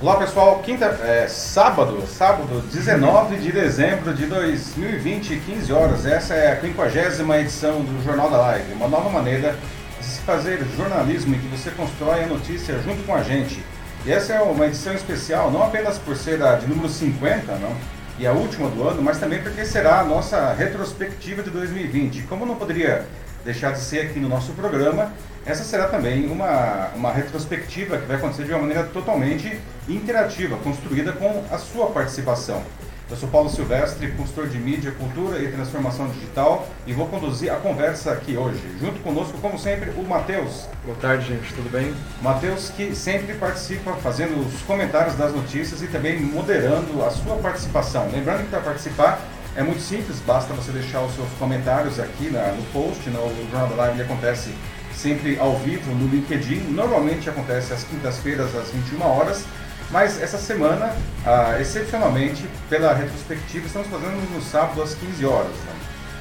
Olá 0.00 0.16
pessoal, 0.16 0.60
quinta, 0.60 0.84
é, 1.02 1.26
sábado, 1.26 2.06
sábado 2.06 2.62
19 2.72 3.36
de 3.38 3.50
dezembro 3.50 4.14
de 4.14 4.26
2020, 4.26 5.40
15 5.44 5.72
horas. 5.72 6.06
Essa 6.06 6.34
é 6.34 6.52
a 6.52 6.60
50 6.60 7.40
edição 7.40 7.80
do 7.80 8.04
Jornal 8.04 8.30
da 8.30 8.38
Live, 8.38 8.74
uma 8.74 8.86
nova 8.86 9.10
maneira 9.10 9.56
de 9.98 10.06
se 10.06 10.20
fazer 10.20 10.64
jornalismo 10.76 11.34
em 11.34 11.40
que 11.40 11.48
você 11.48 11.72
constrói 11.72 12.22
a 12.22 12.26
notícia 12.28 12.78
junto 12.78 13.02
com 13.02 13.12
a 13.12 13.24
gente. 13.24 13.60
E 14.06 14.12
essa 14.12 14.34
é 14.34 14.40
uma 14.40 14.66
edição 14.66 14.94
especial, 14.94 15.50
não 15.50 15.64
apenas 15.64 15.98
por 15.98 16.16
ser 16.16 16.40
a 16.44 16.54
de 16.54 16.68
número 16.68 16.88
50, 16.88 17.56
não, 17.56 17.74
e 18.20 18.24
a 18.24 18.30
última 18.30 18.68
do 18.68 18.86
ano, 18.86 19.02
mas 19.02 19.18
também 19.18 19.42
porque 19.42 19.64
será 19.64 19.98
a 19.98 20.04
nossa 20.04 20.52
retrospectiva 20.52 21.42
de 21.42 21.50
2020. 21.50 22.22
Como 22.28 22.46
não 22.46 22.54
poderia 22.54 23.04
deixar 23.44 23.72
de 23.72 23.80
ser 23.80 24.02
aqui 24.02 24.20
no 24.20 24.28
nosso 24.28 24.52
programa, 24.52 25.12
essa 25.46 25.64
será 25.64 25.88
também 25.88 26.30
uma, 26.30 26.88
uma 26.94 27.12
retrospectiva 27.12 27.98
que 27.98 28.06
vai 28.06 28.16
acontecer 28.16 28.44
de 28.44 28.50
uma 28.52 28.60
maneira 28.60 28.84
totalmente 28.84 29.58
interativa, 29.88 30.56
construída 30.58 31.12
com 31.12 31.44
a 31.50 31.58
sua 31.58 31.86
participação. 31.86 32.62
Eu 33.10 33.16
sou 33.16 33.26
Paulo 33.30 33.48
Silvestre, 33.48 34.12
consultor 34.12 34.48
de 34.48 34.58
mídia, 34.58 34.92
cultura 34.92 35.38
e 35.38 35.50
transformação 35.50 36.08
digital 36.10 36.68
e 36.86 36.92
vou 36.92 37.06
conduzir 37.06 37.50
a 37.50 37.56
conversa 37.56 38.12
aqui 38.12 38.36
hoje. 38.36 38.60
Junto 38.78 39.00
conosco, 39.00 39.38
como 39.38 39.58
sempre, 39.58 39.88
o 39.92 40.02
Matheus. 40.02 40.66
Boa 40.84 40.96
tarde, 40.98 41.26
gente, 41.26 41.54
tudo 41.54 41.70
bem? 41.70 41.94
Matheus 42.20 42.68
que 42.68 42.94
sempre 42.94 43.32
participa 43.36 43.94
fazendo 43.94 44.38
os 44.46 44.60
comentários 44.60 45.14
das 45.14 45.32
notícias 45.32 45.80
e 45.80 45.86
também 45.86 46.20
moderando 46.20 47.02
a 47.02 47.10
sua 47.10 47.36
participação. 47.36 48.10
Lembrando 48.12 48.42
que 48.42 48.50
para 48.50 48.60
participar 48.60 49.18
é 49.56 49.62
muito 49.62 49.80
simples, 49.80 50.20
basta 50.26 50.52
você 50.52 50.70
deixar 50.70 51.00
os 51.00 51.14
seus 51.14 51.30
comentários 51.38 51.98
aqui 51.98 52.28
na, 52.28 52.52
no 52.52 52.62
post, 52.74 53.08
no 53.08 53.50
Jornal 53.50 53.68
da 53.68 53.74
Live, 53.74 53.94
ele 53.94 54.02
acontece 54.02 54.54
sempre 54.98 55.38
ao 55.38 55.56
vivo 55.58 55.94
no 55.94 56.08
LinkedIn. 56.08 56.72
Normalmente 56.72 57.30
acontece 57.30 57.72
às 57.72 57.84
quintas-feiras, 57.84 58.54
às 58.54 58.70
21 58.70 59.02
horas. 59.02 59.44
Mas 59.90 60.20
essa 60.20 60.36
semana, 60.36 60.94
ah, 61.24 61.56
excepcionalmente, 61.60 62.44
pela 62.68 62.92
retrospectiva, 62.92 63.66
estamos 63.66 63.88
fazendo 63.88 64.34
no 64.34 64.42
sábado 64.42 64.82
às 64.82 64.94
15 64.94 65.24
horas. 65.24 65.52
Né? 65.52 65.72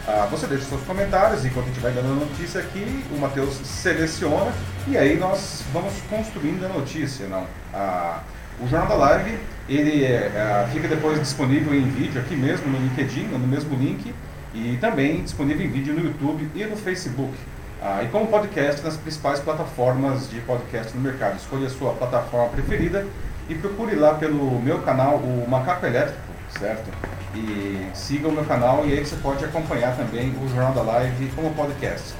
Ah, 0.07 0.27
você 0.31 0.47
deixa 0.47 0.65
seus 0.65 0.81
comentários 0.83 1.43
enquanto 1.43 1.65
a 1.65 1.67
gente 1.67 1.81
vai 1.81 1.91
dando 1.91 2.11
a 2.11 2.25
notícia 2.25 2.61
aqui, 2.61 3.03
o 3.11 3.17
Matheus 3.19 3.55
seleciona 3.65 4.53
e 4.87 4.97
aí 4.97 5.17
nós 5.17 5.63
vamos 5.73 5.93
construindo 6.09 6.63
a 6.65 6.69
notícia. 6.69 7.27
Não? 7.27 7.45
Ah, 7.73 8.21
o 8.61 8.67
Jornal 8.67 8.87
da 8.87 8.95
Live 8.95 9.37
ele 9.67 10.05
é, 10.05 10.65
fica 10.71 10.87
depois 10.87 11.19
disponível 11.19 11.75
em 11.75 11.89
vídeo 11.89 12.21
aqui 12.21 12.37
mesmo 12.37 12.67
no 12.71 12.79
LinkedIn, 12.79 13.25
no 13.25 13.39
mesmo 13.39 13.75
link, 13.75 14.13
e 14.53 14.77
também 14.79 15.23
disponível 15.23 15.65
em 15.65 15.69
vídeo 15.69 15.93
no 15.93 16.05
YouTube 16.05 16.49
e 16.55 16.63
no 16.63 16.77
Facebook. 16.77 17.33
Ah, 17.81 18.03
e 18.03 18.07
como 18.07 18.27
podcast 18.27 18.83
nas 18.83 18.97
principais 18.97 19.39
plataformas 19.39 20.29
de 20.29 20.39
podcast 20.41 20.95
no 20.95 21.01
mercado. 21.01 21.37
Escolha 21.37 21.67
a 21.67 21.69
sua 21.69 21.93
plataforma 21.93 22.49
preferida 22.49 23.05
e 23.47 23.55
procure 23.55 23.95
lá 23.95 24.15
pelo 24.15 24.59
meu 24.59 24.81
canal, 24.81 25.17
o 25.17 25.45
Macaco 25.47 25.85
Elétrico, 25.85 26.19
certo? 26.57 26.89
E 27.35 27.87
siga 27.93 28.27
o 28.27 28.31
meu 28.31 28.43
canal 28.45 28.83
e 28.85 28.93
aí 28.93 29.05
você 29.05 29.15
pode 29.17 29.45
acompanhar 29.45 29.95
também 29.95 30.35
o 30.41 30.49
Jornal 30.49 30.73
da 30.73 30.81
Live 30.81 31.31
como 31.35 31.53
podcast. 31.53 32.15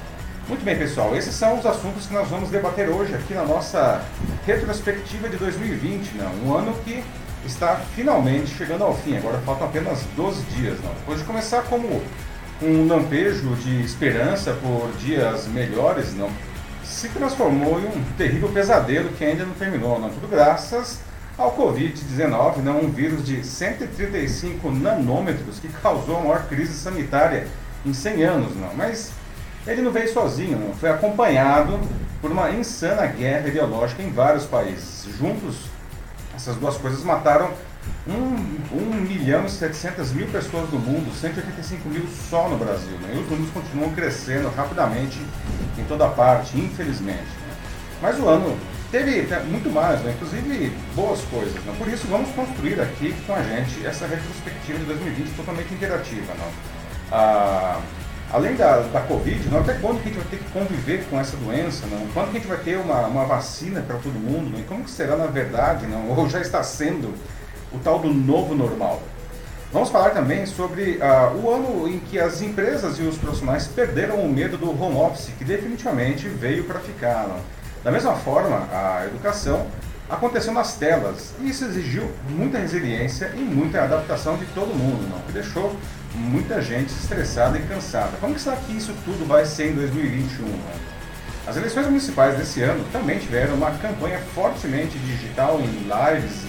Muito 0.46 0.64
bem, 0.64 0.78
pessoal, 0.78 1.14
esses 1.16 1.34
são 1.34 1.58
os 1.58 1.66
assuntos 1.66 2.06
que 2.06 2.14
nós 2.14 2.28
vamos 2.28 2.50
debater 2.50 2.88
hoje 2.88 3.14
aqui 3.14 3.34
na 3.34 3.44
nossa 3.44 4.00
retrospectiva 4.46 5.28
de 5.28 5.36
2020, 5.36 6.12
né? 6.12 6.30
um 6.42 6.54
ano 6.54 6.72
que 6.84 7.02
está 7.44 7.76
finalmente 7.94 8.54
chegando 8.54 8.84
ao 8.84 8.94
fim. 8.94 9.16
Agora 9.16 9.38
faltam 9.38 9.66
apenas 9.66 10.04
12 10.16 10.42
dias. 10.56 10.78
Não? 10.82 10.92
Depois 10.94 11.18
de 11.18 11.24
começar 11.24 11.62
como 11.64 12.00
um 12.60 12.86
lampejo 12.86 13.54
de 13.56 13.82
esperança 13.82 14.52
por 14.54 14.90
dias 14.98 15.46
melhores, 15.46 16.14
não, 16.14 16.30
se 16.82 17.08
transformou 17.10 17.78
em 17.78 17.86
um 17.86 18.04
terrível 18.16 18.48
pesadelo 18.48 19.10
que 19.10 19.24
ainda 19.24 19.44
não 19.44 19.54
terminou, 19.54 19.98
não. 20.00 20.10
Tudo 20.10 20.26
graças 20.28 21.00
ao 21.36 21.56
Covid-19, 21.56 22.56
não, 22.58 22.80
um 22.80 22.90
vírus 22.90 23.24
de 23.24 23.44
135 23.44 24.70
nanômetros 24.72 25.60
que 25.60 25.68
causou 25.68 26.18
a 26.18 26.20
maior 26.20 26.48
crise 26.48 26.72
sanitária 26.72 27.46
em 27.86 27.92
100 27.92 28.24
anos, 28.24 28.56
não. 28.56 28.74
Mas 28.74 29.12
ele 29.66 29.82
não 29.82 29.92
veio 29.92 30.12
sozinho, 30.12 30.58
não. 30.58 30.74
Foi 30.74 30.90
acompanhado 30.90 31.78
por 32.20 32.32
uma 32.32 32.50
insana 32.50 33.06
guerra 33.06 33.48
ideológica 33.48 34.02
em 34.02 34.10
vários 34.10 34.44
países. 34.44 35.06
Juntos, 35.16 35.66
essas 36.34 36.56
duas 36.56 36.76
coisas 36.76 37.04
mataram 37.04 37.50
1, 38.06 39.00
milhão 39.02 39.44
e 39.44 39.50
700 39.50 40.12
mil 40.12 40.26
pessoas 40.28 40.70
no 40.70 40.78
mundo, 40.78 41.14
185 41.14 41.88
mil 41.88 42.06
só 42.30 42.48
no 42.48 42.56
Brasil. 42.56 42.96
Né? 43.02 43.14
E 43.14 43.18
os 43.18 43.28
números 43.28 43.50
continuam 43.50 43.92
crescendo 43.92 44.48
rapidamente 44.50 45.20
em 45.76 45.84
toda 45.84 46.08
parte, 46.08 46.58
infelizmente. 46.58 47.18
Né? 47.18 47.54
Mas 48.00 48.18
o 48.18 48.28
ano 48.28 48.56
teve 48.90 49.26
muito 49.44 49.70
mais, 49.70 50.00
né? 50.02 50.14
inclusive 50.14 50.72
boas 50.94 51.20
coisas. 51.22 51.62
Né? 51.64 51.74
Por 51.76 51.88
isso, 51.88 52.06
vamos 52.08 52.30
construir 52.30 52.80
aqui 52.80 53.14
com 53.26 53.34
a 53.34 53.42
gente 53.42 53.84
essa 53.86 54.06
retrospectiva 54.06 54.78
de 54.78 54.84
2020 54.86 55.36
totalmente 55.36 55.74
interativa. 55.74 56.32
Não? 56.34 56.78
Ah, 57.12 57.80
além 58.32 58.54
da, 58.56 58.80
da 58.80 59.00
Covid, 59.00 59.48
não, 59.48 59.60
até 59.60 59.74
quando 59.74 60.02
que 60.02 60.08
a 60.08 60.12
gente 60.12 60.22
vai 60.22 60.30
ter 60.30 60.38
que 60.38 60.50
conviver 60.50 61.04
com 61.10 61.18
essa 61.18 61.36
doença? 61.36 61.86
Não? 61.86 62.06
Quando 62.08 62.30
que 62.30 62.38
a 62.38 62.40
gente 62.40 62.48
vai 62.48 62.58
ter 62.58 62.78
uma, 62.78 63.06
uma 63.06 63.24
vacina 63.24 63.82
para 63.82 63.96
todo 63.96 64.14
mundo? 64.14 64.58
E 64.58 64.62
como 64.62 64.84
que 64.84 64.90
será 64.90 65.16
na 65.16 65.26
verdade? 65.26 65.86
Não? 65.86 66.08
Ou 66.16 66.28
já 66.28 66.40
está 66.40 66.62
sendo 66.62 67.14
o 67.72 67.78
tal 67.78 67.98
do 67.98 68.12
novo 68.12 68.54
normal. 68.54 69.02
Vamos 69.72 69.90
falar 69.90 70.10
também 70.10 70.46
sobre 70.46 70.98
uh, 70.98 71.36
o 71.36 71.50
ano 71.50 71.88
em 71.88 71.98
que 71.98 72.18
as 72.18 72.40
empresas 72.40 72.98
e 72.98 73.02
os 73.02 73.18
profissionais 73.18 73.66
perderam 73.66 74.16
o 74.16 74.28
medo 74.28 74.56
do 74.56 74.70
home 74.70 74.96
office, 74.96 75.30
que 75.36 75.44
definitivamente 75.44 76.26
veio 76.26 76.64
para 76.64 76.80
ficar. 76.80 77.28
Da 77.84 77.92
mesma 77.92 78.14
forma, 78.14 78.66
a 78.72 79.04
educação 79.04 79.66
aconteceu 80.08 80.54
nas 80.54 80.74
telas 80.76 81.34
e 81.40 81.50
isso 81.50 81.66
exigiu 81.66 82.10
muita 82.30 82.58
resiliência 82.58 83.30
e 83.36 83.40
muita 83.40 83.82
adaptação 83.82 84.38
de 84.38 84.46
todo 84.46 84.68
mundo, 84.68 85.06
não? 85.10 85.20
que 85.20 85.32
deixou 85.32 85.76
muita 86.14 86.62
gente 86.62 86.88
estressada 86.88 87.58
e 87.58 87.62
cansada. 87.62 88.12
Como 88.20 88.34
que 88.34 88.40
será 88.40 88.56
que 88.56 88.74
isso 88.74 88.94
tudo 89.04 89.26
vai 89.28 89.44
ser 89.44 89.72
em 89.72 89.74
2021? 89.74 90.46
Não? 90.46 90.58
As 91.46 91.56
eleições 91.56 91.86
municipais 91.86 92.36
desse 92.36 92.62
ano 92.62 92.84
também 92.92 93.18
tiveram 93.18 93.54
uma 93.54 93.70
campanha 93.72 94.18
fortemente 94.34 94.98
digital 94.98 95.58
em 95.60 95.66
lives, 95.66 96.44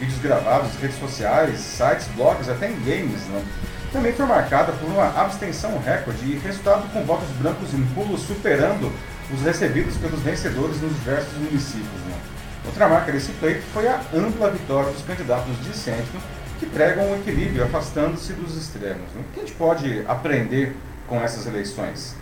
vídeos 0.00 0.18
gravados, 0.20 0.74
redes 0.80 0.98
sociais, 0.98 1.60
sites, 1.60 2.08
blogs, 2.16 2.48
até 2.48 2.70
em 2.70 2.80
games, 2.80 3.20
né? 3.28 3.44
também 3.92 4.12
foi 4.12 4.24
marcada 4.24 4.72
por 4.72 4.88
uma 4.88 5.08
abstenção 5.20 5.78
recorde 5.78 6.24
e 6.24 6.38
resultado 6.38 6.90
com 6.92 7.04
votos 7.04 7.28
brancos 7.36 7.74
em 7.74 7.84
pulo 7.86 8.16
superando 8.16 8.90
os 9.32 9.42
recebidos 9.42 9.96
pelos 9.96 10.20
vencedores 10.20 10.80
nos 10.80 10.94
diversos 10.94 11.34
municípios. 11.34 12.00
Né? 12.06 12.18
Outra 12.64 12.88
marca 12.88 13.12
desse 13.12 13.32
pleito 13.32 13.62
foi 13.72 13.88
a 13.88 14.00
ampla 14.14 14.50
vitória 14.50 14.90
dos 14.90 15.02
candidatos 15.02 15.60
de 15.62 15.76
centro, 15.76 16.20
que 16.58 16.66
pregam 16.66 17.10
um 17.10 17.16
equilíbrio, 17.16 17.64
afastando-se 17.64 18.32
dos 18.32 18.56
extremos. 18.56 19.10
Né? 19.14 19.22
O 19.28 19.34
que 19.34 19.40
a 19.40 19.42
gente 19.42 19.54
pode 19.54 20.04
aprender 20.06 20.76
com 21.06 21.20
essas 21.20 21.46
eleições? 21.46 22.14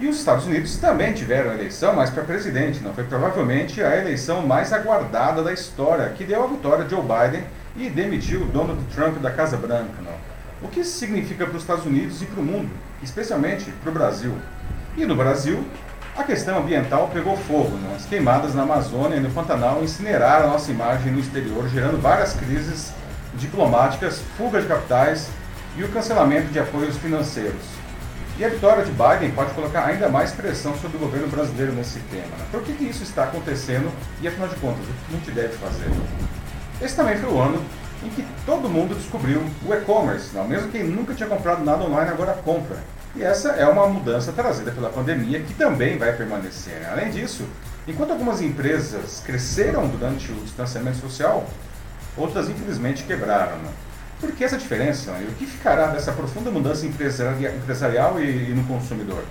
E 0.00 0.08
os 0.08 0.18
Estados 0.18 0.44
Unidos 0.46 0.76
também 0.76 1.12
tiveram 1.12 1.52
eleição, 1.52 1.94
mas 1.94 2.10
para 2.10 2.24
presidente. 2.24 2.80
Não 2.82 2.92
foi 2.92 3.04
provavelmente 3.04 3.82
a 3.82 3.96
eleição 3.96 4.44
mais 4.44 4.72
aguardada 4.72 5.42
da 5.42 5.52
história, 5.52 6.08
que 6.10 6.24
deu 6.24 6.42
a 6.42 6.46
vitória 6.48 6.84
de 6.84 6.90
Joe 6.90 7.02
Biden 7.02 7.44
e 7.76 7.88
demitiu 7.88 8.44
Donald 8.46 8.82
Trump 8.92 9.18
da 9.18 9.30
Casa 9.30 9.56
Branca. 9.56 10.02
Não. 10.02 10.34
O 10.62 10.68
que 10.68 10.80
isso 10.80 10.98
significa 10.98 11.46
para 11.46 11.56
os 11.56 11.62
Estados 11.62 11.86
Unidos 11.86 12.20
e 12.22 12.26
para 12.26 12.40
o 12.40 12.44
mundo, 12.44 12.70
especialmente 13.02 13.70
para 13.82 13.90
o 13.90 13.94
Brasil? 13.94 14.34
E 14.96 15.04
no 15.04 15.14
Brasil, 15.14 15.64
a 16.16 16.24
questão 16.24 16.58
ambiental 16.58 17.10
pegou 17.12 17.36
fogo. 17.36 17.76
Não? 17.76 17.94
As 17.94 18.06
queimadas 18.06 18.54
na 18.54 18.62
Amazônia 18.62 19.16
e 19.16 19.20
no 19.20 19.30
Pantanal 19.30 19.82
incineraram 19.82 20.46
a 20.46 20.52
nossa 20.52 20.70
imagem 20.70 21.12
no 21.12 21.20
exterior, 21.20 21.68
gerando 21.68 22.00
várias 22.00 22.32
crises 22.32 22.92
diplomáticas, 23.34 24.22
fuga 24.36 24.60
de 24.60 24.66
capitais 24.66 25.28
e 25.76 25.84
o 25.84 25.88
cancelamento 25.88 26.52
de 26.52 26.58
apoios 26.58 26.96
financeiros. 26.96 27.73
E 28.36 28.44
a 28.44 28.48
vitória 28.48 28.84
de 28.84 28.90
Biden 28.90 29.30
pode 29.30 29.54
colocar 29.54 29.84
ainda 29.84 30.08
mais 30.08 30.32
pressão 30.32 30.76
sobre 30.76 30.96
o 30.96 31.00
governo 31.00 31.28
brasileiro 31.28 31.72
nesse 31.72 32.00
tema. 32.10 32.36
Né? 32.36 32.44
Por 32.50 32.62
que, 32.62 32.72
que 32.72 32.82
isso 32.82 33.04
está 33.04 33.24
acontecendo 33.24 33.92
e, 34.20 34.26
afinal 34.26 34.48
de 34.48 34.56
contas, 34.56 34.80
o 34.80 34.88
que 34.88 35.14
a 35.14 35.16
gente 35.18 35.30
deve 35.30 35.56
fazer? 35.56 35.88
Esse 36.82 36.96
também 36.96 37.16
foi 37.16 37.30
o 37.30 37.40
ano 37.40 37.62
em 38.02 38.08
que 38.08 38.26
todo 38.44 38.68
mundo 38.68 38.96
descobriu 38.96 39.40
o 39.64 39.72
e-commerce. 39.72 40.36
Mesmo 40.48 40.68
quem 40.72 40.82
nunca 40.82 41.14
tinha 41.14 41.28
comprado 41.28 41.64
nada 41.64 41.84
online, 41.84 42.10
agora 42.10 42.32
compra. 42.44 42.78
E 43.14 43.22
essa 43.22 43.50
é 43.50 43.66
uma 43.68 43.86
mudança 43.86 44.32
trazida 44.32 44.72
pela 44.72 44.90
pandemia 44.90 45.40
que 45.40 45.54
também 45.54 45.96
vai 45.96 46.12
permanecer. 46.12 46.80
Né? 46.80 46.88
Além 46.90 47.10
disso, 47.10 47.46
enquanto 47.86 48.10
algumas 48.10 48.40
empresas 48.42 49.22
cresceram 49.24 49.86
durante 49.86 50.32
o 50.32 50.34
distanciamento 50.36 50.98
social, 50.98 51.46
outras 52.16 52.48
infelizmente 52.48 53.04
quebraram. 53.04 53.56
Né? 53.58 53.70
Por 54.24 54.32
que 54.32 54.42
essa 54.42 54.56
diferença? 54.56 55.10
E 55.20 55.24
o 55.24 55.32
que 55.32 55.44
ficará 55.44 55.88
dessa 55.88 56.10
profunda 56.10 56.50
mudança 56.50 56.86
empresarial 56.86 58.18
e 58.18 58.54
no 58.54 58.64
consumidor? 58.64 59.22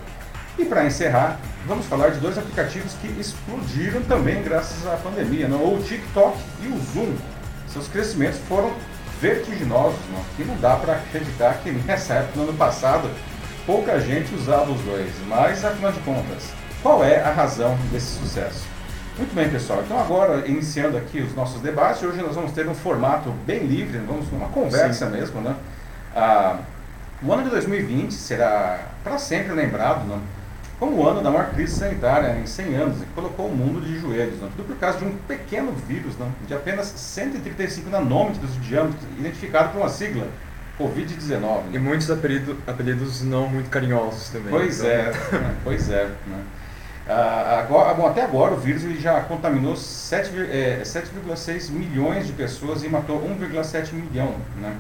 E 0.55 0.65
para 0.65 0.85
encerrar, 0.85 1.39
vamos 1.65 1.87
falar 1.87 2.09
de 2.09 2.19
dois 2.19 2.37
aplicativos 2.37 2.93
que 3.01 3.07
explodiram 3.19 4.03
também 4.03 4.43
graças 4.43 4.85
à 4.85 4.95
pandemia, 4.97 5.47
não? 5.47 5.73
o 5.73 5.81
TikTok 5.81 6.37
e 6.61 6.67
o 6.67 6.79
Zoom. 6.93 7.11
Seus 7.67 7.87
crescimentos 7.87 8.39
foram 8.47 8.71
vertiginosos, 9.19 9.99
não? 10.11 10.23
e 10.37 10.47
não 10.47 10.55
dá 10.57 10.75
para 10.75 10.93
acreditar 10.93 11.55
que 11.63 11.71
nessa 11.71 12.13
época, 12.13 12.37
no 12.37 12.49
ano 12.49 12.53
passado, 12.53 13.09
pouca 13.65 13.99
gente 13.99 14.35
usava 14.35 14.71
os 14.71 14.81
dois. 14.81 15.11
Mas, 15.27 15.65
afinal 15.65 15.91
de 15.91 15.99
contas, 16.01 16.53
qual 16.83 17.03
é 17.03 17.19
a 17.19 17.31
razão 17.31 17.75
desse 17.91 18.19
sucesso? 18.19 18.72
Muito 19.18 19.36
bem, 19.36 19.50
pessoal. 19.50 19.83
Então 19.86 20.00
agora, 20.00 20.48
iniciando 20.48 20.98
aqui 20.98 21.19
os 21.21 21.36
nossos 21.36 21.62
debates, 21.62 22.01
hoje 22.01 22.21
nós 22.21 22.36
vamos 22.36 22.51
ter 22.51 22.68
um 22.68 22.74
formato 22.74 23.30
bem 23.45 23.65
livre, 23.65 24.00
vamos 24.00 24.31
uma 24.31 24.50
conversa 24.50 25.06
Sim. 25.06 25.12
mesmo, 25.12 25.42
né? 25.42 25.56
Ah, 26.15 26.60
o 27.21 27.31
ano 27.31 27.44
de 27.44 27.50
2020 27.51 28.12
será 28.12 28.80
para 29.04 29.18
sempre 29.18 29.54
lembrado, 29.54 30.06
né? 30.06 30.19
como 30.80 30.98
o 30.98 31.07
ano 31.07 31.21
da 31.21 31.31
maior 31.31 31.51
crise 31.51 31.75
sanitária 31.75 32.38
em 32.38 32.45
100 32.45 32.75
anos, 32.75 33.00
que 33.00 33.06
colocou 33.15 33.48
o 33.48 33.56
mundo 33.56 33.80
de 33.80 33.98
joelhos, 34.00 34.39
né? 34.42 34.50
tudo 34.56 34.68
por 34.68 34.75
causa 34.77 34.98
de 34.98 35.06
um 35.06 35.15
pequeno 35.15 35.71
vírus 35.88 36.18
né? 36.18 36.30
de 36.45 36.54
apenas 36.54 36.88
135 36.88 37.89
nanômetros 37.89 38.54
de 38.56 38.60
diâmetro, 38.60 39.00
identificado 39.18 39.69
por 39.69 39.80
uma 39.80 39.89
sigla, 39.89 40.27
Covid-19. 40.77 41.39
Né? 41.39 41.63
E 41.74 41.80
muitos 41.80 42.12
apelido, 42.12 42.57
apelidos 42.68 43.21
não 43.21 43.48
muito 43.48 43.69
carinhosos 43.69 44.30
também. 44.30 44.50
Pois 44.50 44.80
então. 44.80 44.92
é, 44.92 45.04
né? 45.04 45.56
pois 45.63 45.89
é. 45.89 46.10
Né? 46.27 46.44
Ah, 47.07 47.59
agora, 47.59 47.94
bom, 47.94 48.07
até 48.07 48.21
agora 48.21 48.53
o 48.53 48.57
vírus 48.57 48.83
ele 48.83 49.00
já 49.00 49.19
contaminou 49.21 49.73
7,6 49.73 51.69
é, 51.69 51.71
milhões 51.71 52.25
de 52.27 52.33
pessoas 52.33 52.83
e 52.83 52.89
matou 52.89 53.21
1,7 53.21 53.94
milhão. 53.94 54.35
Né? 54.57 54.73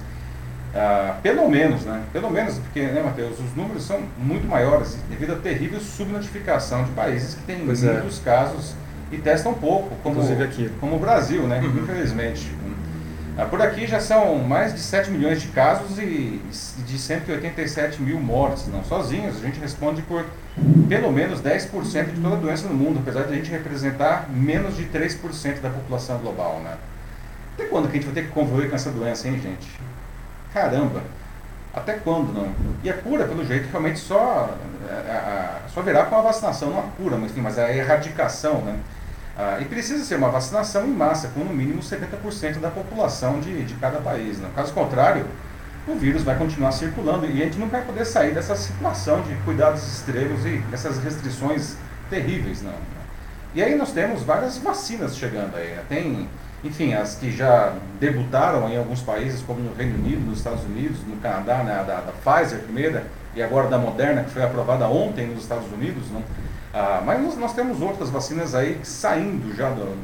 Ah, 0.73 1.17
pelo 1.21 1.49
menos, 1.49 1.83
né? 1.83 2.01
Pelo 2.11 2.31
menos, 2.31 2.57
porque, 2.57 2.81
né, 2.81 3.01
Matheus, 3.03 3.39
os 3.39 3.55
números 3.55 3.83
são 3.83 4.01
muito 4.17 4.47
maiores 4.47 4.97
devido 5.09 5.33
à 5.33 5.35
terrível 5.35 5.79
subnotificação 5.79 6.85
de 6.85 6.91
países 6.91 7.35
que 7.35 7.43
têm 7.43 7.65
pois 7.65 7.83
muitos 7.83 8.19
é. 8.19 8.23
casos 8.23 8.73
e 9.11 9.17
testam 9.17 9.53
pouco, 9.53 9.95
como, 10.01 10.15
Inclusive 10.15 10.43
aqui. 10.43 10.71
como 10.79 10.95
o 10.95 10.99
Brasil, 10.99 11.43
né? 11.43 11.59
Uhum. 11.59 11.83
Infelizmente. 11.83 12.51
Ah, 13.35 13.45
por 13.45 13.59
aqui 13.61 13.87
já 13.87 13.99
são 13.99 14.37
mais 14.37 14.73
de 14.73 14.79
7 14.79 15.09
milhões 15.09 15.41
de 15.41 15.47
casos 15.47 15.97
e 15.97 16.39
de 16.85 16.99
187 16.99 17.99
mil 18.01 18.19
mortes. 18.19 18.67
Não 18.67 18.83
sozinhos, 18.83 19.37
a 19.37 19.39
gente 19.39 19.59
responde 19.59 20.03
por 20.03 20.23
pelo 20.87 21.11
menos 21.11 21.41
10% 21.41 22.13
de 22.13 22.21
toda 22.21 22.35
doença 22.35 22.67
no 22.67 22.75
mundo, 22.75 22.99
apesar 22.99 23.23
de 23.23 23.33
a 23.33 23.35
gente 23.35 23.49
representar 23.49 24.29
menos 24.29 24.77
de 24.77 24.85
3% 24.85 25.61
da 25.61 25.69
população 25.71 26.19
global. 26.19 26.59
Né? 26.63 26.77
Até 27.55 27.65
quando 27.65 27.89
que 27.89 27.97
a 27.97 28.01
gente 28.01 28.05
vai 28.05 28.13
ter 28.13 28.27
que 28.27 28.33
conviver 28.33 28.69
com 28.69 28.75
essa 28.75 28.91
doença, 28.91 29.27
hein, 29.27 29.39
gente? 29.41 29.79
Caramba! 30.53 31.01
Até 31.73 31.93
quando 31.93 32.31
não? 32.31 32.53
E 32.83 32.89
a 32.89 32.93
cura, 32.93 33.25
pelo 33.25 33.43
jeito, 33.43 33.67
realmente 33.71 33.99
só, 33.99 34.55
a, 34.87 34.93
é, 34.93 35.11
a, 35.11 35.61
só 35.73 35.81
virá 35.81 36.05
com 36.05 36.15
a 36.15 36.21
vacinação, 36.21 36.69
não 36.69 36.79
a 36.79 36.83
cura, 36.83 37.17
mas, 37.17 37.31
enfim, 37.31 37.41
mas 37.41 37.57
a 37.57 37.75
erradicação, 37.75 38.61
né? 38.61 38.77
Ah, 39.37 39.57
e 39.59 39.65
precisa 39.65 40.03
ser 40.05 40.15
uma 40.15 40.29
vacinação 40.29 40.85
em 40.85 40.91
massa, 40.91 41.29
com 41.29 41.39
no 41.39 41.53
mínimo 41.53 41.81
70% 41.81 42.59
da 42.59 42.69
população 42.69 43.39
de, 43.39 43.63
de 43.63 43.73
cada 43.75 43.99
país. 43.99 44.37
Né? 44.37 44.47
Caso 44.55 44.71
contrário, 44.73 45.25
o 45.87 45.95
vírus 45.95 46.23
vai 46.23 46.37
continuar 46.37 46.71
circulando 46.71 47.25
e 47.25 47.41
a 47.41 47.45
gente 47.45 47.57
não 47.57 47.67
vai 47.67 47.81
poder 47.81 48.05
sair 48.05 48.33
dessa 48.33 48.55
situação 48.55 49.21
de 49.21 49.33
cuidados 49.43 49.85
extremos 49.87 50.45
e 50.45 50.63
essas 50.71 51.03
restrições 51.03 51.75
terríveis. 52.09 52.61
Não. 52.61 52.73
E 53.55 53.61
aí 53.61 53.75
nós 53.75 53.91
temos 53.91 54.21
várias 54.21 54.59
vacinas 54.59 55.17
chegando 55.17 55.55
aí. 55.55 55.69
Né? 55.69 55.83
Tem, 55.89 56.29
enfim, 56.63 56.93
as 56.93 57.15
que 57.15 57.31
já 57.31 57.73
debutaram 57.99 58.69
em 58.69 58.77
alguns 58.77 59.01
países, 59.01 59.41
como 59.41 59.59
no 59.59 59.73
Reino 59.75 59.95
Unido, 59.95 60.21
nos 60.21 60.37
Estados 60.37 60.63
Unidos, 60.63 60.99
no 61.07 61.17
Canadá, 61.17 61.63
né? 61.63 61.83
da, 61.87 62.01
da 62.01 62.11
Pfizer 62.11 62.59
primeira, 62.59 63.07
e 63.35 63.41
agora 63.41 63.67
da 63.67 63.79
Moderna, 63.79 64.23
que 64.23 64.29
foi 64.29 64.43
aprovada 64.43 64.87
ontem 64.87 65.25
nos 65.25 65.41
Estados 65.41 65.71
Unidos. 65.71 66.03
Não? 66.11 66.21
Ah, 66.73 67.03
mas 67.05 67.21
nós, 67.21 67.37
nós, 67.37 67.53
temos 67.53 67.79
outras 67.81 68.09
vacinas 68.09 68.55
aí 68.55 68.79
saindo 68.83 69.55
já 69.55 69.69
do, 69.69 69.95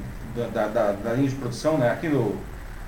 da, 0.54 0.68
da, 0.68 0.92
da, 0.92 1.14
linha 1.14 1.28
de 1.28 1.36
produção, 1.36 1.80
né? 1.80 1.90
aqui 1.90 2.08
no, 2.08 2.36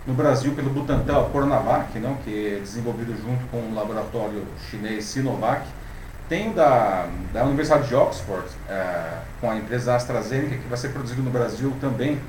no 0.05 0.13
Brasil 0.13 0.53
pelo 0.53 0.69
Butantan, 0.69 1.17
o 1.17 1.29
Coronavac, 1.31 1.97
não? 1.97 2.13
que 2.17 2.57
é 2.57 2.59
desenvolvido 2.59 3.11
junto 3.19 3.43
com 3.47 3.57
o 3.57 3.73
laboratório 3.73 4.45
chinês 4.69 5.05
Sinovac. 5.05 5.65
Tem 6.29 6.53
da, 6.53 7.07
da 7.33 7.43
Universidade 7.43 7.87
de 7.87 7.95
Oxford, 7.95 8.45
é, 8.69 9.17
com 9.41 9.49
a 9.49 9.55
empresa 9.57 9.95
AstraZeneca, 9.95 10.57
que 10.57 10.67
vai 10.67 10.77
ser 10.77 10.89
produzido 10.89 11.23
no 11.23 11.31
Brasil 11.31 11.73
também 11.81 12.19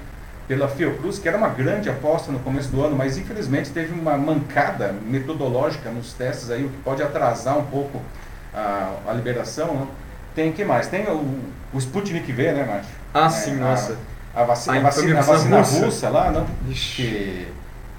pela 0.48 0.66
Fiocruz, 0.68 1.18
que 1.18 1.28
era 1.28 1.36
uma 1.36 1.50
grande 1.50 1.90
aposta 1.90 2.32
no 2.32 2.38
começo 2.40 2.70
do 2.70 2.82
ano, 2.82 2.96
mas 2.96 3.18
infelizmente 3.18 3.70
teve 3.70 3.92
uma 3.92 4.16
mancada 4.16 4.92
metodológica 5.06 5.90
nos 5.90 6.14
testes 6.14 6.50
aí, 6.50 6.64
o 6.64 6.70
que 6.70 6.78
pode 6.78 7.02
atrasar 7.02 7.58
um 7.58 7.66
pouco 7.66 8.00
a, 8.54 8.94
a 9.06 9.12
liberação. 9.12 9.74
Né? 9.74 9.86
Tem 10.34 10.52
que 10.52 10.64
mais? 10.64 10.88
Tem 10.88 11.06
o, 11.06 11.40
o 11.72 11.78
Sputnik 11.78 12.30
V, 12.32 12.52
né, 12.52 12.64
Márcio? 12.64 12.92
Ah, 13.12 13.26
é, 13.26 13.30
sim, 13.30 13.52
a, 13.52 13.54
nossa. 13.56 13.98
A, 14.34 14.44
vacina, 14.44 14.78
a, 14.78 14.80
vacina, 14.80 15.18
a 15.18 15.22
vacina 15.22 15.58
russa. 15.58 15.84
russa 15.84 16.08
lá, 16.08 16.30
não? 16.30 16.46
Que, 16.70 17.48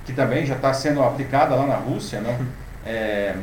que 0.05 0.13
também 0.13 0.45
já 0.45 0.55
está 0.55 0.73
sendo 0.73 1.03
aplicada 1.03 1.55
lá 1.55 1.65
na 1.65 1.75
Rússia, 1.75 2.21
não? 2.21 2.35
É, 2.85 3.33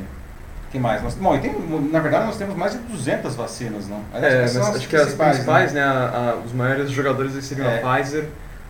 que 0.71 0.79
mais? 0.79 1.03
Nós, 1.03 1.15
bom, 1.15 1.39
tem, 1.39 1.51
na 1.91 1.99
verdade 1.99 2.27
nós 2.27 2.37
temos 2.37 2.55
mais 2.55 2.73
de 2.73 2.79
200 2.81 3.35
vacinas, 3.35 3.89
não? 3.89 4.05
é, 4.13 4.43
mas 4.43 4.55
acho 4.55 4.87
que 4.87 4.97
as 4.97 5.15
principais, 5.15 5.73
né? 5.73 5.81
né 5.81 5.87
a, 5.87 6.33
a, 6.33 6.35
os 6.45 6.53
maiores 6.53 6.91
jogadores 6.91 7.43
seriam 7.43 7.67
é, 7.67 7.83
a 7.83 7.97
Pfizer, 7.97 8.29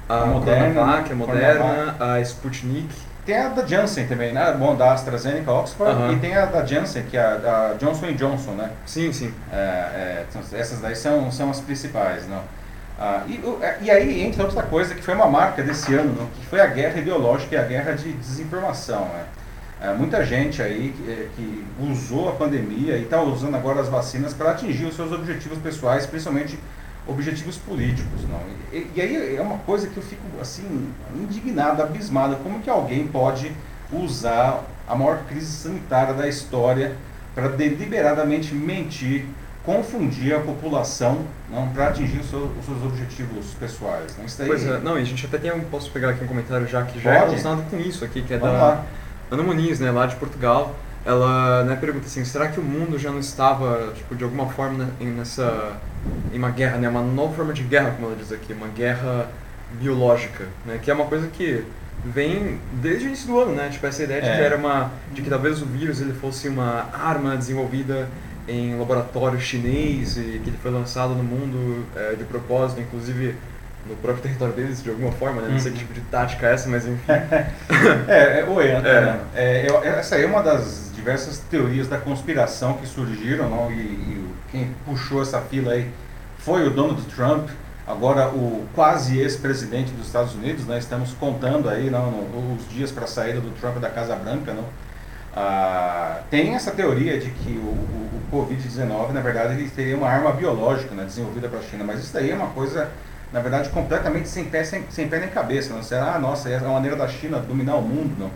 a, 0.09 0.23
a 0.23 0.27
Moderna, 0.27 0.75
Coronavac, 0.75 1.13
a 1.13 1.17
Moderna, 1.17 1.97
a 1.99 2.21
Sputnik 2.21 2.95
tem 3.25 3.37
a 3.37 3.49
da 3.49 3.67
Janssen 3.67 4.07
também, 4.07 4.33
né? 4.33 4.53
Bom, 4.59 4.75
da 4.75 4.93
AstraZeneca, 4.93 5.53
Oxford, 5.53 6.15
e 6.15 6.19
tem 6.19 6.37
a 6.37 6.47
da 6.47 6.65
Janssen, 6.65 7.05
que 7.05 7.17
é 7.17 7.23
a, 7.23 7.71
a 7.73 7.75
Johnson 7.75 8.13
Johnson, 8.13 8.53
né? 8.53 8.71
Sim, 8.87 9.13
sim. 9.13 9.33
É, 9.53 9.57
é, 9.57 10.27
essas 10.53 10.81
daí 10.81 10.97
são, 10.97 11.31
são 11.31 11.51
as 11.51 11.61
principais, 11.61 12.27
não? 12.27 12.43
Ah, 12.99 13.23
e, 13.27 13.43
é, 13.63 13.79
e 13.81 13.91
aí 13.91 14.23
entra 14.23 14.45
outra 14.45 14.63
coisa 14.63 14.95
que 14.95 15.03
foi 15.03 15.15
uma 15.15 15.27
marca 15.27 15.63
desse 15.63 15.95
ano, 15.95 16.15
não? 16.15 16.27
que 16.27 16.45
foi 16.47 16.61
a 16.61 16.67
guerra 16.67 16.99
ideológica 16.99 17.55
e 17.55 17.59
a 17.59 17.63
guerra 17.63 17.93
de 17.93 18.13
desinformação, 18.13 19.07
né? 19.07 19.25
É, 19.83 19.95
muita 19.95 20.23
gente 20.23 20.61
aí 20.61 20.95
que, 20.95 21.11
é, 21.11 21.29
que 21.35 21.65
usou 21.81 22.29
a 22.29 22.33
pandemia 22.33 22.99
e 22.99 23.05
está 23.05 23.23
usando 23.23 23.55
agora 23.55 23.81
as 23.81 23.89
vacinas 23.89 24.35
para 24.35 24.51
atingir 24.51 24.85
os 24.85 24.95
seus 24.95 25.11
objetivos 25.11 25.57
pessoais, 25.59 26.05
principalmente 26.05 26.59
objetivos 27.11 27.57
políticos. 27.57 28.23
Não. 28.29 28.41
E, 28.73 28.91
e, 28.95 29.01
aí 29.01 29.37
é 29.37 29.41
uma 29.41 29.59
coisa 29.59 29.89
que 29.89 29.97
eu 29.97 30.03
fico 30.03 30.23
assim 30.41 30.93
indignado, 31.15 31.83
abismado, 31.83 32.37
como 32.37 32.61
que 32.61 32.71
alguém 32.71 33.07
pode 33.07 33.53
usar 33.93 34.65
a 34.87 34.95
maior 34.95 35.25
crise 35.29 35.53
sanitária 35.53 36.15
da 36.15 36.29
história 36.29 36.95
para 37.35 37.49
deliberadamente 37.49 38.55
mentir, 38.55 39.25
confundir 39.65 40.35
a 40.35 40.41
população 40.41 41.19
para 41.75 41.89
atingir 41.89 42.19
os 42.19 42.31
seus, 42.31 42.51
os 42.59 42.65
seus, 42.65 42.83
objetivos 42.85 43.55
pessoais. 43.59 44.17
Não, 44.17 44.25
daí... 44.39 44.47
Pois 44.47 44.67
é, 44.67 44.79
não, 44.79 44.99
e 44.99 45.03
a 45.03 45.05
gente 45.05 45.27
até 45.27 45.39
tem 45.39 45.53
um, 45.53 45.61
posso 45.61 45.91
pegar 45.91 46.11
aqui 46.11 46.25
um 46.25 46.29
comentário 46.29 46.67
já 46.67 46.85
que 46.85 47.01
já 47.01 47.11
é 47.11 47.15
pode? 47.15 47.25
é 47.25 47.29
relacionado 47.31 47.71
com 47.71 47.79
isso 47.79 48.05
aqui, 48.05 48.23
que 48.23 48.35
é 48.35 48.39
Vamos 48.39 48.55
da 48.55 48.67
lá. 48.67 48.85
Ana 49.31 49.43
Muniz, 49.43 49.79
né, 49.79 49.91
lá 49.91 50.07
de 50.07 50.17
Portugal 50.17 50.75
ela 51.05 51.65
né, 51.65 51.77
pergunta 51.77 52.07
assim, 52.07 52.25
será 52.25 52.49
que 52.49 52.61
o 52.61 52.63
mundo 52.63 52.99
já 52.99 53.11
não 53.11 53.21
estava, 53.21 53.93
tipo, 53.95 54.15
de 54.15 54.25
alguma 54.25 54.49
forma 54.49 54.85
né, 54.85 54.91
nessa, 55.01 55.79
em 56.33 56.39
uma 56.39 56.51
guerra, 56.51 56.79
né, 56.79 56.89
uma 56.89 57.03
nova 57.03 57.35
forma 57.35 57.53
de 57.53 57.63
guerra, 57.63 57.93
como 57.93 58.09
ela 58.09 58.17
diz 58.17 58.33
aqui, 58.33 58.53
uma 58.53 58.69
guerra 58.69 59.29
biológica, 59.81 60.47
né, 60.67 60.79
que 60.83 60.91
é 60.91 60.95
uma 60.95 61.07
coisa 61.07 61.27
que 61.29 61.65
vem 62.05 62.59
desde 62.73 63.07
o 63.07 63.09
início 63.09 63.27
do 63.27 63.41
ano, 63.41 63.55
né, 63.55 63.69
tipo, 63.71 63.87
essa 63.87 64.03
ideia 64.03 64.21
de 64.21 64.29
é. 64.29 64.37
que 64.37 64.43
era 64.43 64.57
uma, 64.57 64.91
de 65.13 65.23
que 65.23 65.31
talvez 65.31 65.63
o 65.63 65.67
vírus 65.67 66.01
ele 66.01 66.13
fosse 66.13 66.49
uma 66.49 66.89
arma 66.93 67.37
desenvolvida 67.37 68.09
em 68.47 68.79
laboratório 68.79 69.41
chinês 69.41 70.17
e 70.17 70.41
que 70.43 70.51
ele 70.51 70.59
foi 70.61 70.71
lançado 70.71 71.15
no 71.15 71.23
mundo 71.23 71.87
é, 71.95 72.15
de 72.15 72.25
propósito, 72.25 72.81
inclusive 72.81 73.37
no 73.87 73.97
próprio 73.97 74.23
território 74.23 74.55
deles, 74.55 74.83
de 74.83 74.91
alguma 74.91 75.13
forma, 75.13 75.43
né? 75.43 75.49
Não 75.51 75.59
sei 75.59 75.73
que 75.73 75.79
uhum. 75.79 75.85
tipo 75.85 75.95
de 75.95 76.01
tática 76.03 76.47
é 76.47 76.55
essa, 76.55 76.69
mas 76.69 76.87
enfim. 76.87 77.05
é, 78.09 78.41
é, 78.41 78.45
oi, 78.49 78.69
é, 78.69 79.21
é, 79.35 79.67
é, 79.67 79.89
essa 79.99 80.17
aí 80.17 80.25
é 80.25 80.27
uma 80.27 80.43
das 80.43 80.91
diversas 80.95 81.39
teorias 81.39 81.89
da 81.89 81.99
conspiração 81.99 82.75
que 82.75 82.87
surgiram, 82.87 83.49
não? 83.49 83.71
E, 83.71 83.75
e, 83.75 84.31
quem 84.51 84.75
puxou 84.85 85.23
essa 85.23 85.41
fila 85.41 85.73
aí 85.73 85.89
foi 86.39 86.67
o 86.67 86.71
Donald 86.71 87.01
Trump, 87.15 87.49
agora 87.87 88.29
o 88.29 88.67
quase 88.75 89.19
ex-presidente 89.19 89.93
dos 89.93 90.07
Estados 90.07 90.35
Unidos, 90.35 90.67
né? 90.67 90.79
Estamos 90.79 91.13
contando 91.15 91.69
aí 91.69 91.89
não, 91.89 92.27
os 92.57 92.69
dias 92.69 92.91
para 92.91 93.05
a 93.05 93.09
saída 93.09 93.41
do 93.41 93.51
Trump 93.61 93.77
da 93.79 93.89
Casa 93.89 94.17
Branca, 94.17 94.53
não? 94.53 94.65
Ah, 95.35 96.23
tem 96.29 96.55
essa 96.55 96.73
teoria 96.73 97.19
de 97.19 97.31
que 97.31 97.53
o, 97.53 97.69
o, 97.69 98.11
o 98.33 98.47
Covid-19, 98.49 99.13
na 99.13 99.21
verdade, 99.21 99.55
ele 99.55 99.71
teria 99.71 99.97
uma 99.97 100.09
arma 100.09 100.33
biológica 100.33 100.95
né, 100.95 101.05
desenvolvida 101.05 101.49
para 101.49 101.61
a 101.61 101.63
China, 101.63 101.85
mas 101.85 102.01
isso 102.01 102.13
daí 102.13 102.31
é 102.31 102.35
uma 102.35 102.49
coisa, 102.49 102.91
na 103.33 103.41
verdade, 103.41 103.69
completamente 103.71 104.29
sem 104.29 104.45
pé, 104.45 104.65
sem, 104.65 104.85
sem 104.91 105.09
pé 105.09 105.21
nem 105.21 105.29
cabeça. 105.29 105.73
Não? 105.73 105.83
Será, 105.83 106.15
ah, 106.15 106.19
nossa, 106.19 106.49
é 106.49 106.57
a 106.57 106.61
maneira 106.61 106.97
da 106.97 107.09
China 107.09 107.39
dominar 107.39 107.77
o 107.77 107.83
mundo. 107.83 108.15
Não? 108.19 108.31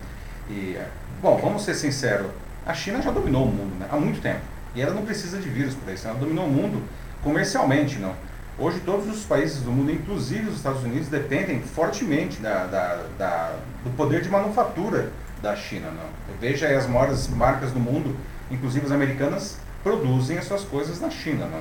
E, 0.48 0.78
bom, 1.20 1.36
vamos 1.38 1.64
ser 1.64 1.74
sinceros, 1.74 2.28
a 2.66 2.72
China 2.72 3.02
já 3.02 3.10
dominou 3.10 3.44
o 3.44 3.48
mundo 3.48 3.78
né, 3.78 3.86
há 3.90 3.96
muito 3.96 4.20
tempo. 4.20 4.40
E 4.74 4.80
ela 4.80 4.94
não 4.94 5.04
precisa 5.04 5.38
de 5.38 5.48
vírus 5.48 5.74
para 5.74 5.92
isso. 5.92 6.06
Ela 6.06 6.18
dominou 6.18 6.46
o 6.46 6.50
mundo 6.50 6.82
comercialmente, 7.22 7.98
não. 7.98 8.14
Hoje 8.58 8.80
todos 8.80 9.08
os 9.08 9.24
países 9.24 9.62
do 9.62 9.72
mundo, 9.72 9.90
inclusive 9.90 10.48
os 10.48 10.56
Estados 10.56 10.84
Unidos, 10.84 11.08
dependem 11.08 11.60
fortemente 11.60 12.40
da, 12.40 12.66
da, 12.66 13.02
da, 13.18 13.56
do 13.82 13.90
poder 13.96 14.22
de 14.22 14.28
manufatura 14.28 15.10
da 15.42 15.56
China. 15.56 15.88
Não. 15.90 16.38
Veja 16.40 16.68
as 16.68 16.86
maiores 16.86 17.28
marcas 17.28 17.72
do 17.72 17.80
mundo, 17.80 18.16
inclusive 18.50 18.86
as 18.86 18.92
americanas, 18.92 19.58
produzem 19.84 20.38
as 20.38 20.46
suas 20.46 20.64
coisas 20.64 21.00
na 21.00 21.10
China. 21.10 21.46
Não. 21.46 21.60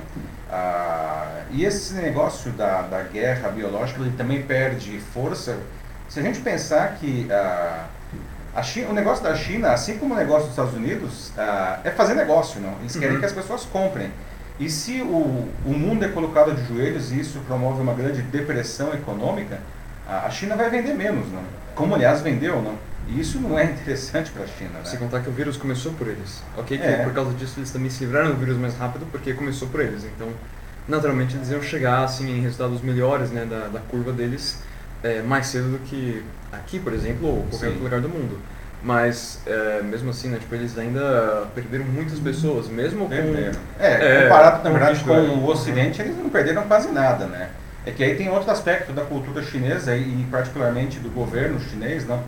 Ah, 0.50 1.42
e 1.52 1.64
esse 1.64 1.94
negócio 1.94 2.50
da, 2.52 2.82
da 2.82 3.02
guerra 3.02 3.50
biológica 3.50 4.00
ele 4.00 4.16
também 4.16 4.42
perde 4.42 4.98
força 4.98 5.56
se 6.08 6.20
a 6.20 6.22
gente 6.22 6.40
pensar 6.40 6.96
que 6.96 7.28
ah, 7.30 7.86
China, 8.62 8.90
o 8.90 8.92
negócio 8.92 9.22
da 9.24 9.34
China, 9.34 9.72
assim 9.72 9.98
como 9.98 10.14
o 10.14 10.16
negócio 10.16 10.44
dos 10.44 10.50
Estados 10.50 10.74
Unidos, 10.74 11.30
uh, 11.30 11.80
é 11.82 11.90
fazer 11.90 12.14
negócio, 12.14 12.60
não? 12.60 12.74
Eles 12.80 12.94
querem 12.94 13.14
uhum. 13.14 13.20
que 13.20 13.26
as 13.26 13.32
pessoas 13.32 13.64
comprem. 13.64 14.10
E 14.60 14.70
se 14.70 15.02
o, 15.02 15.48
o 15.66 15.70
mundo 15.70 16.04
é 16.04 16.08
colocado 16.08 16.54
de 16.54 16.64
joelhos 16.64 17.10
e 17.10 17.18
isso 17.18 17.40
promove 17.48 17.82
uma 17.82 17.94
grande 17.94 18.22
depressão 18.22 18.94
econômica, 18.94 19.58
a, 20.08 20.26
a 20.26 20.30
China 20.30 20.54
vai 20.54 20.70
vender 20.70 20.94
menos, 20.94 21.26
não? 21.32 21.42
como 21.74 21.94
aliás 21.94 22.20
vendeu. 22.20 22.62
Não? 22.62 22.76
E 23.08 23.20
isso 23.20 23.38
não 23.38 23.58
é 23.58 23.64
interessante 23.64 24.30
para 24.30 24.44
a 24.44 24.46
China. 24.46 24.70
Né? 24.78 24.84
Sem 24.84 24.98
contar 24.98 25.20
que 25.20 25.28
o 25.28 25.32
vírus 25.32 25.56
começou 25.56 25.92
por 25.92 26.06
eles. 26.06 26.42
Ok, 26.56 26.78
que 26.78 26.84
é. 26.84 27.04
por 27.04 27.12
causa 27.12 27.32
disso 27.34 27.54
eles 27.58 27.70
também 27.70 27.90
se 27.90 28.04
livraram 28.04 28.30
do 28.30 28.36
vírus 28.36 28.56
mais 28.56 28.76
rápido 28.76 29.06
porque 29.10 29.34
começou 29.34 29.68
por 29.68 29.80
eles. 29.80 30.04
Então, 30.04 30.28
naturalmente, 30.88 31.36
eles 31.36 31.50
iam 31.50 31.62
chegar 31.62 32.04
assim, 32.04 32.38
em 32.38 32.40
resultados 32.40 32.80
melhores 32.80 33.30
né, 33.30 33.44
da, 33.44 33.68
da 33.68 33.80
curva 33.80 34.12
deles 34.12 34.62
é, 35.02 35.20
mais 35.20 35.46
cedo 35.46 35.72
do 35.72 35.78
que 35.80 36.24
aqui, 36.50 36.78
por 36.78 36.92
exemplo, 36.92 37.28
ou 37.28 37.42
qualquer 37.42 37.58
Sim. 37.58 37.66
outro 37.66 37.84
lugar 37.84 38.00
do 38.00 38.08
mundo. 38.08 38.38
Mas, 38.82 39.40
é, 39.46 39.82
mesmo 39.82 40.10
assim, 40.10 40.28
né, 40.28 40.38
tipo, 40.38 40.54
eles 40.54 40.76
ainda 40.78 41.46
perderam 41.54 41.84
muitas 41.86 42.18
pessoas, 42.18 42.68
mesmo 42.68 43.08
perderam. 43.08 43.52
com... 43.52 43.82
É, 43.82 44.18
é 44.18 44.22
comparado, 44.24 44.64
na 44.64 44.70
verdade, 44.70 45.04
com 45.04 45.12
o 45.12 45.46
Ocidente, 45.46 46.02
eles 46.02 46.16
não 46.16 46.28
perderam 46.28 46.62
quase 46.64 46.90
nada, 46.90 47.26
né? 47.26 47.50
É 47.86 47.90
que 47.90 48.02
aí 48.02 48.14
tem 48.14 48.30
outro 48.30 48.50
aspecto 48.50 48.92
da 48.92 49.02
cultura 49.02 49.42
chinesa 49.42 49.94
e 49.96 50.26
particularmente 50.30 50.98
do 50.98 51.10
governo 51.10 51.60
chinês, 51.60 52.06
não? 52.06 52.22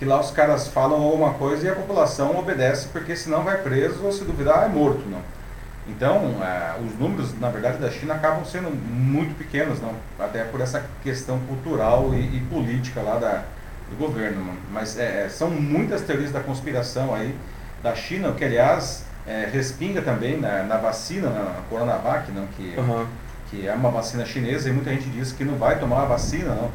Que 0.00 0.06
lá 0.06 0.18
os 0.18 0.30
caras 0.30 0.66
falam 0.68 1.02
alguma 1.02 1.34
coisa 1.34 1.66
e 1.66 1.68
a 1.68 1.74
população 1.74 2.38
obedece 2.38 2.88
porque 2.88 3.14
senão 3.14 3.42
vai 3.42 3.58
preso 3.58 4.02
ou 4.02 4.10
se 4.10 4.24
duvidar 4.24 4.64
é 4.64 4.68
morto, 4.68 5.06
não? 5.06 5.20
Então, 5.86 6.42
é, 6.42 6.80
os 6.80 6.98
números, 6.98 7.38
na 7.38 7.50
verdade, 7.50 7.76
da 7.76 7.90
China 7.90 8.14
acabam 8.14 8.42
sendo 8.46 8.70
muito 8.70 9.36
pequenos, 9.36 9.78
não? 9.78 9.92
Até 10.18 10.42
por 10.44 10.62
essa 10.62 10.82
questão 11.02 11.38
cultural 11.40 12.14
e, 12.14 12.38
e 12.38 12.40
política 12.48 13.02
lá 13.02 13.18
da, 13.18 13.44
do 13.90 13.96
governo. 13.98 14.42
Não? 14.42 14.54
Mas 14.72 14.98
é, 14.98 15.26
é, 15.26 15.28
são 15.28 15.50
muitas 15.50 16.00
teorias 16.00 16.32
da 16.32 16.40
conspiração 16.40 17.14
aí 17.14 17.34
da 17.82 17.94
China, 17.94 18.32
que 18.32 18.42
aliás 18.42 19.04
é, 19.26 19.50
respinga 19.52 20.00
também 20.00 20.40
na, 20.40 20.62
na, 20.62 20.78
vacina, 20.78 21.28
na 21.28 21.60
Coronavac, 21.68 22.32
não? 22.32 22.46
Que, 22.46 22.74
uhum. 22.78 23.06
que 23.50 23.68
é 23.68 23.74
uma 23.74 23.90
vacina 23.90 24.24
chinesa 24.24 24.70
e 24.70 24.72
muita 24.72 24.88
gente 24.92 25.10
diz 25.10 25.30
que 25.30 25.44
não 25.44 25.56
vai 25.56 25.78
tomar 25.78 26.04
a 26.04 26.06
vacina, 26.06 26.54
não? 26.54 26.70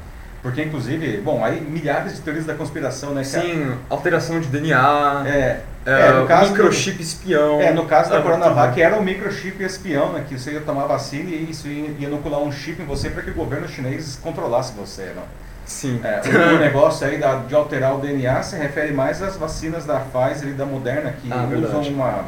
Porque, 0.45 0.61
inclusive, 0.61 1.17
bom, 1.21 1.43
aí 1.43 1.59
milhares 1.59 2.13
de 2.13 2.21
teorias 2.21 2.45
da 2.45 2.53
conspiração, 2.53 3.15
né? 3.15 3.23
Sim, 3.23 3.75
alteração 3.89 4.39
de 4.39 4.47
DNA, 4.47 5.23
é, 5.25 5.61
é, 5.83 5.91
é 5.91 6.11
no 6.11 6.27
caso 6.27 6.51
microchip 6.51 6.97
do, 6.97 7.01
espião. 7.01 7.59
É, 7.59 7.73
no 7.73 7.87
caso 7.87 8.11
da 8.11 8.19
ah, 8.19 8.21
Coronavac 8.21 8.79
era 8.79 8.95
o 8.95 9.03
microchip 9.03 9.63
espião, 9.63 10.13
né? 10.13 10.23
Que 10.29 10.37
você 10.37 10.51
ia 10.51 10.61
tomar 10.61 10.85
vacina 10.85 11.31
e 11.31 11.49
isso 11.49 11.67
ia, 11.67 11.89
ia 11.97 12.07
inocular 12.07 12.39
um 12.41 12.51
chip 12.51 12.79
em 12.79 12.85
você 12.85 13.09
para 13.09 13.23
que 13.23 13.31
o 13.31 13.33
governo 13.33 13.67
chinês 13.67 14.19
controlasse 14.21 14.71
você, 14.77 15.13
não? 15.15 15.23
Sim. 15.65 15.99
É, 16.03 16.21
o 16.53 16.59
negócio 16.61 17.07
aí 17.07 17.17
da, 17.17 17.37
de 17.37 17.55
alterar 17.55 17.95
o 17.95 17.99
DNA 17.99 18.43
se 18.43 18.55
refere 18.55 18.93
mais 18.93 19.23
às 19.23 19.35
vacinas 19.37 19.83
da 19.83 19.99
Pfizer 19.99 20.49
e 20.49 20.53
da 20.53 20.67
Moderna, 20.67 21.11
que 21.23 21.27
ah, 21.33 21.49
usam 21.57 21.81
uma, 21.91 22.25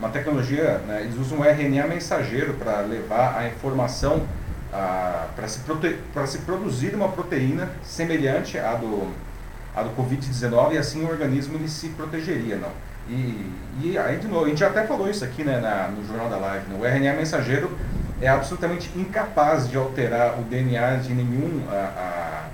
uma 0.00 0.08
tecnologia, 0.08 0.80
né, 0.88 1.02
eles 1.02 1.18
usam 1.18 1.40
um 1.40 1.44
RNA 1.44 1.86
mensageiro 1.86 2.54
para 2.54 2.80
levar 2.80 3.36
a 3.36 3.46
informação 3.46 4.22
para 4.70 5.48
se, 5.48 5.60
se 6.26 6.38
produzir 6.38 6.94
uma 6.94 7.08
proteína 7.08 7.70
semelhante 7.82 8.58
à 8.58 8.74
do, 8.74 9.08
à 9.74 9.82
do 9.82 9.90
Covid-19 9.90 10.72
e 10.72 10.78
assim 10.78 11.04
o 11.04 11.08
organismo 11.08 11.56
ele 11.56 11.68
se 11.68 11.88
protegeria, 11.90 12.56
não. 12.56 12.88
E, 13.08 13.50
e 13.82 13.98
aí, 13.98 14.18
de 14.18 14.26
novo, 14.26 14.44
a 14.44 14.48
gente 14.48 14.58
já 14.58 14.66
até 14.66 14.86
falou 14.86 15.08
isso 15.08 15.24
aqui 15.24 15.42
né, 15.42 15.60
na, 15.60 15.88
no 15.88 16.06
Jornal 16.06 16.28
da 16.28 16.36
Live, 16.36 16.66
né? 16.68 16.78
o 16.78 16.84
RNA 16.84 17.14
mensageiro 17.14 17.70
é 18.20 18.28
absolutamente 18.28 18.90
incapaz 18.96 19.68
de 19.68 19.76
alterar 19.76 20.38
o 20.38 20.42
DNA 20.42 20.96
de 20.96 21.14
nenhum 21.14 21.62
a, 21.70 22.48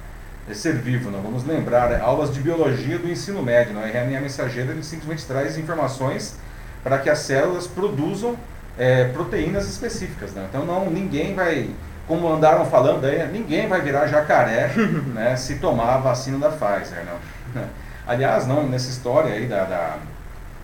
a, 0.48 0.54
ser 0.54 0.74
vivo. 0.74 1.10
Não? 1.10 1.20
Vamos 1.20 1.44
lembrar, 1.44 1.90
é, 1.90 1.98
aulas 1.98 2.32
de 2.32 2.38
biologia 2.40 2.98
do 2.98 3.10
ensino 3.10 3.42
médio, 3.42 3.74
não? 3.74 3.82
o 3.82 3.84
RNA 3.84 4.20
mensageiro 4.20 4.70
ele 4.70 4.84
simplesmente 4.84 5.26
traz 5.26 5.58
informações 5.58 6.36
para 6.84 6.98
que 6.98 7.10
as 7.10 7.18
células 7.20 7.66
produzam 7.66 8.36
é, 8.78 9.06
proteínas 9.08 9.68
específicas. 9.68 10.32
Né? 10.32 10.46
Então 10.48 10.64
não, 10.64 10.88
ninguém 10.88 11.34
vai 11.34 11.70
como 12.06 12.32
andaram 12.32 12.66
falando 12.66 13.04
aí, 13.04 13.26
ninguém 13.28 13.66
vai 13.66 13.80
virar 13.80 14.06
jacaré 14.06 14.72
né, 15.14 15.36
se 15.36 15.56
tomar 15.56 15.94
a 15.94 15.98
vacina 15.98 16.38
da 16.38 16.50
Pfizer. 16.50 17.04
Não. 17.04 17.62
Aliás, 18.06 18.46
não, 18.46 18.68
nessa 18.68 18.90
história 18.90 19.32
aí 19.32 19.46
da, 19.46 19.64
da, 19.64 19.96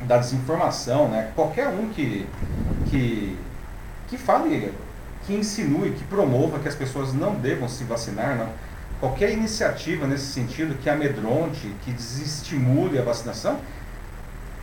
da, 0.02 0.18
desinformação, 0.18 1.08
né, 1.08 1.30
qualquer 1.34 1.68
um 1.68 1.88
que, 1.88 2.28
que, 2.86 3.38
que 4.08 4.18
fale, 4.18 4.74
que 5.26 5.34
insinue, 5.34 5.92
que 5.92 6.04
promova 6.04 6.58
que 6.58 6.68
as 6.68 6.74
pessoas 6.74 7.14
não 7.14 7.34
devam 7.34 7.66
se 7.66 7.84
vacinar, 7.84 8.36
não, 8.36 8.48
qualquer 9.00 9.32
iniciativa 9.32 10.06
nesse 10.06 10.26
sentido 10.26 10.76
que 10.82 10.90
amedronte, 10.90 11.74
que 11.82 11.92
desestimule 11.92 12.98
a 12.98 13.02
vacinação, 13.02 13.58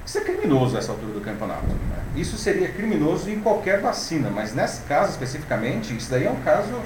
isso 0.07 0.19
é 0.19 0.21
criminoso 0.21 0.77
essa 0.77 0.93
altura 0.93 1.11
do 1.11 1.19
campeonato. 1.19 1.65
Né? 1.65 1.97
Isso 2.15 2.37
seria 2.37 2.69
criminoso 2.69 3.29
em 3.29 3.41
qualquer 3.41 3.81
vacina, 3.81 4.29
mas 4.29 4.55
nesse 4.55 4.83
caso 4.83 5.11
especificamente, 5.11 5.93
isso 5.95 6.09
daí 6.09 6.25
é 6.25 6.31
um 6.31 6.41
caso 6.43 6.81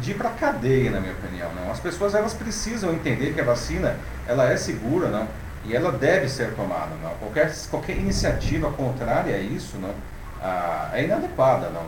de 0.00 0.12
ir 0.12 0.14
para 0.14 0.30
cadeia, 0.30 0.92
na 0.92 1.00
minha 1.00 1.12
opinião. 1.12 1.50
Não? 1.56 1.72
As 1.72 1.80
pessoas 1.80 2.14
elas 2.14 2.34
precisam 2.34 2.92
entender 2.92 3.34
que 3.34 3.40
a 3.40 3.44
vacina 3.44 3.96
ela 4.28 4.48
é 4.48 4.56
segura 4.56 5.08
não? 5.08 5.26
e 5.64 5.74
ela 5.74 5.90
deve 5.90 6.28
ser 6.28 6.54
tomada. 6.54 6.92
Não? 7.02 7.10
Qualquer, 7.14 7.52
qualquer 7.68 7.96
iniciativa 7.96 8.70
contrária 8.70 9.34
a 9.34 9.40
isso 9.40 9.76
não? 9.78 9.92
Ah, 10.40 10.90
é 10.94 11.02
inadequada. 11.02 11.68
Não? 11.68 11.86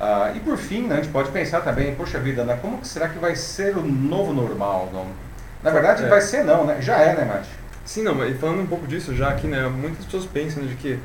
Ah, 0.00 0.32
e 0.34 0.40
por 0.40 0.56
fim, 0.56 0.86
né, 0.86 0.94
a 0.94 1.02
gente 1.02 1.12
pode 1.12 1.30
pensar 1.30 1.60
também, 1.60 1.94
poxa 1.94 2.18
vida, 2.18 2.42
né, 2.42 2.58
como 2.62 2.78
que 2.78 2.88
será 2.88 3.06
que 3.06 3.18
vai 3.18 3.36
ser 3.36 3.76
o 3.76 3.82
novo 3.82 4.32
normal? 4.32 4.88
Não? 4.94 5.04
Na 5.62 5.70
verdade, 5.70 6.04
é. 6.04 6.08
vai 6.08 6.22
ser 6.22 6.42
não, 6.42 6.64
né? 6.64 6.78
já 6.80 6.96
é, 6.96 7.14
né, 7.14 7.26
Mate? 7.26 7.59
Sim, 7.90 8.04
não, 8.04 8.14
mas 8.14 8.38
falando 8.38 8.62
um 8.62 8.66
pouco 8.68 8.86
disso 8.86 9.16
já 9.16 9.30
aqui, 9.30 9.48
né, 9.48 9.68
muitas 9.68 10.04
pessoas 10.04 10.24
pensam 10.24 10.64
de 10.64 10.76
que, 10.76 10.96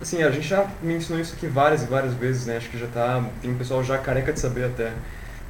assim, 0.00 0.22
a 0.22 0.30
gente 0.30 0.48
já 0.48 0.66
mencionou 0.82 1.20
isso 1.20 1.34
aqui 1.36 1.46
várias 1.46 1.82
e 1.82 1.84
várias 1.84 2.14
vezes, 2.14 2.46
né, 2.46 2.56
acho 2.56 2.70
que 2.70 2.78
já 2.78 2.86
tá, 2.86 3.22
tem 3.42 3.50
um 3.50 3.58
pessoal 3.58 3.84
já 3.84 3.98
careca 3.98 4.32
de 4.32 4.40
saber 4.40 4.64
até, 4.64 4.92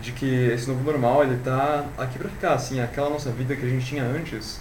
de 0.01 0.11
que 0.11 0.49
esse 0.49 0.67
novo 0.67 0.83
normal, 0.83 1.23
ele 1.23 1.39
tá 1.45 1.85
aqui 1.97 2.19
pra 2.19 2.29
ficar, 2.29 2.55
assim, 2.55 2.81
aquela 2.81 3.09
nossa 3.09 3.31
vida 3.31 3.55
que 3.55 3.65
a 3.65 3.69
gente 3.69 3.87
tinha 3.87 4.03
antes, 4.03 4.59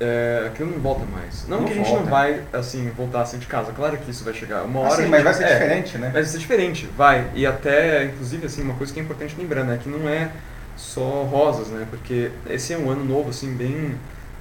é, 0.00 0.44
aquilo 0.46 0.70
não 0.70 0.78
volta 0.78 1.04
mais. 1.04 1.46
Não, 1.46 1.58
não 1.58 1.66
que 1.66 1.72
a 1.72 1.76
gente 1.76 1.88
volta. 1.88 2.04
não 2.04 2.10
vai, 2.10 2.42
assim, 2.54 2.88
voltar 2.96 3.20
a 3.20 3.26
sair 3.26 3.40
de 3.40 3.46
casa, 3.46 3.70
claro 3.70 3.98
que 3.98 4.10
isso 4.10 4.24
vai 4.24 4.32
chegar, 4.32 4.62
uma 4.62 4.80
hora... 4.80 4.94
Assim, 4.94 5.08
mas 5.08 5.22
vai 5.22 5.34
ser 5.34 5.44
é, 5.44 5.52
diferente, 5.52 5.98
né? 5.98 6.08
Vai 6.10 6.24
ser 6.24 6.38
diferente, 6.38 6.88
vai, 6.96 7.30
e 7.34 7.44
até, 7.44 8.06
inclusive, 8.06 8.46
assim, 8.46 8.62
uma 8.62 8.76
coisa 8.76 8.94
que 8.94 8.98
é 8.98 9.02
importante 9.02 9.36
lembrar, 9.38 9.64
né, 9.64 9.78
que 9.82 9.90
não 9.90 10.08
é 10.08 10.30
só 10.74 11.24
rosas, 11.24 11.68
né, 11.68 11.86
porque 11.90 12.30
esse 12.48 12.72
é 12.72 12.78
um 12.78 12.88
ano 12.88 13.04
novo, 13.04 13.28
assim, 13.28 13.52
bem 13.52 13.94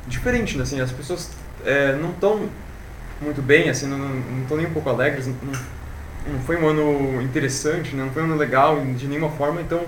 diferente, 0.09 0.57
né? 0.57 0.63
Assim, 0.63 0.81
as 0.81 0.91
pessoas 0.91 1.29
é, 1.65 1.93
não 1.95 2.09
estão 2.09 2.49
muito 3.21 3.41
bem, 3.41 3.69
assim, 3.69 3.87
não 3.87 4.41
estão 4.41 4.57
nem 4.57 4.65
um 4.65 4.71
pouco 4.71 4.89
alegres, 4.89 5.27
não, 5.27 5.35
não, 6.27 6.39
foi 6.41 6.57
um 6.57 6.67
ano 6.67 7.21
interessante, 7.21 7.95
né? 7.95 8.03
não 8.03 8.11
foi 8.11 8.21
um 8.21 8.25
ano 8.25 8.35
legal 8.35 8.79
de 8.85 9.07
nenhuma 9.07 9.29
forma, 9.29 9.61
então 9.61 9.81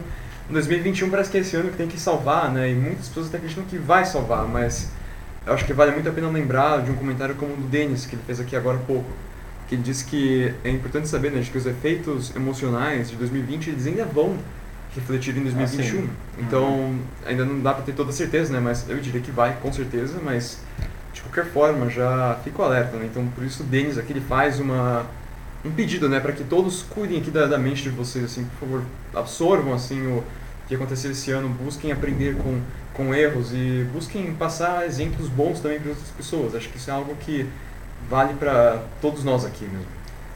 2021 0.49 1.09
parece 1.09 1.31
que 1.31 1.37
é 1.37 1.41
esse 1.41 1.55
ano 1.55 1.69
que 1.69 1.77
tem 1.77 1.87
que 1.87 1.99
salvar, 1.99 2.51
né? 2.51 2.69
E 2.69 2.75
muitas 2.75 3.07
pessoas 3.07 3.27
até 3.27 3.37
acreditam 3.37 3.63
que 3.63 3.77
vai 3.77 4.05
salvar, 4.05 4.45
mas 4.47 4.91
eu 5.45 5.53
acho 5.53 5.65
que 5.65 5.73
vale 5.73 5.91
muito 5.91 6.07
a 6.09 6.11
pena 6.11 6.29
lembrar 6.29 6.81
de 6.83 6.91
um 6.91 6.95
comentário 6.95 7.35
como 7.35 7.53
o 7.53 7.57
do 7.57 7.67
Denis, 7.67 8.05
que 8.05 8.15
ele 8.15 8.23
fez 8.25 8.39
aqui 8.39 8.55
agora 8.55 8.77
há 8.77 8.81
pouco, 8.81 9.09
que 9.67 9.75
ele 9.75 9.81
disse 9.81 10.03
que 10.05 10.53
é 10.63 10.69
importante 10.69 11.07
saber, 11.07 11.31
né, 11.31 11.41
que 11.49 11.57
os 11.57 11.65
efeitos 11.65 12.35
emocionais 12.35 13.09
de 13.09 13.15
2020 13.15 13.69
eles 13.69 13.87
ainda 13.87 14.05
vão 14.05 14.37
refletir 14.95 15.35
em 15.37 15.43
2021. 15.43 16.03
Ah, 16.03 16.07
então, 16.39 16.63
uhum. 16.63 16.99
ainda 17.25 17.45
não 17.45 17.59
dá 17.61 17.73
para 17.73 17.83
ter 17.83 17.93
toda 17.93 18.11
certeza, 18.11 18.51
né? 18.51 18.59
Mas 18.59 18.89
eu 18.89 18.99
diria 18.99 19.21
que 19.21 19.31
vai, 19.31 19.57
com 19.61 19.71
certeza, 19.71 20.19
mas 20.23 20.59
de 21.13 21.21
qualquer 21.21 21.45
forma, 21.51 21.89
já 21.89 22.39
fico 22.43 22.61
alerta, 22.61 22.97
né? 22.97 23.07
Então, 23.09 23.25
por 23.27 23.43
isso 23.43 23.63
o 23.63 23.65
Denis 23.65 23.97
aqui 23.97 24.13
ele 24.13 24.21
faz 24.21 24.59
uma 24.59 25.05
um 25.63 25.69
pedido, 25.69 26.09
né, 26.09 26.19
para 26.19 26.31
que 26.31 26.43
todos 26.43 26.81
cuidem 26.81 27.19
aqui 27.19 27.29
da, 27.29 27.45
da, 27.45 27.55
mente 27.55 27.83
de 27.83 27.89
vocês, 27.91 28.25
assim, 28.25 28.45
por 28.45 28.67
favor, 28.67 28.83
absorvam 29.13 29.75
assim 29.75 30.01
o 30.07 30.23
que 30.67 30.73
aconteceu 30.73 31.11
esse 31.11 31.29
ano, 31.29 31.49
busquem 31.49 31.91
aprender 31.91 32.35
com 32.37 32.59
com 32.93 33.13
erros 33.13 33.51
e 33.53 33.85
busquem 33.93 34.33
passar 34.33 34.85
exemplos 34.85 35.27
bons 35.27 35.59
também 35.59 35.79
para 35.79 35.89
outras 35.89 36.09
pessoas. 36.09 36.55
Acho 36.55 36.69
que 36.69 36.77
isso 36.77 36.89
é 36.89 36.93
algo 36.93 37.15
que 37.15 37.47
vale 38.09 38.33
para 38.33 38.83
todos 39.01 39.23
nós 39.23 39.45
aqui 39.45 39.63
mesmo. 39.63 39.87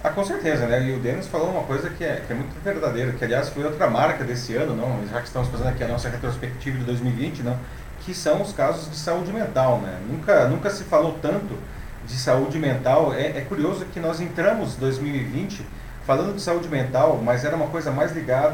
Ah, 0.05 0.11
com 0.11 0.23
certeza, 0.23 0.67
né? 0.67 0.83
E 0.83 0.93
o 0.93 0.99
Denis 0.99 1.25
falou 1.25 1.49
uma 1.49 1.63
coisa 1.63 1.89
que 1.89 2.03
é, 2.03 2.21
que 2.27 2.31
é 2.31 2.35
muito 2.35 2.53
verdadeira, 2.63 3.11
que 3.13 3.25
aliás 3.25 3.49
foi 3.49 3.63
outra 3.63 3.89
marca 3.89 4.23
desse 4.23 4.55
ano, 4.55 4.75
não? 4.75 5.03
já 5.07 5.19
que 5.19 5.25
estamos 5.25 5.47
fazendo 5.47 5.69
aqui 5.69 5.83
a 5.83 5.87
nossa 5.87 6.07
retrospectiva 6.09 6.77
de 6.77 6.83
2020, 6.83 7.41
não? 7.41 7.57
que 8.01 8.13
são 8.13 8.39
os 8.39 8.53
casos 8.53 8.87
de 8.87 8.97
saúde 8.97 9.33
mental. 9.33 9.79
Né? 9.79 9.99
Nunca, 10.07 10.47
nunca 10.47 10.69
se 10.69 10.83
falou 10.83 11.17
tanto 11.19 11.57
de 12.05 12.13
saúde 12.13 12.59
mental. 12.59 13.15
É, 13.15 13.39
é 13.39 13.45
curioso 13.49 13.83
que 13.85 13.99
nós 13.99 14.21
entramos 14.21 14.75
em 14.75 14.79
2020 14.79 15.65
falando 16.05 16.35
de 16.35 16.41
saúde 16.41 16.69
mental, 16.69 17.19
mas 17.23 17.43
era 17.43 17.55
uma 17.55 17.69
coisa 17.69 17.89
mais 17.89 18.11
ligada 18.11 18.53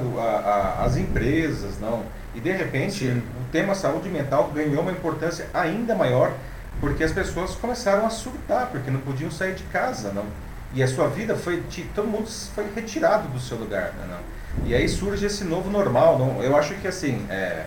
às 0.79 0.95
empresas, 0.95 1.77
não? 1.81 2.03
E 2.33 2.39
de 2.39 2.49
repente 2.49 3.09
Sim. 3.09 3.23
o 3.41 3.51
tema 3.51 3.75
saúde 3.75 4.07
mental 4.07 4.49
ganhou 4.55 4.83
uma 4.83 4.91
importância 4.93 5.47
ainda 5.53 5.95
maior 5.95 6.31
porque 6.79 7.03
as 7.03 7.11
pessoas 7.11 7.55
começaram 7.55 8.05
a 8.05 8.09
surtar, 8.09 8.67
porque 8.67 8.89
não 8.89 9.01
podiam 9.01 9.29
sair 9.29 9.53
de 9.53 9.63
casa, 9.63 10.13
não? 10.13 10.23
E 10.73 10.81
a 10.81 10.87
sua 10.87 11.07
vida 11.07 11.35
foi. 11.35 11.63
Todo 11.93 12.07
mundo 12.07 12.27
foi 12.27 12.65
retirado 12.73 13.27
do 13.27 13.39
seu 13.39 13.57
lugar. 13.57 13.93
Né, 13.93 14.07
não? 14.09 14.67
E 14.67 14.75
aí 14.75 14.87
surge 14.87 15.25
esse 15.25 15.43
novo 15.43 15.69
normal. 15.69 16.17
Não? 16.17 16.41
Eu 16.41 16.55
acho 16.55 16.75
que 16.75 16.87
assim. 16.87 17.25
É, 17.29 17.65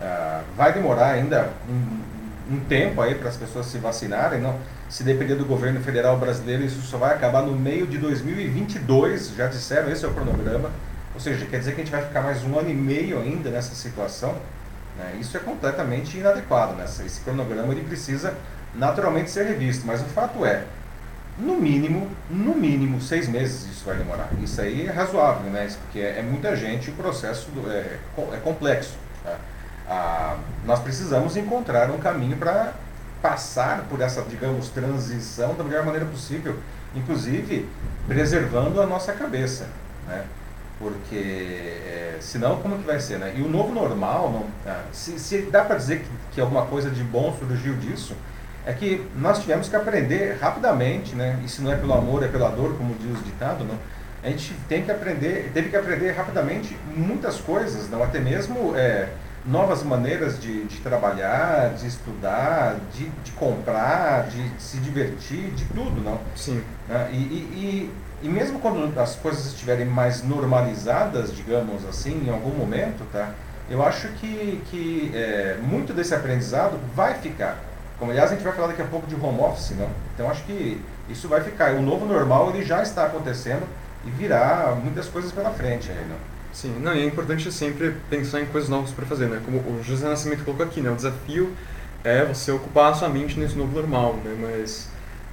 uh, 0.00 0.44
vai 0.56 0.72
demorar 0.72 1.12
ainda 1.12 1.50
um 1.68 2.12
um 2.50 2.60
tempo 2.60 3.00
aí 3.00 3.14
para 3.14 3.28
as 3.28 3.36
pessoas 3.36 3.66
se 3.66 3.78
vacinarem, 3.78 4.40
não? 4.40 4.58
Se 4.88 5.02
depender 5.02 5.36
do 5.36 5.44
governo 5.44 5.80
federal 5.80 6.18
brasileiro, 6.18 6.62
isso 6.62 6.82
só 6.82 6.98
vai 6.98 7.14
acabar 7.14 7.42
no 7.42 7.52
meio 7.52 7.86
de 7.86 7.98
2022, 7.98 9.34
já 9.34 9.46
disseram, 9.46 9.90
esse 9.90 10.04
é 10.04 10.08
o 10.08 10.12
cronograma. 10.12 10.70
Ou 11.14 11.20
seja, 11.20 11.46
quer 11.46 11.58
dizer 11.58 11.74
que 11.74 11.80
a 11.80 11.84
gente 11.84 11.92
vai 11.92 12.02
ficar 12.02 12.22
mais 12.22 12.42
um 12.44 12.58
ano 12.58 12.70
e 12.70 12.74
meio 12.74 13.20
ainda 13.20 13.50
nessa 13.50 13.74
situação. 13.74 14.34
Né? 14.98 15.16
Isso 15.20 15.36
é 15.36 15.40
completamente 15.40 16.18
inadequado. 16.18 16.74
Né? 16.74 16.84
Esse 16.84 17.20
cronograma 17.20 17.72
ele 17.72 17.84
precisa 17.84 18.34
naturalmente 18.74 19.30
ser 19.30 19.44
revisto, 19.44 19.86
mas 19.86 20.00
o 20.00 20.06
fato 20.06 20.44
é, 20.44 20.64
no 21.38 21.56
mínimo, 21.56 22.10
no 22.28 22.54
mínimo, 22.54 23.00
seis 23.00 23.28
meses 23.28 23.64
isso 23.70 23.84
vai 23.84 23.96
demorar. 23.96 24.28
Isso 24.42 24.60
aí 24.60 24.86
é 24.86 24.90
razoável, 24.90 25.50
né? 25.50 25.68
Porque 25.82 25.98
é, 25.98 26.18
é 26.18 26.22
muita 26.22 26.54
gente, 26.54 26.90
o 26.90 26.94
processo 26.94 27.50
do, 27.50 27.70
é, 27.70 27.98
é 28.32 28.36
complexo. 28.42 28.94
Tá? 29.24 29.36
Ah, 29.88 30.36
nós 30.64 30.80
precisamos 30.80 31.36
encontrar 31.36 31.90
um 31.90 31.98
caminho 31.98 32.36
para 32.36 32.74
passar 33.20 33.84
por 33.88 34.00
essa, 34.00 34.22
digamos, 34.22 34.68
transição 34.68 35.54
da 35.54 35.64
melhor 35.64 35.84
maneira 35.84 36.04
possível, 36.06 36.58
inclusive 36.94 37.68
preservando 38.06 38.80
a 38.80 38.86
nossa 38.86 39.12
cabeça, 39.12 39.68
né? 40.08 40.24
Porque 40.78 41.14
é, 41.14 42.16
senão 42.20 42.60
como 42.60 42.76
que 42.78 42.84
vai 42.84 42.98
ser, 42.98 43.18
né? 43.18 43.34
E 43.36 43.42
o 43.42 43.48
novo 43.48 43.72
normal, 43.72 44.30
não, 44.30 44.46
ah, 44.70 44.82
se, 44.92 45.18
se, 45.18 45.42
dá 45.42 45.64
para 45.64 45.76
dizer 45.76 46.00
que, 46.00 46.08
que 46.32 46.40
alguma 46.40 46.66
coisa 46.66 46.90
de 46.90 47.02
bom 47.04 47.34
surgiu 47.38 47.74
disso, 47.76 48.16
é 48.66 48.72
que 48.72 49.04
nós 49.16 49.40
tivemos 49.40 49.68
que 49.68 49.76
aprender 49.76 50.38
rapidamente, 50.40 51.14
né? 51.14 51.38
E 51.44 51.48
se 51.48 51.62
não 51.62 51.72
é 51.72 51.76
pelo 51.76 51.94
amor, 51.94 52.22
é 52.22 52.28
pela 52.28 52.48
dor, 52.48 52.76
como 52.76 52.94
diz 52.94 53.18
o 53.18 53.22
ditado, 53.22 53.64
não? 53.64 53.76
A 54.22 54.28
gente 54.28 54.54
tem 54.68 54.84
que 54.84 54.90
aprender, 54.90 55.50
teve 55.52 55.68
que 55.68 55.76
aprender 55.76 56.12
rapidamente 56.12 56.76
muitas 56.94 57.40
coisas, 57.40 57.90
não? 57.90 58.04
Até 58.04 58.20
mesmo 58.20 58.76
é, 58.76 59.08
novas 59.44 59.82
maneiras 59.82 60.40
de, 60.40 60.64
de 60.64 60.78
trabalhar, 60.78 61.74
de 61.74 61.88
estudar, 61.88 62.76
de, 62.92 63.08
de 63.08 63.32
comprar, 63.32 64.28
de, 64.28 64.50
se 64.60 64.76
divertir, 64.78 65.50
de 65.50 65.64
tudo, 65.64 66.00
não? 66.00 66.20
Sim. 66.36 66.62
Ah, 66.88 67.08
e, 67.10 67.16
e, 67.16 67.90
e, 68.22 68.28
mesmo 68.28 68.60
quando 68.60 68.96
as 69.00 69.16
coisas 69.16 69.46
estiverem 69.46 69.86
mais 69.86 70.22
normalizadas, 70.22 71.34
digamos 71.34 71.84
assim, 71.84 72.26
em 72.26 72.30
algum 72.30 72.50
momento, 72.50 73.04
tá? 73.10 73.30
Eu 73.68 73.84
acho 73.84 74.08
que, 74.08 74.62
que 74.70 75.10
é, 75.14 75.56
muito 75.60 75.92
desse 75.92 76.14
aprendizado 76.14 76.78
vai 76.94 77.14
ficar. 77.14 77.71
Como 78.02 78.10
aliás 78.10 78.32
a 78.32 78.34
gente 78.34 78.42
vai 78.42 78.52
falar 78.52 78.66
daqui 78.66 78.82
a 78.82 78.86
pouco 78.86 79.06
de 79.06 79.14
home 79.14 79.38
office? 79.38 79.76
Então 80.12 80.28
acho 80.28 80.42
que 80.42 80.82
isso 81.08 81.28
vai 81.28 81.40
ficar. 81.40 81.74
O 81.74 81.82
novo 81.82 82.04
normal 82.04 82.50
ele 82.52 82.64
já 82.64 82.82
está 82.82 83.04
acontecendo 83.04 83.62
e 84.04 84.10
virá 84.10 84.76
muitas 84.82 85.06
coisas 85.06 85.30
pela 85.30 85.50
frente 85.50 85.88
aí, 85.88 86.04
não? 86.08 86.16
Sim, 86.52 86.80
não, 86.80 86.92
e 86.96 87.00
é 87.00 87.06
importante 87.06 87.52
sempre 87.52 87.94
pensar 88.10 88.40
em 88.40 88.46
coisas 88.46 88.68
novas 88.68 88.90
para 88.90 89.06
fazer, 89.06 89.28
né? 89.28 89.40
Como 89.44 89.58
o 89.58 89.84
José 89.84 90.08
Nascimento 90.08 90.44
colocou 90.44 90.66
aqui, 90.66 90.80
né? 90.80 90.90
O 90.90 90.96
desafio 90.96 91.52
é 92.02 92.24
você 92.24 92.50
ocupar 92.50 92.90
a 92.90 92.94
sua 92.94 93.08
mente 93.08 93.38
nesse 93.38 93.56
novo 93.56 93.72
normal, 93.72 94.14
né? 94.14 94.36
Mas 94.36 94.88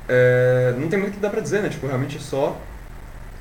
é, 0.07 0.75
não 0.77 0.87
tem 0.89 0.99
muito 0.99 1.15
que 1.15 1.19
dá 1.19 1.31
para 1.31 1.41
dizer, 1.41 1.63
né? 1.63 1.69
Tipo, 1.69 1.87
realmente 1.87 2.17
é 2.17 2.19
só 2.19 2.55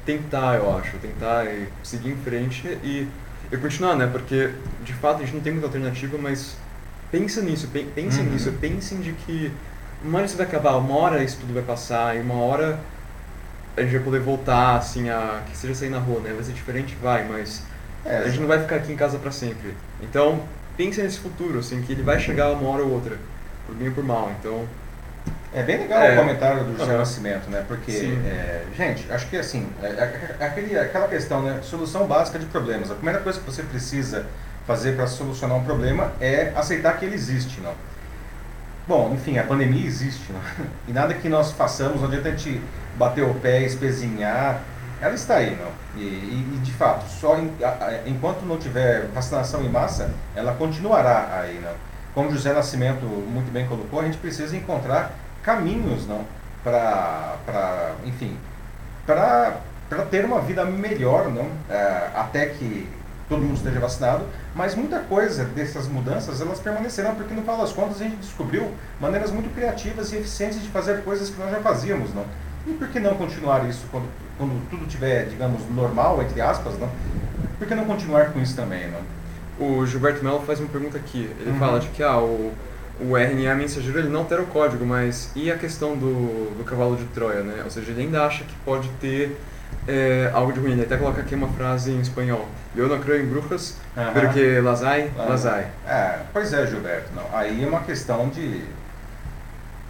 tentar, 0.07 0.55
eu 0.55 0.75
acho, 0.75 0.97
tentar 0.97 1.45
e 1.45 1.69
seguir 1.83 2.13
em 2.13 2.17
frente 2.17 2.67
e, 2.83 3.07
e 3.53 3.57
continuar, 3.59 3.95
né? 3.95 4.09
Porque, 4.11 4.53
de 4.83 4.95
fato, 4.95 5.17
a 5.17 5.27
gente 5.27 5.35
não 5.35 5.43
tem 5.43 5.53
muita 5.53 5.67
alternativa, 5.67 6.17
mas 6.17 6.57
pensa 7.11 7.41
nisso, 7.43 7.69
pensa 7.95 8.21
uhum. 8.21 8.31
nisso, 8.31 8.53
pensem 8.61 9.01
de 9.01 9.13
que 9.13 9.53
uma 10.03 10.19
hora 10.19 10.27
isso 10.27 10.37
vai 10.37 10.47
acabar, 10.47 10.77
uma 10.77 10.97
hora 10.97 11.23
isso 11.23 11.39
tudo 11.41 11.55
vai 11.55 11.63
passar 11.63 12.17
e 12.17 12.21
uma 12.21 12.35
hora 12.35 12.79
a 13.77 13.83
gente 13.83 13.93
vai 13.93 14.03
poder 14.03 14.21
voltar, 14.21 14.77
assim, 14.77 15.09
a 15.09 15.43
que 15.47 15.57
seja 15.57 15.75
sair 15.75 15.91
na 15.91 15.99
rua, 15.99 16.21
né? 16.21 16.33
Vai 16.35 16.43
ser 16.45 16.53
diferente, 16.53 16.97
vai, 17.01 17.27
mas 17.27 17.63
é, 18.05 18.19
a 18.19 18.29
gente 18.29 18.41
não 18.41 18.49
vai 18.49 18.61
ficar 18.61 18.77
aqui 18.77 18.93
em 18.93 18.97
casa 18.97 19.19
para 19.19 19.31
sempre. 19.31 19.75
Então, 20.03 20.43
pense 20.77 21.01
nesse 21.01 21.19
futuro, 21.19 21.61
assim, 21.61 21.81
que 21.83 21.93
ele 21.93 22.03
vai 22.03 22.19
chegar 22.19 22.51
uma 22.51 22.69
hora 22.69 22.83
ou 22.83 22.91
outra, 22.91 23.17
por 23.67 23.75
bem 23.75 23.89
ou 23.89 23.95
por 23.95 24.05
mal. 24.05 24.33
Então, 24.39 24.67
é 25.53 25.63
bem 25.63 25.79
legal 25.79 26.03
é, 26.03 26.15
o 26.15 26.19
comentário 26.19 26.65
do 26.65 26.77
José 26.77 26.97
Nascimento, 26.97 27.51
né? 27.51 27.65
Porque, 27.67 27.93
é, 27.93 28.65
gente, 28.77 29.11
acho 29.11 29.29
que 29.29 29.37
assim, 29.37 29.67
é, 29.83 29.87
é, 29.87 30.37
é, 30.41 30.45
aquele, 30.45 30.79
aquela 30.79 31.09
questão, 31.09 31.43
né? 31.43 31.61
Solução 31.63 32.07
básica 32.07 32.39
de 32.39 32.47
problemas. 32.47 32.91
A 32.91 32.95
primeira 32.95 33.21
coisa 33.21 33.39
que 33.39 33.47
você 33.47 33.63
precisa 33.63 34.27
fazer 34.69 34.95
para 34.97 35.07
solucionar 35.07 35.57
um 35.57 35.65
problema 35.65 36.13
é 36.21 36.53
aceitar 36.55 36.99
que 36.99 37.07
ele 37.07 37.15
existe, 37.15 37.59
não? 37.63 37.73
Bom, 38.87 39.15
enfim, 39.15 39.39
a 39.39 39.43
pandemia 39.43 39.87
existe, 39.87 40.31
não? 40.31 40.41
E 40.87 40.93
nada 40.93 41.15
que 41.15 41.27
nós 41.27 41.53
façamos, 41.53 42.03
não 42.03 42.07
adianta 42.07 42.29
a 42.29 42.31
gente 42.33 42.61
bater 42.97 43.25
o 43.25 43.33
pé, 43.33 43.63
espezinhar, 43.63 44.61
ela 45.01 45.15
está 45.15 45.37
aí, 45.37 45.57
não? 45.57 45.71
E, 45.99 46.05
e, 46.05 46.55
e 46.55 46.59
de 46.59 46.73
fato, 46.73 47.09
só 47.09 47.39
em, 47.39 47.51
a, 47.65 48.07
enquanto 48.07 48.43
não 48.43 48.59
tiver 48.59 49.07
vacinação 49.07 49.65
em 49.65 49.71
massa, 49.71 50.11
ela 50.37 50.53
continuará 50.53 51.41
aí, 51.41 51.59
não? 51.65 51.73
Como 52.15 52.31
José 52.31 52.53
Nascimento 52.53 53.07
muito 53.07 53.51
bem 53.51 53.67
colocou, 53.67 54.01
a 54.01 54.05
gente 54.05 54.19
precisa 54.19 54.55
encontrar 54.55 55.13
caminhos, 55.43 56.07
não? 56.07 56.27
Para, 56.63 57.95
enfim, 58.05 58.37
para 59.07 59.57
ter 60.11 60.27
uma 60.27 60.43
vida 60.43 60.63
melhor, 60.67 61.31
não? 61.31 61.49
É, 61.71 62.11
até 62.15 62.47
que 62.47 62.98
todo 63.29 63.43
mundo 63.43 63.57
esteja 63.57 63.79
vacinado, 63.79 64.25
mas 64.55 64.75
muita 64.75 65.01
coisa 65.01 65.45
dessas 65.45 65.87
mudanças 65.87 66.41
elas 66.41 66.59
permanecerão, 66.59 67.15
porque 67.15 67.35
no 67.35 67.43
final 67.43 67.59
das 67.59 67.73
contas 67.73 68.01
a 68.01 68.05
gente 68.05 68.17
descobriu 68.17 68.71
maneiras 69.01 69.31
muito 69.31 69.53
criativas 69.55 70.13
e 70.13 70.17
eficientes 70.17 70.63
de 70.63 70.69
fazer 70.69 71.03
coisas 71.03 71.29
que 71.29 71.39
nós 71.39 71.51
já 71.51 71.61
fazíamos, 71.61 72.15
não? 72.15 72.25
E 72.67 72.73
por 72.73 72.89
que 72.89 72.99
não 72.99 73.15
continuar 73.15 73.69
isso 73.69 73.87
quando, 73.91 74.09
quando 74.37 74.69
tudo 74.71 74.87
tiver, 74.87 75.27
digamos, 75.27 75.63
normal, 75.71 76.23
entre 76.23 76.41
aspas, 76.41 76.79
não? 76.79 76.89
Por 77.59 77.67
que 77.67 77.75
não 77.75 77.85
continuar 77.85 78.33
com 78.33 78.41
isso 78.41 78.57
também, 78.57 78.91
não? 78.91 79.01
O 79.59 79.85
Gilberto 79.87 80.25
Mello 80.25 80.41
faz 80.47 80.61
uma 80.61 80.69
pergunta 80.69 80.97
aqui. 80.97 81.31
Ele 81.41 81.51
uhum. 81.51 81.59
fala 81.59 81.81
de 81.81 81.89
que 81.89 82.03
ah, 82.03 82.19
o, 82.19 82.53
o 83.01 83.17
RNA 83.17 83.55
mensageiro 83.55 83.99
ele 83.99 84.09
não 84.09 84.21
altera 84.21 84.43
o 84.43 84.47
código, 84.47 84.85
mas 84.87 85.31
e 85.35 85.51
a 85.51 85.59
questão 85.59 85.97
do, 85.97 86.57
do 86.57 86.65
cavalo 86.65 86.97
de 86.97 87.05
Troia, 87.07 87.43
né? 87.43 87.63
Ou 87.65 87.71
seja, 87.71 87.91
ele 87.91 88.03
ainda 88.03 88.25
acha 88.25 88.45
que 88.45 88.55
pode 88.65 88.89
ter 89.01 89.37
é, 89.87 90.31
algo 90.35 90.53
de 90.53 90.61
ruim. 90.61 90.73
Ele 90.73 90.83
até 90.83 90.97
coloca 90.97 91.21
aqui 91.21 91.35
uma 91.35 91.49
frase 91.49 91.91
em 91.91 92.01
espanhol. 92.01 92.47
Eu 92.77 92.89
não 92.89 93.01
creio 93.01 93.25
em 93.25 93.27
bruxas, 93.27 93.77
uhum. 93.97 94.13
porque 94.13 94.61
las 94.61 94.83
hay, 94.83 95.11
las 95.17 95.47
hay. 95.47 95.67
É, 95.87 96.21
pois 96.33 96.53
é, 96.53 96.67
Gilberto. 96.67 97.11
Não. 97.15 97.25
Aí 97.33 97.65
é 97.65 97.67
uma 97.67 97.81
questão 97.81 98.29
de 98.29 98.65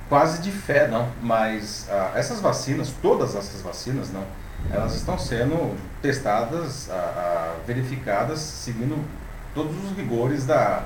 quase 0.08 0.40
de 0.40 0.50
fé, 0.50 0.88
não. 0.88 1.08
Mas 1.20 1.86
ah, 1.90 2.12
essas 2.14 2.40
vacinas, 2.40 2.92
todas 3.02 3.34
essas 3.34 3.60
vacinas, 3.60 4.10
não, 4.10 4.24
elas 4.70 4.94
estão 4.94 5.18
sendo 5.18 5.76
testadas, 6.00 6.88
ah, 6.90 6.94
ah, 6.94 7.54
verificadas, 7.66 8.38
seguindo 8.38 9.04
todos 9.54 9.74
os 9.84 9.96
rigores 9.96 10.46
da, 10.46 10.84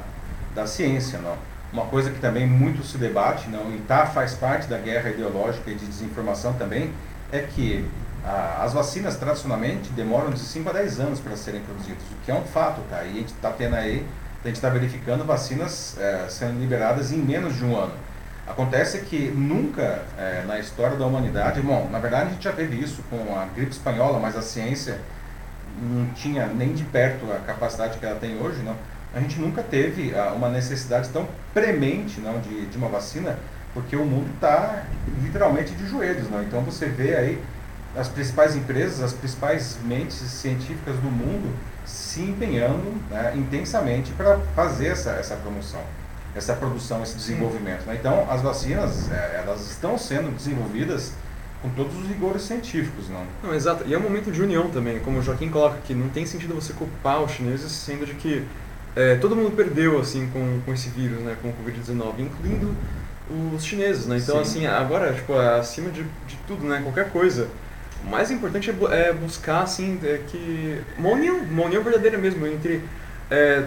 da 0.55 0.67
ciência, 0.67 1.19
não. 1.19 1.37
Uma 1.73 1.87
coisa 1.87 2.11
que 2.11 2.19
também 2.19 2.47
muito 2.47 2.85
se 2.85 2.99
debate, 2.99 3.49
não, 3.49 3.75
e 3.75 3.79
tá, 3.89 4.05
faz 4.07 4.35
parte 4.35 4.67
da 4.67 4.77
guerra 4.77 5.09
ideológica 5.09 5.71
e 5.71 5.75
de 5.75 5.87
desinformação 5.87 6.53
também, 6.55 6.93
é 7.31 7.41
que 7.41 7.89
as 8.25 8.73
vacinas 8.73 9.17
tradicionalmente 9.17 9.91
demoram 9.91 10.31
de 10.31 10.39
5 10.39 10.71
a 10.71 10.73
10 10.73 11.01
anos 11.01 11.21
para 11.21 11.37
serem 11.37 11.61
produzidas, 11.63 12.03
o 12.13 12.25
que 12.25 12.31
é 12.31 12.35
um 12.35 12.45
fato, 12.45 12.81
tá? 12.89 13.03
E 13.03 13.09
a 13.11 13.13
gente 13.15 13.35
está 13.35 13.51
tendo 13.51 13.75
aí, 13.75 14.07
a 14.45 14.47
gente 14.47 14.57
está 14.57 14.69
verificando 14.69 15.25
vacinas 15.25 15.97
é, 15.99 16.27
sendo 16.29 16.61
liberadas 16.61 17.11
em 17.11 17.19
menos 17.19 17.57
de 17.57 17.65
um 17.65 17.77
ano. 17.77 17.93
Acontece 18.47 19.01
que 19.01 19.29
nunca 19.29 20.03
é, 20.17 20.45
na 20.47 20.59
história 20.59 20.97
da 20.97 21.07
humanidade, 21.07 21.61
bom, 21.61 21.89
na 21.91 21.99
verdade 21.99 22.29
a 22.29 22.33
gente 22.33 22.45
já 22.45 22.53
teve 22.53 22.77
isso 22.81 23.03
com 23.11 23.37
a 23.37 23.47
gripe 23.47 23.73
espanhola, 23.73 24.19
mas 24.21 24.37
a 24.37 24.43
ciência 24.43 25.01
não 25.81 26.07
tinha 26.15 26.47
nem 26.47 26.73
de 26.75 26.85
perto 26.85 27.25
a 27.33 27.41
capacidade 27.41 27.99
que 27.99 28.07
ela 28.07 28.19
tem 28.19 28.39
hoje, 28.41 28.63
não. 28.63 28.77
A 29.15 29.21
gente 29.21 29.39
nunca 29.41 29.63
teve 29.63 30.15
ah, 30.15 30.33
uma 30.35 30.49
necessidade 30.49 31.09
tão 31.11 31.29
premente, 31.53 32.21
não, 32.21 32.41
de, 32.41 32.67
de 32.67 32.77
uma 32.79 32.89
vacina, 32.89 33.39
porque 33.75 33.97
o 33.97 34.05
mundo 34.05 34.31
está 34.35 34.85
literalmente 35.23 35.73
de 35.75 35.87
joelhos, 35.87 36.31
não. 36.31 36.43
Então 36.43 36.63
você 36.63 36.87
vê 36.87 37.15
aí 37.15 37.43
as 37.97 38.09
principais 38.09 38.57
empresas, 38.57 39.03
as 39.03 39.13
principais 39.13 39.79
mentes 39.85 40.17
científicas 40.17 40.97
do 40.97 41.11
mundo 41.11 41.55
se 41.85 42.23
empenhando 42.23 42.95
né, 43.11 43.35
intensamente 43.37 44.13
para 44.13 44.39
fazer 44.55 44.89
essa, 44.89 45.11
essa 45.11 45.37
promoção 45.37 45.81
essa 46.35 46.55
produção, 46.55 47.03
esse 47.03 47.17
desenvolvimento. 47.17 47.85
Né? 47.87 47.97
Então, 47.99 48.27
as 48.31 48.41
vacinas, 48.41 49.11
é, 49.11 49.43
elas 49.45 49.71
estão 49.71 49.99
sendo 49.99 50.35
desenvolvidas 50.35 51.13
com 51.61 51.69
todos 51.71 51.97
os 51.97 52.09
rigores 52.09 52.43
científicos, 52.43 53.09
não? 53.09 53.25
Não, 53.43 53.55
exato. 53.55 53.85
E 53.87 53.95
é 53.95 53.99
um 53.99 54.01
momento 54.01 54.33
de 54.33 54.43
união 54.43 54.69
também, 54.71 54.99
como 55.01 55.19
o 55.19 55.23
Joaquim 55.23 55.49
coloca 55.49 55.77
aqui, 55.77 55.95
não 55.95 56.09
tem 56.09 56.27
sentido 56.27 56.55
você 56.55 56.73
culpar 56.73 57.23
os 57.23 57.33
chineses, 57.33 57.71
sendo 57.71 58.05
de 58.05 58.15
que 58.15 58.45
é, 58.97 59.17
todo 59.17 59.37
mundo 59.37 59.55
perdeu, 59.55 60.01
assim, 60.01 60.29
com, 60.33 60.61
com 60.65 60.73
esse 60.73 60.89
vírus, 60.89 61.21
né, 61.21 61.37
com 61.41 61.49
o 61.49 61.53
Covid-19, 61.53 62.19
incluindo 62.19 62.75
os 63.55 63.65
chineses, 63.65 64.07
né? 64.07 64.19
Então, 64.19 64.45
Sim. 64.45 64.67
assim, 64.67 64.67
agora, 64.67 65.13
tipo, 65.13 65.35
acima 65.35 65.91
de, 65.91 66.03
de 66.03 66.37
tudo, 66.47 66.67
né, 66.67 66.81
qualquer 66.83 67.11
coisa, 67.11 67.49
o 68.05 68.11
mais 68.11 68.31
importante 68.31 68.71
é, 68.71 69.09
é 69.09 69.13
buscar, 69.13 69.63
assim, 69.63 69.99
é 70.03 70.21
que 70.27 70.81
uma 70.99 71.11
união, 71.11 71.39
uma 71.39 71.65
união 71.65 71.83
verdadeira 71.83 72.19
mesmo 72.19 72.47
entre 72.47 72.83
é, 73.31 73.65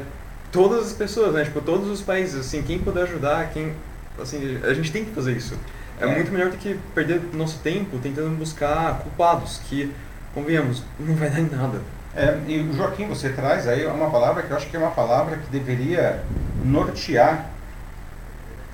todas 0.52 0.88
as 0.88 0.94
pessoas, 0.94 1.34
né? 1.34 1.44
Tipo, 1.44 1.62
todos 1.62 1.90
os 1.90 2.02
países, 2.02 2.36
assim, 2.36 2.62
quem 2.62 2.80
puder 2.80 3.04
ajudar, 3.04 3.50
quem, 3.52 3.74
assim, 4.20 4.60
a 4.64 4.74
gente 4.74 4.92
tem 4.92 5.06
que 5.06 5.12
fazer 5.12 5.36
isso. 5.36 5.58
É, 6.00 6.06
é. 6.06 6.08
muito 6.08 6.32
melhor 6.32 6.52
do 6.52 6.58
que 6.58 6.78
perder 6.94 7.22
nosso 7.34 7.60
tempo 7.60 7.98
tentando 8.00 8.36
buscar 8.38 9.00
culpados, 9.00 9.62
que, 9.70 9.92
convenhamos, 10.34 10.84
não 11.00 11.16
vai 11.16 11.30
dar 11.30 11.40
em 11.40 11.50
nada. 11.50 11.80
É, 12.16 12.38
e 12.48 12.72
Joaquim, 12.74 13.08
você 13.08 13.30
traz 13.30 13.68
aí 13.68 13.86
uma 13.86 14.10
palavra 14.10 14.44
que 14.44 14.52
eu 14.52 14.58
acho 14.58 14.70
que 14.70 14.76
é 14.76 14.80
uma 14.80 14.92
palavra 14.92 15.38
que 15.38 15.50
deveria 15.50 16.24
nortear 16.64 17.52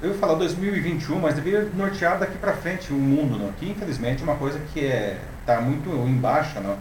eu 0.02 0.10
ia 0.10 0.16
falar 0.16 0.34
2021, 0.34 1.20
mas 1.20 1.36
deveria 1.36 1.70
nortear 1.76 2.18
daqui 2.18 2.36
para 2.38 2.54
frente 2.54 2.92
o 2.92 2.96
mundo, 2.96 3.38
não? 3.38 3.52
que 3.54 3.70
infelizmente 3.70 4.22
é 4.22 4.24
uma 4.24 4.36
coisa 4.36 4.60
que 4.74 4.84
é, 4.84 5.20
tá 5.46 5.62
muito 5.62 5.90
em 5.90 6.16
baixa, 6.16 6.60
não? 6.60 6.78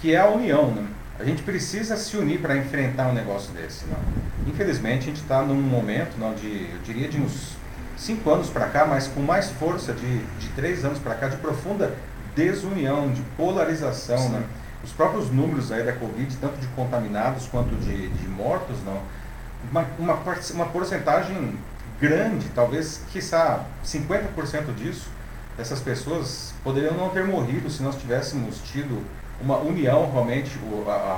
que 0.00 0.14
é 0.14 0.18
a 0.18 0.26
união. 0.26 0.70
Não? 0.70 0.86
A 1.18 1.24
gente 1.24 1.42
precisa 1.42 1.96
se 1.96 2.16
unir 2.16 2.40
para 2.40 2.56
enfrentar 2.56 3.08
um 3.08 3.12
negócio 3.12 3.52
desse. 3.52 3.84
Não? 3.86 3.98
Infelizmente 4.52 5.02
a 5.02 5.06
gente 5.06 5.22
está 5.22 5.42
num 5.42 5.60
momento, 5.60 6.18
não, 6.18 6.34
de, 6.34 6.70
eu 6.72 6.78
diria 6.82 7.08
de 7.08 7.20
uns 7.20 7.56
cinco 7.96 8.30
anos 8.30 8.48
para 8.48 8.66
cá, 8.68 8.86
mas 8.86 9.06
com 9.06 9.20
mais 9.20 9.50
força 9.50 9.92
de, 9.92 10.18
de 10.38 10.48
três 10.56 10.84
anos 10.84 10.98
para 10.98 11.14
cá, 11.14 11.28
de 11.28 11.36
profunda 11.36 11.94
desunião, 12.34 13.10
de 13.12 13.20
polarização. 13.36 14.30
Né? 14.30 14.42
Os 14.82 14.92
próprios 14.92 15.30
números 15.30 15.70
aí 15.70 15.84
da 15.84 15.92
Covid, 15.92 16.34
tanto 16.36 16.58
de 16.58 16.66
contaminados 16.68 17.46
quanto 17.48 17.74
de, 17.76 18.08
de 18.08 18.28
mortos, 18.28 18.76
não, 18.84 19.02
uma, 19.70 19.86
uma, 19.98 20.18
uma 20.54 20.66
porcentagem 20.66 21.58
grande, 22.00 22.46
talvez, 22.54 23.02
quiçá 23.12 23.66
50% 23.84 24.74
disso, 24.74 25.10
dessas 25.56 25.80
pessoas 25.80 26.54
poderiam 26.62 26.94
não 26.94 27.10
ter 27.10 27.24
morrido 27.24 27.70
se 27.70 27.82
nós 27.82 27.96
tivéssemos 27.96 28.58
tido 28.62 29.04
uma 29.40 29.56
união 29.58 30.10
realmente, 30.10 30.58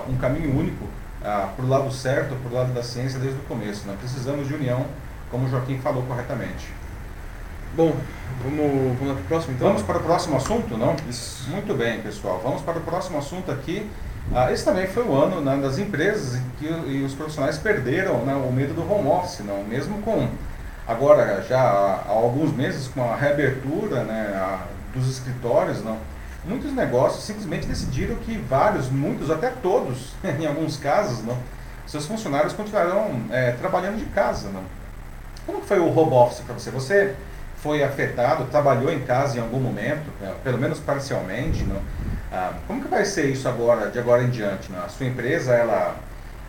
um 0.08 0.16
caminho 0.16 0.56
único 0.58 0.86
para 1.20 1.64
o 1.64 1.68
lado 1.68 1.92
certo, 1.92 2.34
para 2.36 2.50
o 2.50 2.54
lado 2.54 2.72
da 2.72 2.82
ciência 2.82 3.18
desde 3.18 3.38
o 3.38 3.42
começo. 3.44 3.86
Nós 3.86 3.98
precisamos 3.98 4.48
de 4.48 4.54
união, 4.54 4.86
como 5.30 5.46
o 5.46 5.50
Joaquim 5.50 5.78
falou 5.78 6.02
corretamente. 6.04 6.68
Bom, 7.74 7.94
vamos, 8.42 8.98
vamos 8.98 9.14
para 9.14 9.22
o 9.22 9.24
próximo 9.24 9.54
então? 9.54 9.68
Vamos 9.68 9.82
para 9.82 9.98
o 9.98 10.02
próximo 10.02 10.36
assunto, 10.36 10.76
não? 10.76 10.94
Isso. 11.08 11.48
Muito 11.50 11.74
bem, 11.74 12.02
pessoal. 12.02 12.40
Vamos 12.42 12.60
para 12.62 12.78
o 12.78 12.82
próximo 12.82 13.18
assunto 13.18 13.50
aqui. 13.50 13.88
Ah, 14.34 14.52
esse 14.52 14.64
também 14.64 14.86
foi 14.86 15.04
o 15.04 15.14
ano 15.14 15.40
né, 15.40 15.56
das 15.56 15.78
empresas 15.78 16.40
que 16.58 16.66
e 16.66 17.02
os 17.04 17.14
profissionais 17.14 17.58
perderam 17.58 18.24
né, 18.24 18.34
o 18.34 18.52
medo 18.52 18.72
do 18.74 18.82
home 18.82 19.08
office, 19.08 19.40
não? 19.40 19.64
Mesmo 19.64 20.00
com 20.02 20.28
agora 20.86 21.42
já 21.42 21.60
há, 21.60 22.08
alguns 22.08 22.52
meses 22.52 22.88
com 22.88 23.02
a 23.02 23.16
reabertura 23.16 24.04
né, 24.04 24.32
a, 24.34 24.64
dos 24.94 25.08
escritórios, 25.08 25.82
não? 25.82 25.98
Muitos 26.44 26.72
negócios 26.72 27.24
simplesmente 27.24 27.66
decidiram 27.66 28.16
que 28.16 28.36
vários, 28.36 28.88
muitos, 28.90 29.30
até 29.30 29.50
todos, 29.50 30.12
em 30.24 30.46
alguns 30.46 30.76
casos, 30.76 31.24
não? 31.24 31.36
Seus 31.86 32.06
funcionários 32.06 32.52
continuarão 32.52 33.22
é, 33.30 33.52
trabalhando 33.52 33.98
de 33.98 34.06
casa, 34.06 34.48
não? 34.48 34.62
Como 35.46 35.60
foi 35.62 35.78
o 35.78 35.96
home 35.96 36.12
office 36.12 36.40
para 36.40 36.54
você? 36.54 36.70
Você 36.70 37.14
foi 37.56 37.82
afetado, 37.82 38.44
trabalhou 38.46 38.92
em 38.92 39.00
casa 39.00 39.38
em 39.38 39.40
algum 39.40 39.60
momento, 39.60 40.10
né, 40.20 40.34
pelo 40.42 40.58
menos 40.58 40.80
parcialmente, 40.80 41.62
não? 41.64 41.80
Ah, 42.32 42.54
como 42.66 42.82
que 42.82 42.88
vai 42.88 43.04
ser 43.04 43.26
isso 43.26 43.46
agora, 43.48 43.90
de 43.90 43.98
agora 43.98 44.22
em 44.22 44.30
diante? 44.30 44.72
Não? 44.72 44.82
A 44.82 44.88
sua 44.88 45.06
empresa, 45.06 45.52
ela 45.52 45.96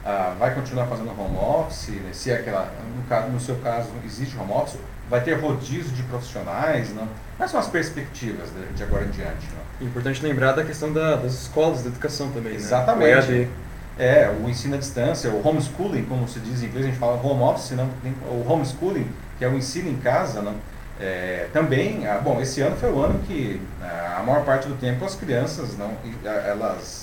ah, 0.06 0.36
vai 0.38 0.54
continuar 0.54 0.88
fazendo 0.88 1.10
home 1.10 1.38
office? 1.38 1.90
Né? 1.90 2.10
Se 2.14 2.32
é 2.32 2.36
aquela, 2.36 2.72
no, 2.96 3.04
caso, 3.04 3.28
no 3.30 3.40
seu 3.40 3.56
caso, 3.58 3.90
existe 4.06 4.38
home 4.38 4.52
office? 4.52 4.80
Vai 5.10 5.22
ter 5.22 5.34
rodízio 5.34 5.92
de 5.92 6.04
profissionais? 6.04 6.94
Não? 6.94 7.08
Quais 7.38 7.52
são 7.52 7.60
as 7.60 7.68
perspectivas 7.68 8.50
de, 8.50 8.74
de 8.74 8.84
agora 8.84 9.06
em 9.06 9.12
diante? 9.12 9.48
Não? 9.80 9.88
Importante 9.88 10.24
lembrar 10.24 10.54
da 10.54 10.64
questão 10.64 10.92
da, 10.92 11.16
das 11.16 11.34
escolas, 11.34 11.84
da 11.84 11.90
educação 11.90 12.32
também, 12.32 12.56
Exatamente. 12.56 13.32
Né? 13.32 13.46
O 13.46 13.64
é, 13.98 14.30
o 14.30 14.50
ensino 14.50 14.76
à 14.76 14.78
distância, 14.78 15.30
o 15.30 15.48
homeschooling, 15.48 16.04
como 16.06 16.28
se 16.28 16.40
diz 16.40 16.64
em 16.64 16.66
inglês, 16.66 16.86
a 16.86 16.90
gente 16.90 17.00
fala 17.00 17.22
home 17.22 17.44
office, 17.44 17.72
não? 17.72 17.90
o 18.28 18.46
homeschooling, 18.48 19.08
que 19.38 19.46
é 19.46 19.48
o 19.48 19.56
ensino 19.56 19.90
em 19.90 19.98
casa, 19.98 20.42
não? 20.42 20.56
É, 21.00 21.48
também, 21.52 22.08
ah, 22.08 22.20
bom, 22.24 22.40
esse 22.40 22.62
ano 22.62 22.76
foi 22.76 22.92
o 22.92 23.02
ano 23.02 23.20
que 23.28 23.60
ah, 23.82 24.18
a 24.20 24.24
maior 24.24 24.46
parte 24.46 24.68
do 24.68 24.76
tempo 24.76 25.04
as 25.04 25.16
crianças, 25.16 25.78
não, 25.78 25.92
ah, 26.26 26.30
elas, 26.30 27.03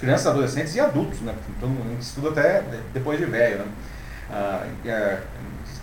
crianças, 0.00 0.26
adolescentes 0.26 0.74
e 0.74 0.80
adultos, 0.80 1.20
né, 1.20 1.34
mundo 1.62 2.00
estuda 2.00 2.30
até 2.30 2.62
depois 2.92 3.18
de 3.18 3.26
velho, 3.26 3.58
né, 3.58 3.66
ah, 4.30 4.66
é, 4.84 5.18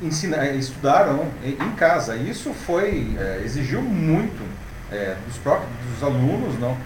ensina, 0.02 0.46
estudaram 0.52 1.26
em 1.44 1.72
casa. 1.76 2.16
Isso 2.16 2.54
foi, 2.54 3.16
é, 3.20 3.42
exigiu 3.44 3.82
muito 3.82 4.44
é, 4.92 5.16
dos 5.26 5.38
próprios 5.38 5.70
dos 5.94 6.04
alunos, 6.04 6.60
não, 6.60 6.78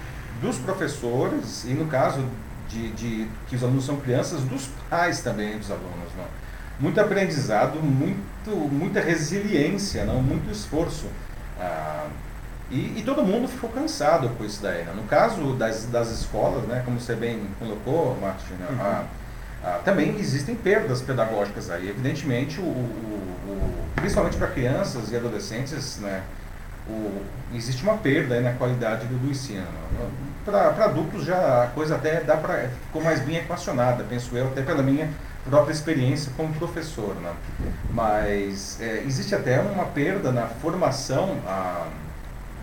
dos 0.41 0.57
professores 0.57 1.65
e 1.65 1.73
no 1.73 1.87
caso 1.87 2.25
de, 2.67 2.89
de 2.91 3.27
que 3.47 3.55
os 3.55 3.63
alunos 3.63 3.85
são 3.85 3.97
crianças, 3.97 4.41
dos 4.41 4.69
pais 4.89 5.21
também 5.21 5.57
dos 5.57 5.71
alunos, 5.71 6.09
não 6.17 6.41
muito 6.81 6.99
aprendizado, 6.99 7.79
muito, 7.79 8.49
muita 8.71 8.99
resiliência, 8.99 10.03
não? 10.03 10.21
muito 10.21 10.51
esforço. 10.51 11.05
Ah, 11.59 12.07
e, 12.71 12.99
e, 12.99 13.03
todo 13.05 13.21
mundo 13.21 13.49
ficou 13.49 13.69
cansado 13.69 14.29
com 14.29 14.45
isso 14.45 14.62
daí. 14.63 14.84
Né? 14.86 14.93
No 14.95 15.03
caso 15.03 15.53
das, 15.55 15.86
das 15.86 16.10
escolas, 16.10 16.63
né, 16.63 16.81
como 16.86 16.99
você 16.99 17.15
bem 17.15 17.47
colocou, 17.60 18.17
Martin, 18.21 18.53
uhum. 18.53 18.77
ah, 18.79 19.03
ah, 19.63 19.79
também 19.84 20.17
existem 20.17 20.55
perdas 20.55 21.01
pedagógicas 21.01 21.69
aí. 21.69 21.89
Evidentemente, 21.89 22.62
o, 22.62 22.63
o, 22.63 22.67
o 22.67 23.86
principalmente 23.95 24.38
para 24.38 24.47
crianças 24.47 25.12
e 25.12 25.15
adolescentes, 25.17 25.97
né, 25.99 26.23
o, 26.88 27.21
existe 27.53 27.84
uma 27.84 27.97
perda 27.97 28.39
na 28.39 28.53
qualidade 28.53 29.05
do, 29.05 29.17
do 29.17 29.29
ensino. 29.29 29.67
Para 30.45 30.86
adultos 30.86 31.25
já 31.25 31.65
a 31.65 31.67
coisa 31.67 31.95
até 31.95 32.21
dá 32.21 32.38
pra, 32.38 32.69
ficou 32.88 33.03
mais 33.03 33.19
bem 33.19 33.36
equacionada, 33.36 34.03
penso 34.10 34.36
eu, 34.36 34.47
até 34.47 34.62
pela 34.62 34.81
minha 34.81 35.10
própria 35.47 35.73
experiência 35.73 36.31
como 36.38 36.53
professor. 36.53 37.15
Né? 37.15 37.34
Mas 37.91 38.79
é, 38.79 39.03
existe 39.05 39.36
até 39.36 39.60
uma 39.60 39.86
perda 39.86 40.31
na 40.31 40.47
formação 40.47 41.38
a, 41.45 41.86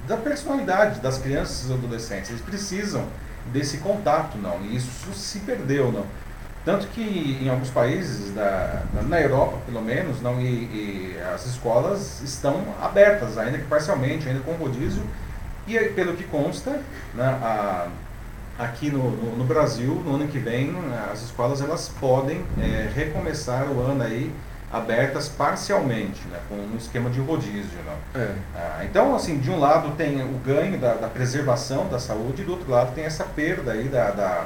da 0.09 0.17
personalidade 0.17 1.01
das 1.01 1.19
crianças 1.19 1.69
e 1.69 1.73
adolescentes. 1.73 2.31
Eles 2.31 2.43
precisam 2.43 3.05
desse 3.53 3.79
contato, 3.79 4.39
não. 4.39 4.61
E 4.63 4.77
isso 4.77 5.13
se 5.13 5.41
perdeu, 5.41 5.93
não. 5.93 6.07
Tanto 6.65 6.87
que 6.89 7.39
em 7.41 7.49
alguns 7.49 7.71
países, 7.71 8.35
da, 8.35 8.83
na 9.07 9.21
Europa 9.21 9.59
pelo 9.65 9.81
menos, 9.81 10.21
não, 10.21 10.41
e, 10.41 10.45
e 10.45 11.17
as 11.35 11.47
escolas 11.47 12.21
estão 12.23 12.63
abertas, 12.83 13.39
ainda 13.39 13.59
que 13.59 13.65
parcialmente, 13.65 14.29
ainda 14.29 14.41
com 14.41 14.53
rodízio, 14.53 15.03
e 15.67 15.79
pelo 15.91 16.15
que 16.15 16.25
consta, 16.25 16.81
né, 17.15 17.25
a, 17.25 17.89
aqui 18.59 18.91
no, 18.91 19.11
no, 19.11 19.37
no, 19.37 19.45
Brasil, 19.45 19.95
no 20.05 20.17
ano 20.17 20.27
que 20.27 20.39
vem, 20.39 20.75
as 21.11 21.23
escolas 21.23 21.61
elas 21.61 21.91
podem 22.01 22.45
é, 22.59 22.91
recomeçar 22.95 23.71
o 23.71 23.81
ano 23.81 24.03
aí 24.03 24.33
abertas 24.73 25.29
parcialmente, 25.29 26.21
né, 26.29 26.39
com 26.49 26.55
um 26.55 26.77
esquema 26.77 27.09
de 27.09 27.21
rodízio. 27.21 27.79
Né? 27.87 27.97
É. 28.15 28.35
Ah, 28.55 28.85
então, 28.85 29.15
assim, 29.15 29.39
de 29.39 29.51
um 29.51 29.59
lado 29.59 29.97
tem 29.97 30.23
o 30.23 30.39
ganho 30.45 30.79
da, 30.79 30.95
da, 30.95 31.09
preservação 31.09 31.89
da 31.89 31.99
saúde 31.99 32.43
e 32.43 32.45
do 32.45 32.53
outro 32.53 32.71
lado 32.71 32.95
tem 32.95 33.05
essa 33.05 33.25
perda 33.25 33.73
aí 33.73 33.89
da, 33.89 34.11
da, 34.11 34.45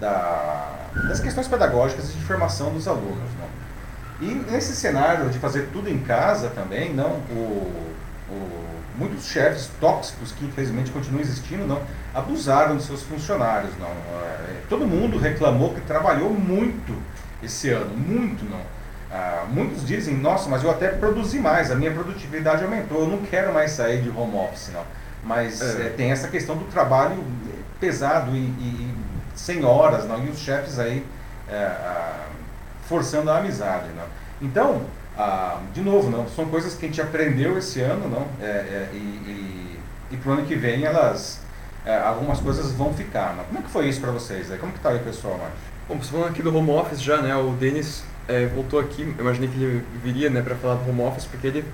da 0.00 0.76
das 1.08 1.20
questões 1.20 1.46
pedagógicas 1.46 2.10
e 2.10 2.12
de 2.12 2.24
formação 2.24 2.72
dos 2.72 2.86
alunos. 2.86 3.16
Né? 3.16 3.48
E 4.20 4.26
nesse 4.50 4.74
cenário 4.74 5.30
de 5.30 5.38
fazer 5.38 5.68
tudo 5.72 5.88
em 5.88 5.98
casa 5.98 6.50
também, 6.50 6.92
não 6.92 7.20
o, 7.30 7.86
o 8.28 8.70
muitos 8.96 9.26
chefes 9.26 9.70
tóxicos 9.80 10.30
que 10.32 10.44
infelizmente 10.44 10.90
continuam 10.90 11.22
existindo 11.22 11.66
não 11.66 11.80
abusaram 12.14 12.76
de 12.76 12.82
seus 12.82 13.02
funcionários 13.02 13.70
não 13.78 13.88
é, 13.88 14.60
todo 14.68 14.86
mundo 14.86 15.16
reclamou 15.16 15.72
que 15.72 15.80
trabalhou 15.80 16.28
muito 16.30 16.94
esse 17.42 17.70
ano 17.70 17.96
muito 17.96 18.44
não 18.44 18.60
ah, 19.12 19.44
muitos 19.48 19.84
dizem 19.84 20.16
nossa 20.16 20.48
mas 20.48 20.62
eu 20.62 20.70
até 20.70 20.88
produzi 20.88 21.38
mais 21.38 21.70
a 21.70 21.74
minha 21.74 21.90
produtividade 21.90 22.62
aumentou 22.62 23.00
eu 23.00 23.08
não 23.08 23.18
quero 23.18 23.52
mais 23.52 23.72
sair 23.72 24.02
de 24.02 24.08
home 24.08 24.36
office 24.36 24.70
não 24.72 24.84
mas 25.24 25.60
é. 25.60 25.86
É, 25.86 25.90
tem 25.90 26.12
essa 26.12 26.28
questão 26.28 26.56
do 26.56 26.64
trabalho 26.66 27.16
pesado 27.80 28.30
e, 28.36 28.38
e, 28.38 28.40
e 28.40 28.94
sem 29.34 29.64
horas 29.64 30.06
não 30.06 30.24
e 30.24 30.28
os 30.28 30.38
chefes 30.38 30.78
aí 30.78 31.04
é, 31.48 31.70
forçando 32.88 33.30
a 33.30 33.38
amizade 33.38 33.88
não 33.96 34.04
então 34.40 34.82
ah, 35.18 35.60
de 35.74 35.82
novo, 35.82 36.08
não, 36.08 36.26
são 36.28 36.46
coisas 36.46 36.74
que 36.74 36.86
a 36.86 36.88
gente 36.88 37.02
aprendeu 37.02 37.58
esse 37.58 37.80
ano, 37.82 38.08
não, 38.08 38.26
e, 38.90 38.96
e, 38.96 39.78
e 40.12 40.16
para 40.16 40.30
o 40.30 40.32
ano 40.32 40.46
que 40.46 40.54
vem 40.54 40.84
elas, 40.84 41.42
algumas 42.06 42.40
coisas 42.40 42.72
vão 42.72 42.94
ficar. 42.94 43.34
Não. 43.36 43.44
Como 43.44 43.58
é 43.58 43.62
que 43.62 43.68
foi 43.68 43.88
isso 43.88 44.00
para 44.00 44.10
vocês? 44.10 44.50
Aí? 44.50 44.58
Como 44.58 44.72
que 44.72 44.78
está 44.78 44.90
aí, 44.90 44.98
pessoal, 45.00 45.36
Marcos? 45.36 45.58
Bom, 45.88 46.00
falando 46.00 46.30
aqui 46.30 46.42
do 46.42 46.56
home 46.56 46.70
office 46.70 47.02
já, 47.02 47.20
né, 47.20 47.36
o 47.36 47.50
Denis 47.50 48.02
é, 48.28 48.46
voltou 48.46 48.78
aqui, 48.78 49.02
imaginei 49.18 49.48
que 49.48 49.62
ele 49.62 49.84
viria, 50.02 50.30
né, 50.30 50.42
para 50.42 50.54
falar 50.56 50.74
do 50.74 50.88
home 50.88 51.02
office, 51.02 51.24
porque 51.24 51.46
ele 51.46 51.64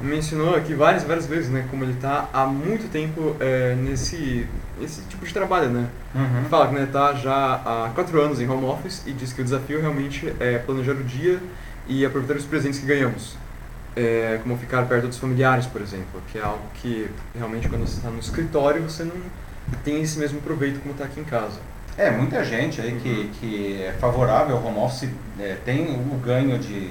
mencionou 0.00 0.54
aqui 0.54 0.74
várias, 0.74 1.04
várias 1.04 1.26
vezes, 1.26 1.50
né, 1.50 1.66
como 1.70 1.84
ele 1.84 1.92
está 1.92 2.28
há 2.32 2.46
muito 2.46 2.90
tempo 2.90 3.36
é, 3.38 3.74
nesse, 3.74 4.46
nesse 4.80 5.02
tipo 5.02 5.24
de 5.24 5.32
trabalho, 5.32 5.68
né. 5.68 5.86
Uhum. 6.14 6.44
Fala 6.48 6.68
que 6.68 6.74
né, 6.74 6.84
está 6.84 7.14
já 7.14 7.54
há 7.54 7.90
quatro 7.94 8.20
anos 8.20 8.40
em 8.40 8.48
home 8.48 8.64
office 8.64 9.02
e 9.06 9.12
diz 9.12 9.32
que 9.32 9.40
o 9.40 9.44
desafio 9.44 9.80
realmente 9.80 10.32
é 10.40 10.58
planejar 10.58 10.92
o 10.92 11.04
dia 11.04 11.38
e 11.86 12.04
aproveitar 12.04 12.36
os 12.36 12.44
presentes 12.44 12.80
que 12.80 12.86
ganhamos. 12.86 13.36
É, 13.96 14.38
como 14.42 14.56
ficar 14.56 14.86
perto 14.86 15.08
dos 15.08 15.18
familiares, 15.18 15.66
por 15.66 15.82
exemplo, 15.82 16.22
que 16.30 16.38
é 16.38 16.42
algo 16.42 16.62
que 16.74 17.10
realmente 17.36 17.68
quando 17.68 17.86
você 17.86 17.96
está 17.96 18.08
no 18.08 18.20
escritório 18.20 18.82
você 18.84 19.02
não 19.02 19.16
tem 19.84 20.00
esse 20.00 20.18
mesmo 20.18 20.40
proveito 20.40 20.80
como 20.80 20.92
está 20.92 21.04
aqui 21.04 21.20
em 21.20 21.24
casa. 21.24 21.58
É, 22.00 22.10
muita 22.10 22.42
gente 22.42 22.80
aí 22.80 22.98
que, 22.98 23.30
que 23.38 23.82
é 23.82 23.92
favorável 23.92 24.56
ao 24.56 24.64
home 24.64 24.78
office 24.78 25.10
é, 25.38 25.58
tem 25.66 25.84
o 25.84 26.16
ganho 26.16 26.58
de, 26.58 26.88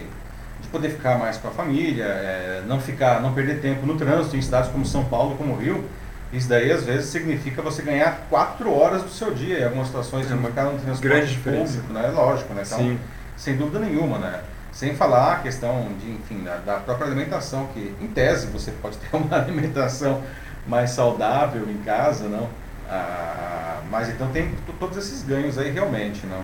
de 0.62 0.68
poder 0.72 0.90
ficar 0.90 1.18
mais 1.18 1.36
com 1.36 1.48
a 1.48 1.52
família, 1.52 2.04
é, 2.04 2.62
não 2.68 2.80
ficar, 2.80 3.20
não 3.20 3.34
perder 3.34 3.60
tempo 3.60 3.88
no 3.88 3.98
trânsito 3.98 4.38
em 4.38 4.42
cidades 4.44 4.70
como 4.70 4.86
São 4.86 5.04
Paulo, 5.06 5.36
como 5.36 5.56
Rio. 5.56 5.84
Isso 6.32 6.48
daí 6.48 6.72
às 6.72 6.84
vezes 6.84 7.08
significa 7.10 7.60
você 7.60 7.82
ganhar 7.82 8.28
quatro 8.30 8.72
horas 8.72 9.02
do 9.02 9.10
seu 9.10 9.34
dia 9.34 9.62
em 9.62 9.64
algumas 9.64 9.88
situações, 9.88 10.30
é 10.30 10.36
uma 10.36 10.52
grande 10.52 11.32
diferença, 11.32 11.80
público, 11.80 11.92
né? 11.92 12.08
Lógico, 12.14 12.54
né? 12.54 12.62
Então, 12.64 12.78
Sim. 12.78 13.00
sem 13.36 13.58
dúvida 13.58 13.80
nenhuma, 13.80 14.20
né? 14.20 14.42
Sem 14.72 14.94
falar 14.94 15.34
a 15.34 15.40
questão 15.40 15.88
de, 16.00 16.12
enfim, 16.12 16.44
da, 16.44 16.58
da, 16.58 16.76
própria 16.76 17.08
alimentação, 17.08 17.66
que 17.74 17.96
em 18.00 18.06
tese 18.06 18.46
você 18.46 18.70
pode 18.80 18.98
ter 18.98 19.10
uma 19.18 19.38
alimentação 19.38 20.22
mais 20.68 20.92
saudável 20.92 21.68
em 21.68 21.78
casa, 21.80 22.30
não? 22.30 22.48
Ah, 22.90 23.82
mas 23.92 24.10
então 24.10 24.30
tem 24.32 24.52
todos 24.80 24.98
esses 24.98 25.24
ganhos 25.24 25.58
aí 25.58 25.72
realmente, 25.72 26.26
não? 26.26 26.42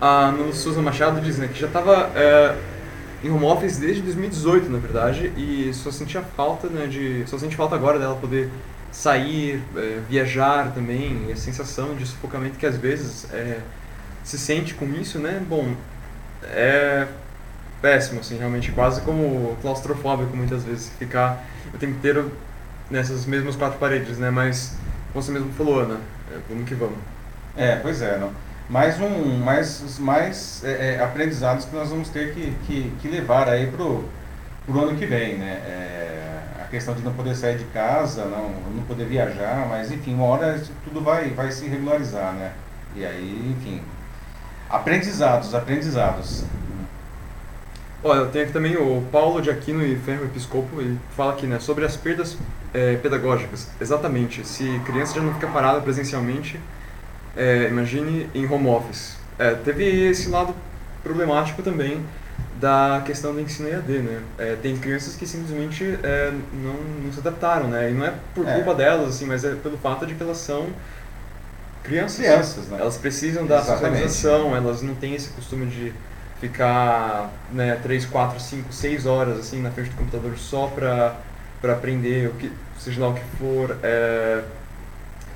Ah, 0.00 0.30
no 0.30 0.52
Souza 0.52 0.80
Machado 0.80 1.20
diz 1.20 1.38
né, 1.38 1.48
que 1.48 1.58
já 1.58 1.66
estava 1.66 2.10
é, 2.14 2.56
em 3.22 3.30
home 3.30 3.44
office 3.44 3.78
desde 3.78 4.02
2018, 4.02 4.70
na 4.70 4.78
verdade, 4.78 5.32
e 5.36 5.72
só 5.74 5.90
sentia 5.90 6.22
falta, 6.22 6.68
né, 6.68 6.86
de, 6.86 7.24
só 7.26 7.36
sente 7.38 7.56
falta 7.56 7.74
agora 7.74 7.98
dela 7.98 8.14
poder 8.14 8.48
sair, 8.92 9.62
é, 9.76 10.00
viajar 10.08 10.72
também, 10.72 11.26
e 11.28 11.32
a 11.32 11.36
sensação 11.36 11.94
de 11.94 12.06
sufocamento 12.06 12.58
que 12.58 12.66
às 12.66 12.76
vezes 12.76 13.32
é, 13.32 13.58
se 14.24 14.38
sente 14.38 14.74
com 14.74 14.86
isso, 14.94 15.18
né? 15.18 15.42
Bom, 15.48 15.74
é 16.44 17.06
péssimo, 17.80 18.20
assim, 18.20 18.36
realmente, 18.36 18.72
quase 18.72 19.00
como 19.02 19.56
claustrofóbico 19.60 20.36
muitas 20.36 20.64
vezes, 20.64 20.90
ficar 20.98 21.44
o 21.72 21.78
tempo 21.78 21.94
inteiro 21.94 22.32
nessas 22.90 23.24
mesmas 23.26 23.56
quatro 23.56 23.78
paredes, 23.78 24.18
né? 24.18 24.30
Mas, 24.30 24.76
você 25.22 25.32
mesmo 25.32 25.52
falou, 25.52 25.80
Ana, 25.80 26.00
é, 26.30 26.38
vamos 26.48 26.68
que 26.68 26.74
vamos. 26.74 26.98
É, 27.56 27.76
pois 27.76 28.00
é, 28.02 28.18
não. 28.18 28.30
Mais 28.68 29.00
um, 29.00 29.38
mais, 29.38 29.98
mais 29.98 30.62
é, 30.64 30.94
é, 30.94 31.02
aprendizados 31.02 31.64
que 31.64 31.74
nós 31.74 31.88
vamos 31.88 32.08
ter 32.10 32.34
que, 32.34 32.54
que, 32.66 32.92
que 33.00 33.08
levar 33.08 33.48
aí 33.48 33.66
pro, 33.66 34.04
pro 34.66 34.80
ano 34.80 34.96
que 34.96 35.06
vem, 35.06 35.38
né? 35.38 35.52
É, 35.66 36.38
a 36.62 36.64
questão 36.68 36.94
de 36.94 37.02
não 37.02 37.14
poder 37.14 37.34
sair 37.34 37.56
de 37.56 37.64
casa, 37.64 38.26
não, 38.26 38.50
não 38.74 38.82
poder 38.86 39.06
viajar, 39.06 39.66
mas 39.68 39.90
enfim, 39.90 40.14
uma 40.14 40.26
hora 40.26 40.60
tudo 40.84 41.00
vai, 41.00 41.30
vai 41.30 41.50
se 41.50 41.66
regularizar, 41.66 42.34
né? 42.34 42.52
E 42.94 43.04
aí, 43.04 43.56
enfim, 43.58 43.80
aprendizados, 44.68 45.54
aprendizados. 45.54 46.44
Olha, 48.02 48.20
eu 48.20 48.28
tenho 48.28 48.44
aqui 48.44 48.52
também 48.52 48.76
o 48.76 49.02
Paulo 49.10 49.42
de 49.42 49.50
Aquino 49.50 49.84
e 49.84 49.96
Ferro 49.96 50.24
Episcopo, 50.24 50.80
ele 50.80 50.98
fala 51.16 51.32
aqui, 51.32 51.46
né, 51.46 51.58
sobre 51.58 51.84
as 51.84 51.96
perdas 51.96 52.36
é, 52.72 52.96
pedagógicas. 52.96 53.66
Exatamente, 53.80 54.46
se 54.46 54.80
criança 54.86 55.14
já 55.14 55.20
não 55.20 55.34
fica 55.34 55.48
parada 55.48 55.80
presencialmente, 55.80 56.60
é, 57.36 57.66
imagine 57.68 58.30
em 58.32 58.46
home 58.46 58.68
office. 58.68 59.16
É, 59.36 59.52
teve 59.54 59.84
esse 59.84 60.28
lado 60.28 60.54
problemático 61.02 61.60
também 61.60 62.04
da 62.60 63.02
questão 63.04 63.32
do 63.32 63.40
ensino 63.40 63.68
EAD, 63.68 63.98
né? 63.98 64.20
É, 64.38 64.56
tem 64.60 64.76
crianças 64.76 65.14
que 65.16 65.26
simplesmente 65.26 65.98
é, 66.02 66.32
não, 66.52 66.74
não 67.04 67.12
se 67.12 67.18
adaptaram, 67.18 67.68
né? 67.68 67.90
E 67.90 67.94
não 67.94 68.06
é 68.06 68.14
por 68.34 68.46
é. 68.46 68.54
culpa 68.54 68.74
delas, 68.74 69.08
assim, 69.10 69.26
mas 69.26 69.44
é 69.44 69.54
pelo 69.54 69.78
fato 69.78 70.06
de 70.06 70.14
que 70.14 70.22
elas 70.22 70.38
são 70.38 70.68
crianças. 71.82 72.18
Crianças, 72.18 72.68
né? 72.68 72.78
Elas 72.80 72.96
precisam 72.96 73.46
da 73.46 73.62
socialização, 73.62 74.56
elas 74.56 74.82
não 74.82 74.94
têm 74.94 75.14
esse 75.14 75.30
costume 75.30 75.66
de 75.66 75.92
ficar 76.40 77.30
né, 77.52 77.78
3, 77.82 78.06
4, 78.06 78.40
5, 78.40 78.72
6 78.72 79.06
horas 79.06 79.38
assim 79.38 79.60
na 79.60 79.70
frente 79.70 79.90
do 79.90 79.96
computador 79.96 80.36
só 80.38 80.68
para 80.68 81.16
para 81.60 81.72
aprender 81.72 82.28
o 82.28 82.34
que 82.34 82.52
seja 82.78 83.00
lá 83.00 83.08
o 83.08 83.14
que 83.14 83.24
for 83.36 83.76
é, 83.82 84.42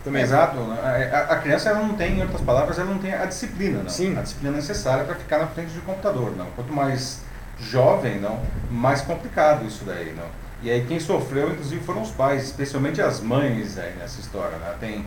também 0.05 0.23
exato 0.23 0.57
né? 0.61 1.11
a, 1.13 1.33
a, 1.33 1.37
criança 1.39 1.71
ela 1.71 1.81
não 1.81 1.95
tem 1.95 2.19
em 2.19 2.23
outras 2.23 2.41
palavras 2.43 2.79
ela 2.79 2.91
não 2.91 2.99
tem 2.99 3.13
a 3.13 3.25
disciplina 3.25 3.83
não 3.83 3.91
Sim. 3.91 4.17
a 4.17 4.23
disciplina 4.23 4.57
necessária 4.57 5.05
para 5.05 5.17
ficar 5.17 5.39
na 5.39 5.49
frente 5.49 5.73
do 5.73 5.83
computador 5.83 6.37
não 6.37 6.47
quanto 6.55 6.73
mais 6.73 7.23
jovem 7.59 8.21
não 8.21 8.41
mais 8.71 9.01
complicado 9.01 9.67
isso 9.67 9.85
daí 9.85 10.15
não 10.17 10.27
e 10.63 10.71
aí 10.71 10.85
quem 10.87 11.01
sofreu 11.01 11.51
inclusive 11.51 11.85
foram 11.85 12.03
os 12.03 12.11
pais 12.13 12.45
especialmente 12.45 13.03
as 13.03 13.21
mães 13.21 13.77
aí 13.79 13.93
nessa 13.99 14.21
história 14.21 14.57
né? 14.59 14.75
tem 14.79 15.05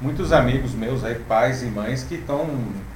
muitos 0.00 0.32
amigos 0.32 0.72
meus 0.72 1.04
aí 1.04 1.16
pais 1.16 1.62
e 1.62 1.66
mães 1.66 2.02
que 2.02 2.14
estão 2.14 2.48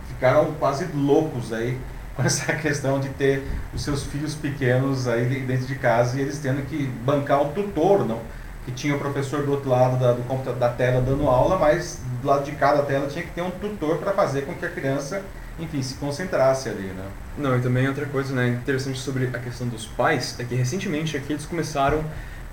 ficaram 0.08 0.52
quase 0.58 0.86
loucos 0.94 1.52
aí 1.52 1.78
com 2.18 2.24
essa 2.24 2.52
questão 2.58 2.98
de 2.98 3.08
ter 3.10 3.44
os 3.72 3.82
seus 3.82 4.02
filhos 4.02 4.34
pequenos 4.34 5.06
aí 5.06 5.40
dentro 5.46 5.66
de 5.66 5.76
casa 5.76 6.18
e 6.18 6.20
eles 6.20 6.38
tendo 6.38 6.66
que 6.66 6.86
bancar 7.04 7.40
o 7.40 7.52
tutor, 7.52 8.04
não? 8.04 8.20
Que 8.66 8.72
tinha 8.72 8.94
o 8.96 8.98
professor 8.98 9.44
do 9.44 9.52
outro 9.52 9.70
lado 9.70 9.96
da, 9.98 10.12
do 10.12 10.22
computador, 10.24 10.58
da 10.58 10.68
tela 10.68 11.00
dando 11.00 11.28
aula, 11.28 11.56
mas 11.56 12.00
do 12.20 12.26
lado 12.26 12.44
de 12.44 12.52
cada 12.52 12.82
tela 12.82 13.06
tinha 13.06 13.24
que 13.24 13.30
ter 13.30 13.40
um 13.40 13.50
tutor 13.50 13.98
para 13.98 14.12
fazer 14.12 14.42
com 14.42 14.52
que 14.54 14.66
a 14.66 14.68
criança, 14.68 15.22
enfim, 15.60 15.80
se 15.80 15.94
concentrasse 15.94 16.68
ali, 16.68 16.88
né? 16.88 17.04
Não, 17.38 17.56
e 17.56 17.60
também 17.60 17.86
outra 17.86 18.04
coisa, 18.06 18.34
né, 18.34 18.48
interessante 18.48 18.98
sobre 18.98 19.30
a 19.32 19.38
questão 19.38 19.68
dos 19.68 19.86
pais 19.86 20.34
é 20.40 20.44
que 20.44 20.56
recentemente 20.56 21.16
aqui 21.16 21.32
eles 21.32 21.46
começaram 21.46 22.04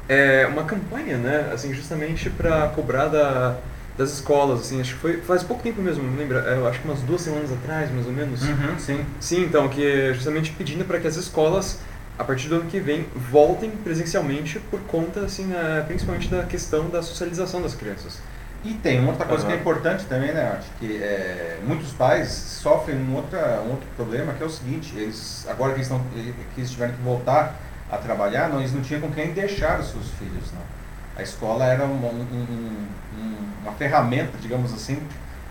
é, 0.07 0.45
uma 0.45 0.63
campanha, 0.63 1.17
né, 1.17 1.49
assim, 1.51 1.73
justamente 1.73 2.29
para 2.29 2.67
cobrar 2.67 3.07
da 3.07 3.57
das 3.97 4.13
escolas, 4.13 4.61
assim, 4.61 4.81
acho 4.81 4.93
que 4.93 4.99
foi 4.99 5.17
faz 5.21 5.43
pouco 5.43 5.63
tempo 5.63 5.81
mesmo, 5.81 6.03
não 6.03 6.17
lembro, 6.17 6.37
é, 6.37 6.57
eu 6.57 6.67
acho 6.67 6.79
que 6.81 6.87
umas 6.87 6.99
duas 7.01 7.21
semanas 7.21 7.51
atrás, 7.51 7.89
mais 7.91 8.05
ou 8.05 8.11
menos. 8.11 8.41
Uhum, 8.41 8.77
sim. 8.77 9.05
Sim, 9.19 9.43
então, 9.43 9.69
que 9.69 9.85
é 9.85 10.13
justamente 10.13 10.51
pedindo 10.51 10.83
para 10.85 10.99
que 10.99 11.07
as 11.07 11.15
escolas, 11.15 11.79
a 12.17 12.23
partir 12.23 12.49
do 12.49 12.55
ano 12.55 12.65
que 12.69 12.79
vem, 12.79 13.05
voltem 13.31 13.71
presencialmente 13.71 14.59
por 14.59 14.81
conta, 14.81 15.21
assim, 15.21 15.53
é, 15.53 15.81
principalmente 15.81 16.27
da 16.27 16.43
questão 16.43 16.89
da 16.89 17.01
socialização 17.01 17.61
das 17.61 17.73
crianças. 17.73 18.19
E 18.65 18.73
tem 18.73 18.99
uma 18.99 19.11
outra 19.11 19.27
coisa 19.27 19.43
uhum. 19.43 19.49
que 19.49 19.55
é 19.55 19.59
importante 19.59 20.05
também, 20.05 20.33
né, 20.33 20.57
acho 20.57 20.69
que 20.79 20.97
é, 21.01 21.59
muitos 21.63 21.91
pais 21.91 22.29
sofrem 22.29 22.97
um, 22.97 23.15
outra, 23.15 23.61
um 23.61 23.71
outro 23.71 23.87
problema, 23.95 24.33
que 24.33 24.41
é 24.41 24.45
o 24.45 24.49
seguinte, 24.49 24.91
eles, 24.97 25.45
agora 25.47 25.73
que 25.73 25.77
eles, 25.77 25.87
estão, 25.87 26.03
que 26.55 26.59
eles 26.61 26.71
tiveram 26.71 26.93
que 26.93 27.01
voltar 27.01 27.55
a 27.91 27.97
trabalhar, 27.97 28.49
não, 28.49 28.59
eles 28.59 28.73
não 28.73 28.81
tinham 28.81 28.99
com 29.01 29.11
quem 29.11 29.33
deixar 29.33 29.79
os 29.79 29.91
seus 29.91 30.07
filhos, 30.17 30.51
não. 30.51 30.75
A 31.17 31.23
escola 31.23 31.65
era 31.65 31.85
uma, 31.85 32.07
um, 32.09 32.27
um, 32.31 33.35
uma 33.61 33.71
ferramenta, 33.73 34.37
digamos 34.39 34.73
assim, 34.73 34.99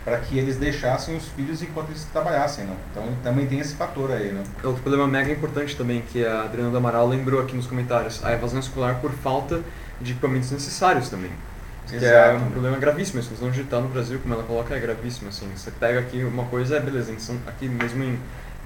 para 0.05 0.19
que 0.19 0.39
eles 0.39 0.57
deixassem 0.57 1.17
os 1.17 1.27
filhos 1.29 1.63
enquanto 1.63 1.89
eles 1.89 2.05
trabalhassem, 2.13 2.67
não? 2.67 2.77
Então 2.91 3.05
também 3.23 3.47
tem 3.47 3.59
esse 3.59 3.75
fator 3.75 4.11
aí, 4.13 4.31
né? 4.33 4.43
Outro 4.63 4.83
problema 4.83 5.07
mega 5.07 5.33
importante 5.33 5.75
também 5.75 6.03
que 6.03 6.25
a 6.25 6.43
Adriana 6.43 6.71
do 6.71 6.77
Amaral 6.77 7.09
lembrou 7.09 7.41
aqui 7.41 7.57
nos 7.57 7.67
comentários, 7.67 8.23
a 8.23 8.33
evasão 8.33 8.61
escolar 8.61 9.01
por 9.01 9.13
falta 9.13 9.63
de 10.01 10.13
equipamentos 10.13 10.51
necessários 10.51 11.09
também. 11.09 11.31
Que 11.87 11.97
Exato. 11.97 12.15
é 12.15 12.33
um 12.35 12.51
problema 12.51 12.79
gravíssimo, 12.79 13.19
a 13.19 13.23
exclusão 13.23 13.51
digital 13.51 13.83
no 13.83 13.89
Brasil, 13.89 14.19
como 14.19 14.35
ela 14.35 14.43
coloca, 14.43 14.75
é 14.75 14.81
gravíssimo, 14.81 15.29
assim. 15.29 15.49
Você 15.55 15.71
pega 15.71 16.01
aqui 16.01 16.23
uma 16.25 16.45
coisa, 16.45 16.77
é 16.77 16.81
beleza, 16.81 17.13
em 17.13 17.19
São, 17.19 17.37
aqui 17.47 17.69
mesmo 17.69 18.03
em, 18.03 18.19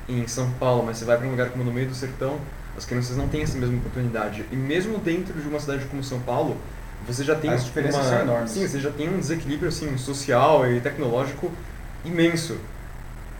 em 0.09 0.27
São 0.27 0.51
Paulo, 0.53 0.85
mas 0.85 0.99
você 0.99 1.05
vai 1.05 1.17
para 1.17 1.27
um 1.27 1.31
lugar 1.31 1.51
como 1.51 1.65
no 1.65 1.73
meio 1.73 1.89
do 1.89 1.95
sertão, 1.95 2.39
as 2.77 2.85
crianças 2.85 3.17
não 3.17 3.29
têm 3.29 3.43
essa 3.43 3.59
mesma 3.59 3.77
oportunidade. 3.79 4.45
E 4.53 4.57
mesmo 4.57 4.99
dentro 4.99 5.41
de 5.41 5.49
uma 5.49 5.59
cidade 5.59 5.85
como 5.87 6.03
São 6.03 6.21
Paulo, 6.21 6.57
você 7.07 7.25
já 7.25 7.35
tem 7.35 7.51
As 7.51 7.65
diferenças 7.65 8.01
uma, 8.01 8.09
são 8.09 8.21
enormes. 8.21 8.51
Sim, 8.51 8.67
você 8.67 8.81
já 8.81 8.91
tem 8.91 9.09
um 9.09 9.19
desequilíbrio 9.19 9.69
assim 9.69 9.97
social 9.97 10.71
e 10.71 10.81
tecnológico 10.81 11.51
imenso. 12.05 12.59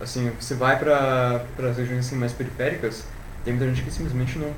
Assim, 0.01 0.31
você 0.41 0.55
vai 0.55 0.79
para 0.79 1.45
as 1.59 1.77
regiões 1.77 2.07
assim, 2.07 2.17
mais 2.17 2.33
periféricas, 2.33 3.05
tem 3.45 3.53
muita 3.55 3.69
gente 3.69 3.83
que 3.83 3.91
simplesmente 3.91 4.39
não 4.39 4.53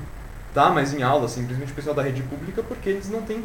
tá 0.53 0.69
mais 0.69 0.93
em 0.93 1.01
aula, 1.01 1.27
principalmente 1.27 1.71
o 1.71 1.75
pessoal 1.75 1.95
da 1.95 2.03
rede 2.03 2.21
pública, 2.23 2.61
porque 2.61 2.89
eles 2.89 3.09
não 3.09 3.21
têm 3.21 3.43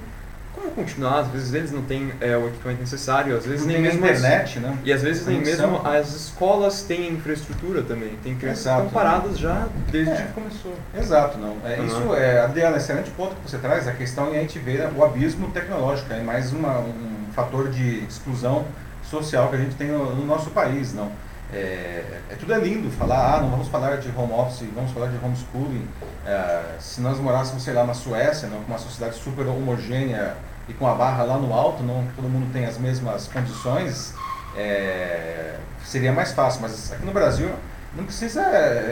como 0.56 0.70
continuar, 0.70 1.20
às 1.20 1.28
vezes 1.28 1.52
eles 1.52 1.70
não 1.70 1.82
têm 1.82 2.12
é, 2.20 2.36
o 2.36 2.48
equipamento 2.48 2.80
necessário, 2.80 3.36
às 3.36 3.44
vezes 3.44 3.66
não 3.66 3.72
nem 3.72 3.82
mesmo 3.82 4.04
internet, 4.04 4.58
as, 4.58 4.64
né? 4.64 4.78
E 4.84 4.92
às 4.92 5.02
vezes 5.02 5.26
nem 5.26 5.40
mesmo 5.40 5.86
as 5.86 6.14
escolas 6.14 6.82
têm 6.82 7.12
infraestrutura 7.12 7.82
também. 7.82 8.16
Tem 8.22 8.34
crianças 8.34 8.64
que 8.64 8.70
estão 8.70 8.88
paradas 8.88 9.38
já 9.38 9.68
desde 9.92 10.12
é. 10.12 10.16
que 10.16 10.32
começou. 10.32 10.74
Exato, 10.98 11.38
não. 11.38 11.56
É, 11.64 11.78
uhum. 11.78 11.86
Isso 11.86 12.14
é, 12.14 12.40
Adriana, 12.40 12.78
excelente 12.78 13.10
ponto 13.10 13.36
que 13.36 13.50
você 13.50 13.58
traz, 13.58 13.86
a 13.86 13.92
questão 13.92 14.32
é 14.34 14.38
a 14.38 14.40
gente 14.40 14.58
ver 14.58 14.88
o 14.96 15.04
abismo 15.04 15.50
tecnológico, 15.50 16.12
é 16.12 16.20
mais 16.20 16.52
uma, 16.52 16.80
um 16.80 17.26
fator 17.32 17.68
de 17.68 18.04
exclusão 18.04 18.64
social 19.04 19.48
que 19.50 19.56
a 19.56 19.58
gente 19.58 19.76
tem 19.76 19.88
no, 19.88 20.16
no 20.16 20.24
nosso 20.24 20.50
país, 20.50 20.94
não. 20.94 21.12
É, 21.52 22.20
é, 22.28 22.34
tudo 22.38 22.52
é 22.52 22.58
lindo 22.58 22.90
falar, 22.90 23.36
ah, 23.36 23.40
não 23.40 23.50
vamos 23.50 23.68
falar 23.68 23.96
de 23.96 24.08
home 24.16 24.32
office, 24.32 24.68
vamos 24.74 24.90
falar 24.90 25.08
de 25.08 25.24
homeschooling. 25.24 25.86
É, 26.26 26.76
se 26.80 27.00
nós 27.00 27.18
morássemos, 27.18 27.62
sei 27.62 27.72
lá, 27.72 27.84
na 27.84 27.94
Suécia, 27.94 28.48
não, 28.48 28.62
com 28.62 28.72
uma 28.72 28.78
sociedade 28.78 29.16
super 29.16 29.46
homogênea 29.46 30.34
e 30.68 30.74
com 30.74 30.86
a 30.86 30.94
barra 30.94 31.22
lá 31.22 31.38
no 31.38 31.52
alto, 31.52 31.82
não 31.82 32.06
todo 32.16 32.28
mundo 32.28 32.52
tem 32.52 32.66
as 32.66 32.78
mesmas 32.78 33.28
condições, 33.28 34.12
é, 34.56 35.56
seria 35.84 36.12
mais 36.12 36.32
fácil. 36.32 36.62
Mas 36.62 36.92
aqui 36.92 37.06
no 37.06 37.12
Brasil 37.12 37.50
não 37.94 38.04
precisa 38.04 38.42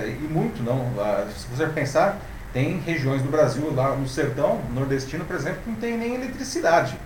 ir 0.07 0.29
muito, 0.31 0.63
não. 0.63 0.93
Se 1.37 1.47
você 1.49 1.67
pensar, 1.67 2.19
tem 2.53 2.79
regiões 2.79 3.21
do 3.21 3.31
Brasil, 3.31 3.75
lá 3.75 3.97
no 3.97 4.07
sertão 4.07 4.61
nordestino, 4.73 5.25
por 5.25 5.35
exemplo, 5.35 5.61
que 5.65 5.71
não 5.71 5.77
tem 5.77 5.99
nem 5.99 6.15
eletricidade. 6.15 6.97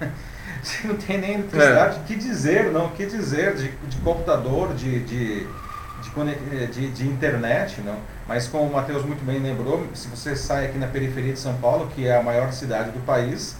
Se 0.62 0.86
não 0.86 0.96
tem 0.96 1.18
nem 1.18 1.34
eletricidade, 1.34 1.98
é. 1.98 2.02
que 2.06 2.14
dizer, 2.14 2.70
não? 2.70 2.88
Que 2.90 3.04
dizer 3.04 3.54
de, 3.56 3.68
de 3.68 3.96
computador, 3.98 4.74
de, 4.74 5.00
de, 5.00 5.46
de, 5.46 6.66
de, 6.68 6.90
de 6.90 7.06
internet, 7.06 7.80
não? 7.80 7.96
Mas 8.28 8.46
como 8.46 8.64
o 8.64 8.72
Matheus 8.72 9.04
muito 9.04 9.24
bem 9.24 9.40
lembrou, 9.40 9.84
se 9.92 10.06
você 10.08 10.36
sai 10.36 10.66
aqui 10.66 10.78
na 10.78 10.86
periferia 10.86 11.32
de 11.32 11.38
São 11.38 11.54
Paulo, 11.54 11.90
que 11.94 12.06
é 12.06 12.16
a 12.16 12.22
maior 12.22 12.52
cidade 12.52 12.92
do 12.92 13.00
país, 13.00 13.56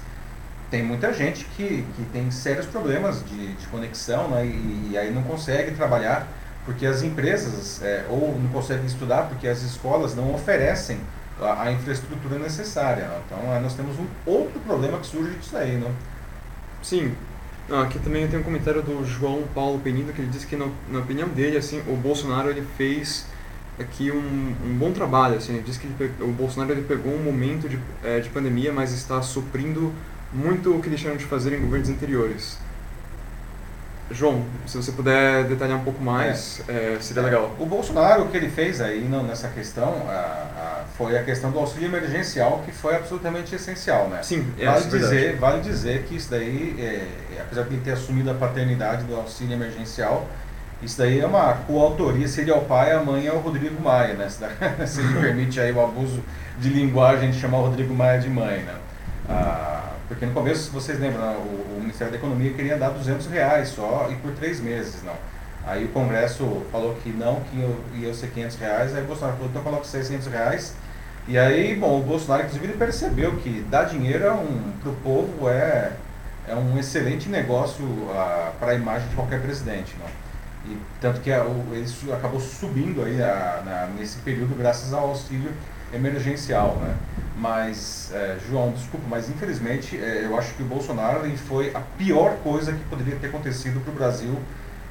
tem 0.71 0.83
muita 0.83 1.13
gente 1.13 1.45
que, 1.57 1.85
que 1.97 2.05
tem 2.13 2.31
sérios 2.31 2.67
problemas 2.67 3.23
de, 3.25 3.53
de 3.55 3.67
conexão 3.67 4.29
né, 4.29 4.47
e, 4.47 4.91
e, 4.93 4.99
aí 4.99 5.13
não 5.13 5.23
consegue 5.23 5.73
trabalhar 5.73 6.27
porque 6.65 6.87
as 6.87 7.03
empresas 7.03 7.83
é, 7.83 8.07
ou 8.09 8.39
não 8.41 8.49
conseguem 8.49 8.87
estudar 8.87 9.29
porque 9.29 9.47
as 9.47 9.61
escolas 9.63 10.15
não 10.15 10.33
oferecem 10.33 10.99
a, 11.41 11.65
a 11.65 11.73
infraestrutura 11.73 12.39
necessária. 12.39 13.11
Então 13.27 13.61
nós 13.61 13.75
temos 13.75 13.99
um 13.99 14.07
outro 14.25 14.59
problema 14.61 14.99
que 14.99 15.07
surge 15.07 15.35
disso 15.37 15.57
aí. 15.57 15.73
Né? 15.73 15.91
Sim. 16.83 17.13
aqui 17.83 17.99
também 18.01 18.27
tem 18.29 18.41
um 18.41 18.43
comentário 18.43 18.83
do 18.83 19.05
João 19.05 19.45
Paulo 19.55 19.79
Penido 19.79 20.13
que 20.13 20.21
ele 20.21 20.31
disse 20.31 20.47
que 20.47 20.57
na, 20.57 20.69
na 20.91 20.99
opinião 20.99 21.29
dele 21.29 21.57
assim 21.57 21.81
o 21.87 21.97
Bolsonaro 21.97 22.51
ele 22.51 22.67
fez 22.77 23.27
aqui 23.79 24.11
um, 24.11 24.55
um 24.65 24.75
bom 24.79 24.93
trabalho. 24.93 25.37
Assim, 25.37 25.55
ele 25.55 25.63
diz 25.63 25.77
que 25.77 25.87
ele, 25.87 26.13
o 26.21 26.29
Bolsonaro 26.29 26.73
ele 26.73 26.83
pegou 26.83 27.13
um 27.13 27.23
momento 27.23 27.69
de, 27.69 27.79
é, 28.03 28.21
de 28.21 28.29
pandemia, 28.29 28.73
mas 28.73 28.93
está 28.93 29.21
suprindo 29.23 29.93
muito 30.33 30.75
o 30.75 30.81
que 30.81 30.89
deixaram 30.89 31.17
de 31.17 31.25
fazer 31.25 31.55
em 31.55 31.61
governos 31.61 31.89
anteriores. 31.89 32.59
João, 34.11 34.45
se 34.67 34.77
você 34.77 34.93
puder 34.93 35.45
detalhar 35.45 35.79
um 35.79 35.85
pouco 35.85 36.03
mais, 36.03 36.63
é. 36.69 36.95
É, 36.95 37.01
seria 37.01 37.23
legal. 37.23 37.55
O 37.59 37.65
Bolsonaro, 37.65 38.25
o 38.25 38.29
que 38.29 38.37
ele 38.37 38.51
fez 38.51 38.81
aí 38.81 39.03
não, 39.09 39.23
nessa 39.23 39.49
questão, 39.49 40.07
a, 40.09 40.13
a, 40.13 40.82
foi 41.03 41.19
a 41.19 41.23
questão 41.23 41.51
do 41.51 41.59
auxílio 41.59 41.89
emergencial, 41.89 42.63
que 42.65 42.71
foi 42.71 42.95
absolutamente 42.95 43.55
essencial, 43.55 44.09
né? 44.09 44.23
Sim, 44.23 44.53
é 44.59 44.67
vale 44.67 44.85
dizer, 44.87 45.37
Vale 45.37 45.61
dizer 45.61 46.05
que 46.05 46.17
isso 46.17 46.31
daí, 46.31 46.77
é, 46.79 47.41
apesar 47.41 47.63
de 47.65 47.75
ele 47.75 47.83
ter 47.83 47.93
assumido 47.93 48.31
a 48.31 48.35
paternidade 48.35 49.05
do 49.05 49.17
auxílio 49.17 49.55
emergencial, 49.55 50.29
isso 50.83 50.99
daí 50.99 51.21
é 51.21 51.27
uma 51.27 51.55
coautoria, 51.55 52.27
se 52.27 52.41
ele 52.41 52.51
é 52.51 52.55
o 52.55 52.63
pai, 52.63 52.93
a 52.93 53.01
mãe 53.01 53.27
é 53.27 53.33
o 53.33 53.39
Rodrigo 53.39 53.81
Maia, 53.83 54.15
né? 54.15 54.29
Se 54.29 55.01
ele 55.01 55.15
permite 55.21 55.61
aí 55.61 55.73
o 55.73 55.83
abuso 55.83 56.23
de 56.59 56.69
linguagem 56.69 57.31
de 57.31 57.41
chamar 57.41 57.59
o 57.59 57.63
Rodrigo 57.63 57.95
Maia 57.95 58.21
de 58.21 58.29
mãe, 58.29 58.61
né? 58.61 58.75
Ah, 59.29 59.93
porque 60.09 60.27
no 60.27 60.33
começo, 60.33 60.71
vocês 60.71 60.99
lembram, 60.99 61.21
né, 61.21 61.37
o, 61.37 61.77
o, 61.77 61.81
Ministério 61.81 62.13
da 62.13 62.19
Economia 62.19 62.53
queria 62.53 62.77
dar 62.77 62.91
200 62.91 63.27
reais 63.27 63.69
só 63.69 64.09
e 64.11 64.17
por 64.17 64.33
três 64.33 64.61
meses, 64.61 65.03
não. 65.03 65.15
Aí 65.65 65.85
o 65.85 65.89
Congresso 65.89 66.63
falou 66.73 66.95
que 66.97 67.11
não, 67.11 67.41
que 67.43 67.57
ia, 67.57 68.09
ia 68.09 68.15
ser 68.15 68.29
500 68.29 68.57
reais, 68.57 68.97
aí 68.97 69.03
o 69.03 69.07
Bolsonaro 69.07 69.37
falou, 69.37 69.51
então 69.51 69.63
coloca 69.63 69.85
600 69.85 70.27
reais. 70.27 70.75
E 71.29 71.39
aí, 71.39 71.77
bom, 71.77 72.01
o 72.01 72.03
Bolsonaro, 72.03 72.43
inclusive, 72.43 72.67
ele 72.67 72.77
percebeu 72.77 73.37
que 73.37 73.65
dar 73.71 73.85
dinheiro 73.85 74.25
é 74.25 74.33
um, 74.33 74.73
para 74.83 74.91
o 74.91 74.95
povo 74.97 75.49
é, 75.49 75.93
é 76.49 76.55
um 76.55 76.77
excelente 76.77 77.29
negócio 77.29 77.85
ah, 78.11 78.53
para 78.59 78.73
a 78.73 78.75
imagem 78.75 79.09
de 79.09 79.15
qualquer 79.15 79.41
presidente, 79.41 79.95
não. 80.01 80.73
E, 80.73 80.77
tanto 81.01 81.21
que 81.21 81.33
a, 81.33 81.45
o, 81.45 81.65
ele 81.73 81.87
acabou 82.13 82.41
subindo 82.41 83.05
aí 83.05 83.23
a, 83.23 83.63
na, 83.65 83.87
nesse 83.99 84.19
período 84.19 84.57
graças 84.57 84.93
ao 84.93 85.11
auxílio 85.11 85.53
emergencial, 85.93 86.77
né? 86.81 86.95
Mas, 87.37 88.11
é, 88.13 88.39
João, 88.49 88.73
desculpa, 88.73 89.07
mas 89.09 89.29
infelizmente 89.29 89.97
é, 89.97 90.25
eu 90.25 90.37
acho 90.37 90.55
que 90.55 90.63
o 90.63 90.67
Bolsonaro 90.67 91.25
ele 91.25 91.37
foi 91.37 91.71
a 91.75 91.81
pior 91.81 92.37
coisa 92.43 92.73
que 92.73 92.85
poderia 92.85 93.17
ter 93.17 93.29
acontecido 93.29 93.81
para 93.81 93.93
o 93.93 93.95
Brasil 93.95 94.39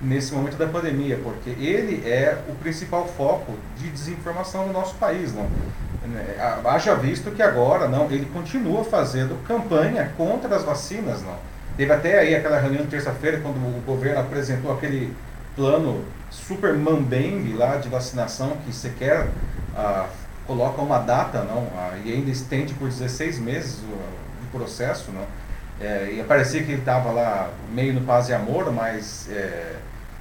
nesse 0.02 0.34
momento 0.34 0.58
da 0.58 0.68
pandemia, 0.68 1.20
porque 1.24 1.52
ele 1.52 2.08
é 2.10 2.38
o 2.50 2.56
principal 2.56 3.08
foco 3.08 3.54
de 3.78 3.90
desinformação 3.90 4.68
no 4.68 4.74
nosso 4.74 4.96
país, 4.96 5.34
não? 5.34 5.48
É, 6.04 6.60
haja 6.66 6.96
visto 6.96 7.30
que 7.32 7.44
agora, 7.44 7.88
não, 7.88 8.10
ele 8.10 8.26
continua 8.26 8.84
fazendo 8.84 9.42
campanha 9.48 10.12
contra 10.18 10.56
as 10.56 10.64
vacinas, 10.64 11.22
não? 11.22 11.36
Teve 11.78 11.94
até 11.94 12.20
aí 12.20 12.36
aquela 12.36 12.60
reunião 12.60 12.84
de 12.84 12.90
terça-feira, 12.90 13.40
quando 13.40 13.56
o 13.56 13.82
governo 13.86 14.20
apresentou 14.20 14.74
aquele 14.74 15.14
plano 15.56 16.04
super 16.30 16.74
mambembe 16.74 17.54
lá 17.54 17.78
de 17.78 17.90
vacinação 17.90 18.58
que 18.66 18.74
sequer 18.74 19.28
ah, 19.76 20.08
coloca 20.48 20.82
uma 20.82 21.00
data 21.00 21.44
não 21.44 21.68
ah, 21.76 21.94
e 22.04 22.12
ainda 22.12 22.32
estende 22.32 22.74
por 22.74 22.88
16 22.88 23.40
meses 23.40 23.80
o, 23.80 23.94
o 23.94 24.58
processo 24.58 25.12
não 25.12 25.26
é, 25.80 26.12
e 26.12 26.24
parecia 26.24 26.64
que 26.64 26.72
ele 26.72 26.80
estava 26.80 27.12
lá 27.12 27.50
meio 27.74 27.94
no 27.94 28.02
paz 28.02 28.30
e 28.30 28.34
amor 28.34 28.72
mas 28.72 29.30
é, 29.30 29.76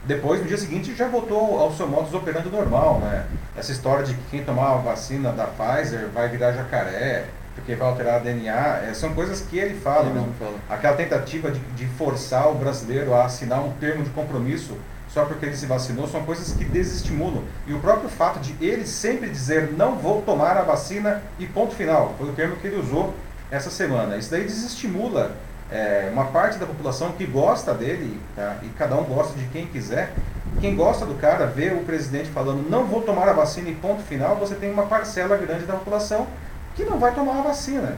depois 0.05 0.41
no 0.41 0.47
dia 0.47 0.57
seguinte 0.57 0.95
já 0.95 1.09
voltou 1.09 1.59
ao 1.59 1.73
seu 1.73 1.87
modus 1.87 2.15
operandi 2.15 2.49
normal 2.49 3.01
né 3.01 3.27
essa 3.57 3.73
história 3.73 4.05
de 4.05 4.15
que 4.15 4.23
quem 4.31 4.45
tomar 4.45 4.73
a 4.73 4.77
vacina 4.77 5.33
da 5.33 5.47
Pfizer 5.47 6.09
vai 6.09 6.29
virar 6.29 6.53
jacaré 6.53 7.27
porque 7.55 7.75
vai 7.75 7.89
alterar 7.89 8.17
a 8.17 8.19
DNA, 8.19 8.81
é, 8.89 8.95
são 8.95 9.13
coisas 9.13 9.43
que 9.43 9.59
ele 9.59 9.79
fala. 9.79 10.09
Ele 10.09 10.33
fala. 10.39 10.55
Aquela 10.69 10.97
tentativa 10.97 11.51
de, 11.51 11.59
de 11.59 11.87
forçar 11.87 12.49
o 12.49 12.55
brasileiro 12.55 13.13
a 13.13 13.25
assinar 13.25 13.61
um 13.63 13.73
termo 13.73 14.03
de 14.03 14.11
compromisso 14.11 14.77
só 15.13 15.25
porque 15.25 15.45
ele 15.45 15.57
se 15.57 15.67
vacinou, 15.67 16.07
são 16.07 16.23
coisas 16.25 16.53
que 16.53 16.65
desestimulam. 16.65 17.43
E 17.67 17.75
o 17.75 17.81
próprio 17.81 18.09
fato 18.09 18.39
de 18.39 18.55
ele 18.65 18.87
sempre 18.87 19.29
dizer 19.29 19.73
não 19.73 19.97
vou 19.97 20.23
tomar 20.23 20.57
a 20.57 20.63
vacina 20.63 21.23
e 21.39 21.47
ponto 21.47 21.75
final, 21.75 22.15
foi 22.17 22.29
o 22.29 22.33
termo 22.33 22.57
que 22.57 22.67
ele 22.69 22.79
usou 22.79 23.13
essa 23.51 23.71
semana. 23.71 24.17
Isso 24.17 24.31
daí 24.31 24.45
desestimula 24.45 25.33
é, 25.71 26.09
uma 26.13 26.27
parte 26.27 26.59
da 26.59 26.67
população 26.67 27.13
que 27.13 27.25
gosta 27.25 27.73
dele, 27.73 28.21
tá? 28.35 28.57
e 28.63 28.69
cada 28.71 28.97
um 28.97 29.05
gosta 29.05 29.39
de 29.39 29.47
quem 29.47 29.67
quiser. 29.67 30.13
Quem 30.61 30.75
gosta 30.75 31.07
do 31.07 31.15
cara, 31.15 31.47
vê 31.47 31.71
o 31.73 31.85
presidente 31.85 32.29
falando 32.29 32.69
não 32.69 32.85
vou 32.85 33.03
tomar 33.03 33.29
a 33.29 33.33
vacina 33.33 33.71
e 33.71 33.75
ponto 33.75 34.03
final, 34.03 34.37
você 34.37 34.55
tem 34.57 34.71
uma 34.71 34.87
parcela 34.87 35.37
grande 35.37 35.65
da 35.65 35.75
população 35.75 36.27
que 36.75 36.85
não 36.85 36.99
vai 36.99 37.15
tomar 37.15 37.39
a 37.39 37.43
vacina. 37.43 37.97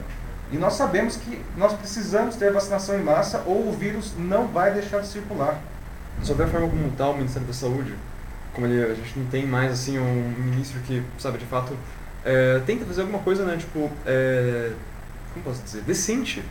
E 0.51 0.57
nós 0.57 0.73
sabemos 0.73 1.17
que 1.17 1.41
nós 1.57 1.73
precisamos 1.73 2.35
ter 2.35 2.51
vacinação 2.51 2.97
em 2.97 3.03
massa 3.03 3.41
ou 3.45 3.69
o 3.69 3.71
vírus 3.71 4.13
não 4.17 4.47
vai 4.47 4.71
deixar 4.71 4.99
de 4.99 5.07
circular 5.07 5.59
sobre 6.21 6.43
a 6.43 6.47
forma 6.47 6.69
como 6.69 6.87
está 6.87 7.09
o 7.09 7.15
Ministério 7.15 7.47
da 7.47 7.53
Saúde, 7.53 7.95
como 8.53 8.67
ele, 8.67 8.83
a 8.83 8.93
gente 8.93 9.17
não 9.17 9.25
tem 9.25 9.47
mais 9.47 9.71
assim 9.71 9.97
um 9.97 10.33
ministro 10.37 10.79
que, 10.81 11.03
sabe, 11.17 11.39
de 11.39 11.45
fato 11.45 11.75
é, 12.23 12.61
tenta 12.65 12.85
fazer 12.85 13.01
alguma 13.01 13.19
coisa, 13.19 13.43
né, 13.43 13.57
tipo, 13.57 13.89
é, 14.05 14.71
como 15.33 15.43
posso 15.43 15.61
dizer, 15.63 15.81
decente. 15.81 16.43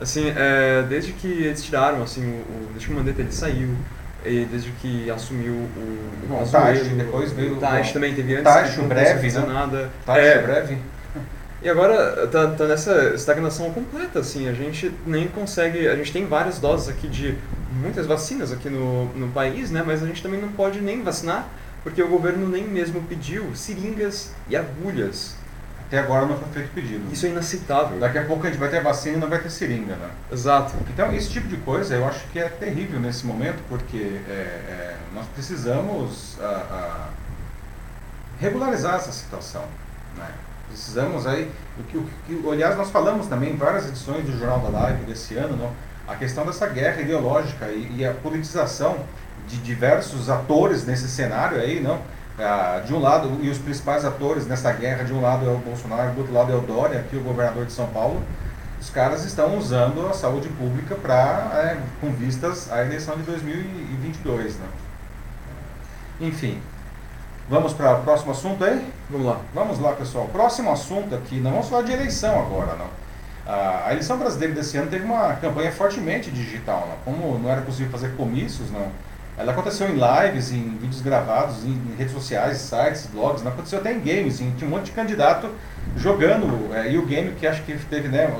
Assim, 0.00 0.32
é, 0.34 0.82
desde 0.88 1.12
que 1.12 1.28
eles 1.28 1.62
tiraram, 1.62 2.02
assim, 2.02 2.22
o, 2.22 2.34
o, 2.34 2.66
desde 2.70 2.86
que 2.86 2.92
o 2.92 2.96
Mandetta 2.96 3.20
ele 3.20 3.32
saiu, 3.32 3.76
e 4.24 4.44
desde 4.44 4.70
que 4.72 5.10
assumiu 5.10 5.52
o, 5.52 6.42
o 6.42 6.48
Taish, 6.50 6.88
depois 6.88 7.32
veio 7.32 7.54
o 7.54 7.56
Taish 7.56 7.92
também 7.92 8.14
teve 8.14 8.34
antes, 8.34 8.44
Taish, 8.44 8.76
breve, 8.76 9.32
né? 9.32 9.44
nada. 9.46 9.90
Taish 10.04 10.26
é, 10.26 10.42
breve. 10.42 10.78
E 11.62 11.68
agora 11.68 12.26
tá, 12.28 12.48
tá 12.52 12.66
nessa 12.66 13.14
estagnação 13.14 13.70
completa, 13.70 14.20
assim, 14.20 14.48
a 14.48 14.52
gente 14.54 14.90
nem 15.06 15.28
consegue, 15.28 15.88
a 15.88 15.94
gente 15.94 16.10
tem 16.10 16.26
várias 16.26 16.58
doses 16.58 16.88
aqui 16.88 17.06
de 17.06 17.34
muitas 17.70 18.06
vacinas 18.06 18.50
aqui 18.50 18.70
no, 18.70 19.06
no 19.14 19.28
país, 19.28 19.70
né? 19.70 19.82
Mas 19.86 20.02
a 20.02 20.06
gente 20.06 20.22
também 20.22 20.40
não 20.40 20.48
pode 20.48 20.80
nem 20.80 21.02
vacinar, 21.02 21.48
porque 21.82 22.02
o 22.02 22.08
governo 22.08 22.48
nem 22.48 22.64
mesmo 22.64 23.02
pediu 23.02 23.54
seringas 23.54 24.32
e 24.48 24.56
agulhas. 24.56 25.36
Até 25.90 25.98
agora 25.98 26.24
não 26.24 26.36
foi 26.36 26.48
feito 26.52 26.72
pedido. 26.72 27.12
Isso 27.12 27.26
é 27.26 27.30
inaceitável. 27.30 27.98
Daqui 27.98 28.16
a 28.16 28.24
pouco 28.24 28.46
a 28.46 28.48
gente 28.48 28.60
vai 28.60 28.68
ter 28.68 28.80
vacina 28.80 29.16
e 29.16 29.20
não 29.20 29.28
vai 29.28 29.40
ter 29.40 29.50
seringa, 29.50 29.96
né? 29.96 30.08
Exato. 30.30 30.72
Então, 30.88 31.12
esse 31.12 31.28
tipo 31.28 31.48
de 31.48 31.56
coisa 31.56 31.96
eu 31.96 32.06
acho 32.06 32.28
que 32.28 32.38
é 32.38 32.48
terrível 32.48 33.00
nesse 33.00 33.26
momento, 33.26 33.60
porque 33.68 34.20
é, 34.28 34.32
é, 34.32 34.96
nós 35.12 35.26
precisamos 35.34 36.38
a, 36.40 36.46
a 36.46 37.08
regularizar 38.38 38.94
essa 38.94 39.10
situação, 39.10 39.64
né? 40.16 40.28
Precisamos 40.68 41.26
aí, 41.26 41.50
o 41.76 41.82
que, 41.82 41.98
o 41.98 42.08
que, 42.24 42.48
aliás, 42.48 42.76
nós 42.76 42.88
falamos 42.90 43.26
também 43.26 43.52
em 43.52 43.56
várias 43.56 43.88
edições 43.88 44.24
do 44.24 44.38
Jornal 44.38 44.60
da 44.60 44.68
Live 44.68 45.02
desse 45.06 45.34
ano, 45.34 45.56
não? 45.56 45.72
a 46.06 46.14
questão 46.14 46.44
dessa 46.46 46.66
guerra 46.68 47.00
ideológica 47.00 47.66
e, 47.66 47.96
e 47.98 48.04
a 48.04 48.12
politização 48.12 48.98
de 49.48 49.56
diversos 49.58 50.30
atores 50.30 50.84
nesse 50.84 51.08
cenário 51.08 51.60
aí, 51.60 51.80
não? 51.80 52.00
Ah, 52.38 52.82
de 52.86 52.94
um 52.94 52.98
lado, 52.98 53.38
e 53.42 53.50
os 53.50 53.58
principais 53.58 54.04
atores 54.04 54.46
nessa 54.46 54.72
guerra, 54.72 55.04
de 55.04 55.12
um 55.12 55.20
lado 55.20 55.46
é 55.46 55.52
o 55.52 55.58
Bolsonaro, 55.58 56.12
do 56.12 56.20
outro 56.20 56.32
lado 56.32 56.52
é 56.52 56.56
o 56.56 56.60
Dória, 56.60 57.00
aqui 57.00 57.16
o 57.16 57.20
governador 57.20 57.66
de 57.66 57.72
São 57.72 57.86
Paulo, 57.88 58.22
os 58.80 58.88
caras 58.88 59.24
estão 59.26 59.58
usando 59.58 60.06
a 60.08 60.14
saúde 60.14 60.48
pública 60.48 60.94
para 60.94 61.50
é, 61.54 61.78
com 62.00 62.10
vistas 62.12 62.72
à 62.72 62.82
eleição 62.82 63.14
de 63.16 63.22
2022, 63.24 64.56
né? 64.56 64.66
Enfim, 66.18 66.58
vamos 67.48 67.74
para 67.74 67.98
o 67.98 68.02
próximo 68.02 68.32
assunto 68.32 68.64
aí? 68.64 68.90
Vamos 69.10 69.26
lá. 69.26 69.40
Vamos 69.54 69.78
lá, 69.78 69.92
pessoal. 69.92 70.28
Próximo 70.28 70.72
assunto 70.72 71.14
aqui, 71.14 71.40
não 71.40 71.50
vamos 71.50 71.68
falar 71.68 71.82
de 71.82 71.92
eleição 71.92 72.40
agora, 72.40 72.74
não. 72.74 72.88
A 73.46 73.88
eleição 73.90 74.16
brasileira 74.16 74.54
desse 74.54 74.76
ano 74.76 74.90
teve 74.90 75.04
uma 75.04 75.34
campanha 75.34 75.72
fortemente 75.72 76.30
digital. 76.30 76.86
Né? 76.88 76.94
Como 77.04 77.38
não 77.38 77.50
era 77.50 77.62
possível 77.62 77.90
fazer 77.90 78.14
comícios, 78.16 78.70
não, 78.70 78.88
ela 79.40 79.52
aconteceu 79.52 79.88
em 79.88 79.94
lives, 79.94 80.52
em 80.52 80.76
vídeos 80.76 81.00
gravados, 81.00 81.64
em 81.64 81.94
redes 81.96 82.12
sociais, 82.12 82.58
sites, 82.58 83.06
blogs, 83.06 83.42
não 83.42 83.50
aconteceu 83.50 83.78
até 83.78 83.92
em 83.92 84.00
games. 84.00 84.38
Tinha 84.38 84.66
um 84.66 84.68
monte 84.68 84.86
de 84.86 84.92
candidato 84.92 85.48
jogando. 85.96 86.74
É, 86.74 86.92
e 86.92 86.98
o 86.98 87.06
game 87.06 87.32
que 87.32 87.46
acho 87.46 87.62
que 87.62 87.76
teve, 87.86 88.08
né, 88.08 88.30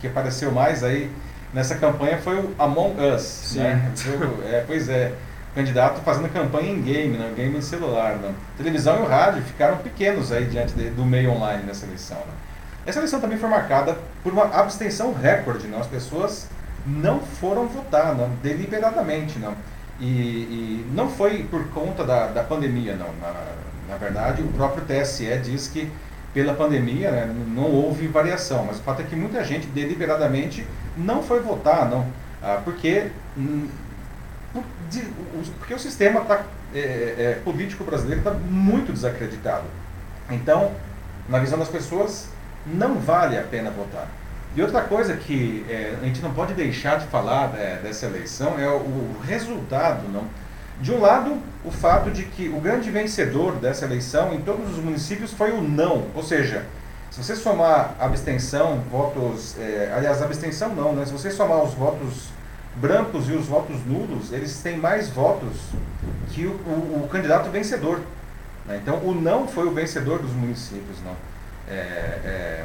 que 0.00 0.06
apareceu 0.06 0.50
mais 0.50 0.82
aí 0.82 1.10
nessa 1.52 1.76
campanha 1.76 2.18
foi 2.18 2.38
o 2.38 2.54
Among 2.58 3.00
Us. 3.00 3.22
Sim. 3.22 3.60
Né? 3.60 3.92
é, 4.50 4.64
pois 4.66 4.88
é, 4.88 5.12
candidato 5.54 6.00
fazendo 6.02 6.32
campanha 6.32 6.70
em 6.70 6.82
game, 6.82 7.16
né, 7.16 7.32
game 7.36 7.56
em 7.56 7.62
celular. 7.62 8.16
Né? 8.16 8.34
televisão 8.56 8.98
e 8.98 9.02
o 9.02 9.06
rádio 9.06 9.42
ficaram 9.42 9.78
pequenos 9.78 10.32
aí 10.32 10.46
diante 10.46 10.74
de, 10.74 10.90
do 10.90 11.04
meio 11.04 11.30
online 11.30 11.62
nessa 11.64 11.86
eleição. 11.86 12.18
Né? 12.18 12.32
Essa 12.86 12.98
eleição 12.98 13.20
também 13.20 13.38
foi 13.38 13.48
marcada 13.48 13.98
por 14.22 14.32
uma 14.32 14.44
abstenção 14.44 15.12
recorde, 15.12 15.66
não? 15.66 15.78
As 15.78 15.86
pessoas 15.86 16.48
não 16.86 17.20
foram 17.20 17.66
votar, 17.66 18.14
não, 18.14 18.30
deliberadamente, 18.42 19.38
não. 19.38 19.54
E, 20.00 20.04
e 20.04 20.90
não 20.94 21.08
foi 21.08 21.44
por 21.44 21.68
conta 21.70 22.04
da, 22.04 22.28
da 22.28 22.44
pandemia, 22.44 22.94
não. 22.94 23.12
Na, 23.20 23.34
na 23.88 23.96
verdade, 23.96 24.42
o 24.42 24.48
próprio 24.48 24.84
TSE 24.84 25.38
diz 25.38 25.68
que 25.68 25.90
pela 26.32 26.54
pandemia 26.54 27.10
né, 27.10 27.34
não 27.48 27.64
houve 27.64 28.06
variação, 28.06 28.64
mas 28.66 28.78
o 28.78 28.82
fato 28.82 29.00
é 29.00 29.04
que 29.04 29.16
muita 29.16 29.42
gente 29.42 29.66
deliberadamente 29.68 30.64
não 30.96 31.22
foi 31.22 31.40
votar, 31.40 31.88
não, 31.88 32.06
ah, 32.42 32.60
porque, 32.64 33.10
hum, 33.36 33.66
porque 35.58 35.74
o 35.74 35.78
sistema 35.78 36.20
tá, 36.20 36.44
é, 36.74 36.78
é, 37.18 37.40
político 37.44 37.82
brasileiro 37.82 38.20
está 38.20 38.32
muito 38.32 38.92
desacreditado. 38.92 39.64
Então, 40.30 40.72
na 41.28 41.38
visão 41.38 41.58
das 41.58 41.68
pessoas, 41.68 42.28
não 42.66 42.96
vale 42.98 43.38
a 43.38 43.42
pena 43.42 43.70
votar. 43.70 44.06
E 44.58 44.62
outra 44.62 44.82
coisa 44.82 45.16
que 45.16 45.64
é, 45.68 45.94
a 46.02 46.04
gente 46.04 46.20
não 46.20 46.34
pode 46.34 46.52
deixar 46.52 46.98
de 46.98 47.06
falar 47.06 47.54
é, 47.56 47.76
dessa 47.80 48.06
eleição 48.06 48.58
é 48.58 48.68
o, 48.68 48.78
o 48.80 49.20
resultado, 49.24 50.08
não? 50.08 50.24
De 50.80 50.90
um 50.90 51.00
lado, 51.00 51.38
o 51.64 51.70
fato 51.70 52.10
de 52.10 52.24
que 52.24 52.48
o 52.48 52.58
grande 52.58 52.90
vencedor 52.90 53.54
dessa 53.54 53.84
eleição 53.84 54.34
em 54.34 54.40
todos 54.40 54.76
os 54.76 54.82
municípios 54.82 55.32
foi 55.32 55.52
o 55.52 55.62
não, 55.62 56.06
ou 56.12 56.24
seja, 56.24 56.64
se 57.08 57.22
você 57.22 57.36
somar 57.36 57.94
abstenção, 58.00 58.80
votos, 58.90 59.56
é, 59.60 59.92
aliás, 59.96 60.20
abstenção 60.20 60.74
não, 60.74 60.92
né? 60.92 61.06
Se 61.06 61.12
você 61.12 61.30
somar 61.30 61.62
os 61.62 61.74
votos 61.74 62.30
brancos 62.74 63.28
e 63.28 63.34
os 63.34 63.46
votos 63.46 63.86
nulos, 63.86 64.32
eles 64.32 64.60
têm 64.60 64.76
mais 64.76 65.08
votos 65.08 65.56
que 66.30 66.46
o, 66.46 66.50
o, 66.66 67.04
o 67.04 67.08
candidato 67.08 67.48
vencedor. 67.48 68.00
Né? 68.66 68.80
Então, 68.82 68.96
o 69.04 69.14
não 69.14 69.46
foi 69.46 69.68
o 69.68 69.70
vencedor 69.70 70.18
dos 70.18 70.32
municípios, 70.32 70.98
não. 71.04 71.14
É, 71.70 71.76
é, 72.24 72.64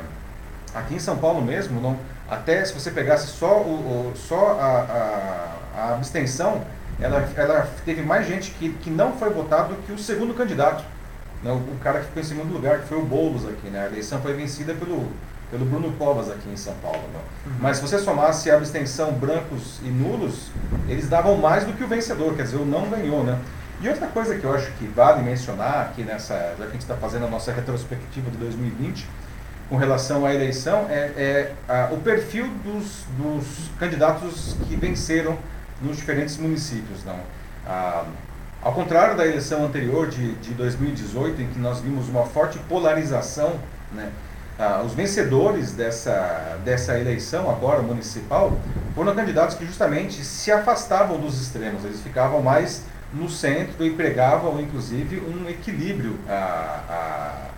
aqui 0.73 0.95
em 0.95 0.99
São 0.99 1.17
Paulo 1.17 1.41
mesmo, 1.41 1.79
não, 1.79 1.97
até 2.29 2.63
se 2.65 2.73
você 2.73 2.91
pegasse 2.91 3.27
só, 3.27 3.59
o, 3.59 4.11
o 4.11 4.13
só 4.15 4.57
a, 4.59 5.55
a, 5.75 5.81
a, 5.81 5.93
abstenção, 5.95 6.61
ela, 6.99 7.27
ela 7.35 7.67
teve 7.85 8.01
mais 8.01 8.27
gente 8.27 8.51
que, 8.51 8.69
que 8.73 8.89
não 8.89 9.13
foi 9.13 9.29
votado 9.29 9.75
que 9.85 9.91
o 9.91 9.97
segundo 9.97 10.33
candidato. 10.33 10.83
Né? 11.43 11.51
O, 11.51 11.55
o 11.55 11.77
cara 11.83 11.99
que 11.99 12.05
ficou 12.05 12.21
em 12.21 12.25
segundo 12.25 12.53
lugar, 12.53 12.79
que 12.79 12.87
foi 12.87 12.97
o 12.97 13.05
Boulos 13.05 13.45
aqui. 13.45 13.67
Né? 13.67 13.83
A 13.83 13.87
eleição 13.87 14.21
foi 14.21 14.33
vencida 14.33 14.73
pelo, 14.73 15.07
pelo 15.51 15.65
Bruno 15.65 15.91
Covas 15.93 16.29
aqui 16.29 16.49
em 16.49 16.57
São 16.57 16.73
Paulo. 16.81 17.01
Né? 17.13 17.19
Uhum. 17.45 17.53
Mas 17.59 17.77
se 17.77 17.83
você 17.83 17.99
somasse 17.99 18.49
a 18.49 18.55
abstenção 18.55 19.11
brancos 19.11 19.79
e 19.83 19.89
nulos, 19.89 20.49
eles 20.87 21.09
davam 21.09 21.35
mais 21.37 21.65
do 21.65 21.73
que 21.73 21.83
o 21.83 21.87
vencedor, 21.87 22.35
quer 22.35 22.43
dizer, 22.43 22.57
o 22.57 22.65
não 22.65 22.89
ganhou. 22.89 23.23
Né? 23.23 23.37
E 23.81 23.89
outra 23.89 24.07
coisa 24.07 24.35
que 24.37 24.43
eu 24.45 24.55
acho 24.55 24.71
que 24.73 24.87
vale 24.87 25.21
mencionar 25.21 25.81
aqui 25.81 26.03
nessa, 26.03 26.35
já 26.35 26.55
que 26.55 26.63
a 26.63 26.67
gente 26.67 26.81
está 26.81 26.95
fazendo 26.95 27.25
a 27.25 27.29
nossa 27.29 27.51
retrospectiva 27.51 28.31
de 28.31 28.37
2020, 28.37 29.05
com 29.69 29.77
relação 29.77 30.25
à 30.25 30.33
eleição, 30.33 30.87
é, 30.89 31.11
é 31.15 31.51
a, 31.67 31.93
o 31.93 31.97
perfil 31.97 32.47
dos, 32.63 33.03
dos 33.17 33.69
candidatos 33.79 34.55
que 34.67 34.75
venceram 34.75 35.37
nos 35.81 35.97
diferentes 35.97 36.37
municípios. 36.37 37.03
Não? 37.03 37.19
Ah, 37.65 38.05
ao 38.61 38.73
contrário 38.73 39.17
da 39.17 39.25
eleição 39.25 39.65
anterior 39.65 40.07
de, 40.07 40.35
de 40.35 40.53
2018, 40.53 41.41
em 41.41 41.47
que 41.47 41.59
nós 41.59 41.79
vimos 41.79 42.07
uma 42.07 42.25
forte 42.25 42.57
polarização, 42.59 43.59
né? 43.91 44.09
Ah, 44.57 44.83
os 44.85 44.93
vencedores 44.93 45.71
dessa, 45.71 46.59
dessa 46.63 46.97
eleição 46.99 47.49
agora 47.49 47.81
municipal 47.81 48.55
foram 48.93 49.15
candidatos 49.15 49.55
que 49.55 49.65
justamente 49.65 50.23
se 50.23 50.51
afastavam 50.51 51.19
dos 51.19 51.41
extremos, 51.41 51.83
eles 51.83 52.01
ficavam 52.01 52.41
mais 52.41 52.83
no 53.11 53.29
centro 53.29 53.83
e 53.85 53.91
pregavam, 53.91 54.61
inclusive, 54.61 55.19
um 55.21 55.49
equilíbrio 55.49 56.19
a, 56.29 57.49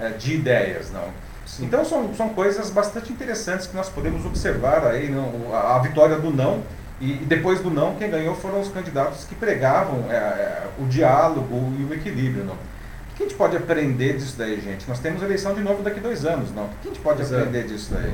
a, 0.00 0.06
a 0.06 0.08
de 0.10 0.34
ideias. 0.34 0.90
Não? 0.92 1.25
Sim. 1.46 1.66
Então 1.66 1.84
são, 1.84 2.12
são 2.14 2.28
coisas 2.30 2.68
bastante 2.70 3.12
interessantes 3.12 3.66
que 3.66 3.76
nós 3.76 3.88
podemos 3.88 4.26
observar 4.26 4.84
aí, 4.84 5.08
não, 5.08 5.54
a, 5.54 5.76
a 5.76 5.78
vitória 5.78 6.18
do 6.18 6.30
não 6.30 6.62
e, 7.00 7.12
depois 7.14 7.60
do 7.60 7.70
não, 7.70 7.94
quem 7.94 8.10
ganhou 8.10 8.34
foram 8.34 8.60
os 8.60 8.68
candidatos 8.68 9.24
que 9.24 9.34
pregavam 9.34 10.10
é, 10.10 10.16
é, 10.16 10.62
o 10.78 10.86
diálogo 10.86 11.72
e 11.78 11.84
o 11.84 11.94
equilíbrio. 11.94 12.44
Não? 12.44 12.54
O 12.54 13.16
que 13.16 13.22
a 13.22 13.26
gente 13.26 13.36
pode 13.36 13.56
aprender 13.56 14.16
disso 14.16 14.34
daí, 14.36 14.60
gente? 14.60 14.88
Nós 14.88 14.98
temos 14.98 15.22
eleição 15.22 15.54
de 15.54 15.62
novo 15.62 15.82
daqui 15.82 16.00
a 16.00 16.02
dois 16.02 16.26
anos, 16.26 16.52
não? 16.52 16.64
O 16.64 16.68
que 16.82 16.88
a 16.88 16.92
gente 16.92 17.00
pode 17.00 17.22
Exato. 17.22 17.42
aprender 17.42 17.66
disso 17.66 17.94
daí? 17.94 18.12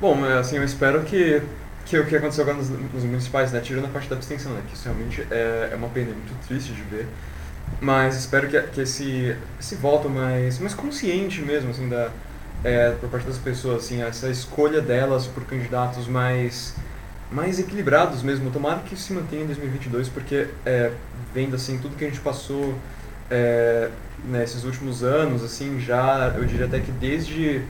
Bom, 0.00 0.24
assim, 0.24 0.56
eu 0.56 0.64
espero 0.64 1.02
que 1.02 1.42
que 1.84 1.98
o 1.98 2.06
que 2.06 2.16
aconteceu 2.16 2.42
agora 2.44 2.58
nos, 2.58 2.68
nos, 2.68 3.04
municipais, 3.04 3.52
né, 3.52 3.60
tirando 3.60 3.86
a 3.86 3.88
parte 3.88 4.08
da 4.08 4.16
abstenção, 4.16 4.52
né, 4.52 4.62
que 4.68 4.74
isso 4.74 4.84
realmente 4.84 5.26
é, 5.30 5.70
é 5.72 5.76
uma 5.76 5.88
pena, 5.88 6.10
é 6.10 6.14
muito 6.14 6.32
triste 6.46 6.72
de 6.72 6.82
ver, 6.82 7.08
mas 7.80 8.16
espero 8.16 8.48
que, 8.48 8.60
que 8.60 8.80
esse, 8.80 9.36
esse 9.58 9.74
voto 9.74 10.08
mais, 10.08 10.58
mais 10.58 10.74
consciente 10.74 11.40
mesmo, 11.40 11.70
assim, 11.70 11.88
da, 11.88 12.10
é, 12.64 12.92
por 12.92 13.08
parte 13.08 13.26
das 13.26 13.38
pessoas, 13.38 13.84
assim, 13.84 14.02
essa 14.02 14.28
escolha 14.28 14.80
delas 14.80 15.26
por 15.26 15.44
candidatos 15.44 16.06
mais, 16.06 16.74
mais 17.30 17.58
equilibrados 17.58 18.22
mesmo, 18.22 18.50
tomara 18.50 18.80
que 18.80 18.96
se 18.96 19.12
mantenha 19.12 19.42
em 19.42 19.46
2022, 19.46 20.08
porque 20.08 20.48
é, 20.64 20.92
vendo, 21.34 21.56
assim, 21.56 21.78
tudo 21.78 21.96
que 21.96 22.04
a 22.04 22.08
gente 22.08 22.20
passou 22.20 22.74
é, 23.30 23.88
nesses 24.24 24.64
últimos 24.64 25.02
anos, 25.02 25.42
assim, 25.42 25.80
já, 25.80 26.32
eu 26.36 26.44
diria 26.44 26.66
até 26.66 26.78
que 26.80 26.92
desde 26.92 27.64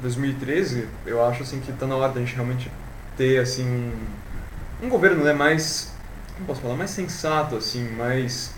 2013, 0.00 0.86
eu 1.06 1.24
acho, 1.24 1.42
assim, 1.42 1.60
que 1.60 1.70
está 1.70 1.86
na 1.86 1.96
hora 1.96 2.12
da 2.12 2.20
gente 2.20 2.34
realmente 2.34 2.70
ter 3.16 3.40
assim 3.40 3.92
um 4.82 4.88
governo 4.88 5.24
né, 5.24 5.32
mais 5.32 5.92
como 6.34 6.46
posso 6.46 6.60
falar 6.60 6.74
mais 6.74 6.90
sensato 6.90 7.56
assim 7.56 7.88
mais 7.90 8.52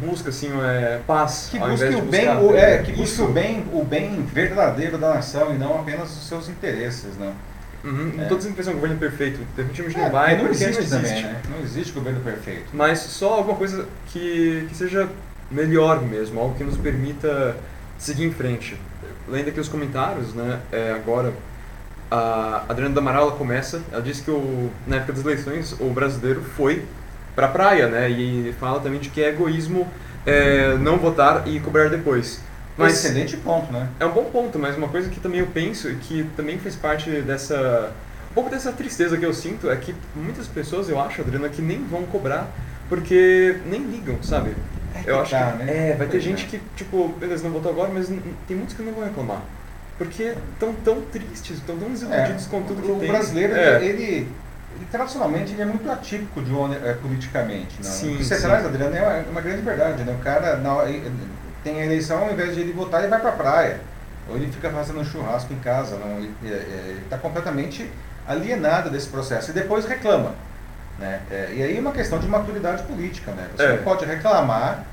busca 0.00 0.30
assim 0.30 0.50
é, 0.62 1.00
paz 1.06 1.48
que 1.50 1.58
busque 1.58 1.94
o 1.94 2.02
bem 2.02 2.28
o, 2.28 2.56
é 2.56 2.78
que 2.78 2.92
busque 2.92 3.20
o 3.22 3.28
bem 3.28 3.66
o 3.72 3.84
bem 3.84 4.22
verdadeiro 4.22 4.98
da 4.98 5.14
nação 5.14 5.54
e 5.54 5.58
não 5.58 5.80
apenas 5.80 6.10
os 6.10 6.28
seus 6.28 6.48
interesses 6.48 7.16
né 7.16 7.32
Uhum. 7.84 8.12
Não 8.16 8.22
estou 8.24 8.36
dizendo 8.36 8.52
que 8.52 8.56
vai 8.56 8.64
ser 8.64 8.70
um 8.70 8.80
governo 8.80 8.98
perfeito, 8.98 9.40
definitivamente 9.56 9.98
é, 9.98 10.02
não 10.02 10.10
vai, 10.10 10.36
não 10.36 10.48
existe, 10.48 10.80
existe 10.80 10.90
também, 10.90 11.22
né? 11.22 11.40
Não 11.48 11.60
existe 11.60 11.92
governo 11.92 12.20
perfeito. 12.20 12.64
Mas 12.72 12.98
só 12.98 13.34
alguma 13.34 13.56
coisa 13.56 13.86
que, 14.08 14.66
que 14.68 14.74
seja 14.74 15.08
melhor 15.50 16.02
mesmo, 16.02 16.40
algo 16.40 16.56
que 16.56 16.64
nos 16.64 16.76
permita 16.76 17.56
seguir 17.96 18.24
em 18.24 18.32
frente. 18.32 18.76
Lendo 19.28 19.48
aqui 19.48 19.60
os 19.60 19.68
comentários, 19.68 20.34
né, 20.34 20.58
é, 20.72 20.92
agora 20.92 21.32
a 22.10 22.64
Adriana 22.68 22.94
Damaral 22.94 23.32
começa, 23.32 23.82
ela 23.92 24.02
disse 24.02 24.22
que 24.22 24.30
o, 24.30 24.70
na 24.86 24.96
época 24.96 25.12
das 25.12 25.24
eleições 25.24 25.76
o 25.78 25.90
brasileiro 25.90 26.42
foi 26.42 26.84
para 27.38 27.46
a 27.46 27.50
praia, 27.50 27.86
né? 27.86 28.10
E 28.10 28.52
fala 28.58 28.80
também 28.80 28.98
de 28.98 29.10
que 29.10 29.22
é 29.22 29.28
egoísmo 29.28 29.86
é, 30.26 30.76
não 30.78 30.96
votar 30.96 31.46
e 31.46 31.60
cobrar 31.60 31.88
depois. 31.88 32.40
Mas 32.76 32.94
Excelente 32.94 33.36
ponto, 33.36 33.72
né? 33.72 33.88
É 34.00 34.06
um 34.06 34.10
bom 34.10 34.24
ponto, 34.24 34.58
mas 34.58 34.76
uma 34.76 34.88
coisa 34.88 35.08
que 35.08 35.20
também 35.20 35.38
eu 35.38 35.46
penso 35.46 35.88
e 35.88 35.94
que 35.94 36.28
também 36.36 36.58
faz 36.58 36.74
parte 36.74 37.08
dessa 37.22 37.92
um 38.32 38.34
pouco 38.34 38.50
dessa 38.50 38.72
tristeza 38.72 39.16
que 39.16 39.24
eu 39.24 39.32
sinto 39.32 39.70
é 39.70 39.76
que 39.76 39.94
muitas 40.16 40.48
pessoas, 40.48 40.88
eu 40.88 41.00
acho, 41.00 41.20
Adriana, 41.20 41.48
que 41.48 41.62
nem 41.62 41.84
vão 41.84 42.02
cobrar 42.02 42.48
porque 42.88 43.56
nem 43.66 43.82
ligam, 43.82 44.20
sabe? 44.20 44.56
É 44.94 45.08
eu 45.08 45.20
acho 45.20 45.30
tá, 45.30 45.52
que 45.52 45.64
né? 45.64 45.90
é, 45.90 45.94
vai 45.94 46.08
ter 46.08 46.20
gente 46.20 46.44
que 46.46 46.60
tipo, 46.74 47.06
beleza, 47.20 47.44
não 47.44 47.52
votou 47.52 47.70
agora, 47.70 47.90
mas 47.92 48.08
tem 48.48 48.56
muitos 48.56 48.74
que 48.74 48.82
não 48.82 48.92
vão 48.92 49.04
reclamar. 49.04 49.42
Porque 49.96 50.34
estão 50.54 50.74
tão 50.84 51.02
tristes, 51.02 51.58
estão 51.58 51.76
tão 51.76 51.88
desiludidos 51.88 52.46
é, 52.46 52.48
com 52.48 52.62
tudo 52.62 52.82
que 52.82 52.90
o 52.90 52.96
tem. 52.96 53.08
O 53.08 53.12
brasileiro, 53.12 53.54
é. 53.54 53.84
ele, 53.84 54.28
ele, 54.76 54.86
tradicionalmente, 54.90 55.52
ele 55.52 55.62
é 55.62 55.64
muito 55.64 55.90
atípico 55.90 56.42
de, 56.42 56.52
é, 56.86 56.94
politicamente. 56.94 57.76
Né? 57.76 57.82
Sim, 57.82 58.14
o 58.14 58.18
que 58.18 58.24
você 58.24 58.36
sim. 58.36 58.42
traz, 58.42 58.64
Adriano, 58.64 58.94
é 58.94 59.24
uma, 59.30 59.40
é 59.40 59.42
grande 59.42 59.62
verdade. 59.62 60.04
Né? 60.04 60.12
O 60.12 60.22
cara 60.22 60.56
na, 60.56 60.76
tem 61.64 61.80
a 61.80 61.84
eleição, 61.84 62.24
ao 62.24 62.32
invés 62.32 62.54
de 62.54 62.60
ele 62.60 62.72
votar, 62.72 63.00
ele 63.00 63.10
vai 63.10 63.20
para 63.20 63.30
a 63.30 63.32
praia. 63.32 63.80
Ou 64.28 64.36
ele 64.36 64.50
fica 64.52 64.70
fazendo 64.70 65.00
um 65.00 65.04
churrasco 65.04 65.52
em 65.52 65.58
casa. 65.58 65.96
Não? 65.96 66.18
Ele 66.18 67.02
está 67.04 67.16
completamente 67.16 67.90
alienado 68.26 68.90
desse 68.90 69.08
processo. 69.08 69.50
E 69.50 69.54
depois 69.54 69.86
reclama. 69.86 70.34
Né? 70.98 71.20
É, 71.30 71.52
e 71.54 71.62
aí 71.62 71.76
é 71.76 71.80
uma 71.80 71.92
questão 71.92 72.18
de 72.18 72.28
maturidade 72.28 72.82
política. 72.82 73.32
Né? 73.32 73.48
Você 73.56 73.68
não 73.68 73.82
pode 73.82 74.04
reclamar 74.04 74.84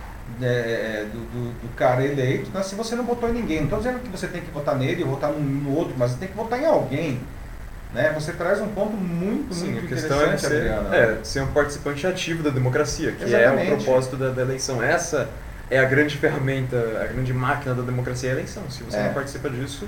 é, 0.41 0.45
é, 0.45 1.05
do, 1.11 1.19
do, 1.19 1.51
do, 1.61 1.75
cara 1.75 2.03
eleito, 2.03 2.49
né, 2.51 2.63
se 2.63 2.75
você 2.75 2.95
não 2.95 3.05
votou 3.05 3.29
em 3.29 3.33
ninguém. 3.33 3.57
Não 3.57 3.65
estou 3.65 3.79
dizendo 3.79 3.99
que 3.99 4.09
você 4.09 4.27
tem 4.27 4.41
que 4.41 4.51
votar 4.51 4.75
nele 4.75 5.03
ou 5.03 5.09
votar 5.09 5.31
no, 5.31 5.39
no, 5.39 5.75
outro, 5.75 5.93
mas 5.97 6.11
você 6.11 6.17
tem 6.17 6.27
que 6.27 6.35
votar 6.35 6.59
em 6.59 6.65
alguém. 6.65 7.21
Né? 7.93 8.11
Você 8.13 8.33
traz 8.33 8.59
um 8.59 8.67
ponto 8.67 8.95
muito, 8.95 9.53
Sim, 9.53 9.71
muito 9.71 9.85
a 9.85 9.87
questão 9.87 10.21
é 10.21 10.37
ser, 10.37 10.47
Adriana. 10.47 10.95
É, 10.95 11.19
ser 11.23 11.41
um 11.41 11.47
participante 11.47 12.05
ativo 12.05 12.43
da 12.43 12.49
democracia, 12.49 13.11
que 13.13 13.23
Exatamente. 13.23 13.71
é 13.71 13.73
o 13.73 13.77
propósito 13.77 14.17
da, 14.17 14.29
da, 14.31 14.41
eleição. 14.41 14.83
Essa 14.83 15.29
é 15.69 15.79
a 15.79 15.85
grande 15.85 16.17
ferramenta, 16.17 16.77
a 17.01 17.07
grande 17.07 17.33
máquina 17.33 17.73
da 17.73 17.81
democracia 17.81 18.29
é 18.29 18.33
a 18.33 18.35
eleição. 18.35 18.63
Se 18.69 18.83
você 18.83 18.97
é. 18.97 19.03
não 19.03 19.13
participa 19.13 19.49
disso, 19.49 19.87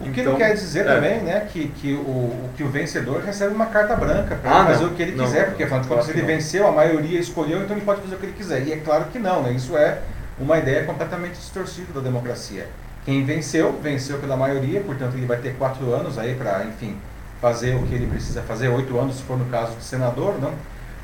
o 0.00 0.10
que 0.10 0.20
então, 0.20 0.32
não 0.32 0.38
quer 0.38 0.54
dizer 0.54 0.80
é. 0.80 0.94
também 0.94 1.20
né, 1.22 1.48
que, 1.50 1.68
que, 1.68 1.94
o, 1.94 2.50
que 2.56 2.62
o 2.62 2.68
vencedor 2.68 3.22
recebe 3.22 3.54
uma 3.54 3.66
carta 3.66 3.96
branca 3.96 4.36
para 4.36 4.60
ah, 4.60 4.66
fazer 4.66 4.84
não. 4.84 4.92
o 4.92 4.94
que 4.94 5.02
ele 5.02 5.12
quiser, 5.12 5.40
não, 5.40 5.48
porque 5.48 5.62
afinal 5.64 5.80
de 5.80 5.88
contas 5.88 6.08
ele 6.10 6.20
não. 6.20 6.26
venceu, 6.26 6.66
a 6.66 6.72
maioria 6.72 7.18
escolheu, 7.18 7.62
então 7.62 7.74
ele 7.74 7.84
pode 7.84 8.02
fazer 8.02 8.14
o 8.14 8.18
que 8.18 8.26
ele 8.26 8.34
quiser. 8.36 8.66
E 8.66 8.72
é 8.72 8.76
claro 8.76 9.06
que 9.06 9.18
não, 9.18 9.42
né? 9.42 9.52
isso 9.52 9.76
é 9.76 10.00
uma 10.38 10.58
ideia 10.58 10.84
completamente 10.84 11.34
distorcida 11.34 11.92
da 11.94 12.00
democracia. 12.00 12.66
Quem 13.06 13.24
venceu, 13.24 13.72
venceu 13.80 14.18
pela 14.18 14.36
maioria, 14.36 14.82
portanto 14.82 15.14
ele 15.14 15.24
vai 15.24 15.38
ter 15.38 15.54
quatro 15.54 15.94
anos 15.94 16.18
aí 16.18 16.34
para, 16.34 16.64
enfim, 16.64 16.98
fazer 17.40 17.74
o 17.76 17.86
que 17.86 17.94
ele 17.94 18.06
precisa 18.06 18.42
fazer, 18.42 18.68
oito 18.68 18.98
anos 18.98 19.16
se 19.16 19.22
for 19.22 19.38
no 19.38 19.46
caso 19.46 19.76
de 19.76 19.84
senador, 19.84 20.38
não? 20.40 20.52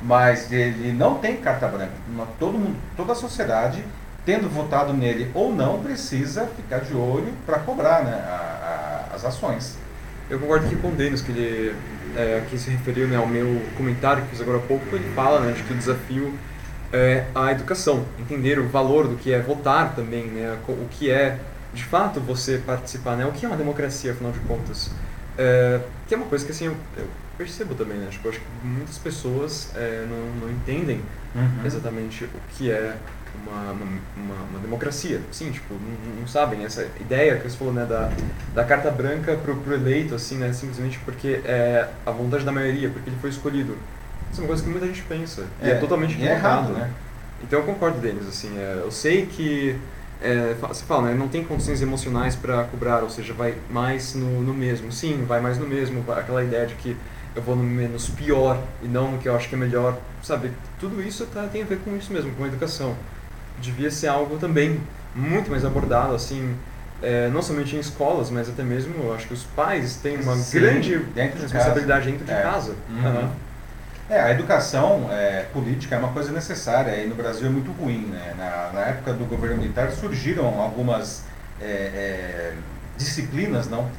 mas 0.01 0.51
ele 0.51 0.91
não 0.91 1.15
tem 1.15 1.37
carta 1.37 1.67
branca. 1.67 1.93
Todo 2.37 2.59
mundo, 2.59 2.75
toda 2.97 3.13
a 3.13 3.15
sociedade, 3.15 3.83
tendo 4.25 4.49
votado 4.49 4.93
nele 4.93 5.31
ou 5.33 5.53
não, 5.53 5.81
precisa 5.81 6.45
ficar 6.45 6.79
de 6.79 6.93
olho 6.93 7.33
para 7.45 7.59
cobrar 7.59 8.03
né, 8.03 8.13
a, 8.13 9.15
as 9.15 9.23
ações. 9.23 9.77
Eu 10.29 10.39
concordo 10.39 10.65
aqui 10.65 10.75
com 10.75 10.89
o 10.89 10.91
Denis, 10.91 11.21
que 11.21 11.31
ele 11.31 11.75
é, 12.15 12.43
que 12.49 12.57
se 12.57 12.69
referiu 12.69 13.07
né, 13.07 13.15
ao 13.15 13.27
meu 13.27 13.61
comentário 13.77 14.23
que 14.23 14.29
fiz 14.29 14.41
agora 14.41 14.57
há 14.57 14.61
pouco, 14.61 14.95
ele 14.95 15.09
fala 15.15 15.39
né, 15.39 15.53
de 15.53 15.63
que 15.63 15.73
o 15.73 15.77
desafio 15.77 16.33
é 16.91 17.25
a 17.33 17.51
educação, 17.51 18.05
entender 18.19 18.59
o 18.59 18.67
valor 18.67 19.07
do 19.07 19.15
que 19.15 19.33
é 19.33 19.39
votar 19.39 19.95
também, 19.95 20.25
né, 20.25 20.57
o 20.67 20.87
que 20.91 21.09
é 21.09 21.37
de 21.73 21.83
fato 21.83 22.19
você 22.19 22.61
participar, 22.65 23.15
né, 23.15 23.25
o 23.25 23.31
que 23.31 23.45
é 23.45 23.49
uma 23.49 23.57
democracia, 23.57 24.11
afinal 24.11 24.31
de 24.31 24.39
contas. 24.39 24.91
É, 25.37 25.79
que 26.07 26.13
é 26.13 26.17
uma 26.17 26.27
coisa 26.27 26.45
que 26.45 26.51
assim, 26.51 26.65
eu, 26.65 26.75
eu 26.95 27.07
percebo 27.37 27.73
também, 27.73 27.97
né, 27.97 28.07
tipo, 28.09 28.29
acho 28.29 28.39
que 28.39 28.67
muitas 28.67 28.97
pessoas 28.97 29.71
é, 29.75 30.05
não, 30.07 30.47
não 30.47 30.51
entendem 30.53 31.01
uhum. 31.33 31.65
exatamente 31.65 32.25
o 32.25 32.29
que 32.55 32.69
é 32.69 32.95
uma, 33.43 33.71
uma, 33.71 34.35
uma, 34.51 34.59
democracia. 34.59 35.19
Sim, 35.31 35.51
tipo, 35.51 35.73
não, 35.73 36.21
não, 36.21 36.27
sabem 36.27 36.63
essa 36.63 36.87
ideia 36.99 37.37
que 37.37 37.49
você 37.49 37.57
falou, 37.57 37.73
né, 37.73 37.85
da, 37.85 38.11
da 38.53 38.63
carta 38.63 38.91
branca 38.91 39.35
pro, 39.37 39.55
pro 39.57 39.73
eleito, 39.73 40.13
assim, 40.13 40.37
né, 40.37 40.53
simplesmente 40.53 40.99
porque 40.99 41.41
é 41.43 41.89
a 42.05 42.11
vontade 42.11 42.45
da 42.45 42.51
maioria, 42.51 42.89
porque 42.89 43.09
ele 43.09 43.17
foi 43.19 43.31
escolhido. 43.31 43.75
Isso 44.31 44.41
é 44.41 44.43
uma 44.43 44.47
coisa 44.47 44.63
que 44.63 44.69
muita 44.69 44.85
gente 44.85 45.01
pensa. 45.03 45.45
E 45.61 45.69
é, 45.69 45.71
é 45.71 45.75
totalmente 45.75 46.21
é 46.23 46.31
errado, 46.31 46.73
né? 46.73 46.91
Então 47.41 47.59
eu 47.59 47.65
concordo 47.65 47.99
deles, 47.99 48.27
assim, 48.27 48.55
é, 48.57 48.81
eu 48.83 48.91
sei 48.91 49.25
que 49.25 49.75
é, 50.23 50.55
você 50.59 50.85
fala, 50.85 51.09
né, 51.09 51.13
não 51.13 51.27
tem 51.27 51.43
condições 51.43 51.81
emocionais 51.81 52.35
para 52.35 52.63
cobrar, 52.63 53.03
ou 53.03 53.09
seja, 53.09 53.33
vai 53.33 53.55
mais 53.69 54.15
no, 54.15 54.41
no 54.41 54.53
mesmo. 54.53 54.91
Sim, 54.91 55.25
vai 55.27 55.41
mais 55.41 55.57
no 55.57 55.67
mesmo, 55.67 56.03
aquela 56.11 56.43
ideia 56.43 56.65
de 56.65 56.75
que 56.75 56.95
eu 57.35 57.41
vou 57.41 57.55
no 57.55 57.63
menos 57.63 58.07
pior 58.09 58.61
e 58.81 58.87
não 58.87 59.11
no 59.11 59.17
que 59.17 59.27
eu 59.27 59.35
acho 59.35 59.49
que 59.49 59.55
é 59.55 59.57
melhor, 59.57 59.97
sabe? 60.21 60.51
Tudo 60.79 61.01
isso 61.01 61.25
tá, 61.25 61.47
tem 61.51 61.63
a 61.63 61.65
ver 61.65 61.79
com 61.79 61.95
isso 61.97 62.13
mesmo, 62.13 62.31
com 62.35 62.45
a 62.45 62.47
educação. 62.47 62.95
Devia 63.59 63.91
ser 63.91 64.07
algo 64.07 64.37
também 64.37 64.79
muito 65.13 65.51
mais 65.51 65.65
abordado, 65.65 66.15
assim, 66.15 66.55
é, 67.01 67.29
não 67.29 67.41
somente 67.41 67.75
em 67.75 67.79
escolas, 67.79 68.29
mas 68.29 68.47
até 68.47 68.63
mesmo, 68.63 68.93
eu 69.03 69.13
acho 69.13 69.27
que 69.27 69.33
os 69.33 69.43
pais 69.43 69.97
têm 69.97 70.17
uma 70.17 70.35
Sim, 70.37 70.59
grande 70.59 70.97
dentro 71.13 71.41
responsabilidade 71.41 72.09
dentro 72.09 72.25
de 72.25 72.31
é. 72.31 72.41
casa. 72.41 72.75
Uhum. 72.89 73.05
Uhum. 73.05 73.29
É, 74.09 74.19
a 74.19 74.31
educação 74.31 75.09
é, 75.11 75.45
política 75.53 75.95
é 75.95 75.97
uma 75.97 76.11
coisa 76.11 76.31
necessária 76.31 76.95
e 76.97 77.07
no 77.07 77.15
Brasil 77.15 77.47
é 77.47 77.49
muito 77.49 77.71
ruim. 77.71 78.05
Né? 78.07 78.33
Na, 78.37 78.71
na 78.73 78.85
época 78.87 79.13
do 79.13 79.25
governo 79.25 79.57
militar 79.57 79.91
surgiram 79.91 80.59
algumas 80.59 81.23
é, 81.61 81.65
é, 81.65 82.53
disciplinas, 82.97 83.69
não? 83.69 83.89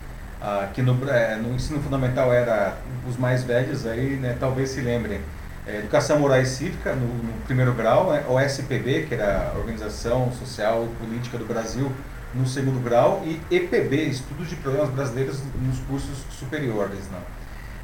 Ah, 0.46 0.68
que 0.74 0.82
no, 0.82 1.08
é, 1.08 1.36
no, 1.36 1.54
ensino 1.54 1.80
fundamental 1.80 2.30
era 2.30 2.76
os 3.08 3.16
mais 3.16 3.42
velhos 3.42 3.86
aí, 3.86 4.16
né, 4.16 4.36
talvez 4.38 4.70
se 4.70 4.82
lembrem. 4.82 5.20
É, 5.66 5.78
educação 5.78 6.18
Moral 6.18 6.42
e 6.42 6.44
Cívica 6.44 6.94
no, 6.94 7.06
no 7.06 7.32
primeiro 7.46 7.72
grau, 7.72 8.12
né, 8.12 8.22
OSPB, 8.28 9.06
que 9.08 9.14
era 9.14 9.52
a 9.54 9.58
Organização 9.58 10.30
Social 10.32 10.84
e 10.84 11.02
Política 11.02 11.38
do 11.38 11.46
Brasil, 11.46 11.90
no 12.34 12.46
segundo 12.46 12.78
grau, 12.84 13.22
e 13.24 13.40
EPB, 13.50 14.04
Estudos 14.04 14.50
de 14.50 14.56
Problemas 14.56 14.90
Brasileiros 14.90 15.40
nos 15.62 15.78
cursos 15.86 16.18
superiores. 16.30 17.08
Não? 17.10 17.20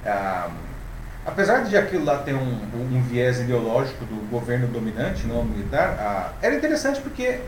Ah, 0.04 0.50
apesar 1.24 1.64
de 1.64 1.76
aquilo 1.76 2.04
lá 2.04 2.18
ter 2.18 2.34
um, 2.34 2.58
um, 2.74 3.02
viés 3.02 3.40
ideológico 3.40 4.04
do 4.04 4.28
governo 4.30 4.66
dominante, 4.66 5.26
não 5.26 5.44
militar, 5.44 5.96
ah, 5.98 6.32
era 6.40 6.54
interessante 6.54 7.00
porque 7.00 7.40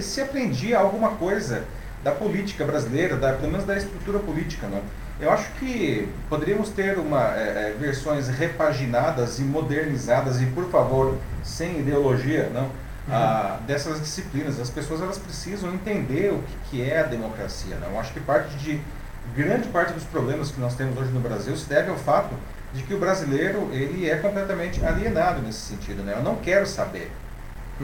se 0.00 0.20
aprendia 0.20 0.78
alguma 0.78 1.10
coisa 1.10 1.64
da 2.02 2.12
política 2.12 2.64
brasileira, 2.64 3.16
da, 3.16 3.34
pelo 3.34 3.52
menos 3.52 3.66
da 3.66 3.76
estrutura 3.76 4.18
política. 4.18 4.66
Não? 4.66 4.80
Eu 5.20 5.30
acho 5.30 5.50
que 5.58 6.08
poderíamos 6.30 6.70
ter 6.70 6.98
uma, 6.98 7.36
é, 7.36 7.74
é, 7.74 7.76
versões 7.78 8.28
repaginadas 8.28 9.38
e 9.38 9.42
modernizadas 9.42 10.40
e, 10.40 10.46
por 10.46 10.70
favor, 10.70 11.18
sem 11.44 11.80
ideologia, 11.80 12.50
não? 12.54 12.70
Uhum. 13.08 13.66
Dessas 13.66 14.00
disciplinas. 14.00 14.58
As 14.60 14.70
pessoas 14.70 15.02
elas 15.02 15.18
precisam 15.18 15.74
entender 15.74 16.32
o 16.32 16.38
que, 16.38 16.70
que 16.70 16.90
é 16.90 17.00
a 17.00 17.02
democracia. 17.02 17.76
Não? 17.76 17.88
Eu 17.88 18.00
acho 18.00 18.12
que 18.12 18.20
parte 18.20 18.56
de 18.56 18.80
grande 19.34 19.68
parte 19.68 19.92
dos 19.92 20.04
problemas 20.04 20.50
que 20.50 20.60
nós 20.60 20.74
temos 20.74 20.96
hoje 20.98 21.10
no 21.10 21.20
Brasil 21.20 21.56
se 21.56 21.68
deve 21.68 21.90
ao 21.90 21.96
fato 21.96 22.34
de 22.72 22.82
que 22.82 22.94
o 22.94 22.98
brasileiro 22.98 23.68
ele 23.72 24.08
é 24.08 24.16
completamente 24.16 24.84
alienado 24.84 25.42
nesse 25.42 25.60
sentido. 25.60 26.02
Né? 26.02 26.14
Eu 26.16 26.22
não 26.22 26.36
quero 26.36 26.66
saber. 26.66 27.10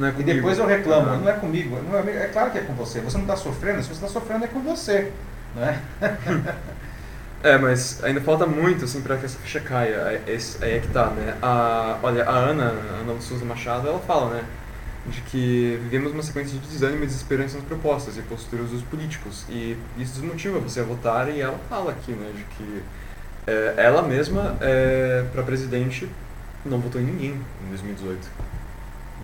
É 0.03 0.21
e 0.21 0.23
depois 0.23 0.59
eu 0.59 0.67
reclamo, 0.67 1.11
uhum. 1.11 1.21
não 1.21 1.29
é 1.29 1.33
comigo, 1.33 1.81
não 1.83 1.99
é, 1.99 2.25
é, 2.25 2.29
claro 2.31 2.51
que 2.51 2.59
é 2.59 2.61
com 2.61 2.75
você. 2.75 3.01
Você 3.01 3.17
não 3.17 3.25
está 3.25 3.37
sofrendo, 3.37 3.83
se 3.83 3.89
você 3.89 3.95
está 3.95 4.09
sofrendo 4.09 4.45
é 4.45 4.49
com 4.49 4.61
você. 4.61 5.11
Não 5.55 5.65
é? 5.65 5.81
é, 7.43 7.57
mas 7.57 8.05
ainda 8.05 8.21
falta 8.21 8.47
muito 8.47 8.85
assim, 8.85 9.01
para 9.01 9.17
que 9.17 9.25
essa 9.25 9.39
ficha 9.39 9.59
caia. 9.59 9.95
É, 9.95 10.39
aí 10.61 10.73
é 10.73 10.81
que 10.81 10.89
tá, 10.89 11.07
né? 11.07 11.37
A, 11.41 11.99
olha, 12.03 12.25
a 12.25 12.35
Ana, 12.35 12.65
a 12.65 13.01
Ana 13.01 13.21
Souza 13.21 13.45
Machado, 13.47 13.89
ela 13.89 13.99
fala, 14.01 14.35
né? 14.35 14.45
De 15.07 15.23
que 15.23 15.79
vivemos 15.85 16.13
uma 16.13 16.23
sequência 16.23 16.59
de 16.59 16.67
desânimo 16.67 17.05
e 17.05 17.07
desesperança 17.07 17.57
nas 17.57 17.67
propostas 17.67 18.19
e 18.19 18.23
posturas 18.23 18.69
dos 18.69 18.83
políticos. 18.83 19.47
E 19.49 19.79
isso 19.97 20.21
desmotiva 20.21 20.59
você 20.59 20.81
a 20.81 20.83
votar 20.83 21.31
e 21.31 21.41
ela 21.41 21.59
fala 21.71 21.93
aqui, 21.93 22.13
né? 22.13 22.33
De 22.35 22.45
que 22.45 22.83
é, 23.47 23.75
ela 23.77 24.03
mesma, 24.03 24.57
é, 24.61 25.25
para 25.33 25.43
presidente, 25.43 26.09
não 26.65 26.81
votou 26.81 27.01
em 27.01 27.05
ninguém 27.05 27.41
em 27.65 27.69
2018. 27.69 28.29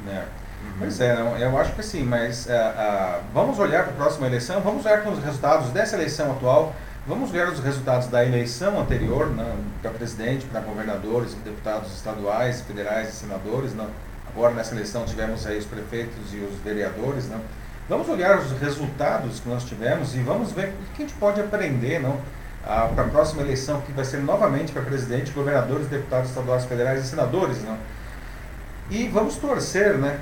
É. 0.08 0.18
Uhum. 0.18 0.72
Pois 0.78 1.00
é, 1.00 1.16
eu 1.40 1.58
acho 1.58 1.72
que 1.72 1.82
sim, 1.82 2.04
mas 2.04 2.46
uh, 2.46 2.50
uh, 2.50 3.20
vamos 3.34 3.58
olhar 3.58 3.82
para 3.84 3.92
a 3.92 3.96
próxima 3.96 4.26
eleição, 4.28 4.60
vamos 4.60 4.86
olhar 4.86 5.02
para 5.02 5.10
os 5.10 5.22
resultados 5.22 5.70
dessa 5.70 5.96
eleição 5.96 6.30
atual, 6.30 6.72
vamos 7.06 7.30
ver 7.30 7.48
os 7.48 7.58
resultados 7.58 8.06
da 8.06 8.24
eleição 8.24 8.80
anterior, 8.80 9.26
né, 9.28 9.56
para 9.80 9.90
presidente, 9.90 10.46
para 10.46 10.60
governadores, 10.60 11.34
deputados 11.44 11.92
estaduais, 11.92 12.60
federais 12.60 13.08
e 13.08 13.12
senadores. 13.12 13.72
Né. 13.72 13.86
Agora 14.28 14.54
nessa 14.54 14.74
eleição 14.74 15.04
tivemos 15.04 15.44
aí 15.46 15.58
os 15.58 15.66
prefeitos 15.66 16.32
e 16.32 16.36
os 16.38 16.58
vereadores. 16.60 17.26
Né. 17.26 17.40
Vamos 17.88 18.08
olhar 18.08 18.38
os 18.38 18.52
resultados 18.60 19.40
que 19.40 19.48
nós 19.48 19.64
tivemos 19.64 20.14
e 20.14 20.20
vamos 20.20 20.52
ver 20.52 20.68
o 20.68 20.94
que 20.94 21.02
a 21.02 21.06
gente 21.06 21.18
pode 21.18 21.40
aprender 21.40 22.00
não, 22.00 22.18
para 22.62 23.02
a 23.02 23.08
próxima 23.08 23.42
eleição, 23.42 23.80
que 23.80 23.92
vai 23.92 24.04
ser 24.04 24.18
novamente 24.18 24.72
para 24.72 24.82
presidente, 24.82 25.32
governadores, 25.32 25.88
deputados 25.88 26.30
estaduais, 26.30 26.64
federais 26.64 27.04
e 27.04 27.08
senadores. 27.08 27.62
Não. 27.62 27.76
E 28.90 29.08
vamos 29.08 29.36
torcer, 29.36 29.96
né, 29.98 30.18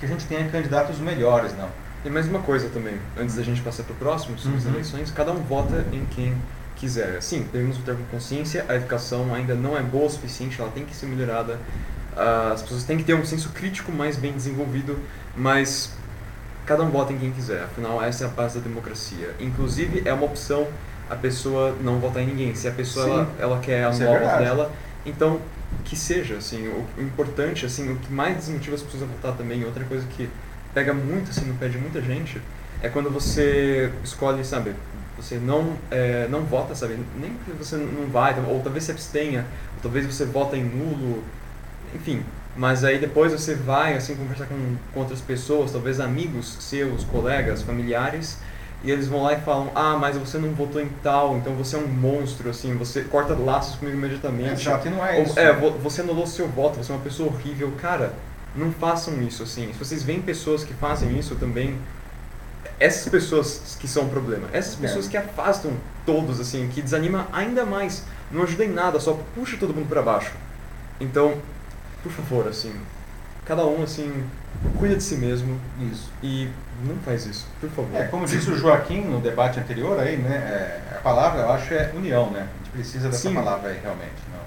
que 0.00 0.06
a 0.06 0.08
gente 0.08 0.26
tenha 0.26 0.48
candidatos 0.48 0.98
melhores, 0.98 1.56
não. 1.56 1.68
E 2.04 2.10
mais 2.10 2.26
uma 2.26 2.40
coisa 2.40 2.68
também, 2.68 2.98
antes 3.16 3.36
da 3.36 3.42
gente 3.42 3.60
passar 3.60 3.84
para 3.84 3.92
o 3.92 3.96
próximo, 3.96 4.36
sobre 4.38 4.58
uhum. 4.58 4.64
as 4.64 4.66
eleições, 4.66 5.10
cada 5.10 5.32
um 5.32 5.42
vota 5.42 5.84
em 5.92 6.04
quem 6.06 6.34
quiser. 6.74 7.22
Sim, 7.22 7.46
devemos 7.52 7.76
votar 7.76 7.94
com 7.94 8.02
consciência, 8.04 8.64
a 8.68 8.74
educação 8.74 9.32
ainda 9.32 9.54
não 9.54 9.76
é 9.76 9.82
boa 9.82 10.06
o 10.06 10.10
suficiente, 10.10 10.60
ela 10.60 10.70
tem 10.70 10.84
que 10.84 10.96
ser 10.96 11.06
melhorada, 11.06 11.58
as 12.52 12.62
pessoas 12.62 12.84
têm 12.84 12.98
que 12.98 13.04
ter 13.04 13.14
um 13.14 13.24
senso 13.24 13.50
crítico 13.50 13.92
mais 13.92 14.16
bem 14.16 14.32
desenvolvido, 14.32 14.98
mas 15.36 15.92
cada 16.66 16.82
um 16.82 16.90
vota 16.90 17.12
em 17.12 17.18
quem 17.18 17.30
quiser, 17.30 17.62
afinal 17.62 18.02
essa 18.02 18.24
é 18.24 18.26
a 18.26 18.30
base 18.30 18.58
da 18.58 18.64
democracia. 18.64 19.34
Inclusive 19.38 20.02
é 20.04 20.12
uma 20.12 20.24
opção 20.24 20.66
a 21.12 21.16
pessoa 21.16 21.76
não 21.82 21.98
votar 21.98 22.22
em 22.22 22.26
ninguém, 22.26 22.54
se 22.54 22.66
a 22.66 22.72
pessoa 22.72 23.06
ela, 23.06 23.34
ela, 23.38 23.60
quer 23.60 23.84
anular 23.84 24.08
é 24.08 24.16
o 24.16 24.28
voto 24.28 24.38
dela, 24.38 24.72
então 25.04 25.40
que 25.84 25.96
seja, 25.96 26.36
assim, 26.36 26.68
o, 26.68 26.86
importante, 27.00 27.66
assim, 27.66 27.92
o 27.92 27.96
que 27.96 28.12
mais 28.12 28.36
desmotiva 28.36 28.76
as 28.76 28.82
pessoas 28.82 29.02
a 29.02 29.06
votar 29.06 29.36
também, 29.36 29.64
outra 29.64 29.84
coisa 29.84 30.06
que 30.06 30.28
pega 30.72 30.94
muito, 30.94 31.30
assim, 31.30 31.44
no 31.44 31.54
pé 31.54 31.68
de 31.68 31.78
muita 31.78 32.00
gente, 32.00 32.40
é 32.82 32.88
quando 32.88 33.10
você 33.10 33.92
escolhe, 34.02 34.44
sabe, 34.44 34.74
você 35.16 35.36
não, 35.36 35.76
é, 35.90 36.26
não 36.28 36.42
vota, 36.42 36.74
sabe, 36.74 36.98
nem 37.20 37.36
que 37.44 37.52
você 37.52 37.76
não 37.76 38.08
vai, 38.08 38.34
ou 38.48 38.60
talvez 38.60 38.84
se 38.84 38.90
abstenha, 38.90 39.44
ou 39.76 39.82
talvez 39.82 40.06
você 40.06 40.24
vota 40.24 40.56
em 40.56 40.64
nulo, 40.64 41.22
enfim, 41.94 42.22
mas 42.56 42.84
aí 42.84 42.98
depois 42.98 43.32
você 43.32 43.54
vai, 43.54 43.94
assim, 43.94 44.14
conversar 44.14 44.46
com, 44.46 44.76
com 44.92 45.00
outras 45.00 45.20
pessoas, 45.20 45.72
talvez 45.72 46.00
amigos 46.00 46.56
seus, 46.60 47.04
colegas, 47.04 47.62
familiares, 47.62 48.38
e 48.84 48.90
eles 48.90 49.06
vão 49.06 49.22
lá 49.22 49.34
e 49.34 49.40
falam, 49.40 49.70
ah, 49.74 49.96
mas 49.96 50.16
você 50.16 50.38
não 50.38 50.50
votou 50.52 50.80
em 50.80 50.88
tal, 51.02 51.36
então 51.36 51.54
você 51.54 51.76
é 51.76 51.78
um 51.78 51.86
monstro, 51.86 52.50
assim, 52.50 52.74
você 52.76 53.02
corta 53.02 53.34
laços 53.34 53.76
comigo 53.76 53.96
imediatamente. 53.96 54.62
Exato, 54.62 54.88
e 54.88 54.90
não 54.90 55.06
é 55.06 55.22
isso. 55.22 55.38
Ou, 55.38 55.38
é, 55.38 55.52
você 55.52 56.00
anulou 56.00 56.26
seu 56.26 56.48
voto, 56.48 56.78
você 56.78 56.90
é 56.90 56.94
uma 56.94 57.02
pessoa 57.02 57.28
horrível. 57.28 57.72
Cara, 57.80 58.12
não 58.56 58.72
façam 58.72 59.22
isso, 59.22 59.44
assim. 59.44 59.72
Se 59.72 59.78
vocês 59.78 60.02
veem 60.02 60.20
pessoas 60.20 60.64
que 60.64 60.74
fazem 60.74 61.16
isso 61.16 61.36
também, 61.36 61.78
essas 62.80 63.08
pessoas 63.08 63.76
que 63.78 63.86
são 63.86 64.04
o 64.06 64.08
problema. 64.08 64.48
Essas 64.52 64.74
pessoas 64.74 65.06
é. 65.06 65.10
que 65.10 65.16
afastam 65.16 65.72
todos, 66.04 66.40
assim, 66.40 66.68
que 66.68 66.82
desanima 66.82 67.28
ainda 67.32 67.64
mais, 67.64 68.02
não 68.32 68.42
ajuda 68.42 68.64
em 68.64 68.72
nada, 68.72 68.98
só 68.98 69.16
puxa 69.34 69.56
todo 69.56 69.72
mundo 69.72 69.88
para 69.88 70.02
baixo. 70.02 70.32
Então, 71.00 71.34
por 72.02 72.10
favor, 72.10 72.48
assim, 72.48 72.72
cada 73.44 73.66
um, 73.66 73.82
assim, 73.82 74.24
cuida 74.78 74.96
de 74.96 75.02
si 75.02 75.16
mesmo. 75.16 75.58
Isso. 75.90 76.10
E 76.22 76.48
não 76.84 76.96
faz 76.96 77.26
isso, 77.26 77.46
por 77.60 77.70
favor. 77.70 78.00
É, 78.00 78.04
como 78.04 78.26
disse 78.26 78.50
o 78.50 78.56
Joaquim 78.56 79.02
no 79.02 79.20
debate 79.20 79.60
anterior 79.60 79.98
aí, 79.98 80.16
né? 80.16 80.34
É, 80.34 80.96
a 80.96 81.00
palavra, 81.00 81.42
eu 81.42 81.52
acho, 81.52 81.72
é 81.74 81.92
união, 81.94 82.30
né? 82.30 82.40
A 82.40 82.58
gente 82.58 82.70
precisa 82.72 83.08
dessa 83.08 83.28
Sim. 83.28 83.34
palavra 83.34 83.70
aí, 83.70 83.78
realmente. 83.82 84.10
Não. 84.32 84.40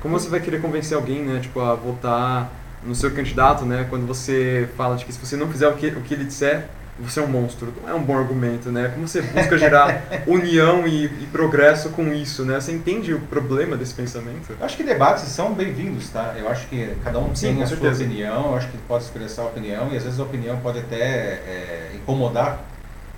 Como 0.00 0.18
você 0.18 0.28
vai 0.28 0.40
querer 0.40 0.60
convencer 0.60 0.96
alguém, 0.96 1.22
né? 1.22 1.40
Tipo, 1.40 1.60
a 1.60 1.74
votar 1.74 2.50
no 2.84 2.94
seu 2.94 3.10
candidato, 3.10 3.64
né? 3.64 3.86
Quando 3.88 4.06
você 4.06 4.68
fala 4.76 4.96
de 4.96 5.04
que 5.04 5.12
se 5.12 5.18
você 5.18 5.36
não 5.36 5.48
fizer 5.50 5.68
o 5.68 5.74
que, 5.74 5.88
o 5.88 6.00
que 6.00 6.14
ele 6.14 6.24
disser, 6.24 6.68
você 6.98 7.20
é 7.20 7.22
um 7.22 7.28
monstro. 7.28 7.72
Não 7.82 7.88
é 7.88 7.94
um 7.94 8.02
bom 8.02 8.18
argumento, 8.18 8.70
né? 8.70 8.88
Como 8.88 9.06
você 9.06 9.22
busca 9.22 9.56
gerar 9.56 10.02
união 10.26 10.86
e, 10.86 11.04
e, 11.04 11.28
progresso 11.30 11.90
com 11.90 12.12
isso, 12.12 12.44
né? 12.44 12.60
Você 12.60 12.72
entende 12.72 13.14
o 13.14 13.20
problema 13.20 13.76
desse 13.76 13.94
pensamento? 13.94 14.54
Eu 14.58 14.66
acho 14.66 14.76
que 14.76 14.82
debates 14.82 15.24
são 15.24 15.54
bem-vindos, 15.54 16.08
tá? 16.10 16.34
Eu 16.36 16.48
acho 16.48 16.66
que 16.66 16.96
cada 17.04 17.18
um 17.18 17.34
Sim, 17.34 17.54
tem 17.54 17.62
a 17.62 17.66
certeza. 17.66 17.94
sua 17.94 18.06
opinião, 18.06 18.46
eu 18.46 18.56
acho 18.56 18.68
que 18.68 18.78
pode 18.78 19.04
expressar 19.04 19.42
a 19.42 19.46
opinião 19.46 19.88
e 19.92 19.96
às 19.96 20.02
vezes 20.02 20.18
a 20.18 20.22
opinião 20.24 20.58
pode 20.58 20.80
até 20.80 20.96
é, 20.96 21.92
incomodar, 21.94 22.58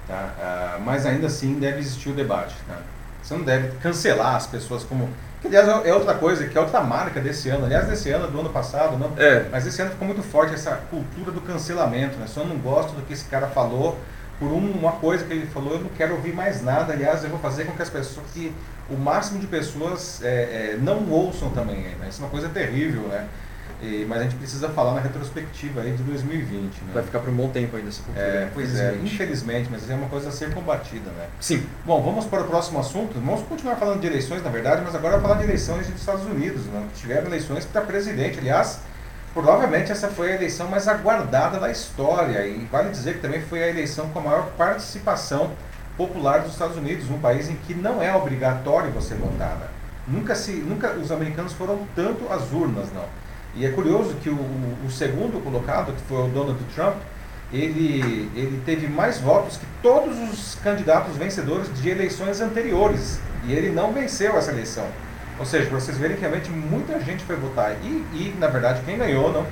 tá? 0.06 0.34
Ah, 0.38 0.78
mas 0.84 1.06
ainda 1.06 1.26
assim 1.26 1.54
deve 1.54 1.78
existir 1.78 2.10
o 2.10 2.12
debate, 2.12 2.54
tá? 2.68 2.78
Você 3.22 3.34
não 3.34 3.44
deve 3.44 3.76
cancelar 3.78 4.36
as 4.36 4.46
pessoas 4.46 4.84
como 4.84 5.08
que, 5.40 5.46
aliás, 5.46 5.86
é 5.86 5.94
outra 5.94 6.14
coisa, 6.14 6.46
que 6.46 6.56
é 6.56 6.60
outra 6.60 6.80
marca 6.82 7.20
desse 7.20 7.48
ano. 7.48 7.64
Aliás, 7.64 7.86
desse 7.86 8.10
ano, 8.10 8.28
do 8.28 8.40
ano 8.40 8.50
passado, 8.50 8.98
não. 8.98 9.12
É. 9.16 9.46
Mas 9.50 9.66
esse 9.66 9.80
ano 9.80 9.90
ficou 9.90 10.06
muito 10.06 10.22
forte 10.22 10.52
essa 10.54 10.72
cultura 10.90 11.32
do 11.32 11.40
cancelamento, 11.40 12.18
né? 12.18 12.26
Só 12.26 12.44
não 12.44 12.58
gosto 12.58 12.92
do 12.92 13.02
que 13.02 13.12
esse 13.12 13.24
cara 13.24 13.46
falou, 13.46 13.98
por 14.38 14.52
uma 14.52 14.92
coisa 14.92 15.24
que 15.24 15.32
ele 15.32 15.46
falou, 15.46 15.74
eu 15.74 15.80
não 15.80 15.88
quero 15.90 16.14
ouvir 16.14 16.34
mais 16.34 16.62
nada. 16.62 16.92
Aliás, 16.92 17.24
eu 17.24 17.30
vou 17.30 17.38
fazer 17.38 17.64
com 17.64 17.72
que 17.72 17.82
as 17.82 17.90
pessoas, 17.90 18.26
que 18.32 18.52
o 18.90 18.96
máximo 18.96 19.38
de 19.38 19.46
pessoas 19.46 20.22
é, 20.22 20.72
é, 20.72 20.78
não 20.80 21.08
ouçam 21.10 21.50
também. 21.50 21.82
Né? 21.98 22.08
Isso 22.08 22.20
é 22.20 22.24
uma 22.24 22.30
coisa 22.30 22.48
terrível, 22.48 23.02
né? 23.02 23.26
E, 23.82 24.04
mas 24.06 24.20
a 24.20 24.22
gente 24.24 24.36
precisa 24.36 24.68
falar 24.68 24.94
na 24.94 25.00
retrospectiva 25.00 25.80
aí 25.80 25.92
de 25.92 26.02
2020. 26.02 26.52
Né? 26.52 26.90
Vai 26.92 27.02
ficar 27.02 27.20
por 27.20 27.30
um 27.30 27.34
bom 27.34 27.48
tempo 27.48 27.76
ainda 27.76 27.88
essa 27.88 28.02
cultura. 28.02 28.26
É, 28.26 28.50
pois 28.52 28.78
é, 28.78 28.94
infelizmente, 29.02 29.68
mas 29.70 29.88
é 29.88 29.94
uma 29.94 30.08
coisa 30.08 30.28
a 30.28 30.32
ser 30.32 30.52
combatida, 30.52 31.10
né? 31.10 31.28
Sim. 31.40 31.64
Bom, 31.86 32.02
vamos 32.02 32.26
para 32.26 32.42
o 32.42 32.44
próximo 32.44 32.78
assunto. 32.78 33.18
Vamos 33.18 33.42
continuar 33.46 33.76
falando 33.76 34.00
de 34.00 34.06
eleições, 34.06 34.42
na 34.42 34.50
verdade, 34.50 34.82
mas 34.84 34.94
agora 34.94 35.18
falar 35.20 35.36
de 35.36 35.44
eleições 35.44 35.86
dos 35.86 35.98
Estados 35.98 36.24
Unidos. 36.26 36.66
Né? 36.66 36.86
Tiveram 36.94 37.26
eleições 37.26 37.64
para 37.64 37.80
presidente. 37.80 38.38
Aliás, 38.38 38.80
provavelmente 39.32 39.90
essa 39.90 40.08
foi 40.08 40.32
a 40.32 40.34
eleição 40.34 40.68
mais 40.68 40.86
aguardada 40.86 41.58
da 41.58 41.70
história. 41.70 42.46
E 42.46 42.66
vale 42.70 42.90
dizer 42.90 43.14
que 43.14 43.20
também 43.20 43.40
foi 43.40 43.62
a 43.62 43.68
eleição 43.68 44.10
com 44.10 44.18
a 44.18 44.22
maior 44.22 44.50
participação 44.58 45.52
popular 45.96 46.40
dos 46.40 46.52
Estados 46.52 46.76
Unidos, 46.76 47.10
um 47.10 47.18
país 47.18 47.48
em 47.48 47.56
que 47.56 47.74
não 47.74 48.02
é 48.02 48.14
obrigatório 48.14 48.90
você 48.90 49.14
votar. 49.14 49.56
Né? 49.56 49.66
Nunca, 50.06 50.34
se, 50.34 50.52
nunca 50.52 50.92
os 50.92 51.10
americanos 51.10 51.52
foram 51.52 51.86
tanto 51.94 52.30
às 52.30 52.52
urnas, 52.52 52.92
não. 52.92 53.04
E 53.54 53.66
é 53.66 53.70
curioso 53.70 54.14
que 54.22 54.28
o, 54.28 54.38
o 54.86 54.90
segundo 54.90 55.42
colocado, 55.42 55.92
que 55.92 56.02
foi 56.02 56.24
o 56.24 56.28
Donald 56.28 56.58
Trump, 56.74 56.96
ele, 57.52 58.30
ele 58.34 58.62
teve 58.64 58.86
mais 58.86 59.18
votos 59.20 59.56
que 59.56 59.66
todos 59.82 60.16
os 60.30 60.54
candidatos 60.62 61.16
vencedores 61.16 61.72
de 61.80 61.88
eleições 61.88 62.40
anteriores. 62.40 63.20
E 63.44 63.52
ele 63.52 63.70
não 63.70 63.92
venceu 63.92 64.36
essa 64.36 64.52
eleição. 64.52 64.86
Ou 65.38 65.46
seja, 65.46 65.68
vocês 65.70 65.96
verem 65.96 66.16
que 66.16 66.20
realmente 66.20 66.50
muita 66.50 67.00
gente 67.00 67.24
foi 67.24 67.36
votar. 67.36 67.72
E, 67.82 67.86
e 67.86 68.36
na 68.38 68.46
verdade, 68.46 68.82
quem 68.84 68.98
ganhou 68.98 69.32
não 69.32 69.46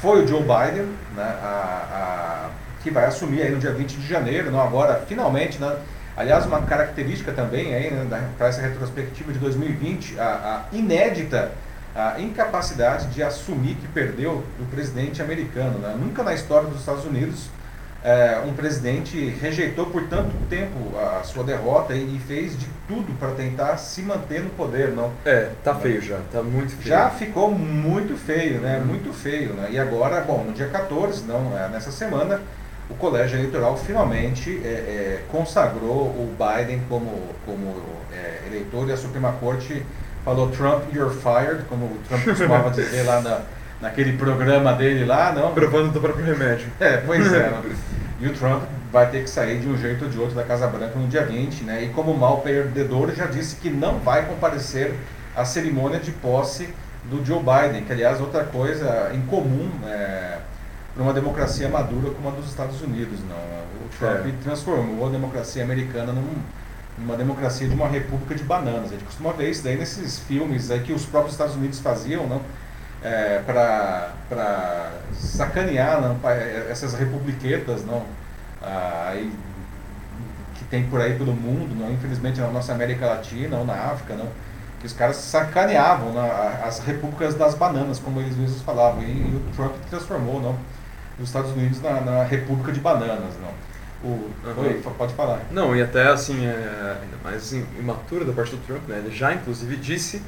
foi 0.00 0.24
o 0.24 0.28
Joe 0.28 0.42
Biden, 0.42 0.86
né, 1.16 1.38
a, 1.42 2.48
a, 2.48 2.50
que 2.82 2.90
vai 2.90 3.06
assumir 3.06 3.42
aí 3.42 3.50
no 3.50 3.58
dia 3.58 3.72
20 3.72 3.96
de 3.96 4.06
janeiro, 4.06 4.50
não 4.50 4.60
agora, 4.60 5.04
finalmente, 5.08 5.60
né, 5.60 5.76
Aliás, 6.14 6.44
uma 6.44 6.60
característica 6.62 7.32
também 7.32 7.74
aí, 7.74 7.90
né, 7.90 8.28
para 8.36 8.48
essa 8.48 8.60
retrospectiva 8.60 9.32
de 9.32 9.38
2020, 9.38 10.20
a, 10.20 10.24
a 10.70 10.76
inédita 10.76 11.52
a 11.94 12.20
incapacidade 12.20 13.08
de 13.08 13.22
assumir 13.22 13.74
que 13.74 13.88
perdeu 13.88 14.42
do 14.58 14.70
presidente 14.70 15.20
americano. 15.20 15.78
Né? 15.78 15.94
Nunca 15.98 16.22
na 16.22 16.34
história 16.34 16.68
dos 16.68 16.80
Estados 16.80 17.04
Unidos 17.04 17.48
é, 18.04 18.42
um 18.44 18.52
presidente 18.52 19.28
rejeitou 19.40 19.86
por 19.86 20.02
tanto 20.08 20.30
tempo 20.50 20.98
a 20.98 21.22
sua 21.22 21.44
derrota 21.44 21.94
e, 21.94 22.18
fez 22.26 22.58
de 22.58 22.66
tudo 22.88 23.16
para 23.18 23.30
tentar 23.32 23.76
se 23.76 24.02
manter 24.02 24.42
no 24.42 24.50
poder, 24.50 24.88
não? 24.88 25.12
É, 25.24 25.50
tá 25.62 25.74
feio 25.74 26.02
já, 26.02 26.18
tá 26.32 26.42
muito 26.42 26.72
feio. 26.72 26.88
Já 26.88 27.10
ficou 27.10 27.52
muito 27.52 28.16
feio, 28.16 28.60
né? 28.60 28.78
Uhum. 28.78 28.86
Muito 28.86 29.12
feio, 29.12 29.54
né? 29.54 29.68
E 29.70 29.78
agora, 29.78 30.20
bom, 30.20 30.42
no 30.44 30.52
dia 30.52 30.68
14, 30.68 31.24
não, 31.24 31.56
é, 31.56 31.68
nessa 31.68 31.92
semana, 31.92 32.40
o 32.90 32.94
colégio 32.94 33.38
eleitoral 33.38 33.76
finalmente 33.76 34.60
é, 34.64 35.20
consagrou 35.30 36.06
o 36.06 36.34
Biden 36.36 36.82
como, 36.88 37.28
como 37.46 37.82
eleitor 38.46 38.88
e 38.88 38.92
a 38.92 38.96
Suprema 38.96 39.32
Corte 39.32 39.82
falou 40.24 40.50
Trump, 40.50 40.84
you're 40.94 41.14
fired, 41.14 41.64
como 41.68 41.86
o 41.86 41.98
Trump 42.08 42.24
costumava 42.24 42.70
dizer 42.72 43.02
lá 43.04 43.20
na, 43.20 43.40
naquele 43.80 44.16
programa 44.16 44.72
dele 44.72 45.04
lá, 45.04 45.32
não? 45.32 45.52
Provando 45.52 45.92
do 45.92 46.00
próprio 46.00 46.24
remédio. 46.24 46.66
É, 46.80 46.98
pois 46.98 47.32
é. 47.32 47.52
e 48.20 48.26
o 48.26 48.32
Trump 48.32 48.62
vai 48.92 49.10
ter 49.10 49.22
que 49.22 49.30
sair 49.30 49.58
de 49.58 49.68
um 49.68 49.76
jeito 49.76 50.04
ou 50.04 50.10
de 50.10 50.18
outro 50.18 50.34
da 50.34 50.44
Casa 50.44 50.66
Branca 50.66 50.98
no 50.98 51.08
dia 51.08 51.24
20, 51.24 51.64
né? 51.64 51.84
E 51.84 51.88
como 51.88 52.14
mal 52.14 52.40
perdedor, 52.40 53.12
já 53.14 53.26
disse 53.26 53.56
que 53.56 53.70
não 53.70 53.98
vai 53.98 54.26
comparecer 54.26 54.94
à 55.34 55.44
cerimônia 55.44 55.98
de 55.98 56.12
posse 56.12 56.68
do 57.04 57.24
Joe 57.24 57.40
Biden, 57.40 57.84
que 57.84 57.92
aliás 57.92 58.20
outra 58.20 58.44
coisa 58.44 59.10
incomum 59.14 59.70
é, 59.86 60.38
para 60.94 61.02
uma 61.02 61.12
democracia 61.12 61.68
madura 61.68 62.10
como 62.10 62.28
a 62.28 62.32
dos 62.32 62.48
Estados 62.48 62.80
Unidos, 62.82 63.18
não. 63.28 63.62
O 63.84 63.88
Trump 63.98 64.26
é. 64.26 64.42
transformou 64.42 65.08
a 65.08 65.10
democracia 65.10 65.64
americana 65.64 66.12
num 66.12 66.36
uma 66.98 67.16
democracia 67.16 67.68
de 67.68 67.74
uma 67.74 67.88
república 67.88 68.34
de 68.34 68.44
bananas. 68.44 68.86
A 68.86 68.94
gente 68.94 69.04
costuma 69.04 69.32
ver 69.32 69.50
isso 69.50 69.62
daí 69.64 69.76
nesses 69.76 70.18
filmes 70.20 70.70
aí 70.70 70.80
que 70.80 70.92
os 70.92 71.04
próprios 71.04 71.34
Estados 71.34 71.56
Unidos 71.56 71.80
faziam, 71.80 72.26
não? 72.26 72.40
É, 73.02 73.40
para 73.44 74.92
sacanear 75.12 76.00
não? 76.00 76.16
essas 76.70 76.94
republiquetas 76.94 77.84
não? 77.84 78.04
Ah, 78.62 79.08
aí, 79.10 79.32
que 80.54 80.64
tem 80.66 80.84
por 80.84 81.00
aí 81.00 81.16
pelo 81.16 81.32
mundo, 81.32 81.74
não? 81.74 81.92
infelizmente 81.92 82.40
na 82.40 82.46
nossa 82.48 82.72
América 82.72 83.06
Latina 83.06 83.56
ou 83.56 83.64
na 83.64 83.74
África, 83.74 84.14
não? 84.14 84.28
que 84.78 84.86
os 84.86 84.92
caras 84.92 85.16
sacaneavam 85.16 86.12
não? 86.12 86.30
as 86.64 86.78
repúblicas 86.78 87.34
das 87.34 87.56
bananas, 87.56 87.98
como 87.98 88.20
eles 88.20 88.36
mesmos 88.36 88.62
falavam, 88.62 89.02
e, 89.02 89.06
e 89.06 89.36
o 89.36 89.56
Trump 89.56 89.74
transformou 89.90 90.40
não? 90.40 90.56
os 91.18 91.28
Estados 91.28 91.50
Unidos 91.50 91.82
na, 91.82 92.00
na 92.00 92.22
república 92.22 92.70
de 92.70 92.80
bananas. 92.80 93.34
Não? 93.40 93.71
O, 94.04 94.08
uhum. 94.08 94.82
Pode 94.98 95.14
falar. 95.14 95.42
Não, 95.50 95.76
e 95.76 95.82
até 95.82 96.08
assim, 96.08 96.44
é, 96.44 96.98
ainda 97.02 97.16
mais 97.22 97.52
imatura 97.52 98.24
da 98.24 98.32
parte 98.32 98.56
do 98.56 98.66
Trump, 98.66 98.88
né? 98.88 98.98
Ele 98.98 99.14
já 99.14 99.32
inclusive 99.32 99.76
disse 99.76 100.22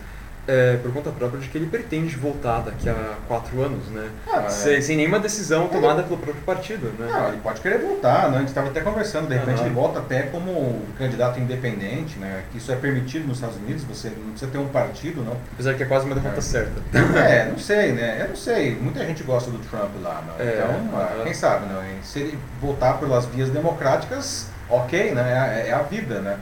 é, 0.47 0.77
por 0.77 0.93
conta 0.93 1.11
própria 1.11 1.41
de 1.41 1.49
que 1.49 1.57
ele 1.57 1.67
pretende 1.67 2.17
voltar 2.17 2.61
daqui 2.61 2.89
a 2.89 3.15
quatro 3.27 3.63
anos, 3.63 3.87
né? 3.89 4.09
Ah, 4.31 4.49
sem, 4.49 4.77
é. 4.77 4.81
sem, 4.81 4.97
nenhuma 4.97 5.19
decisão 5.19 5.69
tomada 5.69 6.03
pelo 6.03 6.19
próprio 6.19 6.43
partido, 6.45 6.93
né? 6.99 7.09
Não, 7.11 7.29
ele 7.29 7.39
pode 7.39 7.61
querer 7.61 7.79
voltar, 7.79 8.31
né? 8.31 8.37
A 8.37 8.41
gente 8.41 8.49
estava 8.49 8.69
até 8.69 8.81
conversando, 8.81 9.29
de 9.29 9.35
repente 9.35 9.63
ele 9.63 9.71
volta 9.71 10.01
até 10.01 10.23
como 10.23 10.83
candidato 10.99 11.41
independente, 11.41 12.19
né? 12.19 12.43
Isso 12.55 12.71
é 12.71 12.77
permitido 12.77 13.27
nos 13.27 13.39
Estados 13.39 13.57
Unidos, 13.57 13.85
você 13.85 14.11
não 14.11 14.31
precisa 14.31 14.51
ter 14.51 14.59
um 14.59 14.69
partido, 14.69 15.23
não. 15.23 15.37
Apesar 15.53 15.75
que 15.75 15.83
é 15.83 15.87
quase 15.87 16.07
uma 16.07 16.15
derrota 16.15 16.39
é. 16.39 16.43
certa. 16.43 16.83
É, 17.25 17.47
não 17.47 17.59
sei, 17.59 17.93
né? 17.93 18.19
Eu 18.21 18.29
não 18.29 18.37
sei. 18.37 18.75
Muita 18.75 19.05
gente 19.05 19.23
gosta 19.23 19.51
do 19.51 19.59
Trump 19.59 19.91
lá, 20.03 20.23
não. 20.27 20.45
É, 20.45 20.55
então, 20.55 20.99
uhum. 21.01 21.25
quem 21.25 21.33
sabe, 21.33 21.67
não? 21.73 21.81
Se 22.03 22.19
ele 22.21 22.39
voltar 22.61 22.95
pelas 22.95 23.25
vias 23.27 23.49
democráticas, 23.51 24.49
ok, 24.69 25.13
né? 25.13 25.63
É, 25.65 25.69
é 25.71 25.73
a 25.73 25.83
vida, 25.83 26.21
né? 26.21 26.39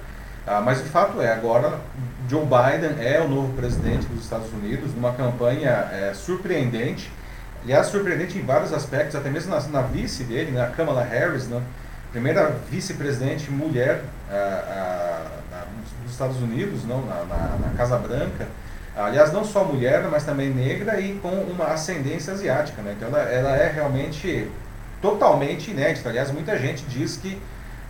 Ah, 0.47 0.61
mas 0.61 0.81
o 0.81 0.85
fato 0.85 1.21
é, 1.21 1.33
agora 1.33 1.79
Joe 2.33 2.47
Biden 2.47 2.97
é 2.99 3.21
o 3.21 3.29
novo 3.29 3.53
presidente 3.53 4.07
dos 4.07 4.25
Estados 4.25 4.51
Unidos, 4.55 4.95
numa 4.95 5.13
campanha 5.13 5.87
é, 5.93 6.13
surpreendente, 6.15 7.13
aliás, 7.63 7.89
surpreendente 7.89 8.39
em 8.39 8.43
vários 8.43 8.73
aspectos, 8.73 9.15
até 9.15 9.29
mesmo 9.29 9.55
na, 9.55 9.61
na 9.69 9.83
vice 9.83 10.25
dele, 10.25 10.51
na 10.51 10.61
né, 10.61 10.73
Kamala 10.75 11.05
Harris, 11.05 11.47
né, 11.47 11.61
primeira 12.11 12.57
vice-presidente 12.71 13.51
mulher 13.51 14.01
dos 16.03 16.13
Estados 16.13 16.39
Unidos, 16.39 16.87
não, 16.87 17.05
na, 17.05 17.17
na, 17.17 17.59
na, 17.67 17.75
Casa 17.77 17.99
Branca, 17.99 18.49
aliás, 18.97 19.31
não 19.31 19.45
só 19.45 19.63
mulher, 19.63 20.03
mas 20.11 20.25
também 20.25 20.49
negra 20.49 20.99
e 20.99 21.19
com 21.19 21.29
uma 21.29 21.67
ascendência 21.67 22.33
asiática, 22.33 22.81
né, 22.81 22.95
então 22.97 23.09
ela, 23.09 23.31
ela 23.31 23.57
é 23.59 23.71
realmente 23.71 24.51
totalmente 25.03 25.71
inédita, 25.71 26.09
aliás, 26.09 26.31
muita 26.31 26.59
gente 26.59 26.83
diz 26.87 27.15
que 27.15 27.39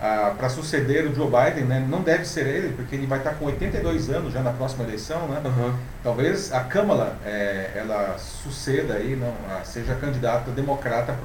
ah, 0.05 0.35
para 0.37 0.49
suceder 0.49 1.07
o 1.07 1.15
Joe 1.15 1.31
Biden, 1.31 1.63
né, 1.65 1.87
não 1.89 2.03
deve 2.03 2.25
ser 2.25 2.45
ele, 2.45 2.75
porque 2.75 2.97
ele 2.97 3.07
vai 3.07 3.19
estar 3.19 3.35
com 3.35 3.45
82 3.45 4.11
anos 4.11 4.33
já 4.33 4.43
na 4.43 4.51
próxima 4.51 4.83
eleição, 4.83 5.29
né? 5.29 5.41
Uhum. 5.45 5.73
Talvez 6.03 6.53
a 6.53 6.59
Câmara 6.65 7.15
é, 7.25 7.71
ela 7.77 8.19
suceda 8.19 8.95
aí, 8.95 9.15
não, 9.15 9.33
seja 9.65 9.95
candidata 9.95 10.51
democrata 10.51 11.17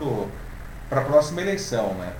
para 0.88 1.01
a 1.01 1.03
próxima 1.03 1.41
eleição, 1.41 1.95
né? 1.95 2.13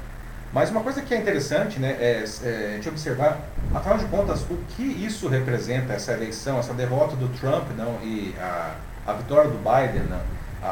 Mas 0.52 0.72
uma 0.72 0.82
coisa 0.82 1.00
que 1.04 1.14
é 1.14 1.18
interessante, 1.18 1.78
né, 1.80 1.96
é, 2.00 2.26
é 2.44 2.70
a 2.72 2.76
gente 2.78 2.90
observar, 2.90 3.38
afinal 3.76 4.00
de 4.00 4.06
contas, 4.06 4.42
o 4.50 4.58
que 4.70 4.82
isso 4.82 5.28
representa, 5.28 5.94
essa 5.94 6.14
eleição, 6.14 6.58
essa 6.58 6.74
derrota 6.74 7.16
do 7.16 7.28
Trump, 7.40 7.68
não, 7.78 8.00
e 8.02 8.34
a, 8.42 8.72
a 9.06 9.14
vitória 9.14 9.52
do 9.52 9.60
Biden, 9.60 10.08
não? 10.10 10.22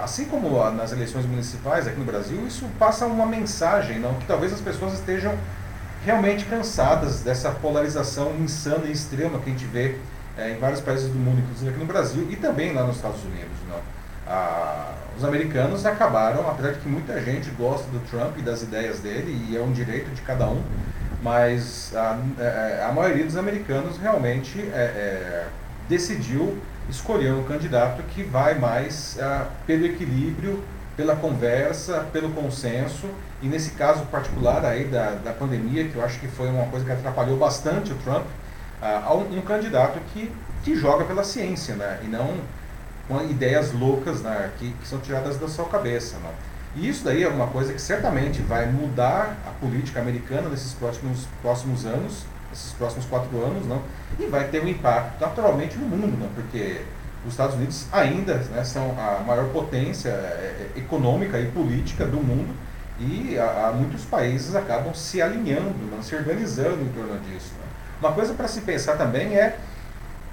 assim 0.04 0.26
como 0.26 0.60
nas 0.72 0.92
eleições 0.92 1.28
municipais 1.28 1.88
aqui 1.88 2.00
no 2.00 2.06
Brasil, 2.06 2.44
isso 2.48 2.66
passa 2.80 3.06
uma 3.06 3.28
mensagem, 3.28 4.00
não, 4.00 4.16
que 4.16 4.26
talvez 4.26 4.52
as 4.52 4.62
pessoas 4.62 4.94
estejam 4.94 5.38
realmente 6.06 6.46
cansadas 6.46 7.22
dessa 7.22 7.50
polarização 7.50 8.36
insana 8.40 8.86
e 8.86 8.92
extrema 8.92 9.40
que 9.40 9.50
a 9.50 9.54
gente 9.54 9.66
vê 9.66 9.96
é, 10.38 10.52
em 10.52 10.60
vários 10.60 10.80
países 10.80 11.10
do 11.10 11.16
mundo, 11.16 11.40
inclusive 11.40 11.72
aqui 11.72 11.80
no 11.80 11.86
Brasil 11.86 12.28
e 12.30 12.36
também 12.36 12.74
lá 12.74 12.84
nos 12.84 12.98
Estados 12.98 13.24
Unidos. 13.24 13.56
Ah, 14.28 14.94
os 15.18 15.24
americanos 15.24 15.86
acabaram, 15.86 16.50
apesar 16.50 16.74
de 16.74 16.80
que 16.80 16.88
muita 16.88 17.22
gente 17.22 17.50
gosta 17.52 17.88
do 17.90 18.00
Trump 18.10 18.38
e 18.38 18.42
das 18.42 18.64
ideias 18.64 19.00
dele, 19.00 19.48
e 19.50 19.56
é 19.56 19.62
um 19.62 19.72
direito 19.72 20.10
de 20.14 20.22
cada 20.22 20.48
um, 20.48 20.62
mas 21.22 21.94
a, 21.96 22.18
a, 22.84 22.90
a 22.90 22.92
maioria 22.92 23.24
dos 23.24 23.38
americanos 23.38 23.98
realmente 23.98 24.60
é, 24.60 24.78
é, 24.78 25.48
decidiu 25.88 26.58
escolher 26.90 27.34
um 27.34 27.44
candidato 27.44 28.02
que 28.04 28.24
vai 28.24 28.56
mais 28.56 29.18
ah, 29.20 29.48
pelo 29.66 29.86
equilíbrio 29.86 30.64
pela 30.96 31.16
conversa, 31.16 32.06
pelo 32.12 32.30
consenso, 32.32 33.08
e 33.46 33.48
nesse 33.48 33.72
caso 33.72 34.04
particular 34.06 34.66
aí 34.66 34.86
da, 34.86 35.12
da 35.12 35.32
pandemia, 35.32 35.88
que 35.88 35.96
eu 35.96 36.04
acho 36.04 36.20
que 36.20 36.28
foi 36.28 36.50
uma 36.50 36.66
coisa 36.66 36.84
que 36.84 36.92
atrapalhou 36.92 37.38
bastante 37.38 37.92
o 37.92 37.96
Trump, 37.98 38.26
uh, 38.82 39.14
um, 39.14 39.38
um 39.38 39.42
candidato 39.42 40.00
que, 40.12 40.32
que 40.64 40.76
joga 40.76 41.06
pela 41.06 41.24
ciência, 41.24 41.76
né, 41.76 42.00
e 42.04 42.08
não 42.08 42.40
com 43.08 43.22
ideias 43.22 43.72
loucas 43.72 44.22
né, 44.22 44.50
que, 44.58 44.72
que 44.72 44.88
são 44.88 44.98
tiradas 44.98 45.38
da 45.38 45.48
sua 45.48 45.66
cabeça. 45.66 46.18
Né. 46.18 46.32
E 46.76 46.90
isso 46.90 47.06
daí 47.06 47.22
é 47.22 47.28
uma 47.28 47.46
coisa 47.46 47.72
que 47.72 47.80
certamente 47.80 48.42
vai 48.42 48.66
mudar 48.66 49.38
a 49.48 49.52
política 49.64 50.02
americana 50.02 50.50
nesses 50.50 50.74
próximos, 50.74 51.28
próximos 51.44 51.86
anos, 51.86 52.26
esses 52.52 52.72
próximos 52.72 53.06
quatro 53.06 53.38
anos, 53.44 53.68
não? 53.68 53.80
e 54.18 54.26
vai 54.26 54.48
ter 54.48 54.64
um 54.64 54.68
impacto 54.68 55.22
naturalmente 55.22 55.78
no 55.78 55.86
mundo, 55.86 56.18
não? 56.20 56.30
porque 56.30 56.82
os 57.24 57.34
Estados 57.34 57.56
Unidos 57.56 57.86
ainda 57.92 58.38
né, 58.38 58.64
são 58.64 58.96
a 58.98 59.22
maior 59.24 59.50
potência 59.50 60.10
é, 60.10 60.72
é, 60.76 60.80
econômica 60.80 61.40
e 61.40 61.46
política 61.52 62.08
do 62.08 62.18
mundo 62.18 62.65
e 63.00 63.38
muitos 63.76 64.06
países 64.06 64.56
acabam 64.56 64.94
se 64.94 65.22
alinhando, 65.22 65.76
não, 65.92 66.02
se 66.02 66.16
organizando 66.16 66.82
em 66.82 66.90
torno 66.90 67.20
disso. 67.20 67.54
Né. 67.60 67.66
Uma 68.00 68.12
coisa 68.14 68.34
para 68.34 68.48
se 68.48 68.62
pensar 68.62 68.98
também 68.98 69.36
é 69.38 69.58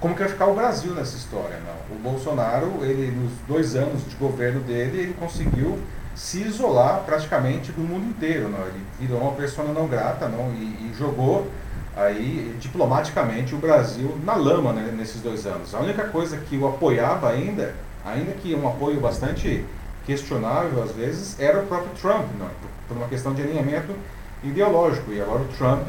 como 0.01 0.15
que 0.15 0.21
vai 0.21 0.29
ficar 0.29 0.47
o 0.47 0.55
Brasil 0.55 0.93
nessa 0.95 1.17
história. 1.17 1.59
O 1.91 1.95
Bolsonaro, 1.95 2.79
ele 2.83 3.11
nos 3.11 3.33
dois 3.47 3.77
anos 3.77 4.09
de 4.09 4.17
governo 4.17 4.61
dele, 4.61 5.01
ele 5.01 5.15
conseguiu 5.15 5.79
se 6.15 6.43
isolar 6.43 7.03
praticamente 7.07 7.73
do 7.73 7.81
mundo 7.81 8.07
inteiro. 8.07 8.47
Ele 8.47 8.85
virou 9.01 9.21
uma 9.21 9.33
pessoa 9.33 9.67
não 9.73 9.87
grata 9.87 10.29
não? 10.29 10.53
E, 10.53 10.91
e 10.91 10.95
jogou 10.99 11.49
aí 11.97 12.57
diplomaticamente 12.59 13.55
o 13.55 13.59
Brasil 13.59 14.19
na 14.25 14.35
lama 14.35 14.73
né, 14.73 14.93
nesses 14.97 15.21
dois 15.21 15.47
anos. 15.47 15.75
A 15.75 15.81
única 15.81 16.05
coisa 16.05 16.37
que 16.37 16.57
o 16.57 16.67
apoiava 16.67 17.31
ainda, 17.31 17.75
ainda 18.05 18.33
que 18.33 18.55
um 18.55 18.69
apoio 18.69 19.01
bastante 19.01 19.65
questionável 20.07 20.83
às 20.83 20.93
vezes, 20.93 21.39
era 21.39 21.61
o 21.61 21.67
próprio 21.67 21.91
Trump, 22.01 22.27
não? 22.39 22.49
por 22.89 22.97
uma 22.97 23.09
questão 23.09 23.33
de 23.33 23.43
alinhamento 23.43 23.95
ideológico. 24.43 25.13
E 25.13 25.21
agora 25.21 25.43
o 25.43 25.49
Trump 25.49 25.89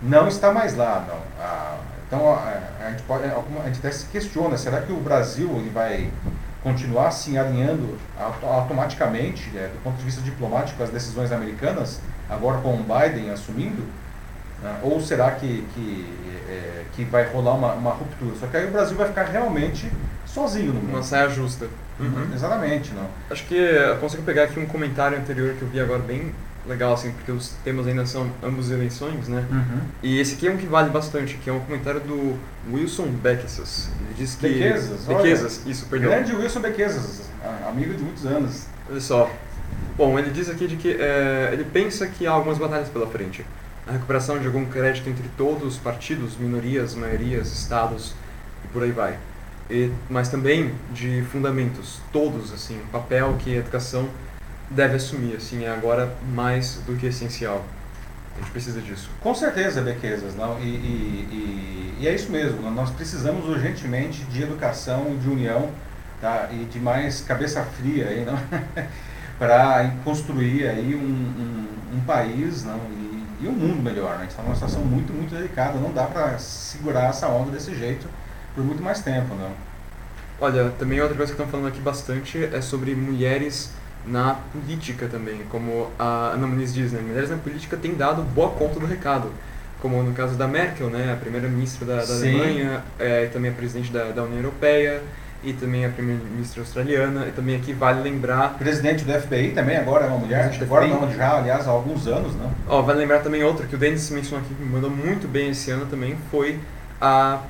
não 0.00 0.28
está 0.28 0.52
mais 0.52 0.76
lá. 0.76 1.06
Não. 1.08 1.44
A, 1.44 1.78
então 2.06 2.34
a, 2.34 2.86
a, 2.86 2.90
gente 2.90 3.02
pode, 3.04 3.24
a 3.24 3.66
gente 3.66 3.78
até 3.78 3.90
se 3.90 4.06
questiona, 4.06 4.58
será 4.58 4.82
que 4.82 4.92
o 4.92 5.00
Brasil 5.00 5.48
ele 5.56 5.70
vai 5.70 6.10
continuar 6.62 7.10
se 7.10 7.36
alinhando 7.36 7.96
automaticamente, 8.42 9.50
é, 9.56 9.68
do 9.68 9.82
ponto 9.82 9.96
de 9.96 10.04
vista 10.04 10.20
diplomático, 10.20 10.82
as 10.82 10.90
decisões 10.90 11.32
americanas, 11.32 12.00
agora 12.28 12.58
com 12.58 12.74
o 12.74 12.84
Biden 12.84 13.30
assumindo? 13.30 13.82
Né? 14.62 14.78
Ou 14.82 15.00
será 15.00 15.30
que, 15.32 15.66
que, 15.74 16.14
é, 16.48 16.84
que 16.92 17.04
vai 17.04 17.24
rolar 17.24 17.54
uma, 17.54 17.72
uma 17.72 17.90
ruptura? 17.92 18.36
Só 18.38 18.46
que 18.46 18.56
aí 18.58 18.68
o 18.68 18.70
Brasil 18.70 18.96
vai 18.96 19.08
ficar 19.08 19.24
realmente 19.24 19.90
sozinho 20.26 20.72
no 20.72 20.80
mundo. 20.80 20.94
Uma 20.94 21.02
saia 21.02 21.28
justa. 21.28 21.68
Uhum. 22.06 22.34
Exatamente. 22.34 22.92
Não. 22.92 23.06
Acho 23.30 23.44
que 23.46 23.54
eu 23.54 23.96
consigo 23.98 24.22
pegar 24.22 24.44
aqui 24.44 24.58
um 24.58 24.66
comentário 24.66 25.18
anterior 25.18 25.54
que 25.54 25.62
eu 25.62 25.68
vi 25.68 25.80
agora 25.80 26.00
bem 26.00 26.32
legal, 26.66 26.94
assim, 26.94 27.10
porque 27.10 27.32
os 27.32 27.50
temas 27.64 27.86
ainda 27.86 28.06
são 28.06 28.30
ambos 28.42 28.70
eleições, 28.70 29.28
né? 29.28 29.44
Uhum. 29.50 29.80
E 30.02 30.20
esse 30.20 30.34
aqui 30.34 30.46
é 30.46 30.50
um 30.50 30.56
que 30.56 30.66
vale 30.66 30.90
bastante, 30.90 31.34
que 31.36 31.50
é 31.50 31.52
um 31.52 31.60
comentário 31.60 32.00
do 32.00 32.38
Wilson 32.72 33.06
Bequezas. 33.06 33.90
Ele 34.00 34.14
diz 34.16 34.36
que... 34.36 34.48
Bequezas? 34.48 35.04
Bequezas, 35.04 35.62
isso, 35.66 35.86
perdão. 35.86 36.10
Grande 36.10 36.34
Wilson 36.34 36.60
Bequezas, 36.60 37.22
amigo 37.68 37.94
de 37.94 38.02
muitos 38.02 38.24
anos. 38.26 38.66
Olha 38.88 39.00
só. 39.00 39.30
Bom, 39.96 40.18
ele 40.18 40.30
diz 40.30 40.48
aqui 40.48 40.66
de 40.66 40.76
que 40.76 40.96
é, 40.98 41.50
ele 41.52 41.64
pensa 41.64 42.06
que 42.06 42.26
há 42.26 42.30
algumas 42.30 42.58
batalhas 42.58 42.88
pela 42.88 43.06
frente. 43.06 43.44
A 43.86 43.92
recuperação 43.92 44.38
de 44.38 44.46
algum 44.46 44.64
crédito 44.64 45.08
entre 45.08 45.28
todos 45.36 45.66
os 45.66 45.78
partidos, 45.78 46.36
minorias, 46.36 46.94
maiorias, 46.94 47.52
estados 47.52 48.14
e 48.64 48.68
por 48.68 48.84
aí 48.84 48.92
vai. 48.92 49.18
E, 49.72 49.90
mas 50.10 50.28
também 50.28 50.70
de 50.92 51.22
fundamentos, 51.32 51.98
todos, 52.12 52.52
assim, 52.52 52.78
papel 52.92 53.36
que 53.38 53.54
a 53.54 53.58
educação 53.60 54.06
deve 54.68 54.96
assumir, 54.96 55.34
assim, 55.34 55.64
é 55.64 55.70
agora 55.70 56.14
mais 56.34 56.76
do 56.86 56.94
que 56.94 57.06
essencial. 57.06 57.64
A 58.36 58.40
gente 58.40 58.50
precisa 58.50 58.82
disso. 58.82 59.08
Com 59.22 59.34
certeza, 59.34 59.80
Bequezas, 59.80 60.34
não? 60.34 60.60
E, 60.60 60.64
e, 60.64 61.96
e, 61.96 61.96
e, 62.00 62.06
é 62.06 62.14
isso 62.14 62.30
mesmo, 62.30 62.70
nós 62.70 62.90
precisamos 62.90 63.48
urgentemente 63.48 64.22
de 64.24 64.42
educação, 64.42 65.16
de 65.16 65.26
união 65.26 65.70
tá? 66.20 66.50
e 66.52 66.66
de 66.66 66.78
mais 66.78 67.22
cabeça 67.22 67.62
fria 67.62 68.08
aí, 68.08 68.26
não? 68.26 68.38
para 69.38 69.90
construir 70.04 70.68
aí 70.68 70.94
um, 70.94 70.98
um, 70.98 71.96
um, 71.96 72.00
país 72.00 72.62
não? 72.62 72.78
E, 72.90 73.44
e 73.44 73.48
um 73.48 73.52
mundo 73.52 73.82
melhor. 73.82 74.18
Né? 74.18 74.26
Está 74.28 74.42
numa 74.42 74.54
situação 74.54 74.82
muito, 74.82 75.14
muito 75.14 75.34
delicada, 75.34 75.78
não 75.78 75.92
dá 75.92 76.04
para 76.04 76.38
segurar 76.38 77.08
essa 77.08 77.26
onda 77.28 77.50
desse 77.50 77.74
jeito 77.74 78.06
por 78.54 78.64
muito 78.64 78.82
mais 78.82 79.00
tempo. 79.00 79.34
Não? 79.34 79.50
Olha, 80.40 80.72
também 80.78 81.00
outra 81.00 81.16
coisa 81.16 81.32
que 81.32 81.40
estão 81.40 81.50
falando 81.50 81.68
aqui 81.68 81.80
bastante 81.80 82.44
é 82.52 82.60
sobre 82.60 82.94
mulheres 82.94 83.72
na 84.06 84.34
política 84.52 85.06
também, 85.06 85.42
como 85.48 85.88
a 85.98 86.32
Ana 86.34 86.46
Muniz 86.46 86.74
diz, 86.74 86.92
né? 86.92 87.00
Mulheres 87.00 87.30
na 87.30 87.36
política 87.36 87.76
têm 87.76 87.94
dado 87.94 88.22
boa 88.22 88.50
conta 88.50 88.80
do 88.80 88.86
recado, 88.86 89.30
como 89.80 90.02
no 90.02 90.12
caso 90.12 90.34
da 90.34 90.48
Merkel, 90.48 90.90
né? 90.90 91.12
A 91.12 91.16
primeira-ministra 91.16 91.86
da, 91.86 92.04
da 92.04 92.14
Alemanha, 92.14 92.82
é, 92.98 93.26
também 93.26 93.50
a 93.50 93.54
presidente 93.54 93.92
da, 93.92 94.10
da 94.10 94.24
União 94.24 94.38
Europeia, 94.38 95.00
e 95.44 95.52
também 95.52 95.84
a 95.84 95.88
primeira-ministra 95.88 96.62
australiana, 96.62 97.26
e 97.26 97.32
também 97.32 97.56
aqui 97.56 97.72
vale 97.72 98.00
lembrar... 98.00 98.56
Presidente 98.58 99.04
do 99.04 99.12
FBI 99.12 99.50
também 99.50 99.76
agora 99.76 100.04
é 100.04 100.08
uma 100.08 100.18
mulher, 100.18 100.52
agora 100.60 100.86
não, 100.86 101.12
já, 101.12 101.36
aliás, 101.36 101.66
há 101.66 101.70
alguns 101.70 102.06
anos, 102.06 102.34
não? 102.36 102.52
Ó, 102.68 102.82
vale 102.82 103.00
lembrar 103.00 103.20
também 103.20 103.42
outra, 103.42 103.66
que 103.66 103.74
o 103.74 103.78
Denis 103.78 104.08
mencionou 104.10 104.44
aqui, 104.44 104.54
que 104.54 104.64
mandou 104.64 104.90
muito 104.90 105.26
bem 105.26 105.50
esse 105.50 105.70
ano 105.70 105.86
também, 105.86 106.16
foi 106.30 106.60
a 107.00 107.40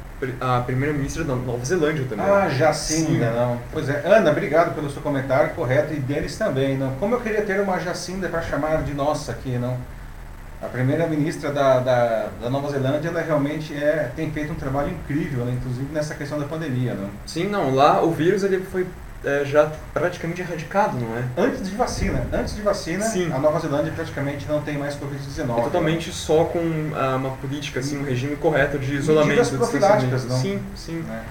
a 0.41 0.61
primeira-ministra 0.61 1.25
da 1.25 1.35
Nova 1.35 1.65
Zelândia 1.65 2.05
também. 2.09 2.25
Ah, 2.25 2.49
Jacinda, 2.49 3.31
Sim. 3.31 3.37
não. 3.37 3.59
Pois 3.73 3.89
é. 3.89 4.03
Ana, 4.05 4.31
obrigado 4.31 4.75
pelo 4.75 4.91
seu 4.91 5.03
comentário, 5.03 5.55
correto, 5.55 5.93
e 5.93 5.99
deles 5.99 6.37
também, 6.37 6.77
não. 6.77 6.95
Como 6.97 7.15
eu 7.15 7.21
queria 7.21 7.43
ter 7.43 7.61
uma 7.61 7.79
Jacinda 7.79 8.29
para 8.29 8.43
chamar 8.43 8.83
de 8.83 8.95
nossa 8.95 9.33
aqui, 9.33 9.59
não. 9.59 9.77
A 10.63 10.67
primeira-ministra 10.67 11.51
da, 11.51 11.81
da, 11.81 12.29
da, 12.41 12.49
Nova 12.49 12.71
Zelândia, 12.71 13.09
ela 13.09 13.21
realmente 13.21 13.75
é, 13.75 14.13
tem 14.15 14.31
feito 14.31 14.53
um 14.53 14.55
trabalho 14.55 14.91
incrível, 14.91 15.45
né, 15.45 15.57
inclusive 15.59 15.93
nessa 15.93 16.15
questão 16.15 16.39
da 16.39 16.47
pandemia, 16.47 16.95
não. 16.95 17.11
Sim, 17.27 17.49
não. 17.49 17.75
Lá 17.75 18.01
o 18.01 18.13
vírus 18.13 18.45
ele 18.45 18.61
foi 18.61 18.87
é, 19.25 19.45
já 19.45 19.71
praticamente 19.93 20.41
erradicado, 20.41 20.99
não 20.99 21.17
é? 21.17 21.25
Antes 21.37 21.69
de 21.69 21.77
vacina. 21.77 22.27
Antes 22.33 22.55
de 22.57 22.63
vacina, 22.63 23.05
Sim. 23.05 23.33
a 23.33 23.39
Nova 23.39 23.61
Zelândia 23.61 23.93
praticamente 23.93 24.47
não 24.49 24.61
tem 24.63 24.77
mais 24.77 24.97
Covid-19. 24.97 25.59
É 25.59 25.63
totalmente 25.63 26.09
né? 26.09 26.15
só 26.15 26.45
com 26.45 26.61
ah, 26.95 27.17
uma 27.17 27.31
política, 27.37 27.81
assim, 27.81 27.99
um 27.99 28.05
regime 28.05 28.37
correto 28.37 28.79
de 28.79 28.95
isolamento. 28.95 29.29
Medidas 29.29 29.51
profiláticas, 29.51 30.25
não? 30.27 30.37
Sim, 30.39 30.61
sim. 30.75 31.05
É. 31.11 31.23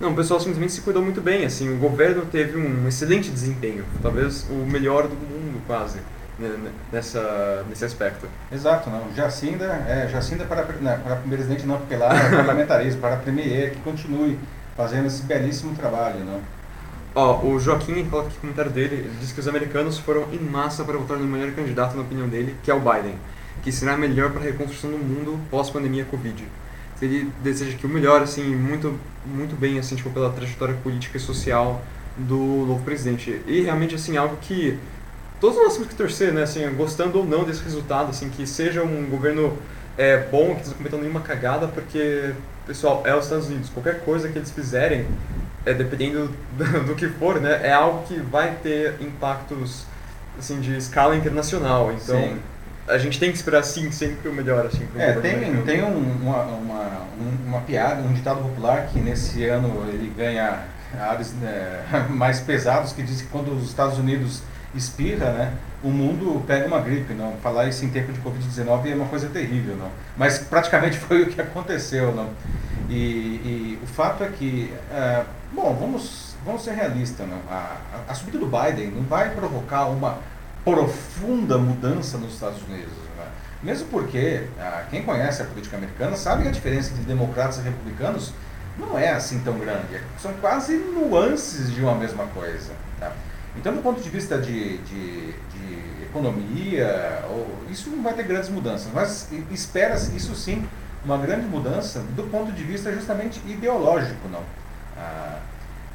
Não, 0.00 0.12
o 0.12 0.16
pessoal 0.16 0.40
simplesmente 0.40 0.72
se 0.72 0.80
cuidou 0.80 1.02
muito 1.02 1.20
bem, 1.20 1.44
assim, 1.44 1.70
o 1.70 1.76
governo 1.76 2.24
teve 2.24 2.56
um 2.56 2.88
excelente 2.88 3.30
desempenho, 3.30 3.84
talvez 4.00 4.46
o 4.48 4.54
melhor 4.54 5.02
do 5.02 5.14
mundo 5.14 5.60
quase 5.66 5.98
né, 6.38 6.72
nessa, 6.90 7.64
nesse 7.68 7.84
aspecto. 7.84 8.26
Exato, 8.50 8.88
não. 8.88 9.12
Jacinda, 9.14 9.66
é, 9.86 10.08
Jacinda 10.10 10.44
para, 10.44 10.66
não, 10.80 10.98
para 11.00 11.16
presidente 11.16 11.66
não, 11.66 11.76
porque 11.76 11.96
lá 11.96 12.14
é 12.14 12.30
parlamentarismo, 12.34 13.00
para 13.00 13.16
premier, 13.16 13.72
que 13.72 13.80
continue 13.80 14.38
fazendo 14.74 15.06
esse 15.06 15.22
belíssimo 15.22 15.74
trabalho, 15.74 16.24
não. 16.24 16.40
Ó, 17.14 17.44
o 17.44 17.58
Joaquim 17.58 18.04
coloca 18.04 18.28
aqui 18.28 18.36
o 18.36 18.40
comentário 18.40 18.70
dele, 18.70 18.94
ele 18.96 19.12
diz 19.20 19.32
que 19.32 19.40
os 19.40 19.48
americanos 19.48 19.98
foram 19.98 20.26
em 20.32 20.38
massa 20.38 20.84
para 20.84 20.96
votar 20.96 21.18
no 21.18 21.24
melhor 21.24 21.50
candidato, 21.52 21.96
na 21.96 22.02
opinião 22.02 22.28
dele, 22.28 22.54
que 22.62 22.70
é 22.70 22.74
o 22.74 22.78
Biden, 22.78 23.16
que 23.64 23.72
será 23.72 23.96
melhor 23.96 24.30
para 24.30 24.40
a 24.40 24.44
reconstrução 24.44 24.90
do 24.90 24.98
mundo 24.98 25.38
pós-pandemia 25.50 26.04
Covid. 26.04 26.44
Ele 27.02 27.32
deseja 27.42 27.76
que 27.76 27.86
o 27.86 27.88
melhor, 27.88 28.22
assim, 28.22 28.54
muito, 28.54 28.94
muito 29.26 29.58
bem, 29.58 29.78
assim, 29.78 29.96
tipo, 29.96 30.10
pela 30.10 30.30
trajetória 30.30 30.74
política 30.82 31.16
e 31.16 31.20
social 31.20 31.82
do 32.16 32.36
novo 32.36 32.84
presidente. 32.84 33.40
E 33.46 33.62
realmente, 33.62 33.94
assim, 33.94 34.16
algo 34.16 34.36
que 34.40 34.78
todos 35.40 35.56
nós 35.56 35.72
temos 35.72 35.88
que 35.88 35.94
torcer, 35.94 36.32
né, 36.32 36.42
assim, 36.42 36.68
gostando 36.74 37.18
ou 37.18 37.24
não 37.24 37.42
desse 37.42 37.64
resultado, 37.64 38.10
assim, 38.10 38.28
que 38.28 38.46
seja 38.46 38.82
um 38.84 39.06
governo 39.06 39.56
é, 39.96 40.18
bom, 40.30 40.54
que 40.54 40.68
não 40.68 40.74
cometendo 40.74 41.00
nenhuma 41.00 41.20
cagada, 41.20 41.66
porque, 41.68 42.34
pessoal, 42.66 43.02
é 43.04 43.16
os 43.16 43.24
Estados 43.24 43.48
Unidos. 43.48 43.70
Qualquer 43.70 44.04
coisa 44.04 44.28
que 44.28 44.38
eles 44.38 44.50
fizerem 44.50 45.06
é, 45.64 45.74
dependendo 45.74 46.30
do, 46.86 46.94
que 46.94 47.08
for, 47.08 47.40
né, 47.40 47.60
é 47.62 47.72
algo 47.72 48.06
que 48.06 48.18
vai 48.18 48.56
ter 48.62 48.96
impactos 49.00 49.84
assim 50.38 50.60
de 50.60 50.76
escala 50.76 51.16
internacional. 51.16 51.92
Então 51.92 52.16
sim. 52.16 52.38
a 52.88 52.98
gente 52.98 53.18
tem 53.18 53.30
que 53.30 53.36
esperar 53.36 53.62
sim 53.62 53.90
sempre 53.90 54.28
o 54.28 54.32
melhor 54.32 54.66
assim. 54.66 54.86
É, 54.96 55.12
tem 55.12 55.62
tem 55.62 55.82
um, 55.82 55.98
uma, 56.22 56.42
uma, 56.44 57.06
uma 57.46 57.60
piada, 57.60 58.02
um 58.02 58.12
ditado 58.12 58.40
popular 58.42 58.86
que 58.86 58.98
nesse 58.98 59.44
ano 59.44 59.86
ele 59.88 60.12
ganha 60.16 60.64
áreas 60.98 61.32
né, 61.34 61.84
mais 62.08 62.40
pesados 62.40 62.92
que 62.92 63.02
diz 63.02 63.22
que 63.22 63.28
quando 63.28 63.52
os 63.52 63.64
Estados 63.64 63.98
Unidos 63.98 64.42
espirra, 64.74 65.32
né, 65.32 65.52
o 65.82 65.88
mundo 65.88 66.44
pega 66.46 66.66
uma 66.66 66.80
gripe, 66.80 67.14
não. 67.14 67.32
Falar 67.42 67.66
isso 67.66 67.84
em 67.84 67.90
tempo 67.90 68.12
de 68.12 68.20
Covid-19 68.20 68.90
é 68.90 68.94
uma 68.94 69.06
coisa 69.06 69.28
terrível, 69.28 69.76
não. 69.76 69.90
Mas 70.16 70.38
praticamente 70.38 70.98
foi 71.00 71.22
o 71.22 71.26
que 71.26 71.40
aconteceu, 71.40 72.14
não. 72.14 72.30
E, 72.88 72.94
e 72.96 73.78
o 73.82 73.86
fato 73.86 74.24
é 74.24 74.28
que 74.28 74.72
uh, 74.90 75.24
Bom, 75.62 75.76
vamos, 75.78 76.36
vamos 76.42 76.64
ser 76.64 76.72
realistas. 76.72 77.28
Não? 77.28 77.36
A, 77.50 77.76
a, 78.08 78.12
a, 78.12 78.14
subida 78.14 78.38
do 78.38 78.46
Biden 78.46 78.92
não 78.92 79.02
vai 79.02 79.28
provocar 79.34 79.84
uma 79.88 80.18
profunda 80.64 81.58
mudança 81.58 82.16
nos 82.16 82.32
Estados 82.32 82.62
Unidos. 82.62 82.94
Né? 83.18 83.26
Mesmo 83.62 83.88
porque 83.88 84.46
ah, 84.58 84.84
quem 84.88 85.02
conhece 85.02 85.42
a 85.42 85.44
política 85.44 85.76
americana 85.76 86.16
sabe 86.16 86.44
que 86.44 86.48
a 86.48 86.50
diferença 86.50 86.92
entre 86.92 87.04
democratas 87.04 87.58
e 87.58 87.60
republicanos 87.60 88.32
não 88.78 88.98
é 88.98 89.10
assim 89.10 89.40
tão 89.40 89.58
grande. 89.58 90.00
São 90.18 90.32
quase 90.40 90.78
nuances 90.78 91.70
de 91.70 91.82
uma 91.82 91.94
mesma 91.94 92.24
coisa. 92.28 92.72
Tá? 92.98 93.12
Então, 93.54 93.74
do 93.74 93.82
ponto 93.82 94.00
de 94.00 94.08
vista 94.08 94.38
de, 94.38 94.78
de, 94.78 95.32
de 95.32 96.04
economia, 96.04 97.22
isso 97.68 97.90
não 97.90 98.02
vai 98.02 98.14
ter 98.14 98.22
grandes 98.22 98.48
mudanças. 98.48 98.90
Mas 98.94 99.28
espera-se, 99.50 100.16
isso 100.16 100.34
sim, 100.34 100.66
uma 101.04 101.18
grande 101.18 101.46
mudança 101.46 102.00
do 102.16 102.22
ponto 102.30 102.50
de 102.50 102.64
vista 102.64 102.90
justamente 102.90 103.38
ideológico. 103.46 104.26
não 104.26 104.42
ah, 104.96 105.38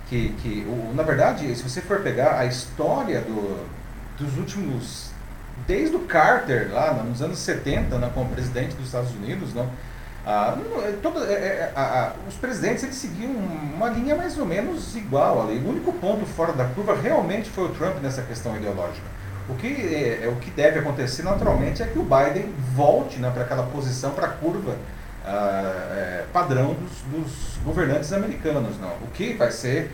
que, 0.09 0.29
que 0.41 0.65
o, 0.67 0.93
na 0.93 1.03
verdade, 1.03 1.55
se 1.55 1.63
você 1.63 1.81
for 1.81 2.01
pegar 2.01 2.39
a 2.39 2.45
história 2.45 3.21
do, 3.21 3.65
dos 4.17 4.37
últimos, 4.37 5.11
desde 5.67 5.95
o 5.95 6.01
Carter, 6.01 6.69
lá 6.71 6.93
nos 6.93 7.21
anos 7.21 7.39
70, 7.39 7.97
né, 7.97 8.11
como 8.13 8.29
presidente 8.29 8.75
dos 8.75 8.85
Estados 8.85 9.11
Unidos, 9.11 9.53
não, 9.53 9.69
ah, 10.27 10.57
é, 10.83 10.91
todo, 11.03 11.23
é, 11.23 11.33
é, 11.33 11.71
a, 11.75 11.81
a, 11.81 12.11
os 12.27 12.33
presidentes 12.33 12.83
eles 12.83 12.95
seguiam 12.95 13.29
uma 13.31 13.89
linha 13.89 14.15
mais 14.15 14.37
ou 14.39 14.45
menos 14.45 14.95
igual 14.95 15.43
ali. 15.43 15.59
O 15.59 15.69
único 15.69 15.93
ponto 15.93 16.25
fora 16.25 16.51
da 16.51 16.65
curva 16.65 16.95
realmente 16.95 17.47
foi 17.47 17.65
o 17.65 17.69
Trump 17.69 17.97
nessa 18.01 18.23
questão 18.23 18.55
ideológica. 18.55 19.05
O 19.47 19.53
que, 19.53 19.67
é, 19.67 20.25
é 20.25 20.27
o 20.27 20.37
que 20.37 20.49
deve 20.49 20.79
acontecer 20.79 21.21
naturalmente 21.21 21.83
é 21.83 21.85
que 21.85 21.99
o 21.99 22.03
Biden 22.03 22.51
volte 22.73 23.19
né, 23.19 23.29
para 23.29 23.43
aquela 23.43 23.63
posição, 23.63 24.11
para 24.11 24.25
a 24.25 24.29
curva, 24.29 24.75
ah, 25.25 25.87
é, 25.91 26.25
padrão 26.31 26.75
dos, 26.75 27.01
dos 27.11 27.57
governantes 27.63 28.13
americanos, 28.13 28.79
não. 28.79 28.93
O 29.01 29.07
que 29.13 29.33
vai 29.33 29.51
ser 29.51 29.91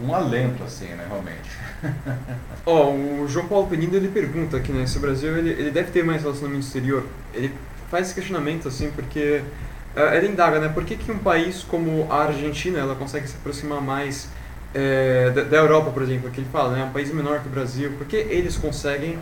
um 0.00 0.14
alento, 0.14 0.62
assim, 0.62 0.86
né, 0.86 1.06
realmente. 1.08 1.50
Ó, 2.66 2.90
oh, 2.90 3.22
o 3.22 3.28
João 3.28 3.48
Paulo 3.48 3.66
Penido, 3.66 3.96
ele 3.96 4.08
pergunta 4.08 4.56
aqui, 4.56 4.70
né, 4.72 4.86
se 4.86 4.98
o 4.98 5.00
Brasil, 5.00 5.36
ele, 5.36 5.50
ele 5.50 5.70
deve 5.70 5.90
ter 5.90 6.04
mais 6.04 6.22
relacionamento 6.22 6.66
exterior. 6.66 7.04
Ele 7.34 7.52
faz 7.90 8.06
esse 8.06 8.14
questionamento, 8.14 8.68
assim, 8.68 8.90
porque 8.90 9.42
uh, 9.96 10.14
ele 10.14 10.28
indaga, 10.28 10.60
né, 10.60 10.68
por 10.68 10.84
que, 10.84 10.96
que 10.96 11.10
um 11.10 11.18
país 11.18 11.62
como 11.62 12.06
a 12.10 12.24
Argentina, 12.24 12.78
ela 12.78 12.94
consegue 12.94 13.26
se 13.26 13.36
aproximar 13.36 13.80
mais 13.80 14.28
é, 14.74 15.30
da, 15.30 15.42
da, 15.44 15.56
Europa, 15.56 15.90
por 15.90 16.02
exemplo, 16.02 16.30
que 16.30 16.40
ele 16.40 16.48
fala, 16.52 16.76
né, 16.76 16.84
um 16.84 16.92
país 16.92 17.12
menor 17.12 17.40
que 17.40 17.48
o 17.48 17.50
Brasil, 17.50 17.92
por 17.96 18.06
que 18.06 18.16
eles 18.16 18.56
conseguem 18.56 19.18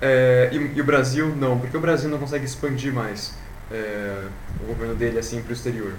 é, 0.00 0.50
e, 0.52 0.56
e, 0.76 0.80
o 0.80 0.84
Brasil 0.84 1.34
não? 1.36 1.58
Por 1.58 1.70
que 1.70 1.76
o 1.76 1.80
Brasil 1.80 2.10
não 2.10 2.18
consegue 2.18 2.44
expandir 2.44 2.92
mais 2.92 3.34
é, 3.70 4.28
o 4.62 4.66
governo 4.66 4.94
dele, 4.94 5.18
assim, 5.18 5.42
para 5.42 5.50
o 5.50 5.52
exterior? 5.52 5.92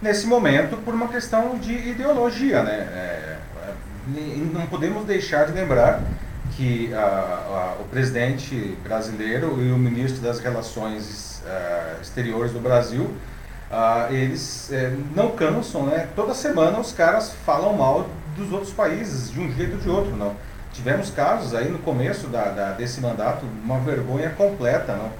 Nesse 0.00 0.26
momento, 0.26 0.76
por 0.78 0.94
uma 0.94 1.08
questão 1.08 1.58
de 1.58 1.72
ideologia, 1.72 2.62
né, 2.62 2.74
é, 2.74 3.38
não 4.52 4.66
podemos 4.66 5.04
deixar 5.04 5.46
de 5.46 5.52
lembrar 5.52 6.02
que 6.56 6.92
a, 6.92 6.98
a, 6.98 7.76
o 7.80 7.84
presidente 7.84 8.76
brasileiro 8.82 9.62
e 9.62 9.70
o 9.70 9.78
ministro 9.78 10.20
das 10.20 10.40
Relações 10.40 11.42
uh, 11.44 12.02
Exteriores 12.02 12.52
do 12.52 12.60
Brasil, 12.60 13.10
eles 14.10 14.70
uh, 14.70 15.02
não 15.14 15.30
cansam, 15.30 15.86
né? 15.86 16.08
Toda 16.14 16.34
semana 16.34 16.78
os 16.78 16.92
caras 16.92 17.32
falam 17.46 17.72
mal 17.74 18.08
dos 18.36 18.52
outros 18.52 18.72
países, 18.72 19.30
de 19.30 19.40
um 19.40 19.50
jeito 19.52 19.74
ou 19.74 19.80
de 19.80 19.88
outro, 19.88 20.16
não. 20.16 20.36
Tivemos 20.72 21.10
casos 21.10 21.54
aí 21.54 21.70
no 21.70 21.78
começo 21.78 22.26
da, 22.28 22.44
da 22.44 22.72
desse 22.72 23.00
mandato, 23.00 23.46
uma 23.64 23.78
vergonha 23.78 24.30
completa, 24.30 24.94
não? 24.94 25.10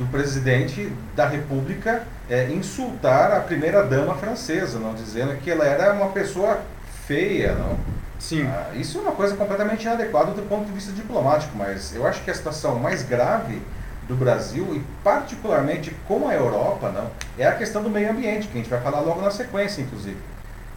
Do 0.00 0.06
presidente 0.06 0.90
da 1.14 1.28
República 1.28 2.04
é, 2.28 2.48
insultar 2.48 3.32
a 3.32 3.40
primeira 3.40 3.82
dama 3.82 4.14
francesa, 4.14 4.78
não 4.78 4.94
dizendo 4.94 5.36
que 5.36 5.50
ela 5.50 5.66
era 5.66 5.92
uma 5.92 6.08
pessoa 6.08 6.60
feia, 7.06 7.54
não 7.54 7.78
Sim. 8.18 8.46
Ah, 8.46 8.70
isso 8.74 8.98
é 8.98 9.00
uma 9.00 9.12
coisa 9.12 9.34
completamente 9.34 9.82
inadequada 9.82 10.32
do 10.32 10.42
ponto 10.42 10.66
de 10.66 10.72
vista 10.72 10.92
diplomático, 10.92 11.56
mas 11.56 11.94
eu 11.94 12.06
acho 12.06 12.22
que 12.22 12.30
a 12.30 12.34
situação 12.34 12.78
mais 12.78 13.02
grave 13.02 13.60
do 14.06 14.14
Brasil, 14.14 14.74
e 14.74 14.80
particularmente 15.02 15.96
com 16.06 16.28
a 16.28 16.34
Europa, 16.34 16.90
não, 16.90 17.10
é 17.38 17.46
a 17.46 17.54
questão 17.54 17.82
do 17.82 17.88
meio 17.88 18.10
ambiente, 18.10 18.48
que 18.48 18.58
a 18.58 18.60
gente 18.60 18.68
vai 18.68 18.80
falar 18.80 19.00
logo 19.00 19.22
na 19.22 19.30
sequência, 19.30 19.80
inclusive. 19.80 20.18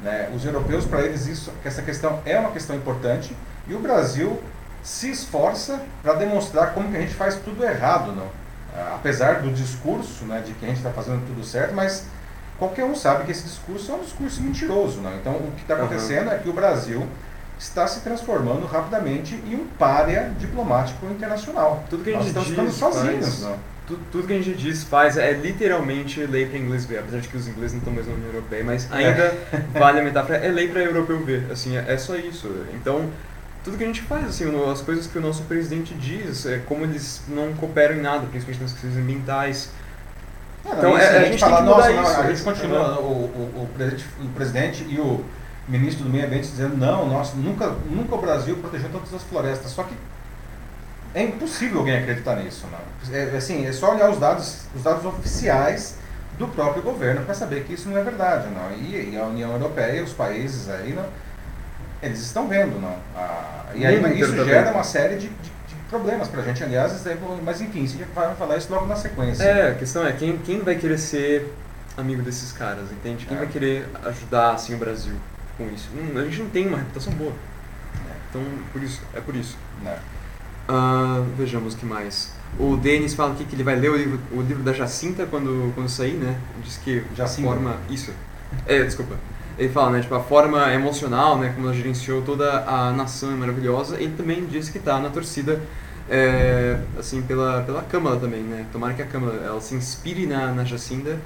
Né? 0.01 0.29
Os 0.33 0.45
europeus, 0.45 0.85
para 0.85 1.01
eles, 1.01 1.27
isso, 1.27 1.51
essa 1.65 1.81
questão 1.81 2.21
é 2.25 2.39
uma 2.39 2.51
questão 2.51 2.75
importante, 2.75 3.35
e 3.67 3.73
o 3.73 3.79
Brasil 3.79 4.41
se 4.81 5.11
esforça 5.11 5.81
para 6.01 6.13
demonstrar 6.13 6.73
como 6.73 6.91
que 6.91 6.97
a 6.97 7.01
gente 7.01 7.13
faz 7.13 7.35
tudo 7.35 7.63
errado, 7.63 8.13
não? 8.13 8.27
Apesar 8.95 9.41
do 9.41 9.51
discurso 9.51 10.25
né, 10.25 10.41
de 10.45 10.53
que 10.53 10.65
a 10.65 10.67
gente 10.67 10.77
está 10.77 10.91
fazendo 10.91 11.25
tudo 11.27 11.43
certo, 11.43 11.73
mas 11.73 12.05
qualquer 12.57 12.85
um 12.85 12.95
sabe 12.95 13.25
que 13.25 13.31
esse 13.31 13.43
discurso 13.43 13.91
é 13.91 13.95
um 13.95 13.99
discurso 13.99 14.41
mentiroso. 14.41 15.01
Não? 15.01 15.15
Então, 15.15 15.33
o 15.33 15.51
que 15.55 15.61
está 15.61 15.75
acontecendo 15.75 16.27
uhum. 16.27 16.33
é 16.33 16.37
que 16.37 16.49
o 16.49 16.53
Brasil 16.53 17.07
está 17.57 17.87
se 17.87 18.01
transformando 18.01 18.65
rapidamente 18.65 19.35
em 19.47 19.55
um 19.55 19.65
párea 19.77 20.31
diplomático 20.37 21.05
internacional. 21.05 21.83
Tudo 21.89 22.03
que 22.03 22.09
a 22.09 22.13
gente 22.13 22.33
Nós 22.33 22.47
estamos 22.47 22.47
diz, 22.47 22.57
ficando 22.57 22.93
sozinhos. 22.93 23.43
Faz, 23.43 23.59
tudo, 23.85 23.99
tudo, 24.11 24.27
que 24.27 24.33
a 24.33 24.41
gente 24.41 24.55
diz 24.55 24.83
faz 24.83 25.17
é 25.17 25.33
literalmente 25.33 26.25
lei 26.25 26.45
para 26.45 26.57
inglês 26.57 26.85
ver, 26.85 26.99
apesar 26.99 27.19
de 27.19 27.27
que 27.27 27.35
os 27.35 27.47
ingleses 27.47 27.73
não 27.73 27.79
estão 27.79 27.93
mais 27.93 28.07
na 28.07 28.13
União 28.13 28.27
Europeia, 28.27 28.63
mas 28.63 28.89
é. 28.89 28.95
ainda 28.95 29.23
é. 29.23 29.63
vale 29.77 29.99
a 29.99 30.03
metáfora, 30.03 30.37
é 30.37 30.47
lei 30.49 30.69
para 30.69 30.81
europeu 30.81 31.19
ver, 31.19 31.47
assim, 31.51 31.75
é, 31.75 31.85
é, 31.87 31.97
só 31.97 32.15
isso. 32.15 32.49
Então, 32.73 33.09
tudo 33.63 33.77
que 33.77 33.83
a 33.83 33.87
gente 33.87 34.01
faz, 34.01 34.27
assim, 34.27 34.71
as 34.71 34.81
coisas 34.81 35.07
que 35.07 35.17
o 35.17 35.21
nosso 35.21 35.43
presidente 35.43 35.93
diz, 35.93 36.45
é 36.45 36.59
como 36.59 36.83
eles 36.83 37.21
não 37.27 37.53
cooperam 37.53 37.95
em 37.95 38.01
nada, 38.01 38.27
principalmente 38.27 38.61
nas 38.61 38.73
questões 38.73 38.97
ambientais. 38.97 39.69
É, 40.65 40.69
então, 40.73 40.97
é, 40.97 41.07
a, 41.07 41.13
gente, 41.13 41.17
a 41.17 41.31
gente 41.31 41.39
fala, 41.39 41.61
nossa, 41.61 41.89
não, 41.91 42.21
a 42.21 42.29
gente 42.29 42.41
continua, 42.41 42.99
o, 42.99 43.03
o, 43.05 43.63
o, 43.63 43.69
presidente, 43.73 44.05
o 44.21 44.29
presidente 44.29 44.85
e 44.89 44.99
o 44.99 45.23
ministro 45.67 46.03
do 46.03 46.09
Meio 46.09 46.25
Ambiente 46.25 46.47
dizendo 46.47 46.75
não, 46.75 47.07
nossa, 47.07 47.35
nunca, 47.35 47.73
nunca 47.89 48.15
o 48.15 48.21
Brasil 48.21 48.55
protegeu 48.57 48.89
todas 48.89 49.13
as 49.13 49.23
florestas. 49.23 49.71
Só 49.71 49.83
que 49.83 49.95
é 51.13 51.23
impossível 51.23 51.79
alguém 51.79 51.97
acreditar 51.97 52.35
nisso. 52.35 52.67
Não. 52.71 53.15
É, 53.15 53.35
assim, 53.35 53.65
é 53.65 53.71
só 53.71 53.93
olhar 53.93 54.09
os 54.09 54.17
dados, 54.17 54.65
os 54.75 54.83
dados 54.83 55.05
oficiais 55.05 55.97
do 56.37 56.47
próprio 56.47 56.81
governo 56.81 57.23
para 57.23 57.33
saber 57.33 57.63
que 57.63 57.73
isso 57.73 57.87
não 57.89 57.97
é 57.97 58.03
verdade. 58.03 58.47
Não. 58.49 58.71
E, 58.71 59.11
e 59.11 59.17
a 59.17 59.23
União 59.25 59.51
Europeia, 59.51 60.03
os 60.03 60.13
países 60.13 60.69
aí, 60.69 60.93
não, 60.93 61.05
eles 62.03 62.19
estão 62.19 62.47
vendo. 62.47 62.79
Não. 62.79 62.95
Ah, 63.15 63.65
e 63.73 63.85
aí 63.85 64.19
isso 64.19 64.45
gera 64.45 64.71
uma 64.71 64.83
série 64.83 65.15
de, 65.15 65.29
de, 65.29 65.53
problemas 65.89 66.27
para 66.27 66.41
a 66.41 66.43
gente, 66.43 66.63
aliás, 66.63 66.91
mas 67.43 67.61
enfim, 67.61 67.85
gente 67.85 68.03
vai 68.15 68.33
falar 68.35 68.57
isso 68.57 68.73
logo 68.73 68.87
na 68.87 68.95
sequência. 68.95 69.43
É, 69.43 69.71
a 69.71 69.75
questão 69.75 70.05
é 70.05 70.11
quem, 70.11 70.37
quem 70.37 70.59
vai 70.59 70.75
querer 70.75 70.97
ser 70.97 71.53
amigo 71.95 72.23
desses 72.23 72.51
caras, 72.51 72.91
entende? 72.91 73.27
Quem 73.27 73.37
é. 73.37 73.39
vai 73.39 73.47
querer 73.47 73.87
ajudar 74.03 74.53
assim 74.53 74.73
o 74.73 74.77
Brasil? 74.77 75.13
com 75.57 75.69
isso. 75.69 75.89
Hum, 75.95 76.17
a 76.17 76.23
gente 76.23 76.39
não 76.39 76.49
tem 76.49 76.67
uma 76.67 76.77
reputação 76.77 77.13
boa. 77.13 77.33
Então, 78.29 78.41
por 78.71 78.81
isso, 78.81 79.01
é 79.13 79.21
por 79.21 79.35
isso. 79.35 79.57
Uh, 80.69 81.23
vejamos 81.37 81.73
o 81.73 81.77
que 81.77 81.85
mais. 81.85 82.33
O 82.59 82.77
Denis 82.77 83.13
fala 83.13 83.33
aqui 83.33 83.45
que 83.45 83.55
ele 83.55 83.63
vai 83.63 83.75
ler 83.75 83.89
o 83.89 83.95
livro, 83.95 84.19
o 84.31 84.41
livro 84.41 84.63
da 84.63 84.73
Jacinta 84.73 85.25
quando, 85.25 85.73
quando 85.75 85.89
sair, 85.89 86.13
né? 86.13 86.37
Diz 86.63 86.77
que 86.77 87.03
Jacinta. 87.15 87.47
forma. 87.47 87.77
Isso. 87.89 88.11
É, 88.65 88.83
desculpa. 88.83 89.15
Ele 89.57 89.69
fala, 89.69 89.91
né? 89.91 90.01
Tipo, 90.01 90.15
a 90.15 90.23
forma 90.23 90.73
emocional, 90.73 91.37
né? 91.37 91.51
Como 91.53 91.67
ela 91.67 91.75
gerenciou 91.75 92.21
toda 92.21 92.63
a 92.65 92.91
nação 92.91 93.31
é 93.31 93.35
maravilhosa. 93.35 93.97
Ele 94.01 94.13
também 94.15 94.45
disse 94.45 94.71
que 94.71 94.77
está 94.77 94.99
na 94.99 95.09
torcida, 95.09 95.61
é, 96.09 96.79
assim, 96.97 97.21
pela, 97.21 97.61
pela 97.61 97.81
Câmara 97.83 98.17
também, 98.17 98.41
né? 98.41 98.65
Tomara 98.71 98.93
que 98.93 99.01
a 99.01 99.05
Câmara 99.05 99.37
ela 99.43 99.61
se 99.61 99.75
inspire 99.75 100.25
na, 100.25 100.51
na 100.51 100.63
Jacinta 100.63 101.17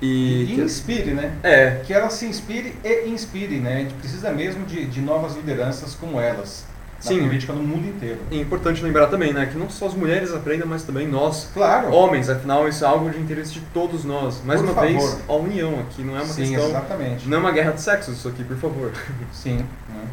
e, 0.00 0.44
e 0.44 0.60
inspire, 0.60 1.12
né? 1.12 1.36
É. 1.42 1.80
Que 1.84 1.92
ela 1.92 2.10
se 2.10 2.26
inspire 2.26 2.74
e 2.84 3.08
inspire, 3.08 3.58
né? 3.58 3.76
A 3.76 3.78
gente 3.80 3.94
precisa 3.94 4.32
mesmo 4.32 4.64
de, 4.66 4.84
de 4.86 5.00
novas 5.00 5.36
lideranças 5.36 5.94
como 5.94 6.20
elas. 6.20 6.64
Sim. 7.02 7.20
Política 7.24 7.52
no 7.52 7.62
mundo 7.62 7.88
inteiro. 7.88 8.20
É 8.30 8.36
importante 8.36 8.82
lembrar 8.82 9.08
também, 9.08 9.32
né? 9.32 9.46
Que 9.46 9.58
não 9.58 9.68
só 9.68 9.86
as 9.86 9.94
mulheres 9.94 10.32
aprendam, 10.32 10.68
mas 10.68 10.84
também 10.84 11.08
nós, 11.08 11.50
claro. 11.52 11.92
homens. 11.92 12.30
Afinal, 12.30 12.68
isso 12.68 12.84
é 12.84 12.86
algo 12.86 13.10
de 13.10 13.18
interesse 13.18 13.52
de 13.52 13.60
todos 13.74 14.04
nós. 14.04 14.40
Mais 14.44 14.60
por 14.60 14.68
uma 14.68 14.74
favor. 14.74 14.88
vez, 14.88 15.18
a 15.28 15.32
união 15.32 15.80
aqui. 15.80 16.02
Não 16.02 16.16
é 16.16 16.20
uma 16.20 16.26
Sim, 16.26 16.42
questão... 16.42 16.68
exatamente. 16.68 17.28
Não 17.28 17.38
é 17.38 17.40
uma 17.40 17.50
guerra 17.50 17.72
de 17.72 17.80
sexos 17.80 18.16
isso 18.16 18.28
aqui, 18.28 18.44
por 18.44 18.56
favor. 18.56 18.92
Sim. 19.32 19.66
Né? 19.88 20.04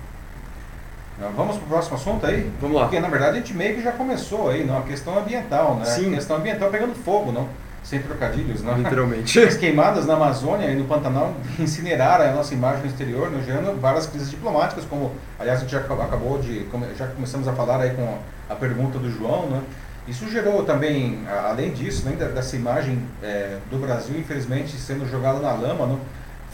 Vamos 1.36 1.58
para 1.58 1.66
o 1.66 1.68
próximo 1.68 1.96
assunto 1.96 2.26
aí? 2.26 2.50
Vamos 2.60 2.78
lá. 2.78 2.84
Porque, 2.84 3.00
na 3.00 3.10
verdade, 3.10 3.38
a 3.38 3.40
gente 3.40 3.54
meio 3.54 3.76
que 3.76 3.84
já 3.84 3.92
começou 3.92 4.50
aí, 4.50 4.66
não? 4.66 4.80
A 4.80 4.82
questão 4.82 5.20
ambiental, 5.20 5.76
né? 5.76 5.86
Sim. 5.86 6.14
A 6.14 6.16
questão 6.16 6.38
ambiental 6.38 6.70
pegando 6.70 6.96
fogo, 6.96 7.32
não? 7.32 7.48
Sem 7.84 8.02
trocadilhos, 8.02 8.62
né? 8.62 8.76
Literalmente. 8.78 9.40
As 9.40 9.56
queimadas 9.56 10.06
na 10.06 10.14
Amazônia 10.14 10.68
e 10.68 10.76
no 10.76 10.86
Pantanal 10.86 11.34
incineraram 11.60 12.26
a 12.26 12.32
nossa 12.32 12.54
imagem 12.54 12.86
exterior, 12.86 13.30
né, 13.32 13.42
gerando 13.46 13.80
várias 13.80 14.06
crises 14.06 14.30
diplomáticas, 14.30 14.86
como, 14.86 15.12
aliás, 15.40 15.60
a 15.60 15.62
gente 15.62 15.72
já 15.72 15.80
acabou 15.80 16.40
de, 16.40 16.66
já 16.98 17.08
começamos 17.08 17.48
a 17.48 17.54
falar 17.54 17.82
aí 17.82 17.92
com 17.92 18.18
a 18.50 18.56
pergunta 18.56 19.00
do 19.00 19.10
João, 19.10 19.48
né? 19.48 19.62
Isso 20.08 20.28
gerou 20.30 20.64
também, 20.64 21.20
além 21.46 21.72
disso, 21.72 22.04
além 22.08 22.18
dessa 22.18 22.56
imagem 22.56 23.00
é, 23.22 23.58
do 23.70 23.78
Brasil, 23.78 24.20
infelizmente, 24.20 24.76
sendo 24.76 25.08
jogada 25.08 25.40
na 25.40 25.54
lama, 25.54 25.86
né? 25.86 26.00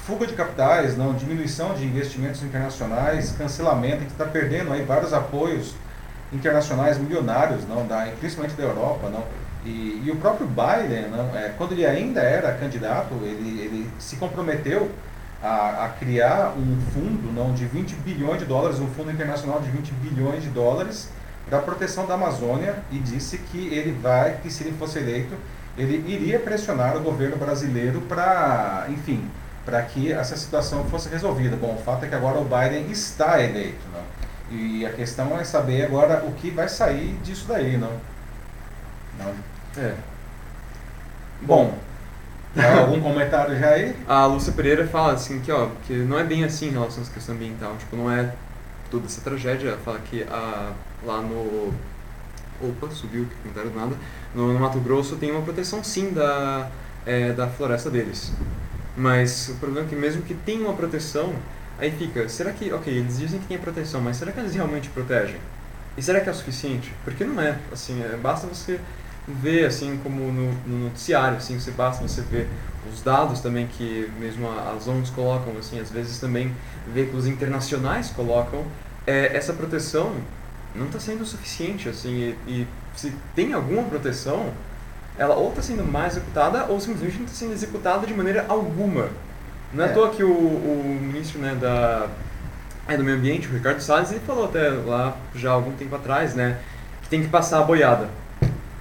fuga 0.06 0.28
de 0.28 0.34
capitais, 0.34 0.96
não, 0.96 1.14
diminuição 1.14 1.74
de 1.74 1.84
investimentos 1.84 2.44
internacionais, 2.44 3.34
cancelamento, 3.36 3.96
a 3.96 4.00
gente 4.02 4.12
está 4.12 4.26
perdendo 4.26 4.72
aí 4.72 4.84
vários 4.84 5.14
apoios 5.14 5.74
internacionais 6.32 6.98
milionários, 7.00 7.68
não, 7.68 7.88
da, 7.88 8.08
principalmente 8.20 8.56
da 8.56 8.64
Europa, 8.64 9.10
não, 9.10 9.24
e, 9.66 10.04
e 10.06 10.12
o 10.12 10.16
próprio 10.18 10.48
Biden, 10.48 11.10
não, 11.10 11.36
é, 11.36 11.50
quando 11.58 11.72
ele 11.72 11.86
ainda 11.86 12.22
era 12.22 12.54
candidato, 12.54 13.16
ele, 13.24 13.62
ele 13.62 13.90
se 13.98 14.16
comprometeu 14.18 14.92
a, 15.42 15.86
a, 15.86 15.90
criar 15.90 16.54
um 16.56 16.80
fundo 16.94 17.34
não, 17.34 17.52
de 17.54 17.66
20 17.66 17.96
bilhões 17.96 18.40
de 18.40 18.46
dólares, 18.46 18.80
um 18.80 18.88
fundo 18.88 19.12
internacional 19.12 19.60
de 19.60 19.70
20 19.72 19.92
bilhões 19.94 20.44
de 20.44 20.50
dólares 20.50 21.10
para 21.50 21.60
a 21.60 21.62
proteção 21.62 22.06
da 22.06 22.14
Amazônia 22.14 22.76
e 22.92 23.00
disse 23.00 23.40
que 23.40 23.68
ele 23.74 23.92
vai, 23.92 24.38
que 24.38 24.52
se 24.52 24.64
ele 24.64 24.78
fosse 24.78 25.00
eleito, 25.00 25.36
ele 25.78 26.04
iria 26.12 26.40
pressionar 26.40 26.96
o 26.96 27.02
governo 27.02 27.36
brasileiro 27.36 28.02
para, 28.02 28.86
enfim, 28.90 29.28
para 29.66 29.82
que 29.82 30.12
essa 30.12 30.38
situação 30.38 30.86
fosse 30.86 31.10
resolvida. 31.10 31.56
Bom, 31.56 31.76
o 31.76 31.84
fato 31.84 32.06
é 32.06 32.08
que 32.08 32.16
agora 32.16 32.40
o 32.40 32.46
Biden 32.46 32.90
está 32.92 33.42
eleito, 33.42 33.86
não? 33.92 34.16
e 34.52 34.86
a 34.86 34.94
questão 34.94 35.38
é 35.40 35.44
saber 35.44 35.86
agora 35.86 36.24
o 36.24 36.32
que 36.34 36.52
vai 36.52 36.70
sair 36.70 37.18
disso 37.24 37.46
daí, 37.48 37.78
não? 37.78 37.92
não? 39.18 39.55
É. 39.78 39.94
Bom, 41.42 41.78
algum 42.80 43.02
comentário 43.02 43.58
já 43.60 43.70
aí? 43.70 43.96
A 44.08 44.26
Lúcia 44.26 44.54
Pereira 44.54 44.88
fala 44.88 45.14
assim 45.14 45.40
que, 45.42 45.52
ó, 45.52 45.70
que 45.86 45.94
não 45.94 46.18
é 46.18 46.24
bem 46.24 46.44
assim 46.44 46.68
em 46.68 46.72
relação 46.72 47.04
à 47.04 47.08
questão 47.08 47.36
ambiental, 47.36 47.76
tipo, 47.78 47.96
não 47.96 48.10
é 48.10 48.34
toda 48.90 49.06
essa 49.06 49.22
tragédia, 49.22 49.70
ela 49.70 49.78
fala 49.78 50.00
que 50.00 50.24
a, 50.24 50.72
lá 51.04 51.22
no 51.22 51.74
opa, 52.62 52.90
subiu 52.92 53.26
que 53.26 53.36
comentário 53.36 53.70
do 53.70 53.78
nada, 53.78 53.96
no, 54.34 54.54
no, 54.54 54.60
Mato 54.60 54.80
Grosso 54.80 55.18
tem 55.18 55.32
uma 55.32 55.42
proteção 55.42 55.84
sim 55.84 56.12
da, 56.12 56.70
é, 57.06 57.34
da 57.34 57.48
floresta 57.48 57.90
deles. 57.90 58.32
Mas 58.96 59.50
o 59.50 59.56
problema 59.56 59.86
é 59.86 59.90
que 59.90 59.96
mesmo 59.96 60.22
que 60.22 60.34
tenha 60.34 60.62
uma 60.62 60.74
proteção, 60.74 61.34
aí 61.78 61.92
fica, 61.92 62.30
será 62.30 62.52
que, 62.52 62.72
ok, 62.72 62.94
eles 62.94 63.18
dizem 63.18 63.40
que 63.40 63.48
tem 63.48 63.58
a 63.58 63.60
proteção, 63.60 64.00
mas 64.00 64.18
será 64.18 64.32
que 64.32 64.40
eles 64.40 64.56
realmente 64.56 64.90
protegem? 64.90 65.40
E 65.98 66.02
será 66.02 66.22
que 66.22 66.30
é 66.30 66.32
o 66.32 66.36
suficiente? 66.36 66.94
Porque 67.04 67.24
não 67.24 67.42
é, 67.42 67.58
assim, 67.72 68.02
é, 68.02 68.16
basta 68.16 68.48
você 68.48 68.80
ver 69.28 69.66
assim 69.66 70.00
como 70.04 70.32
no, 70.32 70.52
no, 70.68 70.84
noticiário 70.86 71.38
assim 71.38 71.60
você 71.60 71.72
basta 71.72 72.08
você 72.08 72.22
ver 72.22 72.48
os 72.94 73.02
dados 73.02 73.42
também 73.42 73.68
que 73.68 74.10
mesmo 74.20 74.48
as 74.50 74.88
ONGs 74.88 75.10
colocam, 75.10 75.54
assim, 75.58 75.80
às 75.80 75.90
vezes 75.90 76.20
também 76.20 76.54
veículos 76.94 77.28
internacionais 77.28 78.12
colocam, 78.12 78.64
é, 79.08 79.36
essa 79.36 79.54
proteção 79.54 80.14
não 80.74 80.88
está 80.88 81.00
sendo 81.00 81.26
suficiente, 81.26 81.90
assim, 81.90 82.36
e, 82.48 82.52
e, 82.52 82.68
se 82.96 83.14
tem 83.36 83.54
alguma 83.54 83.84
proteção, 83.84 84.52
ela 85.18 85.36
ou 85.36 85.50
está 85.50 85.62
sendo 85.62 85.84
mais 85.84 86.14
executada 86.14 86.66
ou 86.66 86.80
simplesmente 86.80 87.18
não 87.18 87.26
está 87.26 87.38
sendo 87.38 87.54
executada 87.54 88.06
de 88.06 88.14
maneira 88.14 88.46
alguma. 88.48 89.10
Não 89.74 89.84
é, 89.84 89.88
é. 89.88 89.92
à 89.92 89.94
toa 89.94 90.10
que 90.10 90.24
o, 90.24 90.32
o 90.32 91.00
ministro 91.02 91.40
né, 91.40 91.56
da, 91.56 92.08
é, 92.88 92.98
do 92.98 93.04
Meio 93.04 93.18
Ambiente, 93.18 93.48
o 93.48 93.52
Ricardo 93.52 93.80
Salles, 93.80 94.12
ele 94.12 94.22
falou 94.22 94.46
até 94.46 94.70
lá 94.70 95.18
já 95.34 95.52
há 95.52 95.54
algum 95.54 95.72
tempo 95.72 95.96
atrás, 95.96 96.36
né, 96.36 96.60
que 97.02 97.10
tem 97.10 97.22
que 97.22 97.30
passar 97.30 97.60
a 97.60 97.64
boiada. 97.64 98.10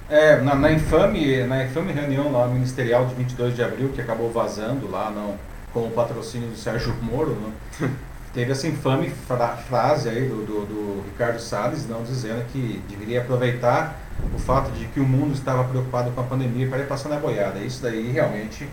É, 0.07 0.39
na, 0.39 0.53
na, 0.53 0.71
infame, 0.71 1.43
na 1.45 1.63
infame 1.63 1.91
reunião 1.91 2.31
lá 2.31 2.47
ministerial 2.47 3.07
de 3.07 3.15
22 3.15 3.55
de 3.55 3.63
abril, 3.63 3.89
que 3.89 3.99
acabou 3.99 4.31
vazando 4.31 4.89
lá 4.89 5.09
não, 5.09 5.35
com 5.73 5.87
o 5.87 5.91
patrocínio 5.91 6.49
do 6.49 6.55
Sérgio 6.55 6.95
Moro, 7.01 7.35
não, 7.41 7.89
teve 8.31 8.51
essa 8.51 8.67
infame 8.67 9.09
fra 9.09 9.57
frase 9.57 10.07
aí 10.07 10.27
do, 10.27 10.45
do, 10.45 10.65
do, 10.65 11.03
Ricardo 11.05 11.39
Salles, 11.39 11.87
não 11.89 12.03
dizendo 12.03 12.45
que 12.51 12.83
deveria 12.87 13.21
aproveitar 13.21 13.95
o 14.33 14.37
fato 14.37 14.69
de 14.71 14.85
que 14.85 14.99
o 14.99 15.05
mundo 15.05 15.33
estava 15.33 15.63
preocupado 15.63 16.11
com 16.11 16.21
a 16.21 16.23
pandemia 16.23 16.67
para 16.67 16.79
ir 16.79 16.87
passando 16.87 17.13
a 17.13 17.19
boiada. 17.19 17.59
Isso 17.59 17.81
daí 17.81 18.11
realmente 18.11 18.69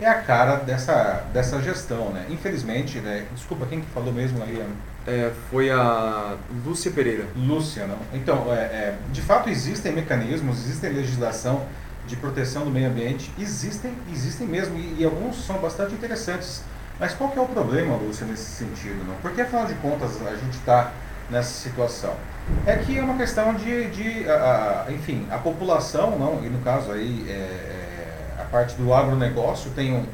é 0.00 0.06
a 0.06 0.20
cara 0.20 0.56
dessa, 0.56 1.24
dessa 1.32 1.60
gestão, 1.60 2.10
né? 2.10 2.26
Infelizmente, 2.28 2.98
né? 2.98 3.26
Desculpa, 3.34 3.66
quem 3.66 3.80
que 3.80 3.86
falou 3.90 4.12
mesmo 4.12 4.42
aí? 4.42 4.62
É, 5.06 5.32
foi 5.50 5.70
a 5.70 6.36
Lúcia 6.64 6.90
Pereira. 6.90 7.24
Lúcia, 7.36 7.86
não? 7.86 7.98
Então, 8.12 8.52
é, 8.52 8.56
é, 8.56 8.98
de 9.12 9.22
fato 9.22 9.48
existem 9.48 9.92
mecanismos, 9.92 10.64
existem 10.64 10.92
legislação 10.92 11.64
de 12.06 12.16
proteção 12.16 12.64
do 12.64 12.70
meio 12.70 12.88
ambiente, 12.88 13.32
existem, 13.38 13.92
existem 14.12 14.46
mesmo, 14.46 14.76
e, 14.78 14.96
e 15.00 15.04
alguns 15.04 15.44
são 15.44 15.58
bastante 15.58 15.94
interessantes 15.94 16.62
mas 16.98 17.12
qual 17.12 17.30
que 17.30 17.38
é 17.38 17.42
o 17.42 17.46
problema, 17.46 17.94
Lúcia, 17.96 18.26
nesse 18.26 18.44
sentido? 18.44 19.04
Não? 19.06 19.14
Porque, 19.16 19.42
afinal 19.42 19.66
de 19.66 19.74
contas, 19.74 20.16
a 20.26 20.34
gente 20.36 20.54
está 20.54 20.92
nessa 21.30 21.50
situação? 21.50 22.14
É 22.64 22.76
que 22.76 22.96
é 22.96 23.02
uma 23.02 23.16
questão 23.16 23.54
de, 23.54 23.90
de 23.90 24.28
a, 24.30 24.86
a, 24.86 24.92
enfim, 24.92 25.26
a 25.30 25.36
população, 25.36 26.18
não, 26.18 26.44
e 26.44 26.48
no 26.48 26.60
caso 26.60 26.92
aí 26.92 27.26
é, 27.28 27.32
é, 27.32 27.85
parte 28.56 28.74
do 28.76 28.94
agronegócio 28.94 29.70
tem 29.72 29.92
um, 29.92 30.06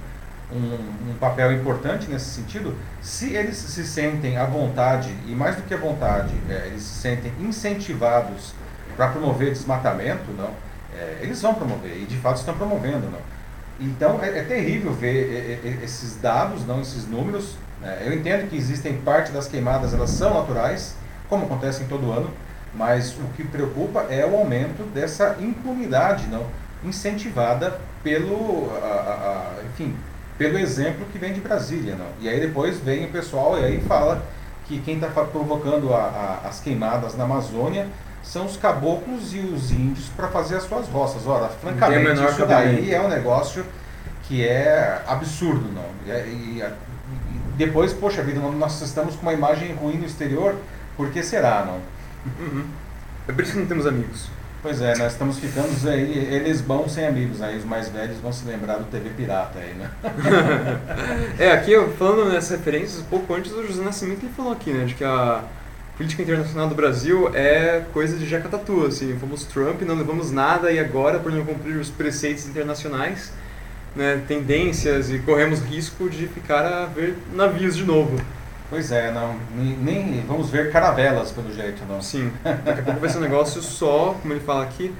um, 0.53 1.11
um, 1.11 1.14
papel 1.20 1.53
importante 1.53 2.11
nesse 2.11 2.24
sentido, 2.30 2.76
se 3.01 3.34
eles 3.34 3.57
se 3.57 3.86
sentem 3.86 4.36
à 4.36 4.45
vontade, 4.45 5.14
e 5.28 5.30
mais 5.30 5.55
do 5.55 5.62
que 5.62 5.72
à 5.72 5.76
vontade, 5.76 6.34
é, 6.49 6.66
eles 6.66 6.82
se 6.82 7.01
sentem 7.01 7.32
incentivados 7.40 8.53
para 8.97 9.09
promover 9.09 9.53
desmatamento, 9.53 10.32
não, 10.36 10.51
é, 10.93 11.18
eles 11.22 11.40
vão 11.40 11.55
promover, 11.55 11.97
e 11.97 12.05
de 12.05 12.16
fato 12.16 12.38
estão 12.38 12.55
promovendo, 12.55 13.09
não. 13.09 13.20
Então 13.80 14.18
é, 14.20 14.40
é 14.40 14.43
terrível 14.43 14.93
ver 14.93 15.61
é, 15.64 15.68
é, 15.68 15.84
esses 15.84 16.16
dados, 16.16 16.66
não 16.66 16.80
esses 16.80 17.07
números. 17.07 17.55
Né? 17.80 18.03
Eu 18.05 18.12
entendo 18.12 18.49
que 18.51 18.57
existem 18.57 18.97
parte 18.99 19.30
das 19.30 19.47
queimadas, 19.47 19.95
elas 19.95 20.11
são 20.11 20.34
naturais, 20.34 20.97
como 21.28 21.47
acontece 21.47 21.84
em 21.84 21.86
todo 21.86 22.11
ano, 22.11 22.28
mas 22.74 23.12
o 23.12 23.24
que 23.36 23.45
preocupa 23.45 24.07
é 24.11 24.26
o 24.26 24.36
aumento 24.36 24.82
dessa 24.93 25.36
impunidade 25.40 26.26
não 26.26 26.45
incentivada 26.84 27.80
pelo, 28.02 28.70
a, 28.82 28.86
a, 28.86 29.64
enfim, 29.64 29.96
pelo 30.36 30.58
exemplo 30.58 31.06
que 31.12 31.18
vem 31.18 31.32
de 31.32 31.40
Brasília. 31.40 31.94
Não? 31.94 32.06
E 32.20 32.28
aí 32.28 32.40
depois 32.40 32.78
vem 32.78 33.04
o 33.04 33.08
pessoal 33.08 33.58
e 33.58 33.64
aí 33.64 33.80
fala 33.80 34.22
que 34.66 34.80
quem 34.80 34.94
está 34.94 35.08
provocando 35.08 35.92
a, 35.92 36.40
as 36.44 36.60
queimadas 36.60 37.16
na 37.16 37.24
Amazônia 37.24 37.86
são 38.22 38.46
os 38.46 38.56
caboclos 38.56 39.34
e 39.34 39.38
os 39.38 39.72
índios 39.72 40.08
para 40.16 40.28
fazer 40.28 40.56
as 40.56 40.64
suas 40.64 40.88
roças. 40.88 41.26
Ora, 41.26 41.48
francamente, 41.48 42.22
isso 42.24 42.46
daí 42.46 42.92
é 42.92 43.00
um 43.00 43.08
negócio 43.08 43.64
que 44.24 44.46
é 44.46 45.02
absurdo, 45.06 45.68
não. 45.72 45.84
E, 46.06 46.10
e, 46.10 46.62
e, 46.62 46.72
depois, 47.56 47.92
poxa 47.92 48.22
vida, 48.22 48.40
nós 48.40 48.80
estamos 48.80 49.16
com 49.16 49.22
uma 49.22 49.32
imagem 49.32 49.74
ruim 49.74 49.98
no 49.98 50.06
exterior, 50.06 50.56
por 50.96 51.10
que 51.10 51.22
será, 51.22 51.64
não? 51.64 51.80
Uhum. 52.38 52.64
É 53.28 53.32
por 53.32 53.42
isso 53.42 53.52
que 53.52 53.58
não 53.58 53.66
temos 53.66 53.86
amigos. 53.86 54.28
Pois 54.62 54.80
é, 54.80 54.96
nós 54.96 55.10
estamos 55.10 55.40
ficando 55.40 55.90
aí, 55.90 56.16
eles 56.16 56.60
vão 56.60 56.88
sem 56.88 57.04
amigos, 57.04 57.42
aí 57.42 57.58
os 57.58 57.64
mais 57.64 57.88
velhos 57.88 58.18
vão 58.18 58.32
se 58.32 58.46
lembrar 58.46 58.76
do 58.76 58.84
TV 58.84 59.10
Pirata 59.10 59.58
aí, 59.58 59.74
né? 59.74 59.90
é, 61.36 61.50
aqui 61.50 61.72
falando 61.98 62.30
nessas 62.30 62.58
referências, 62.58 63.02
pouco 63.10 63.34
antes 63.34 63.50
do 63.50 63.66
José 63.66 63.82
Nascimento 63.82 64.24
ele 64.24 64.32
falou 64.32 64.52
aqui, 64.52 64.70
né, 64.70 64.84
de 64.84 64.94
que 64.94 65.02
a 65.02 65.42
política 65.96 66.22
internacional 66.22 66.68
do 66.68 66.76
Brasil 66.76 67.28
é 67.34 67.82
coisa 67.92 68.16
de 68.16 68.24
jacatatu, 68.24 68.86
assim, 68.86 69.18
fomos 69.18 69.44
Trump, 69.44 69.82
não 69.82 69.96
levamos 69.96 70.30
nada 70.30 70.70
e 70.70 70.78
agora, 70.78 71.18
por 71.18 71.32
não 71.32 71.44
cumprir 71.44 71.76
os 71.76 71.90
preceitos 71.90 72.46
internacionais, 72.46 73.32
né, 73.96 74.22
tendências 74.28 75.10
e 75.10 75.18
corremos 75.18 75.58
risco 75.58 76.08
de 76.08 76.28
ficar 76.28 76.64
a 76.64 76.86
ver 76.86 77.16
navios 77.34 77.76
de 77.76 77.84
novo. 77.84 78.16
Pois 78.72 78.90
é, 78.90 79.12
não, 79.12 79.36
nem 79.54 80.24
vamos 80.26 80.48
ver 80.48 80.72
caravelas 80.72 81.30
pelo 81.30 81.52
jeito, 81.52 81.84
não. 81.86 82.00
Sim, 82.00 82.32
daqui 82.64 82.80
a 82.80 82.82
pouco 82.82 83.00
vai 83.00 83.10
ser 83.10 83.18
um 83.18 83.20
negócio 83.20 83.60
só, 83.60 84.16
como 84.22 84.32
ele 84.32 84.40
fala 84.40 84.64
aqui, 84.64 84.94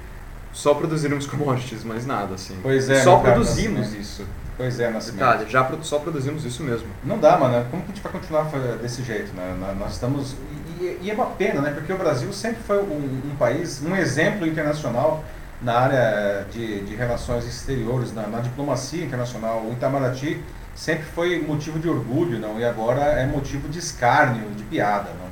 só 0.51 0.75
produzirmos 0.75 1.25
commodities, 1.25 1.83
mais 1.83 2.05
nada, 2.05 2.35
assim. 2.35 2.55
Pois 2.61 2.87
é. 2.87 3.01
Só 3.01 3.17
produzimos 3.17 3.91
isso. 3.95 4.27
Pois 4.55 4.79
é, 4.79 4.91
Nascimento. 4.91 5.25
Detalhe, 5.25 5.49
já 5.49 5.67
só 5.81 5.97
produzimos 5.97 6.45
isso 6.45 6.61
mesmo. 6.61 6.87
Não 7.03 7.17
dá, 7.17 7.35
mano. 7.35 7.65
Como 7.71 7.81
que 7.81 7.91
a 7.91 7.95
gente 7.95 8.03
vai 8.03 8.11
continuar 8.11 8.43
desse 8.79 9.01
jeito, 9.01 9.33
né? 9.35 9.55
Nós 9.79 9.93
estamos 9.93 10.35
e, 10.79 11.09
é 11.09 11.13
uma 11.15 11.25
pena, 11.27 11.59
né? 11.59 11.71
Porque 11.71 11.91
o 11.91 11.97
Brasil 11.97 12.31
sempre 12.31 12.61
foi 12.61 12.77
um, 12.77 13.21
um 13.31 13.35
país, 13.39 13.81
um 13.83 13.95
exemplo 13.95 14.45
internacional 14.45 15.23
na 15.61 15.79
área 15.79 16.45
de, 16.51 16.81
de 16.81 16.95
relações 16.95 17.47
exteriores, 17.47 18.13
na, 18.13 18.27
na, 18.27 18.39
diplomacia 18.39 19.03
internacional. 19.03 19.61
O 19.61 19.71
Itamaraty 19.71 20.39
sempre 20.75 21.05
foi 21.05 21.39
motivo 21.41 21.79
de 21.79 21.87
orgulho, 21.87 22.39
não? 22.39 22.59
E 22.59 22.65
agora 22.65 23.01
é 23.01 23.25
motivo 23.25 23.67
de 23.69 23.79
escárnio, 23.79 24.49
de 24.51 24.63
piada, 24.63 25.09
não? 25.19 25.31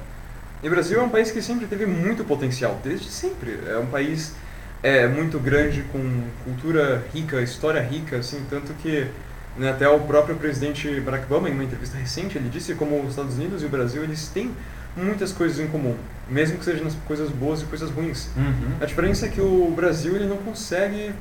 E 0.63 0.67
o 0.67 0.69
Brasil 0.69 0.99
é 0.99 1.03
um 1.03 1.09
país 1.09 1.31
que 1.31 1.41
sempre 1.41 1.65
teve 1.65 1.85
muito 1.85 2.23
potencial, 2.23 2.79
desde 2.83 3.09
sempre. 3.09 3.59
É 3.67 3.77
um 3.77 3.87
país 3.87 4.35
é, 4.83 5.07
muito 5.07 5.39
grande, 5.39 5.83
com 5.91 6.23
cultura 6.43 7.03
rica, 7.13 7.41
história 7.41 7.81
rica, 7.81 8.17
assim, 8.17 8.45
tanto 8.49 8.73
que 8.75 9.07
né, 9.57 9.69
até 9.69 9.87
o 9.89 9.99
próprio 10.01 10.35
presidente 10.35 10.99
Barack 11.01 11.25
Obama, 11.25 11.49
em 11.49 11.53
uma 11.53 11.63
entrevista 11.63 11.97
recente, 11.97 12.37
ele 12.37 12.49
disse 12.49 12.75
como 12.75 13.01
os 13.01 13.09
Estados 13.09 13.35
Unidos 13.35 13.63
e 13.63 13.65
o 13.65 13.69
Brasil, 13.69 14.03
eles 14.03 14.27
têm 14.27 14.51
muitas 14.95 15.31
coisas 15.31 15.59
em 15.59 15.67
comum, 15.67 15.95
mesmo 16.29 16.57
que 16.57 16.65
sejam 16.65 16.87
coisas 17.07 17.29
boas 17.29 17.61
e 17.61 17.65
coisas 17.65 17.89
ruins. 17.89 18.29
Uhum. 18.35 18.75
A 18.79 18.85
diferença 18.85 19.25
é 19.25 19.29
que 19.29 19.41
o 19.41 19.71
Brasil 19.75 20.15
ele 20.15 20.25
não 20.25 20.37
consegue 20.37 21.13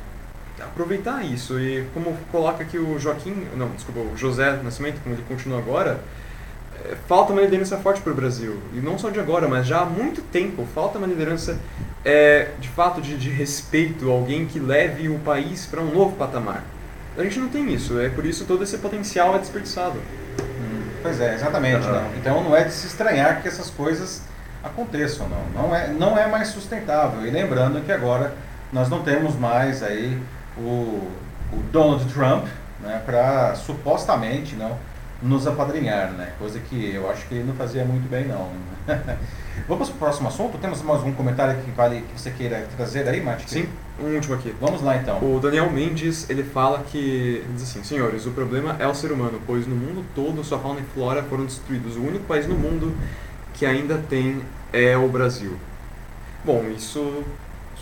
aproveitar 0.59 1.25
isso 1.25 1.59
e 1.59 1.85
como 1.95 2.17
coloca 2.31 2.63
aqui 2.63 2.79
o 2.79 2.99
Joaquim, 2.99 3.47
não, 3.57 3.69
desculpa, 3.71 4.01
o 4.01 4.17
José 4.17 4.61
Nascimento, 4.63 5.01
como 5.03 5.15
ele 5.15 5.25
continua 5.29 5.59
agora, 5.59 6.01
é, 6.85 6.97
falta 7.07 7.33
uma 7.33 7.43
liderança 7.43 7.77
forte 7.79 8.01
para 8.01 8.13
o 8.13 8.15
Brasil 8.15 8.59
e 8.75 8.81
não 8.81 8.99
só 8.99 9.11
de 9.11 9.21
agora, 9.21 9.49
mas 9.49 9.67
já 9.67 9.81
há 9.81 9.87
muito 9.87 10.23
tempo 10.23 10.67
falta 10.75 10.99
uma 10.99 11.07
liderança 11.07 11.59
é, 12.05 12.51
de 12.59 12.69
fato 12.69 13.01
de, 13.01 13.17
de 13.17 13.31
respeito, 13.31 14.11
alguém 14.11 14.47
que 14.47 14.59
leve 14.59 15.09
o 15.09 15.19
país 15.19 15.67
para 15.67 15.81
um 15.81 15.93
novo 15.93 16.17
patamar. 16.17 16.65
A 17.17 17.23
gente 17.23 17.39
não 17.39 17.49
tem 17.49 17.73
isso, 17.73 17.99
é 18.01 18.09
por 18.09 18.25
isso 18.25 18.45
todo 18.45 18.63
esse 18.63 18.79
potencial 18.79 19.35
é 19.35 19.39
desperdiçado. 19.39 20.01
Pois 21.03 21.21
é, 21.21 21.35
exatamente. 21.35 21.87
Uhum. 21.87 21.93
Não. 21.93 22.17
Então 22.17 22.45
não 22.45 22.57
é 22.57 22.65
de 22.65 22.73
se 22.73 22.87
estranhar 22.87 23.43
que 23.43 23.49
essas 23.49 23.71
coisas 23.71 24.23
aconteçam, 24.63 25.29
não. 25.29 25.63
Não 25.63 25.75
é, 25.75 25.89
não 25.89 26.19
é 26.19 26.27
mais 26.27 26.49
sustentável. 26.49 27.27
E 27.27 27.31
lembrando 27.31 27.81
que 27.85 27.93
agora 27.93 28.35
nós 28.73 28.89
não 28.89 29.03
temos 29.03 29.35
mais 29.37 29.83
aí 29.83 30.19
o, 30.61 31.11
o 31.53 31.63
Donald 31.73 32.05
Trump 32.13 32.47
né, 32.81 33.03
para 33.05 33.55
supostamente 33.55 34.55
não 34.55 34.77
nos 35.23 35.47
apadrinhar, 35.47 36.13
né? 36.13 36.33
Coisa 36.39 36.59
que 36.59 36.95
eu 36.95 37.11
acho 37.11 37.27
que 37.27 37.35
ele 37.35 37.45
não 37.45 37.55
fazia 37.55 37.85
muito 37.85 38.09
bem 38.09 38.27
não. 38.27 38.49
Vamos 39.69 39.89
para 39.91 39.97
o 39.97 39.99
próximo 39.99 40.29
assunto? 40.29 40.57
Temos 40.59 40.81
mais 40.83 41.01
algum 41.01 41.13
comentário 41.13 41.61
que 41.63 41.71
vale 41.73 42.03
que 42.03 42.19
você 42.19 42.31
queira 42.31 42.67
trazer 42.77 43.07
aí, 43.07 43.21
Mati? 43.21 43.49
Sim, 43.51 43.69
um 44.01 44.15
último 44.15 44.35
aqui. 44.35 44.55
Vamos 44.59 44.81
lá 44.81 44.97
então. 44.97 45.19
O 45.19 45.39
Daniel 45.39 45.71
Mendes, 45.71 46.29
ele 46.31 46.43
fala 46.43 46.83
que, 46.85 47.45
diz 47.53 47.65
assim, 47.65 47.85
senhores, 47.85 48.25
o 48.27 48.31
problema 48.31 48.77
é 48.79 48.87
o 48.87 48.95
ser 48.95 49.13
humano, 49.13 49.41
pois 49.47 49.67
no 49.67 49.77
mundo 49.77 50.05
todo 50.15 50.43
sua 50.43 50.59
fauna 50.59 50.81
e 50.81 50.85
flora 50.95 51.23
foram 51.25 51.45
destruídos. 51.45 51.97
O 51.97 52.01
único 52.01 52.25
país 52.25 52.47
no 52.47 52.55
mundo 52.55 52.97
que 53.53 53.67
ainda 53.67 53.99
tem 54.09 54.41
é 54.73 54.97
o 54.97 55.07
Brasil. 55.09 55.57
Bom, 56.45 56.65
isso 56.75 57.23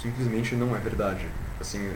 simplesmente 0.03 0.57
não 0.57 0.75
é 0.75 0.79
verdade. 0.81 1.27
Assim, 1.61 1.89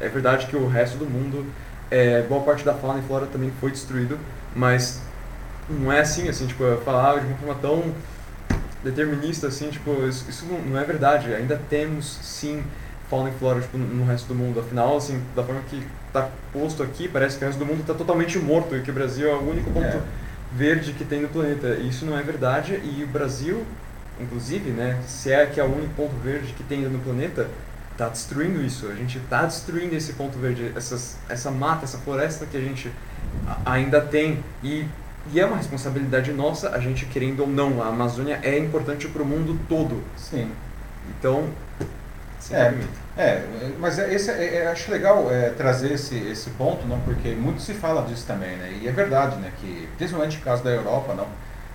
é 0.00 0.08
verdade 0.08 0.46
que 0.46 0.56
o 0.56 0.68
resto 0.68 0.98
do 0.98 1.06
mundo, 1.06 1.46
é, 1.90 2.22
boa 2.22 2.42
parte 2.42 2.64
da 2.64 2.74
fauna 2.74 2.98
e 2.98 3.02
flora 3.02 3.26
também 3.26 3.52
foi 3.60 3.70
destruído, 3.70 4.18
mas 4.54 5.00
não 5.68 5.92
é 5.92 6.00
assim, 6.00 6.28
assim, 6.28 6.46
tipo, 6.46 6.64
falar 6.84 7.20
de 7.20 7.26
uma 7.26 7.36
forma 7.36 7.54
tão 7.60 7.94
determinista, 8.84 9.48
assim, 9.48 9.68
tipo, 9.70 10.06
isso, 10.06 10.28
isso 10.28 10.46
não, 10.46 10.78
é 10.78 10.84
verdade. 10.84 11.34
Ainda 11.34 11.60
temos, 11.68 12.18
sim, 12.22 12.62
fauna 13.10 13.30
e 13.30 13.32
flora 13.38 13.60
tipo, 13.60 13.76
no 13.76 14.04
resto 14.04 14.28
do 14.28 14.34
mundo. 14.34 14.60
Afinal, 14.60 14.96
assim, 14.96 15.20
da 15.34 15.42
forma 15.42 15.60
que 15.68 15.82
está 16.06 16.28
posto 16.52 16.82
aqui, 16.82 17.08
parece 17.08 17.38
que 17.38 17.44
o 17.44 17.46
resto 17.46 17.58
do 17.58 17.66
mundo 17.66 17.80
está 17.80 17.94
totalmente 17.94 18.38
morto 18.38 18.76
e 18.76 18.82
que 18.82 18.90
o 18.90 18.94
Brasil 18.94 19.28
é 19.28 19.34
o 19.34 19.50
único 19.50 19.70
ponto 19.70 19.86
é. 19.86 20.00
verde 20.52 20.92
que 20.92 21.04
tem 21.04 21.20
no 21.20 21.28
planeta. 21.28 21.74
Isso 21.74 22.04
não 22.06 22.16
é 22.18 22.22
verdade 22.22 22.80
e 22.84 23.02
o 23.02 23.06
Brasil, 23.06 23.64
inclusive, 24.20 24.70
né, 24.70 25.00
se 25.06 25.32
é 25.32 25.46
que 25.46 25.60
é 25.60 25.64
o 25.64 25.66
único 25.66 25.94
ponto 25.94 26.14
verde 26.22 26.52
que 26.52 26.62
tem 26.62 26.82
no 26.82 26.98
planeta, 27.00 27.48
está 27.96 28.08
destruindo 28.08 28.62
isso. 28.62 28.86
A 28.88 28.94
gente 28.94 29.18
está 29.18 29.44
destruindo 29.44 29.94
esse 29.94 30.12
ponto 30.12 30.38
verde, 30.38 30.72
essas, 30.76 31.16
essa 31.28 31.50
mata, 31.50 31.84
essa 31.84 31.98
floresta 31.98 32.46
que 32.46 32.56
a 32.56 32.60
gente 32.60 32.92
ainda 33.64 34.00
tem. 34.00 34.44
E, 34.62 34.86
e 35.32 35.40
é 35.40 35.46
uma 35.46 35.56
responsabilidade 35.56 36.30
nossa, 36.32 36.70
a 36.70 36.78
gente 36.78 37.06
querendo 37.06 37.40
ou 37.40 37.48
não. 37.48 37.82
A 37.82 37.88
Amazônia 37.88 38.38
é 38.42 38.58
importante 38.58 39.08
para 39.08 39.22
o 39.22 39.26
mundo 39.26 39.58
todo. 39.68 40.02
Sim. 40.16 40.52
Então, 41.18 41.48
é, 42.50 42.74
é, 43.16 43.42
mas 43.78 43.98
é, 43.98 44.12
esse, 44.12 44.30
é, 44.30 44.56
é, 44.56 44.68
acho 44.68 44.90
legal 44.90 45.30
é, 45.30 45.50
trazer 45.50 45.92
esse, 45.92 46.16
esse 46.16 46.50
ponto, 46.50 46.86
não, 46.86 47.00
porque 47.00 47.30
muito 47.30 47.60
se 47.60 47.74
fala 47.74 48.02
disso 48.02 48.24
também, 48.26 48.56
né? 48.56 48.78
E 48.80 48.86
é 48.86 48.92
verdade, 48.92 49.36
né? 49.36 49.50
Que 49.60 49.88
principalmente 49.96 50.36
no 50.36 50.44
caso 50.44 50.62
da 50.62 50.70
Europa, 50.70 51.14
não, 51.14 51.26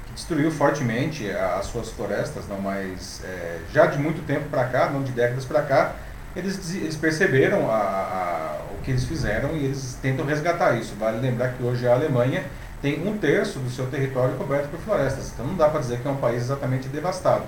que 0.05 0.13
destruiu 0.13 0.51
fortemente 0.51 1.29
as 1.29 1.65
suas 1.65 1.89
florestas, 1.89 2.47
não, 2.47 2.59
mas 2.59 3.21
é, 3.25 3.59
já 3.73 3.87
de 3.87 3.97
muito 3.97 4.25
tempo 4.25 4.47
para 4.49 4.65
cá, 4.65 4.89
não 4.89 5.03
de 5.03 5.11
décadas 5.11 5.45
para 5.45 5.61
cá, 5.61 5.95
eles, 6.35 6.73
eles 6.75 6.95
perceberam 6.95 7.69
a, 7.69 7.75
a, 7.75 8.57
o 8.73 8.81
que 8.83 8.91
eles 8.91 9.03
fizeram 9.03 9.55
e 9.55 9.65
eles 9.65 9.97
tentam 10.01 10.25
resgatar 10.25 10.75
isso. 10.77 10.95
Vale 10.99 11.19
lembrar 11.19 11.49
que 11.49 11.63
hoje 11.63 11.87
a 11.87 11.93
Alemanha 11.93 12.43
tem 12.81 13.07
um 13.07 13.17
terço 13.17 13.59
do 13.59 13.69
seu 13.69 13.85
território 13.87 14.35
coberto 14.35 14.69
por 14.69 14.79
florestas, 14.79 15.31
então 15.33 15.45
não 15.45 15.55
dá 15.55 15.69
para 15.69 15.81
dizer 15.81 15.99
que 15.99 16.07
é 16.07 16.11
um 16.11 16.17
país 16.17 16.43
exatamente 16.43 16.87
devastado. 16.87 17.43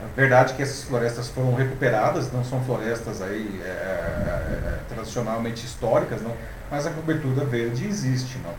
É 0.00 0.20
verdade 0.20 0.54
que 0.54 0.62
essas 0.62 0.84
florestas 0.84 1.28
foram 1.28 1.54
recuperadas, 1.54 2.30
não 2.30 2.44
são 2.44 2.62
florestas 2.62 3.22
aí 3.22 3.60
é, 3.64 3.68
é, 3.68 3.70
é, 3.70 4.78
tradicionalmente 4.88 5.64
históricas, 5.64 6.22
não, 6.22 6.32
mas 6.70 6.86
a 6.86 6.90
cobertura 6.90 7.44
verde 7.44 7.86
existe, 7.86 8.38
não. 8.38 8.54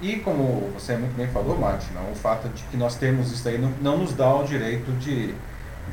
E 0.00 0.16
como 0.16 0.70
você 0.74 0.96
muito 0.96 1.16
bem 1.16 1.28
falou, 1.28 1.56
Mate, 1.58 1.86
não, 1.94 2.12
o 2.12 2.14
fato 2.14 2.48
de 2.48 2.62
que 2.64 2.76
nós 2.76 2.96
temos 2.96 3.32
isso 3.32 3.48
aí 3.48 3.56
não, 3.56 3.70
não 3.80 3.98
nos 3.98 4.12
dá 4.12 4.34
o 4.34 4.44
direito 4.44 4.92
de, 4.98 5.34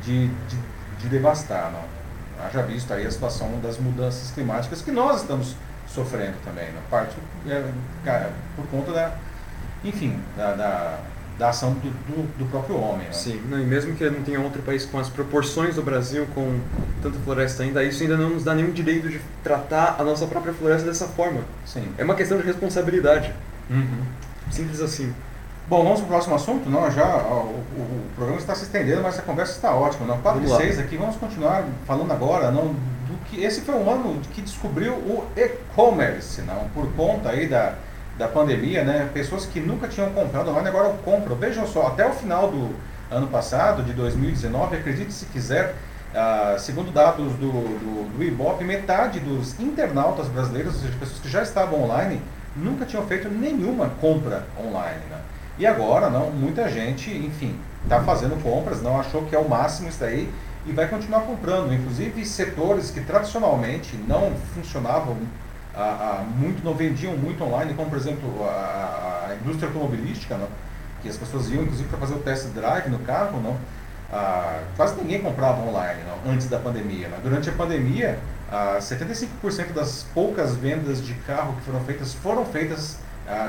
de, 0.02 0.28
de, 0.28 0.58
de 0.98 1.08
devastar, 1.08 1.72
não. 1.72 1.99
Haja 2.44 2.62
visto 2.62 2.92
aí 2.92 3.06
a 3.06 3.10
situação 3.10 3.60
das 3.60 3.78
mudanças 3.78 4.30
climáticas 4.30 4.82
que 4.82 4.90
nós 4.90 5.22
estamos 5.22 5.54
sofrendo 5.86 6.36
também, 6.44 6.72
não. 6.72 6.82
Parte 6.90 7.16
é, 7.46 8.30
por 8.56 8.66
conta 8.66 8.92
da, 8.92 9.12
enfim, 9.84 10.18
da, 10.36 10.54
da 10.54 10.98
da 11.40 11.48
ação 11.48 11.72
do, 11.72 11.90
do, 11.90 12.38
do 12.38 12.44
próprio 12.50 12.76
homem. 12.76 13.06
Né? 13.06 13.12
Sim, 13.12 13.40
não, 13.48 13.58
e 13.58 13.64
mesmo 13.64 13.96
que 13.96 14.08
não 14.10 14.22
tenha 14.22 14.38
outro 14.38 14.60
país 14.62 14.84
com 14.84 14.98
as 14.98 15.08
proporções 15.08 15.74
do 15.74 15.82
Brasil, 15.82 16.28
com 16.34 16.60
tanta 17.02 17.18
floresta 17.20 17.62
ainda, 17.62 17.82
isso 17.82 18.02
ainda 18.02 18.16
não 18.16 18.28
nos 18.28 18.44
dá 18.44 18.54
nenhum 18.54 18.70
direito 18.70 19.08
de 19.08 19.20
tratar 19.42 19.96
a 19.98 20.04
nossa 20.04 20.26
própria 20.26 20.52
floresta 20.52 20.86
dessa 20.86 21.08
forma. 21.08 21.40
Sim. 21.64 21.88
É 21.96 22.04
uma 22.04 22.14
questão 22.14 22.36
de 22.36 22.44
responsabilidade. 22.44 23.32
Uhum. 23.70 24.02
Simples 24.50 24.82
assim. 24.82 25.14
Bom, 25.70 25.84
vamos 25.84 26.00
para 26.00 26.06
o 26.06 26.08
próximo 26.08 26.34
assunto? 26.34 26.68
Não, 26.68 26.90
já 26.90 27.06
ó, 27.06 27.44
o, 27.44 27.64
o, 27.78 28.10
programa 28.16 28.40
está 28.40 28.56
se 28.56 28.64
estendendo, 28.64 29.02
mas 29.02 29.16
a 29.20 29.22
conversa 29.22 29.52
está 29.52 29.72
ótima. 29.72 30.04
Não, 30.04 30.20
4 30.20 30.42
e 30.42 30.48
6 30.48 30.80
aqui, 30.80 30.96
vamos 30.96 31.14
continuar 31.14 31.64
falando 31.86 32.10
agora 32.10 32.50
não, 32.50 32.74
do 33.06 33.16
que 33.26 33.44
esse 33.44 33.60
foi 33.60 33.76
um 33.76 33.88
ano 33.88 34.20
que 34.32 34.42
descobriu 34.42 34.94
o 34.94 35.24
e-commerce, 35.36 36.42
não, 36.42 36.68
por 36.74 36.92
conta 36.94 37.28
aí 37.28 37.46
da 37.46 37.74
da 38.18 38.26
pandemia, 38.26 38.84
né? 38.84 39.08
Pessoas 39.14 39.46
que 39.46 39.60
nunca 39.60 39.88
tinham 39.88 40.10
comprado 40.10 40.50
online 40.50 40.68
agora 40.68 40.92
compram. 41.04 41.36
Vejam 41.36 41.66
só, 41.66 41.86
até 41.86 42.06
o 42.06 42.12
final 42.12 42.50
do 42.50 42.74
ano 43.10 43.28
passado, 43.28 43.82
de 43.82 43.92
2019, 43.92 44.76
acredite 44.76 45.12
se 45.12 45.24
quiser, 45.26 45.74
ah, 46.14 46.56
segundo 46.58 46.92
dados 46.92 47.32
do, 47.34 47.50
do, 47.50 48.18
do 48.18 48.22
Ibope, 48.22 48.62
metade 48.62 49.20
dos 49.20 49.58
internautas 49.58 50.26
brasileiros, 50.28 50.74
ou 50.74 50.80
seja, 50.80 50.92
pessoas 50.98 51.20
que 51.20 51.30
já 51.30 51.42
estavam 51.42 51.82
online, 51.82 52.20
nunca 52.54 52.84
tinham 52.84 53.06
feito 53.06 53.28
nenhuma 53.28 53.88
compra 54.00 54.44
online. 54.58 55.00
Né? 55.08 55.16
E 55.60 55.66
agora, 55.66 56.08
não, 56.08 56.30
muita 56.30 56.70
gente, 56.70 57.10
enfim, 57.10 57.54
está 57.82 58.02
fazendo 58.02 58.42
compras, 58.42 58.80
não 58.80 58.98
achou 58.98 59.26
que 59.26 59.36
é 59.36 59.38
o 59.38 59.46
máximo 59.46 59.90
isso 59.90 60.00
daí 60.00 60.26
e 60.64 60.72
vai 60.72 60.88
continuar 60.88 61.20
comprando. 61.20 61.70
Inclusive 61.74 62.24
setores 62.24 62.90
que 62.90 63.02
tradicionalmente 63.02 63.94
não 64.08 64.32
funcionavam 64.54 65.18
a, 65.74 65.82
a, 65.82 66.24
muito, 66.24 66.64
não 66.64 66.72
vendiam 66.72 67.14
muito 67.14 67.44
online, 67.44 67.74
como 67.74 67.90
por 67.90 67.98
exemplo 67.98 68.42
a, 68.48 69.26
a 69.28 69.34
indústria 69.34 69.68
automobilística, 69.68 70.34
não? 70.34 70.48
que 71.02 71.10
as 71.10 71.18
pessoas 71.18 71.50
iam 71.50 71.62
inclusive 71.62 71.90
para 71.90 71.98
fazer 71.98 72.14
o 72.14 72.20
test 72.20 72.46
drive 72.54 72.88
no 72.88 73.00
carro, 73.00 73.38
não? 73.42 73.54
Quase 74.76 74.96
ninguém 74.96 75.20
comprava 75.20 75.60
online 75.60 76.00
não? 76.04 76.32
antes 76.32 76.48
da 76.48 76.58
pandemia. 76.58 77.08
Não? 77.08 77.20
Durante 77.20 77.50
a 77.50 77.52
pandemia, 77.52 78.18
ah, 78.50 78.78
75% 78.80 79.74
das 79.74 80.06
poucas 80.14 80.56
vendas 80.56 81.04
de 81.04 81.12
carro 81.26 81.52
que 81.56 81.60
foram 81.60 81.80
feitas 81.80 82.14
foram 82.14 82.46
feitas 82.46 82.96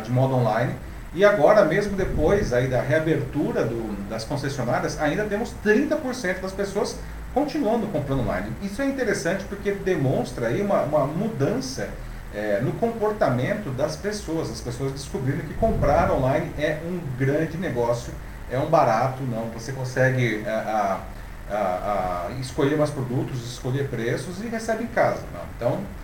de 0.03 0.11
modo 0.11 0.35
online. 0.35 0.75
E 1.13 1.25
agora, 1.25 1.65
mesmo 1.65 1.97
depois 1.97 2.53
aí 2.53 2.67
da 2.67 2.81
reabertura 2.81 3.65
do, 3.65 4.09
das 4.09 4.23
concessionárias, 4.23 4.99
ainda 4.99 5.25
temos 5.25 5.53
30% 5.63 6.39
das 6.41 6.53
pessoas 6.53 6.97
continuando 7.33 7.87
comprando 7.87 8.21
online. 8.21 8.51
Isso 8.61 8.81
é 8.81 8.85
interessante 8.85 9.43
porque 9.45 9.71
demonstra 9.71 10.47
aí 10.47 10.61
uma, 10.61 10.81
uma 10.83 11.05
mudança 11.05 11.89
é, 12.33 12.61
no 12.61 12.71
comportamento 12.73 13.69
das 13.71 13.97
pessoas. 13.97 14.49
As 14.49 14.61
pessoas 14.61 14.93
descobriram 14.93 15.39
que 15.39 15.53
comprar 15.55 16.11
online 16.11 16.51
é 16.57 16.79
um 16.85 16.99
grande 17.17 17.57
negócio, 17.57 18.13
é 18.49 18.57
um 18.57 18.67
barato, 18.67 19.21
não. 19.23 19.49
Você 19.49 19.73
consegue 19.73 20.43
é, 20.45 20.49
a, 20.49 21.01
a, 21.49 21.55
a, 21.55 22.31
escolher 22.39 22.77
mais 22.77 22.89
produtos, 22.89 23.43
escolher 23.51 23.89
preços 23.89 24.41
e 24.41 24.47
recebe 24.47 24.85
em 24.85 24.87
casa. 24.87 25.23
Não. 25.33 25.41
Então, 25.57 26.01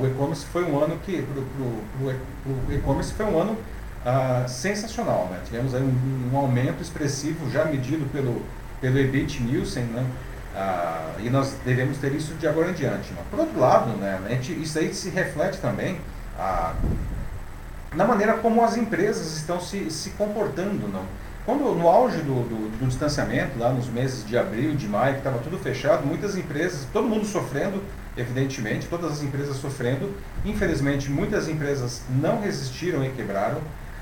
o 0.00 0.06
e-commerce 0.06 0.44
foi 0.46 0.64
um 0.64 0.82
ano 0.82 0.98
que 0.98 1.22
para 1.22 1.40
o 1.40 2.72
e-commerce 2.72 3.12
foi 3.12 3.24
um 3.24 3.40
ano 3.40 3.56
sensacional. 4.48 5.28
Né? 5.30 5.40
Tivemos 5.44 5.74
aí 5.74 5.82
um, 5.82 6.30
um, 6.32 6.36
aumento 6.36 6.82
expressivo 6.82 7.50
já 7.50 7.64
medido 7.64 8.06
pelo 8.10 8.42
pelo 8.80 8.98
EBIT 8.98 9.42
Nielsen, 9.42 9.84
né? 9.84 10.06
Ah, 10.56 11.14
e 11.20 11.30
nós 11.30 11.54
devemos 11.64 11.98
ter 11.98 12.12
isso 12.12 12.34
de 12.34 12.48
agora 12.48 12.70
em 12.70 12.72
diante. 12.72 13.12
Né? 13.12 13.22
Por 13.30 13.40
outro 13.40 13.60
lado, 13.60 13.90
né, 13.98 14.18
gente, 14.30 14.52
isso 14.60 14.78
aí 14.78 14.92
se 14.92 15.10
reflete 15.10 15.58
também 15.58 15.98
ah, 16.38 16.74
na 17.94 18.04
maneira 18.04 18.34
como 18.34 18.64
as 18.64 18.76
empresas 18.76 19.36
estão 19.36 19.60
se, 19.60 19.90
se 19.90 20.10
comportando. 20.10 20.88
Não? 20.88 21.04
Quando, 21.44 21.74
no 21.74 21.88
auge 21.88 22.18
do, 22.18 22.48
do, 22.48 22.78
do 22.78 22.86
distanciamento, 22.86 23.58
lá 23.58 23.72
nos 23.72 23.88
meses 23.88 24.26
de 24.26 24.36
abril, 24.36 24.74
de 24.74 24.88
maio, 24.88 25.14
que 25.14 25.20
estava 25.20 25.38
tudo 25.38 25.58
fechado, 25.58 26.06
muitas 26.06 26.36
empresas, 26.36 26.86
todo 26.92 27.06
mundo 27.06 27.24
sofrendo, 27.24 27.82
evidentemente, 28.16 28.86
todas 28.88 29.12
as 29.12 29.22
empresas 29.22 29.56
sofrendo. 29.56 30.14
Infelizmente, 30.44 31.10
muitas 31.10 31.48
empresas 31.48 32.02
não 32.08 32.40
resistiram 32.40 33.04
e 33.04 33.10
quebraram, 33.10 33.58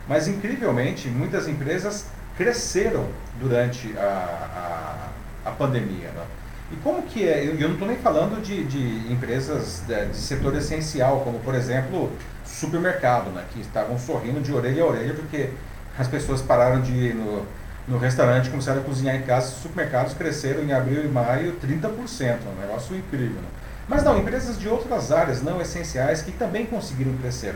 mas 0.08 0.26
incrivelmente, 0.26 1.08
muitas 1.08 1.46
empresas 1.46 2.06
cresceram 2.36 3.06
durante 3.40 3.96
a, 3.98 5.10
a, 5.44 5.50
a 5.50 5.52
pandemia. 5.52 6.08
Né? 6.08 6.24
E 6.72 6.76
como 6.76 7.02
que 7.02 7.28
é? 7.28 7.46
Eu, 7.46 7.54
eu 7.54 7.68
não 7.68 7.74
estou 7.74 7.88
nem 7.88 7.98
falando 7.98 8.42
de, 8.42 8.64
de 8.64 9.12
empresas 9.12 9.82
de, 9.86 10.06
de, 10.06 10.16
setor 10.16 10.56
essencial, 10.56 11.20
como 11.20 11.38
por 11.40 11.54
exemplo 11.54 12.10
supermercado, 12.44 13.30
né, 13.30 13.44
que 13.52 13.60
estavam 13.60 13.98
sorrindo 13.98 14.40
de 14.40 14.52
orelha 14.52 14.82
a 14.82 14.86
orelha 14.86 15.14
porque 15.14 15.50
as 15.98 16.08
pessoas 16.08 16.40
pararam 16.40 16.80
de 16.80 16.92
ir 16.92 17.14
no, 17.14 17.44
no 17.86 17.98
restaurante, 17.98 18.50
começaram 18.50 18.80
a 18.80 18.84
cozinhar 18.84 19.16
em 19.16 19.22
casa, 19.22 19.48
os 19.48 19.62
supermercados 19.62 20.14
cresceram 20.14 20.62
em 20.62 20.72
abril 20.72 21.04
e 21.04 21.08
maio 21.08 21.56
30%, 21.60 22.38
um 22.46 22.60
negócio 22.60 22.96
incrível. 22.96 23.40
Né? 23.40 23.48
Mas 23.88 24.02
não, 24.04 24.18
empresas 24.18 24.58
de 24.58 24.68
outras 24.68 25.10
áreas 25.10 25.42
não 25.42 25.60
essenciais 25.60 26.22
que 26.22 26.32
também 26.32 26.66
conseguiram 26.66 27.16
crescer. 27.16 27.54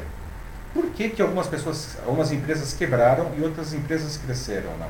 Por 0.73 0.87
que, 0.91 1.11
que 1.11 1.20
algumas 1.20 1.47
pessoas, 1.47 1.97
algumas 2.07 2.33
empresas 2.33 2.73
quebraram 2.73 3.31
e 3.37 3.43
outras 3.43 3.75
empresas 3.75 4.16
cresceram? 4.16 4.70
Não? 4.79 4.89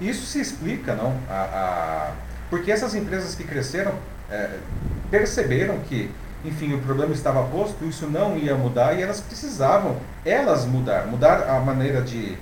Isso 0.00 0.26
se 0.26 0.40
explica, 0.40 0.94
não? 0.94 1.16
A, 1.28 1.34
a 1.34 2.12
porque 2.52 2.70
essas 2.70 2.94
empresas 2.94 3.34
que 3.34 3.44
cresceram 3.44 3.94
é, 4.30 4.58
perceberam 5.10 5.78
que, 5.88 6.10
enfim, 6.44 6.74
o 6.74 6.82
problema 6.82 7.14
estava 7.14 7.42
posto, 7.44 7.82
isso 7.86 8.06
não 8.06 8.36
ia 8.36 8.54
mudar 8.54 8.92
e 8.92 9.02
elas 9.02 9.22
precisavam, 9.22 9.96
elas 10.22 10.66
mudar, 10.66 11.06
mudar 11.06 11.48
a 11.48 11.60
maneira 11.60 12.02
de, 12.02 12.36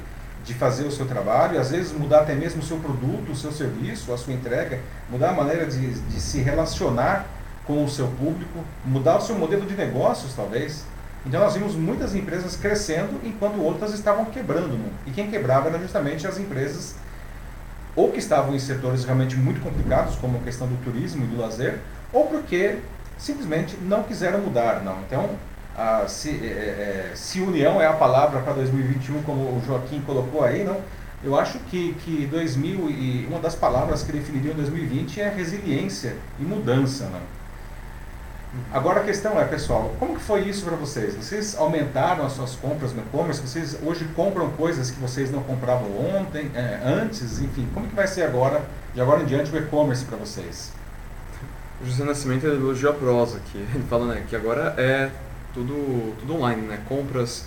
de 0.44 0.52
fazer 0.54 0.82
o 0.82 0.90
seu 0.90 1.06
trabalho, 1.06 1.60
às 1.60 1.70
vezes 1.70 1.92
mudar 1.92 2.22
até 2.22 2.34
mesmo 2.34 2.60
o 2.60 2.64
seu 2.64 2.78
produto, 2.78 3.30
o 3.30 3.36
seu 3.36 3.52
serviço, 3.52 4.12
a 4.12 4.18
sua 4.18 4.32
entrega, 4.32 4.80
mudar 5.08 5.30
a 5.30 5.32
maneira 5.32 5.64
de, 5.64 5.92
de 5.92 6.20
se 6.20 6.40
relacionar 6.40 7.26
com 7.64 7.84
o 7.84 7.88
seu 7.88 8.08
público, 8.08 8.64
mudar 8.84 9.18
o 9.18 9.20
seu 9.20 9.36
modelo 9.38 9.64
de 9.64 9.76
negócios, 9.76 10.34
talvez. 10.34 10.84
Então 11.26 11.40
nós 11.40 11.54
vimos 11.54 11.74
muitas 11.74 12.14
empresas 12.14 12.56
crescendo 12.56 13.20
enquanto 13.24 13.60
outras 13.60 13.92
estavam 13.92 14.24
quebrando. 14.26 14.78
E 15.06 15.10
quem 15.10 15.30
quebrava 15.30 15.68
eram 15.68 15.80
justamente 15.80 16.26
as 16.26 16.38
empresas 16.38 16.94
ou 17.94 18.10
que 18.10 18.18
estavam 18.18 18.54
em 18.54 18.58
setores 18.58 19.04
realmente 19.04 19.36
muito 19.36 19.60
complicados, 19.60 20.16
como 20.16 20.38
a 20.38 20.40
questão 20.40 20.66
do 20.66 20.76
turismo 20.84 21.24
e 21.24 21.26
do 21.26 21.40
lazer, 21.40 21.78
ou 22.12 22.26
porque 22.26 22.78
simplesmente 23.18 23.76
não 23.82 24.02
quiseram 24.02 24.38
mudar, 24.38 24.82
não. 24.82 25.00
Então, 25.00 25.30
a, 25.76 26.06
se, 26.06 26.30
é, 26.30 27.10
é, 27.10 27.12
se 27.14 27.40
união 27.40 27.80
é 27.80 27.86
a 27.86 27.92
palavra 27.92 28.40
para 28.40 28.54
2021, 28.54 29.22
como 29.22 29.42
o 29.42 29.62
Joaquim 29.66 30.00
colocou 30.02 30.44
aí, 30.44 30.64
não? 30.64 30.80
Eu 31.22 31.38
acho 31.38 31.58
que, 31.58 31.94
que 32.02 32.26
2000 32.26 32.90
e 32.90 33.26
uma 33.28 33.38
das 33.38 33.54
palavras 33.54 34.02
que 34.02 34.10
definiriam 34.10 34.54
2020 34.54 35.20
é 35.20 35.28
resiliência 35.28 36.16
e 36.38 36.42
mudança, 36.42 37.04
não? 37.04 37.39
Agora 38.72 39.00
a 39.00 39.04
questão 39.04 39.38
é, 39.40 39.44
pessoal, 39.44 39.94
como 39.98 40.16
que 40.16 40.22
foi 40.22 40.40
isso 40.40 40.64
para 40.64 40.74
vocês? 40.76 41.14
Vocês 41.14 41.56
aumentaram 41.56 42.26
as 42.26 42.32
suas 42.32 42.56
compras 42.56 42.92
no 42.92 43.00
e-commerce? 43.00 43.40
Vocês 43.40 43.78
hoje 43.82 44.04
compram 44.16 44.50
coisas 44.50 44.90
que 44.90 45.00
vocês 45.00 45.30
não 45.30 45.42
compravam 45.42 45.88
ontem, 46.16 46.50
é, 46.54 46.80
antes? 46.84 47.40
Enfim, 47.40 47.68
como 47.72 47.86
que 47.86 47.94
vai 47.94 48.08
ser 48.08 48.22
agora, 48.22 48.62
de 48.92 49.00
agora 49.00 49.22
em 49.22 49.26
diante, 49.26 49.52
o 49.52 49.56
e-commerce 49.56 50.04
para 50.04 50.16
vocês? 50.16 50.72
O 51.80 51.86
José 51.86 52.02
Nascimento 52.04 52.44
elogiou 52.44 52.92
a 52.92 52.94
prosa, 52.94 53.40
que 53.52 53.58
ele 53.74 53.84
fala 53.88 54.14
né, 54.14 54.24
que 54.28 54.34
agora 54.34 54.74
é 54.76 55.10
tudo, 55.54 56.16
tudo 56.18 56.34
online, 56.34 56.62
né? 56.62 56.80
Compras, 56.88 57.44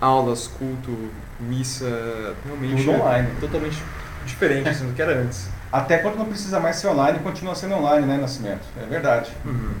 aulas, 0.00 0.48
culto, 0.48 1.10
missa, 1.38 2.34
realmente 2.46 2.82
tudo 2.84 2.96
online. 2.98 3.28
totalmente 3.40 3.82
diferente 4.24 4.68
assim, 4.70 4.86
do 4.86 4.94
que 4.94 5.02
era 5.02 5.18
antes. 5.20 5.48
Até 5.72 5.98
quando 5.98 6.16
não 6.16 6.26
precisa 6.26 6.60
mais 6.60 6.76
ser 6.76 6.88
online, 6.88 7.18
continua 7.18 7.54
sendo 7.54 7.74
online, 7.74 8.06
né, 8.06 8.16
Nascimento? 8.16 8.62
É 8.80 8.86
verdade. 8.86 9.32
Uhum. 9.44 9.74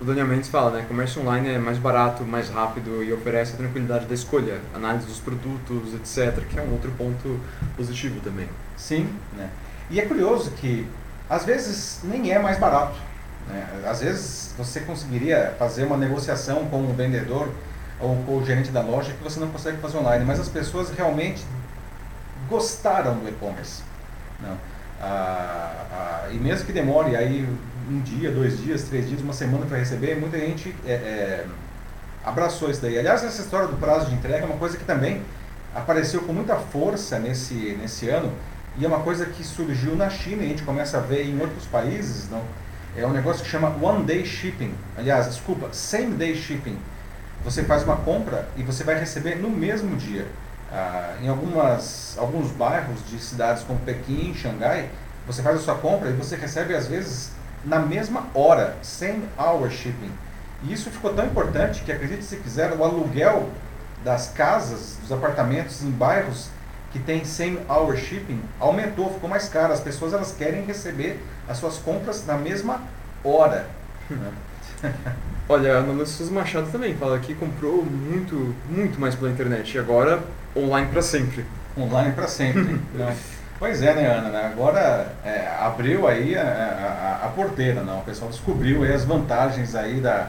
o 0.00 0.04
Daniel 0.04 0.26
Mendes 0.26 0.48
fala, 0.48 0.70
né? 0.70 0.84
Comércio 0.86 1.20
online 1.22 1.50
é 1.50 1.58
mais 1.58 1.76
barato, 1.78 2.24
mais 2.24 2.48
rápido 2.48 3.02
e 3.02 3.12
oferece 3.12 3.54
a 3.54 3.56
tranquilidade 3.56 4.06
da 4.06 4.14
escolha, 4.14 4.60
análise 4.74 5.06
dos 5.06 5.18
produtos, 5.18 5.94
etc., 5.94 6.44
que 6.46 6.58
é 6.58 6.62
um 6.62 6.72
outro 6.72 6.90
ponto 6.92 7.40
positivo 7.76 8.20
também. 8.20 8.48
Sim, 8.76 9.08
né? 9.36 9.50
E 9.90 10.00
é 10.00 10.06
curioso 10.06 10.52
que 10.52 10.86
às 11.28 11.44
vezes 11.44 12.00
nem 12.04 12.32
é 12.32 12.38
mais 12.38 12.58
barato. 12.58 12.98
Né? 13.48 13.66
Às 13.86 14.00
vezes 14.00 14.54
você 14.56 14.80
conseguiria 14.80 15.54
fazer 15.58 15.84
uma 15.84 15.96
negociação 15.96 16.66
com 16.66 16.84
o 16.84 16.92
vendedor 16.94 17.48
ou 18.00 18.16
com 18.24 18.38
o 18.38 18.44
gerente 18.44 18.70
da 18.70 18.80
loja 18.80 19.12
que 19.12 19.22
você 19.22 19.40
não 19.40 19.48
consegue 19.48 19.78
fazer 19.78 19.98
online, 19.98 20.24
mas 20.24 20.38
as 20.38 20.48
pessoas 20.48 20.90
realmente 20.90 21.44
gostaram 22.48 23.18
do 23.18 23.28
e-commerce. 23.28 23.82
Ah, 25.02 25.84
ah, 25.90 26.28
e 26.30 26.36
mesmo 26.36 26.64
que 26.64 26.72
demore 26.72 27.16
aí 27.16 27.48
um 27.90 28.00
dia, 28.00 28.30
dois 28.30 28.62
dias, 28.62 28.84
três 28.84 29.08
dias, 29.08 29.20
uma 29.20 29.32
semana 29.32 29.66
para 29.66 29.78
receber, 29.78 30.14
muita 30.16 30.38
gente 30.38 30.74
é, 30.86 30.92
é, 30.92 31.46
abraçou 32.24 32.70
isso 32.70 32.80
daí. 32.80 32.98
Aliás, 32.98 33.24
essa 33.24 33.42
história 33.42 33.66
do 33.66 33.76
prazo 33.76 34.06
de 34.06 34.14
entrega 34.14 34.44
é 34.44 34.44
uma 34.44 34.56
coisa 34.56 34.76
que 34.76 34.84
também 34.84 35.22
apareceu 35.74 36.22
com 36.22 36.32
muita 36.32 36.56
força 36.56 37.18
nesse, 37.18 37.76
nesse 37.80 38.08
ano 38.08 38.32
e 38.78 38.84
é 38.84 38.88
uma 38.88 39.00
coisa 39.00 39.26
que 39.26 39.44
surgiu 39.44 39.96
na 39.96 40.08
China 40.08 40.42
e 40.42 40.46
a 40.46 40.48
gente 40.48 40.62
começa 40.62 40.98
a 40.98 41.00
ver 41.00 41.26
em 41.26 41.40
outros 41.40 41.66
países. 41.66 42.30
Não? 42.30 42.42
É 42.96 43.06
um 43.06 43.12
negócio 43.12 43.42
que 43.42 43.50
chama 43.50 43.74
One 43.82 44.04
Day 44.04 44.24
Shipping. 44.24 44.74
Aliás, 44.96 45.26
desculpa, 45.26 45.68
Same 45.72 46.14
Day 46.14 46.34
Shipping. 46.36 46.78
Você 47.44 47.64
faz 47.64 47.82
uma 47.82 47.96
compra 47.96 48.48
e 48.56 48.62
você 48.62 48.84
vai 48.84 48.98
receber 48.98 49.34
no 49.36 49.50
mesmo 49.50 49.96
dia. 49.96 50.26
Ah, 50.72 51.16
em 51.20 51.28
algumas, 51.28 52.16
alguns 52.18 52.50
bairros 52.52 53.06
de 53.06 53.18
cidades 53.18 53.62
como 53.62 53.78
Pequim 53.80 54.34
Xangai, 54.34 54.88
você 55.26 55.42
faz 55.42 55.56
a 55.56 55.60
sua 55.60 55.74
compra 55.74 56.08
e 56.08 56.14
você 56.14 56.34
recebe 56.34 56.74
às 56.74 56.86
vezes 56.86 57.30
na 57.64 57.78
mesma 57.78 58.26
hora, 58.34 58.76
same 58.82 59.28
hour 59.38 59.70
shipping. 59.70 60.10
E 60.64 60.72
isso 60.72 60.90
ficou 60.90 61.12
tão 61.12 61.26
importante 61.26 61.82
que, 61.82 61.92
acredite 61.92 62.24
se 62.24 62.36
quiser, 62.36 62.72
o 62.72 62.82
aluguel 62.82 63.50
das 64.02 64.28
casas, 64.28 64.96
dos 65.00 65.12
apartamentos 65.12 65.82
em 65.82 65.90
bairros 65.90 66.48
que 66.90 66.98
tem 66.98 67.24
same 67.24 67.58
hour 67.68 67.96
shipping 67.96 68.42
aumentou, 68.60 69.12
ficou 69.12 69.28
mais 69.28 69.48
caro. 69.48 69.72
As 69.72 69.80
pessoas 69.80 70.12
elas 70.12 70.32
querem 70.32 70.64
receber 70.64 71.22
as 71.48 71.58
suas 71.58 71.78
compras 71.78 72.24
na 72.26 72.36
mesma 72.36 72.82
hora. 73.24 73.66
Olha, 75.48 75.74
a 75.74 75.78
Ana 75.78 76.06
Souza 76.06 76.32
Machado 76.32 76.70
também 76.70 76.94
fala 76.94 77.18
que 77.18 77.34
comprou 77.34 77.84
muito, 77.84 78.54
muito 78.68 79.00
mais 79.00 79.14
pela 79.14 79.30
internet 79.30 79.74
e 79.74 79.78
agora 79.78 80.22
online 80.56 80.88
para 80.88 81.02
sempre. 81.02 81.44
Online 81.76 82.12
para 82.12 82.28
sempre. 82.28 82.80
Né? 82.94 83.16
Pois 83.58 83.80
é, 83.80 83.94
né, 83.94 84.06
Ana? 84.06 84.46
Agora 84.46 85.14
é, 85.24 85.46
abriu 85.60 86.08
aí 86.08 86.36
a, 86.36 86.42
a, 86.42 87.26
a, 87.26 87.28
porteira, 87.28 87.82
não? 87.82 88.00
O 88.00 88.02
pessoal 88.02 88.28
descobriu 88.28 88.82
aí 88.82 88.92
as 88.92 89.04
vantagens 89.04 89.76
aí 89.76 90.00
da, 90.00 90.26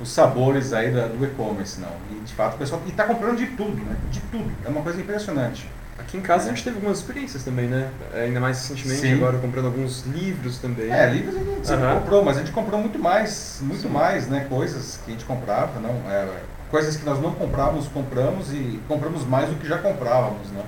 os 0.00 0.10
sabores 0.10 0.72
aí 0.72 0.90
da, 0.90 1.06
do 1.06 1.22
e-commerce, 1.22 1.78
não? 1.78 1.92
E 2.10 2.20
de 2.20 2.32
fato 2.32 2.54
o 2.54 2.58
pessoal 2.58 2.80
está 2.86 3.04
comprando 3.04 3.36
de 3.36 3.48
tudo, 3.48 3.76
né? 3.84 3.94
De 4.10 4.20
tudo. 4.20 4.50
É 4.64 4.68
uma 4.70 4.80
coisa 4.80 4.98
impressionante. 4.98 5.68
Aqui 6.10 6.18
em 6.18 6.22
casa 6.22 6.46
a 6.46 6.48
gente 6.48 6.64
teve 6.64 6.74
algumas 6.74 6.98
experiências 6.98 7.44
também, 7.44 7.68
né? 7.68 7.88
É, 8.12 8.22
ainda 8.22 8.40
mais 8.40 8.58
recentemente, 8.58 9.00
Sim. 9.02 9.14
agora 9.14 9.38
comprando 9.38 9.66
alguns 9.66 10.04
livros 10.06 10.58
também. 10.58 10.90
É, 10.90 11.08
livros 11.08 11.36
a 11.36 11.38
gente 11.38 11.72
uhum. 11.72 12.00
comprou, 12.00 12.24
mas 12.24 12.36
a 12.36 12.40
gente 12.40 12.50
comprou 12.50 12.80
muito 12.80 12.98
mais, 12.98 13.60
muito 13.62 13.82
Sim. 13.82 13.90
mais, 13.90 14.26
né? 14.26 14.44
Coisas 14.48 14.98
que 15.04 15.12
a 15.12 15.14
gente 15.14 15.24
comprava, 15.24 15.78
não? 15.78 15.90
É, 16.10 16.26
coisas 16.68 16.96
que 16.96 17.06
nós 17.06 17.22
não 17.22 17.30
comprávamos, 17.30 17.86
compramos 17.86 18.52
e 18.52 18.80
compramos 18.88 19.24
mais 19.24 19.50
do 19.50 19.54
que 19.54 19.68
já 19.68 19.78
comprávamos, 19.78 20.48
né? 20.48 20.64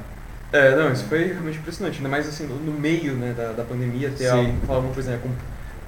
É, 0.53 0.77
não, 0.77 0.93
isso 0.93 1.07
foi 1.07 1.33
realmente 1.33 1.59
impressionante, 1.59 1.97
ainda 1.97 2.09
mais 2.09 2.29
assim, 2.29 2.47
no 2.47 2.73
meio 2.73 3.15
né, 3.15 3.35
da, 3.37 3.51
da 3.51 3.65
pandemia, 3.65 4.13
ter 4.17 4.29
algo 4.29 4.61
que 4.61 4.65
falava, 4.65 4.87
por 4.87 5.01
exemplo, 5.01 5.29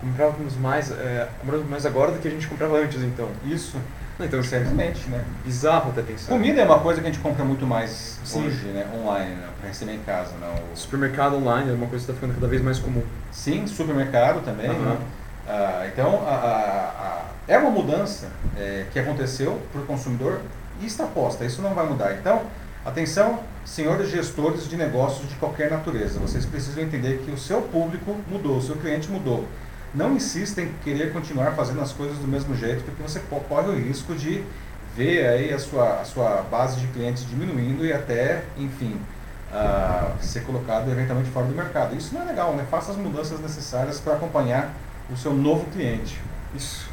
comprávamos 0.01 0.56
mais, 0.56 0.90
é, 0.90 1.28
comprávamos 1.39 1.70
mais 1.70 1.86
agora 1.86 2.10
do 2.10 2.18
que 2.18 2.26
a 2.26 2.31
gente 2.32 2.48
comprava 2.48 2.78
antes, 2.78 3.01
então. 3.01 3.28
Isso. 3.47 3.76
Então, 4.20 4.43
certamente, 4.43 5.09
né? 5.09 5.24
Bizarro 5.45 5.91
até 5.91 6.03
pensar. 6.03 6.32
Comida 6.32 6.61
é 6.61 6.65
uma 6.65 6.78
coisa 6.78 7.01
que 7.01 7.07
a 7.09 7.11
gente 7.11 7.20
compra 7.20 7.45
muito 7.45 7.66
mais 7.66 8.20
Sim. 8.24 8.47
hoje, 8.47 8.66
né? 8.69 8.86
Online, 8.95 9.35
né? 9.35 9.49
Pra 9.59 9.69
receber 9.69 9.95
em 9.95 10.01
casa, 10.01 10.32
não. 10.41 10.55
O 10.73 10.77
supermercado 10.77 11.36
online 11.36 11.70
é 11.70 11.74
uma 11.74 11.86
coisa 11.86 12.05
que 12.05 12.11
está 12.11 12.15
ficando 12.15 12.35
cada 12.35 12.47
vez 12.47 12.62
mais 12.62 12.78
comum. 12.78 13.03
Sim, 13.32 13.66
supermercado 13.66 14.45
também, 14.45 14.70
uhum. 14.70 14.85
né? 14.85 14.99
Ah, 15.49 15.86
então, 15.93 16.23
a, 16.27 16.31
a, 16.31 17.07
a, 17.07 17.24
é 17.49 17.59
uma 17.59 17.70
mudança 17.70 18.28
é, 18.57 18.86
que 18.93 18.99
aconteceu 18.99 19.61
para 19.73 19.82
o 19.82 19.85
consumidor 19.85 20.41
e 20.81 20.86
está 20.86 21.07
posta. 21.07 21.45
Isso 21.45 21.61
não 21.61 21.74
vai 21.74 21.86
mudar. 21.86 22.15
Então, 22.15 22.43
atenção, 22.85 23.41
senhores 23.65 24.11
gestores 24.11 24.69
de 24.69 24.77
negócios 24.77 25.28
de 25.28 25.35
qualquer 25.35 25.70
natureza. 25.70 26.20
Vocês 26.20 26.47
precisam 26.47 26.85
entender 26.85 27.23
que 27.24 27.32
o 27.32 27.39
seu 27.39 27.62
público 27.62 28.16
mudou, 28.31 28.59
o 28.59 28.62
seu 28.62 28.77
cliente 28.77 29.11
mudou 29.11 29.45
não 29.95 30.15
insista 30.16 30.61
em 30.61 30.73
querer 30.83 31.12
continuar 31.12 31.53
fazendo 31.53 31.81
as 31.81 31.93
coisas 31.93 32.19
do 32.19 32.27
mesmo 32.27 32.55
jeito, 32.57 32.83
porque 32.85 33.03
você 33.03 33.21
corre 33.49 33.69
o 33.69 33.79
risco 33.79 34.15
de 34.15 34.45
ver 34.97 35.27
aí 35.27 35.53
a 35.53 35.59
sua, 35.59 36.01
a 36.01 36.05
sua 36.05 36.43
base 36.51 36.81
de 36.81 36.87
clientes 36.89 37.27
diminuindo 37.29 37.85
e 37.85 37.93
até, 37.93 38.45
enfim, 38.59 38.97
uh, 39.53 40.12
ser 40.21 40.41
colocado 40.41 40.91
eventualmente 40.91 41.31
fora 41.31 41.47
do 41.47 41.55
mercado. 41.55 41.97
Isso 41.97 42.15
não 42.15 42.23
é 42.23 42.25
legal, 42.25 42.55
né? 42.55 42.66
Faça 42.71 42.91
as 42.91 42.97
mudanças 42.97 43.41
necessárias 43.41 44.01
para 44.01 44.15
acompanhar 44.15 44.73
o 45.11 45.16
seu 45.16 45.33
novo 45.33 45.65
cliente. 45.71 46.21
Isso. 46.55 46.93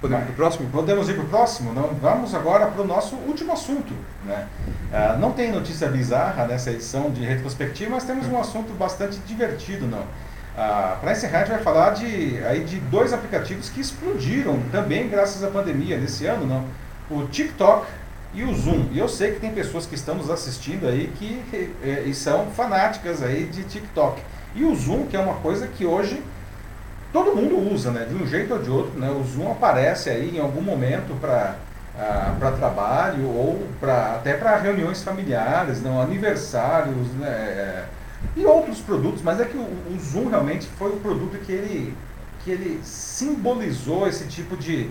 Podemos 0.00 0.22
ir 0.22 0.26
para 0.26 0.32
o 0.32 0.36
próximo? 0.36 0.70
Podemos 0.70 1.08
ir 1.10 1.14
para 1.14 1.24
o 1.24 1.28
próximo? 1.28 1.74
Não, 1.74 1.88
vamos 1.88 2.34
agora 2.34 2.66
para 2.66 2.80
o 2.80 2.86
nosso 2.86 3.16
último 3.16 3.52
assunto. 3.52 3.92
Né? 4.24 4.46
Uh, 4.90 5.18
não 5.18 5.32
tem 5.32 5.52
notícia 5.52 5.88
bizarra 5.88 6.46
nessa 6.46 6.70
edição 6.70 7.10
de 7.10 7.22
retrospectiva, 7.22 7.90
mas 7.90 8.04
temos 8.04 8.26
um 8.26 8.40
assunto 8.40 8.72
bastante 8.72 9.18
divertido. 9.18 9.86
não 9.86 10.29
ah, 10.60 10.98
Para 11.00 11.12
encerrar, 11.12 11.38
a 11.38 11.40
gente 11.44 11.54
vai 11.54 11.62
falar 11.62 11.90
de, 11.90 12.38
aí 12.44 12.62
de 12.64 12.78
dois 12.78 13.12
aplicativos 13.12 13.70
que 13.70 13.80
explodiram 13.80 14.60
também 14.70 15.08
graças 15.08 15.42
à 15.42 15.48
pandemia 15.48 15.96
nesse 15.96 16.26
ano, 16.26 16.46
não? 16.46 16.64
O 17.10 17.26
TikTok 17.26 17.86
e 18.34 18.44
o 18.44 18.54
Zoom. 18.54 18.88
E 18.92 18.98
eu 18.98 19.08
sei 19.08 19.32
que 19.32 19.40
tem 19.40 19.52
pessoas 19.52 19.86
que 19.86 19.94
estão 19.94 20.16
nos 20.16 20.30
assistindo 20.30 20.86
aí 20.86 21.10
que 21.18 21.74
é, 21.82 22.02
e 22.02 22.14
são 22.14 22.46
fanáticas 22.50 23.22
aí 23.22 23.46
de 23.46 23.64
TikTok. 23.64 24.22
E 24.54 24.62
o 24.62 24.74
Zoom, 24.74 25.06
que 25.06 25.16
é 25.16 25.20
uma 25.20 25.36
coisa 25.36 25.66
que 25.66 25.86
hoje 25.86 26.22
todo 27.10 27.34
mundo 27.34 27.72
usa, 27.72 27.90
né? 27.90 28.04
De 28.04 28.14
um 28.14 28.26
jeito 28.26 28.52
ou 28.52 28.60
de 28.60 28.70
outro, 28.70 28.98
né? 29.00 29.10
O 29.10 29.24
Zoom 29.24 29.50
aparece 29.50 30.10
aí 30.10 30.36
em 30.36 30.40
algum 30.40 30.60
momento 30.60 31.18
para 31.20 31.56
ah, 31.98 32.34
para 32.38 32.52
trabalho 32.52 33.26
ou 33.26 33.66
pra, 33.80 34.16
até 34.16 34.34
para 34.34 34.56
reuniões 34.56 35.02
familiares, 35.02 35.82
não 35.82 36.00
aniversários, 36.00 37.08
né? 37.18 37.84
E 38.36 38.44
outros 38.44 38.80
produtos, 38.80 39.22
mas 39.22 39.40
é 39.40 39.44
que 39.44 39.56
o, 39.56 39.62
o 39.62 39.98
Zoom 40.00 40.28
realmente 40.28 40.66
foi 40.78 40.90
o 40.90 40.96
produto 40.96 41.38
que 41.38 41.52
ele, 41.52 41.94
que 42.44 42.50
ele 42.50 42.80
simbolizou 42.84 44.06
esse 44.06 44.26
tipo 44.26 44.56
de, 44.56 44.88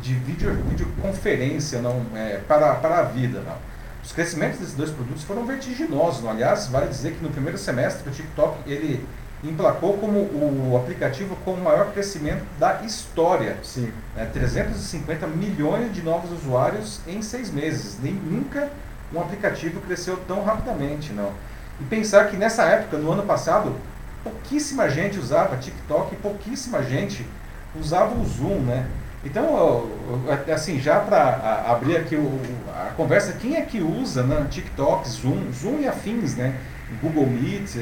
de 0.00 0.14
vídeo, 0.14 0.52
videoconferência 0.68 1.80
não, 1.80 2.04
é, 2.14 2.38
para, 2.46 2.74
para 2.74 2.98
a 2.98 3.02
vida. 3.02 3.40
Não. 3.40 3.56
Os 4.04 4.12
crescimentos 4.12 4.58
desses 4.58 4.74
dois 4.74 4.90
produtos 4.90 5.22
foram 5.22 5.46
vertiginosos. 5.46 6.22
Não? 6.22 6.30
Aliás, 6.30 6.66
vale 6.66 6.88
dizer 6.88 7.14
que 7.14 7.22
no 7.22 7.30
primeiro 7.30 7.56
semestre 7.56 8.08
o 8.08 8.12
TikTok 8.12 8.58
ele 8.70 9.06
emplacou 9.44 9.96
como 9.98 10.18
o 10.18 10.76
aplicativo 10.76 11.36
com 11.44 11.54
o 11.54 11.60
maior 11.60 11.92
crescimento 11.92 12.44
da 12.58 12.82
história. 12.82 13.56
Sim. 13.62 13.92
Né? 14.14 14.28
350 14.32 15.26
milhões 15.28 15.92
de 15.94 16.02
novos 16.02 16.30
usuários 16.32 17.00
em 17.06 17.22
seis 17.22 17.50
meses. 17.50 17.98
Nem 18.02 18.12
nunca 18.12 18.70
um 19.14 19.20
aplicativo 19.20 19.80
cresceu 19.80 20.16
tão 20.28 20.44
rapidamente. 20.44 21.12
não. 21.12 21.32
E 21.80 21.84
pensar 21.84 22.28
que 22.28 22.36
nessa 22.36 22.64
época, 22.64 22.96
no 22.96 23.12
ano 23.12 23.22
passado, 23.22 23.74
pouquíssima 24.22 24.88
gente 24.88 25.18
usava 25.18 25.56
TikTok 25.56 26.14
e 26.14 26.18
pouquíssima 26.18 26.82
gente 26.82 27.26
usava 27.78 28.14
o 28.14 28.24
Zoom, 28.24 28.60
né? 28.60 28.86
Então, 29.24 29.88
assim, 30.52 30.80
já 30.80 30.98
para 30.98 31.64
abrir 31.68 31.96
aqui 31.96 32.16
o, 32.16 32.40
a 32.74 32.92
conversa, 32.96 33.32
quem 33.34 33.56
é 33.56 33.62
que 33.62 33.80
usa 33.80 34.24
né, 34.24 34.46
TikTok, 34.50 35.08
Zoom, 35.08 35.52
Zoom 35.52 35.80
e 35.80 35.88
afins, 35.88 36.34
né? 36.34 36.56
Google 37.00 37.26
Meet, 37.26 37.76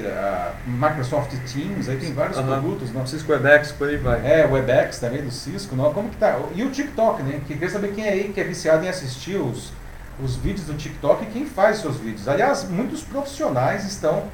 Microsoft 0.66 1.32
Teams, 1.52 1.88
aí 1.88 1.96
tem 1.96 2.12
vários 2.12 2.36
uhum. 2.38 2.46
produtos. 2.46 2.92
Não? 2.92 3.06
Cisco 3.06 3.32
WebEx, 3.32 3.72
por 3.72 3.88
aí 3.88 3.96
vai. 3.96 4.20
É, 4.24 4.46
WebEx 4.46 4.98
também 4.98 5.22
do 5.22 5.30
Cisco, 5.30 5.74
não? 5.74 5.92
como 5.92 6.10
que 6.10 6.16
tá? 6.16 6.38
E 6.54 6.62
o 6.62 6.70
TikTok, 6.70 7.22
né? 7.22 7.40
Que 7.46 7.56
quer 7.56 7.70
saber 7.70 7.92
quem 7.92 8.06
é 8.06 8.10
aí 8.10 8.32
que 8.32 8.40
é 8.40 8.44
viciado 8.44 8.84
em 8.84 8.88
assistir 8.88 9.36
os, 9.36 9.72
os 10.22 10.36
vídeos 10.36 10.66
do 10.66 10.74
TikTok 10.74 11.24
e 11.24 11.26
quem 11.26 11.46
faz 11.46 11.78
seus 11.78 11.96
vídeos. 11.96 12.28
Aliás, 12.28 12.68
muitos 12.68 13.02
profissionais 13.02 13.86
estão 13.86 14.24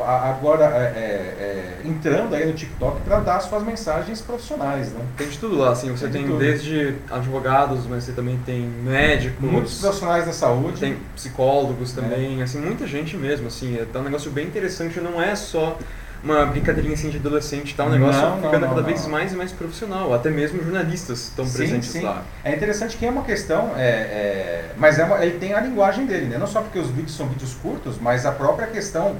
agora 0.00 0.64
é, 0.64 0.78
é, 0.78 1.82
é, 1.84 1.88
entrando 1.88 2.34
aí 2.34 2.46
no 2.46 2.54
TikTok 2.54 3.02
para 3.02 3.20
dar 3.20 3.40
suas 3.40 3.62
mensagens 3.62 4.22
profissionais, 4.22 4.90
né? 4.90 5.00
Tem 5.18 5.28
de 5.28 5.38
tudo 5.38 5.58
lá, 5.58 5.72
assim, 5.72 5.90
você 5.90 6.08
tem, 6.08 6.26
tem 6.26 6.38
desde 6.38 6.94
advogados, 7.10 7.86
mas 7.86 8.04
você 8.04 8.12
também 8.12 8.38
tem 8.46 8.62
médicos, 8.62 9.38
muitos 9.40 9.78
profissionais 9.80 10.24
da 10.24 10.32
saúde, 10.32 10.80
tem 10.80 10.96
psicólogos 11.14 11.92
também, 11.92 12.40
é. 12.40 12.44
assim, 12.44 12.58
muita 12.58 12.86
gente 12.86 13.16
mesmo, 13.16 13.48
assim, 13.48 13.76
é 13.76 13.98
um 13.98 14.02
negócio 14.02 14.30
bem 14.30 14.46
interessante, 14.46 14.98
não 14.98 15.20
é 15.20 15.36
só 15.36 15.76
uma 16.22 16.46
brincadeirinha 16.46 16.94
assim 16.94 17.10
de 17.10 17.16
adolescente, 17.16 17.74
tá? 17.74 17.84
Um 17.84 17.90
negócio 17.90 18.20
não, 18.22 18.36
ficando 18.36 18.60
não, 18.60 18.68
cada 18.68 18.82
vez 18.82 19.06
mais 19.06 19.32
e 19.32 19.36
mais 19.36 19.52
profissional. 19.52 20.14
Até 20.14 20.30
mesmo 20.30 20.62
jornalistas 20.62 21.24
estão 21.24 21.48
presentes 21.48 21.90
sim. 21.90 22.02
lá. 22.02 22.22
É 22.44 22.54
interessante 22.54 22.96
que 22.96 23.04
é 23.04 23.10
uma 23.10 23.24
questão, 23.24 23.72
é, 23.76 23.88
é 23.88 24.70
mas 24.76 24.98
é 24.98 25.04
uma, 25.04 25.24
ele 25.24 25.38
tem 25.38 25.52
a 25.52 25.60
linguagem 25.60 26.06
dele, 26.06 26.26
né? 26.26 26.38
Não 26.38 26.46
só 26.46 26.62
porque 26.62 26.78
os 26.78 26.88
vídeos 26.90 27.16
são 27.16 27.26
vídeos 27.26 27.54
curtos, 27.54 27.98
mas 28.00 28.24
a 28.24 28.32
própria 28.32 28.68
questão 28.68 29.16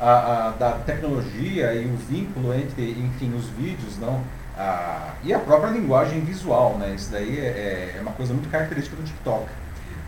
a, 0.00 0.48
a, 0.48 0.50
da 0.50 0.72
tecnologia 0.72 1.74
e 1.74 1.86
o 1.86 1.96
vínculo 1.96 2.54
entre, 2.54 2.90
enfim, 2.92 3.34
os 3.36 3.46
vídeos, 3.48 3.98
não? 3.98 4.22
A, 4.56 5.14
e 5.22 5.34
a 5.34 5.38
própria 5.38 5.70
linguagem 5.70 6.20
visual, 6.20 6.76
né? 6.78 6.94
Isso 6.94 7.10
daí 7.10 7.38
é, 7.38 7.96
é 7.96 8.00
uma 8.00 8.12
coisa 8.12 8.32
muito 8.32 8.48
característica 8.48 8.96
do 8.96 9.02
TikTok. 9.02 9.46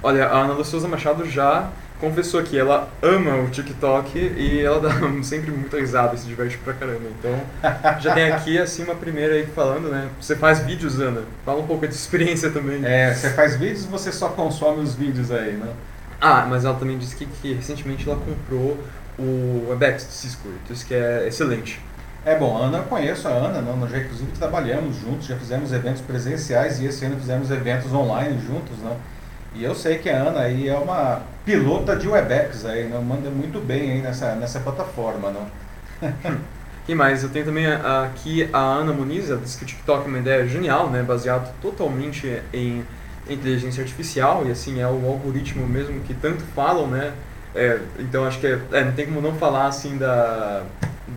Olha, 0.03 0.27
a 0.27 0.39
Ana 0.39 0.53
Luciosa 0.55 0.87
Machado 0.87 1.29
já 1.29 1.69
confessou 2.01 2.43
que 2.43 2.59
ela 2.59 2.89
ama 3.03 3.37
o 3.37 3.51
TikTok 3.51 4.19
e 4.19 4.61
ela 4.61 4.81
dá 4.81 4.91
sempre 5.23 5.51
muita 5.51 5.79
risada 5.79 6.15
e 6.15 6.19
se 6.19 6.27
diverte 6.27 6.59
pra 6.59 6.73
caramba. 6.73 7.09
Então, 7.19 7.41
já 8.01 8.15
tem 8.15 8.31
aqui 8.31 8.59
assim 8.59 8.85
uma 8.85 8.95
primeira 8.95 9.35
aí 9.35 9.47
falando, 9.47 9.89
né? 9.89 10.09
Você 10.21 10.37
faz 10.37 10.61
vídeos, 10.61 11.01
Ana? 11.01 11.23
Fala 11.45 11.61
um 11.61 11.67
pouco 11.67 11.87
de 11.87 11.95
experiência 11.95 12.51
também. 12.51 12.85
É, 12.85 13.13
você 13.15 13.31
faz 13.31 13.57
vídeos 13.57 13.85
ou 13.85 13.91
você 13.91 14.13
só 14.13 14.29
consome 14.29 14.83
os 14.83 14.95
vídeos 14.95 15.31
aí, 15.31 15.53
né? 15.53 15.73
Ah, 16.21 16.47
mas 16.49 16.65
ela 16.65 16.77
também 16.77 16.99
disse 16.99 17.15
que, 17.15 17.27
que 17.27 17.55
recentemente 17.55 18.09
ela 18.09 18.19
comprou 18.19 18.79
o 19.19 19.67
Webex 19.69 20.05
do 20.05 20.13
Cisco, 20.13 20.49
isso 20.71 20.87
que 20.87 20.95
é 20.95 21.27
excelente. 21.27 21.81
É 22.25 22.37
bom, 22.37 22.57
Ana 22.57 22.79
eu 22.79 22.85
conheço 22.85 23.27
a 23.27 23.31
Ana, 23.31 23.61
não, 23.61 23.77
nós 23.77 23.91
já 23.91 23.99
inclusive 23.99 24.31
trabalhamos 24.33 24.97
juntos, 24.97 25.27
já 25.27 25.37
fizemos 25.37 25.73
eventos 25.73 26.03
presenciais 26.03 26.81
e 26.81 26.87
esse 26.87 27.05
ano 27.05 27.17
fizemos 27.17 27.51
eventos 27.51 27.93
online 27.93 28.39
juntos, 28.45 28.77
né? 28.79 28.97
E 29.59 29.65
eu 29.65 29.75
sei 29.75 29.99
que 29.99 30.09
a 30.09 30.23
Ana 30.23 30.43
aí 30.43 30.69
é 30.69 30.79
uma 30.79 31.21
pilota 31.45 31.97
de 31.97 32.07
Webex 32.07 32.65
aí, 32.65 32.89
não 32.89 33.03
manda 33.03 33.29
muito 33.29 33.59
bem 33.59 33.91
aí 33.91 34.01
nessa, 34.01 34.37
nessa 34.37 34.61
plataforma, 34.61 35.33
não? 35.33 35.51
e 36.87 36.95
mais, 36.95 37.25
eu 37.25 37.29
tenho 37.29 37.45
também 37.45 37.67
aqui 37.67 38.49
a 38.53 38.59
Ana 38.61 38.93
Muniz, 38.93 39.29
ela 39.29 39.41
disse 39.41 39.59
que 39.59 39.65
o 39.65 39.67
TikTok 39.67 40.05
é 40.05 40.09
uma 40.09 40.19
ideia 40.19 40.47
genial, 40.47 40.89
né, 40.89 41.03
baseado 41.03 41.53
totalmente 41.61 42.41
em 42.55 42.85
inteligência 43.29 43.83
artificial 43.83 44.45
e 44.47 44.53
assim 44.53 44.81
é 44.81 44.87
o 44.87 45.05
algoritmo 45.09 45.67
mesmo 45.67 46.01
que 46.03 46.15
tanto 46.15 46.45
falam, 46.55 46.87
né? 46.87 47.13
É, 47.53 47.81
então 47.99 48.25
acho 48.25 48.39
que 48.39 48.47
é, 48.47 48.61
é, 48.71 48.85
não 48.85 48.93
tem 48.93 49.07
como 49.07 49.21
não 49.21 49.35
falar 49.35 49.67
assim 49.67 49.99
da 49.99 50.63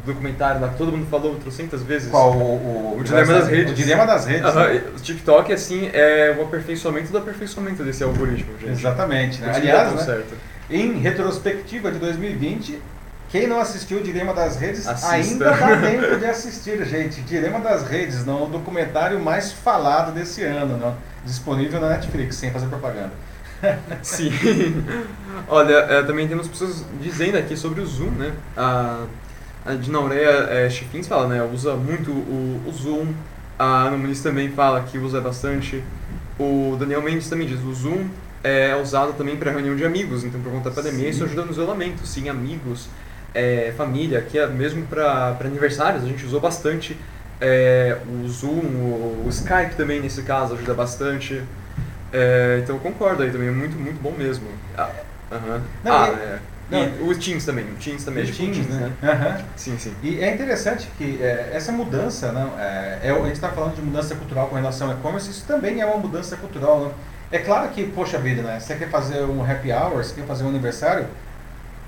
documentário 0.05 0.61
lá 0.61 0.69
que 0.69 0.77
todo 0.77 0.91
mundo 0.91 1.07
falou 1.09 1.35
trocentas 1.35 1.83
vezes. 1.83 2.09
Qual? 2.09 2.33
O, 2.33 2.95
o, 2.95 2.97
o 2.99 3.03
Dilema 3.03 3.33
das 3.33 3.47
Redes. 3.47 3.71
O 3.71 3.75
Dilema 3.75 4.05
das 4.05 4.25
Redes. 4.25 4.55
Né? 4.55 4.83
O 4.95 4.99
TikTok, 4.99 5.53
assim, 5.53 5.89
é 5.93 6.35
o 6.37 6.43
aperfeiçoamento 6.43 7.11
do 7.11 7.17
aperfeiçoamento 7.17 7.83
desse 7.83 8.03
algoritmo, 8.03 8.57
gente. 8.59 8.71
Exatamente. 8.71 9.41
Né? 9.41 9.51
Aliás, 9.53 9.93
né, 9.93 10.03
certo. 10.03 10.35
em 10.69 10.99
retrospectiva 10.99 11.91
de 11.91 11.99
2020, 11.99 12.81
quem 13.29 13.47
não 13.47 13.59
assistiu 13.59 13.99
o 13.99 14.03
Dilema 14.03 14.33
das 14.33 14.57
Redes 14.57 14.87
Assista. 14.87 15.11
ainda 15.11 15.51
dá 15.55 15.77
tempo 15.77 16.17
de 16.17 16.25
assistir, 16.25 16.83
gente. 16.85 17.21
Dilema 17.21 17.59
das 17.59 17.87
Redes, 17.87 18.25
não, 18.25 18.43
o 18.45 18.47
documentário 18.47 19.19
mais 19.19 19.51
falado 19.51 20.13
desse 20.13 20.43
ano, 20.43 20.77
não? 20.77 20.95
disponível 21.23 21.79
na 21.79 21.89
Netflix, 21.89 22.35
sem 22.35 22.51
fazer 22.51 22.65
propaganda. 22.67 23.11
Sim. 24.01 24.31
Olha, 25.47 25.73
é, 25.73 26.03
também 26.03 26.27
temos 26.27 26.47
pessoas 26.47 26.83
dizendo 26.99 27.37
aqui 27.37 27.55
sobre 27.55 27.81
o 27.81 27.85
Zoom, 27.85 28.09
né? 28.11 28.33
A 28.57 29.05
a 29.65 29.73
Dinaureia 29.73 30.47
é, 30.49 30.69
Chifins 30.69 31.07
fala, 31.07 31.27
né? 31.27 31.43
Usa 31.43 31.75
muito 31.75 32.11
o, 32.11 32.61
o 32.67 32.71
Zoom. 32.71 33.13
A 33.57 33.83
Ana 33.83 33.97
Muniz 33.97 34.21
também 34.21 34.49
fala 34.51 34.81
que 34.81 34.97
usa 34.97 35.21
bastante. 35.21 35.83
O 36.39 36.75
Daniel 36.79 37.01
Mendes 37.01 37.29
também 37.29 37.47
diz 37.47 37.61
o 37.61 37.73
Zoom 37.73 38.09
é 38.43 38.75
usado 38.75 39.13
também 39.13 39.37
para 39.37 39.51
reunião 39.51 39.75
de 39.75 39.85
amigos, 39.85 40.23
então 40.23 40.41
por 40.41 40.51
conta 40.51 40.69
da 40.69 40.75
pandemia 40.75 41.03
sim. 41.03 41.09
isso 41.09 41.23
ajuda 41.23 41.45
no 41.45 41.51
isolamento, 41.51 42.05
sim, 42.05 42.27
amigos, 42.27 42.89
é, 43.35 43.71
família, 43.77 44.21
que 44.21 44.37
é 44.37 44.47
mesmo 44.47 44.85
para 44.87 45.37
aniversários 45.41 46.03
a 46.03 46.07
gente 46.07 46.25
usou 46.25 46.39
bastante 46.39 46.97
é, 47.39 47.97
o 48.07 48.27
Zoom, 48.27 48.49
o, 48.49 49.23
o, 49.25 49.29
Skype 49.29 49.75
também 49.75 49.99
nesse 49.99 50.21
caso 50.21 50.53
ajuda 50.53 50.75
bastante. 50.75 51.41
É, 52.13 52.59
então 52.61 52.75
eu 52.75 52.79
concordo 52.79 53.23
aí 53.23 53.31
também, 53.31 53.47
é 53.47 53.51
muito, 53.51 53.75
muito 53.77 53.99
bom 53.99 54.11
mesmo. 54.11 54.47
Ah, 54.77 54.89
uh 55.31 55.35
-huh. 55.35 55.61
Não, 55.83 55.91
ah, 55.91 56.07
é. 56.09 56.39
Não, 56.71 57.07
os 57.07 57.17
Teams 57.17 57.45
também, 57.45 57.65
o 57.65 57.75
Teams 57.75 58.05
também. 58.05 58.23
Os 58.23 58.37
Teams, 58.37 58.67
né? 58.67 58.93
né? 59.01 59.11
Uhum. 59.11 59.45
Sim, 59.57 59.77
sim. 59.77 59.93
E 60.01 60.23
é 60.23 60.33
interessante 60.33 60.89
que 60.97 61.21
é, 61.21 61.51
essa 61.53 61.71
mudança, 61.71 62.31
não, 62.31 62.57
é, 62.57 62.99
é, 63.03 63.11
a 63.11 63.25
gente 63.25 63.33
está 63.33 63.49
falando 63.49 63.75
de 63.75 63.81
mudança 63.81 64.15
cultural 64.15 64.47
com 64.47 64.55
relação 64.55 64.89
ao 64.89 64.97
e-commerce, 64.97 65.29
isso 65.29 65.45
também 65.45 65.81
é 65.81 65.85
uma 65.85 65.97
mudança 65.97 66.37
cultural. 66.37 66.79
Não? 66.79 66.91
É 67.29 67.39
claro 67.39 67.69
que, 67.69 67.83
poxa 67.87 68.17
vida, 68.17 68.41
né? 68.41 68.59
Você 68.59 68.75
quer 68.75 68.89
fazer 68.89 69.23
um 69.23 69.43
happy 69.43 69.71
hour, 69.71 70.03
você 70.03 70.15
quer 70.15 70.25
fazer 70.25 70.45
um 70.45 70.49
aniversário, 70.49 71.07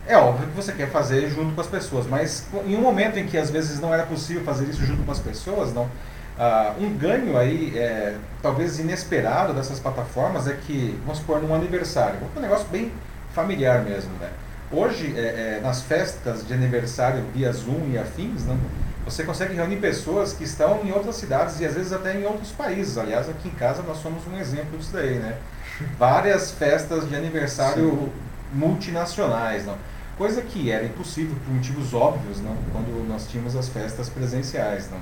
é 0.05 0.17
óbvio 0.17 0.47
que 0.47 0.55
você 0.55 0.73
quer 0.73 0.89
fazer 0.89 1.29
junto 1.29 1.55
com 1.55 1.61
as 1.61 1.67
pessoas, 1.67 2.05
mas 2.05 2.45
em 2.65 2.75
um 2.75 2.81
momento 2.81 3.17
em 3.17 3.25
que 3.25 3.37
às 3.37 3.49
vezes 3.49 3.79
não 3.79 3.93
era 3.93 4.03
possível 4.03 4.43
fazer 4.43 4.65
isso 4.65 4.85
junto 4.85 5.03
com 5.03 5.11
as 5.11 5.19
pessoas, 5.19 5.73
não, 5.73 5.83
uh, 5.83 6.83
um 6.83 6.97
ganho 6.97 7.37
aí, 7.37 7.77
é, 7.77 8.15
talvez 8.41 8.79
inesperado 8.79 9.53
dessas 9.53 9.79
plataformas 9.79 10.47
é 10.47 10.53
que, 10.53 10.99
vamos 11.03 11.19
supor, 11.19 11.41
num 11.41 11.55
aniversário, 11.55 12.19
um 12.35 12.39
negócio 12.39 12.67
bem 12.67 12.91
familiar 13.33 13.81
mesmo, 13.81 14.11
né? 14.19 14.29
Hoje, 14.71 15.13
é, 15.17 15.57
é, 15.57 15.59
nas 15.61 15.83
festas 15.83 16.45
de 16.47 16.53
aniversário 16.53 17.23
via 17.33 17.51
Zoom 17.51 17.91
e 17.91 17.97
afins, 17.97 18.43
né, 18.43 18.57
você 19.05 19.23
consegue 19.23 19.53
reunir 19.53 19.77
pessoas 19.77 20.33
que 20.33 20.43
estão 20.43 20.81
em 20.83 20.91
outras 20.91 21.15
cidades 21.15 21.59
e 21.59 21.65
às 21.65 21.73
vezes 21.73 21.91
até 21.91 22.17
em 22.17 22.25
outros 22.25 22.51
países. 22.51 22.97
Aliás, 22.97 23.29
aqui 23.29 23.49
em 23.49 23.51
casa 23.51 23.83
nós 23.83 23.97
somos 23.97 24.25
um 24.25 24.37
exemplo 24.39 24.77
disso 24.77 24.91
daí, 24.93 25.19
né? 25.19 25.37
Várias 25.99 26.51
festas 26.51 27.07
de 27.07 27.15
aniversário 27.15 27.91
Sim. 27.91 28.11
multinacionais, 28.53 29.65
não? 29.65 29.77
Coisa 30.17 30.41
que 30.41 30.71
era 30.71 30.85
impossível 30.85 31.35
por 31.43 31.53
motivos 31.53 31.93
óbvios, 31.93 32.39
não? 32.39 32.55
Quando 32.71 33.07
nós 33.07 33.27
tínhamos 33.27 33.55
as 33.55 33.67
festas 33.67 34.09
presenciais, 34.09 34.89
não? 34.89 34.99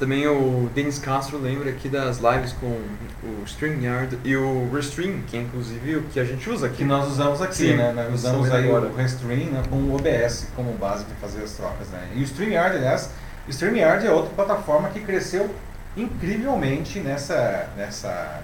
Também 0.00 0.26
o 0.26 0.70
Denis 0.74 0.98
Castro 0.98 1.36
lembra 1.36 1.68
aqui 1.68 1.86
das 1.86 2.20
lives 2.20 2.54
com 2.54 2.68
o 3.22 3.44
StreamYard 3.44 4.18
e 4.24 4.34
o 4.34 4.66
Restream, 4.72 5.20
que 5.26 5.36
é 5.36 5.42
inclusive 5.42 5.96
o 5.96 6.02
que 6.04 6.18
a 6.18 6.24
gente 6.24 6.48
usa 6.48 6.68
aqui. 6.68 6.78
Que 6.78 6.84
nós 6.84 7.06
usamos 7.06 7.42
aqui, 7.42 7.54
Sim, 7.54 7.76
né? 7.76 7.92
Nós 7.92 8.14
usamos 8.14 8.50
aí 8.50 8.66
agora. 8.66 8.86
o 8.86 8.96
Restream 8.96 9.50
né, 9.50 9.62
com 9.68 9.76
o 9.76 9.94
OBS 9.94 10.46
como 10.56 10.72
base 10.72 11.04
para 11.04 11.14
fazer 11.16 11.44
as 11.44 11.52
trocas. 11.52 11.86
Né? 11.88 12.12
E 12.14 12.20
o 12.20 12.22
StreamYard, 12.22 12.78
aliás, 12.78 13.10
o 13.46 13.50
StreamYard 13.50 14.06
é 14.06 14.10
outra 14.10 14.30
plataforma 14.34 14.88
que 14.88 15.00
cresceu 15.00 15.54
incrivelmente 15.94 16.98
nessa, 17.00 17.68
nessa, 17.76 18.40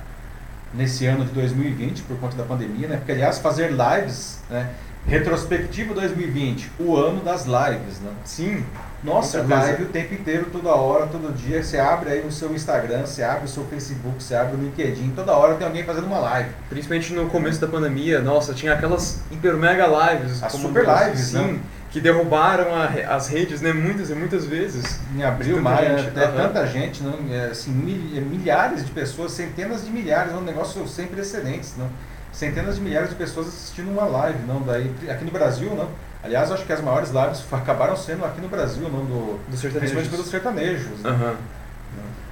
nesse 0.75 1.07
ano 1.07 1.25
de 1.25 1.31
2020 1.31 2.03
por 2.03 2.19
conta 2.19 2.37
da 2.37 2.45
pandemia, 2.45 2.87
né? 2.87 2.97
Porque, 2.99 3.13
aliás, 3.13 3.39
fazer 3.39 3.71
lives, 3.71 4.41
né? 4.51 4.75
Retrospectiva 5.07 5.95
2020, 5.95 6.71
o 6.79 6.97
ano 6.99 7.25
das 7.25 7.47
lives, 7.47 7.99
né? 8.01 8.13
Sim, 8.27 8.63
nossa, 9.05 9.43
live 9.43 9.85
o 9.85 9.87
tempo 9.87 10.15
inteiro, 10.15 10.47
toda 10.51 10.71
hora, 10.71 11.07
todo 11.07 11.35
dia. 11.35 11.63
Você 11.63 11.79
abre 11.79 12.11
aí 12.11 12.27
o 12.27 12.33
seu 12.33 12.53
Instagram, 12.55 13.07
você 13.07 13.23
abre 13.23 13.45
o 13.45 13.49
seu 13.49 13.65
Facebook, 13.65 14.23
você 14.23 14.35
abre 14.35 14.57
o 14.57 14.61
LinkedIn, 14.61 15.13
toda 15.15 15.33
hora 15.33 15.55
tem 15.55 15.67
alguém 15.67 15.85
fazendo 15.85 16.07
uma 16.07 16.19
live. 16.19 16.51
Principalmente 16.69 17.13
no 17.13 17.29
começo 17.29 17.61
da 17.61 17.69
pandemia, 17.69 18.21
nossa, 18.21 18.55
tinha 18.55 18.73
aquelas 18.73 19.21
hiper 19.31 19.55
mega 19.57 19.87
lives. 19.87 20.43
As 20.43 20.53
super 20.53 20.85
lives, 20.85 21.21
sim. 21.21 21.39
Né? 21.39 21.61
Que 21.91 22.01
derrubaram 22.01 22.75
a, 22.75 23.15
as 23.15 23.29
redes, 23.29 23.61
né? 23.61 23.73
Muitas 23.73 24.11
e 24.11 24.15
muitas 24.15 24.45
vezes. 24.45 24.99
Em 25.15 25.23
abril, 25.23 25.61
maio, 25.63 25.99
gente, 25.99 26.09
até 26.09 26.27
uhum. 26.27 26.37
tanta 26.37 26.67
gente, 26.67 27.03
não, 27.03 27.19
é, 27.31 27.47
assim, 27.47 27.71
milhares 27.71 28.85
de 28.85 28.91
pessoas, 28.91 29.33
centenas 29.33 29.85
de 29.85 29.91
milhares, 29.91 30.33
é 30.33 30.37
um 30.37 30.43
negócio 30.43 30.87
sem 30.89 31.07
precedentes, 31.07 31.75
não? 31.79 31.89
Centenas 32.33 32.75
de 32.77 32.83
milhares 32.83 33.09
de 33.09 33.15
pessoas 33.15 33.47
assistindo 33.47 33.91
uma 33.91 34.05
live, 34.05 34.39
não? 34.47 34.61
Daí, 34.63 34.93
aqui 35.09 35.25
no 35.25 35.31
Brasil, 35.31 35.75
não? 35.75 35.89
Aliás, 36.23 36.51
acho 36.51 36.65
que 36.65 36.73
as 36.73 36.81
maiores 36.81 37.11
lives 37.11 37.45
acabaram 37.53 37.97
sendo 37.97 38.25
aqui 38.25 38.41
no 38.41 38.49
Brasil, 38.49 38.89
não 38.89 39.05
do, 39.05 39.39
do 39.39 39.57
principalmente 39.59 40.09
pelos 40.09 40.27
sertanejos. 40.27 41.01
Né? 41.01 41.11
Uhum. 41.11 41.37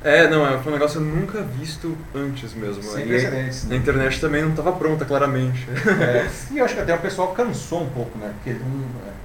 É, 0.05 0.29
não, 0.29 0.47
é, 0.47 0.59
foi 0.59 0.71
um 0.71 0.75
negócio 0.75 1.01
nunca 1.01 1.41
visto 1.41 1.97
antes 2.15 2.53
mesmo. 2.53 2.83
Sem 2.83 3.07
precedentes. 3.07 3.65
Né? 3.65 3.75
A 3.75 3.79
internet 3.79 4.21
também 4.21 4.43
não 4.43 4.51
estava 4.51 4.71
pronta, 4.73 5.03
claramente. 5.07 5.67
É, 5.99 6.29
e 6.53 6.59
eu 6.59 6.65
acho 6.67 6.75
que 6.75 6.81
até 6.81 6.95
o 6.95 6.99
pessoal 6.99 7.29
cansou 7.29 7.85
um 7.85 7.89
pouco, 7.89 8.19
né? 8.19 8.31
Porque 8.35 8.61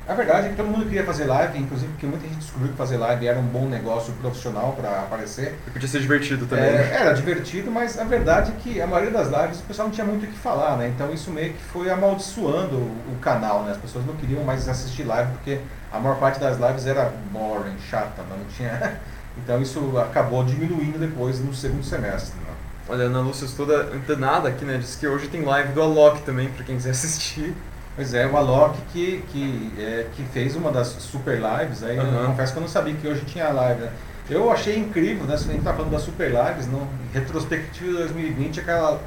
a 0.08 0.14
verdade 0.14 0.48
é 0.48 0.50
que 0.52 0.56
todo 0.56 0.68
mundo 0.68 0.86
queria 0.86 1.04
fazer 1.04 1.26
live, 1.26 1.60
inclusive 1.60 1.92
porque 1.92 2.08
muita 2.08 2.26
gente 2.26 2.38
descobriu 2.38 2.72
que 2.72 2.78
fazer 2.78 2.96
live 2.96 3.28
era 3.28 3.38
um 3.38 3.44
bom 3.44 3.68
negócio 3.68 4.14
profissional 4.14 4.72
para 4.72 5.02
aparecer. 5.02 5.54
E 5.68 5.72
podia 5.72 5.90
ser 5.90 6.00
divertido 6.00 6.46
também. 6.46 6.64
É, 6.64 6.94
era 6.94 7.14
divertido, 7.14 7.70
mas 7.70 8.00
a 8.00 8.06
verdade 8.06 8.54
é 8.54 8.56
que 8.62 8.82
a 8.82 8.88
maioria 8.88 9.12
das 9.12 9.28
lives 9.28 9.60
o 9.60 9.64
pessoal 9.64 9.90
não 9.90 9.94
tinha 9.94 10.08
muito 10.08 10.24
o 10.24 10.28
que 10.28 10.40
falar, 10.40 10.78
né? 10.78 10.88
Então 10.96 11.14
isso 11.14 11.30
meio 11.30 11.52
que 11.52 11.62
foi 11.62 11.90
amaldiçoando 11.90 12.78
o, 12.78 13.14
o 13.14 13.20
canal, 13.20 13.64
né? 13.64 13.72
As 13.72 13.78
pessoas 13.78 14.06
não 14.06 14.16
queriam 14.16 14.46
mais 14.46 14.68
assistir 14.70 15.04
live 15.04 15.30
porque 15.34 15.60
a 15.92 16.00
maior 16.00 16.18
parte 16.18 16.40
das 16.40 16.58
lives 16.58 16.88
era 16.88 17.12
boring, 17.32 17.76
chata, 17.90 18.22
né? 18.22 18.38
não 18.38 18.46
tinha 18.46 19.00
Então 19.44 19.62
isso 19.62 19.98
acabou 19.98 20.44
diminuindo 20.44 21.00
depois 21.00 21.40
no 21.40 21.54
segundo 21.54 21.84
semestre. 21.84 22.36
Né? 22.40 22.54
Olha, 22.88 23.04
a 23.04 23.08
Ana 23.08 23.22
Lúcia 23.22 23.48
toda 23.56 23.84
antenada 23.94 24.50
aqui, 24.50 24.66
né? 24.66 24.78
Diz 24.78 24.96
que 24.96 25.08
hoje 25.08 25.28
tem 25.28 25.44
live 25.44 25.74
do 25.74 25.82
Alok 25.82 26.22
também, 26.22 26.50
para 26.50 26.64
quem 26.64 26.76
quiser 26.76 26.92
assistir. 26.92 27.54
Pois 27.96 28.14
é, 28.14 28.26
o 28.26 28.38
Alok 28.38 28.80
que, 28.94 29.24
que, 29.30 29.74
é, 29.78 30.08
que 30.16 30.24
fez 30.24 30.56
uma 30.56 30.72
das 30.72 30.88
super 30.88 31.40
lives, 31.40 31.84
aí 31.84 32.00
uhum. 32.00 32.28
confesso 32.28 32.54
que 32.54 32.60
eu 32.60 32.62
não 32.62 32.70
sabia 32.70 32.94
que 32.94 33.08
hoje 33.08 33.22
tinha 33.26 33.50
live, 33.50 33.82
né? 33.82 33.92
Eu 34.30 34.52
achei 34.52 34.78
incrível, 34.78 35.26
né? 35.26 35.36
Se 35.36 35.50
a 35.50 35.52
gente 35.52 35.64
tá 35.64 35.74
falando 35.74 35.92
das 35.92 36.04
super 36.04 36.32
lives, 36.32 36.68
não? 36.68 36.88
retrospectiva 37.12 37.92
de 37.92 37.98
2020, 37.98 38.60
aquela 38.60 39.02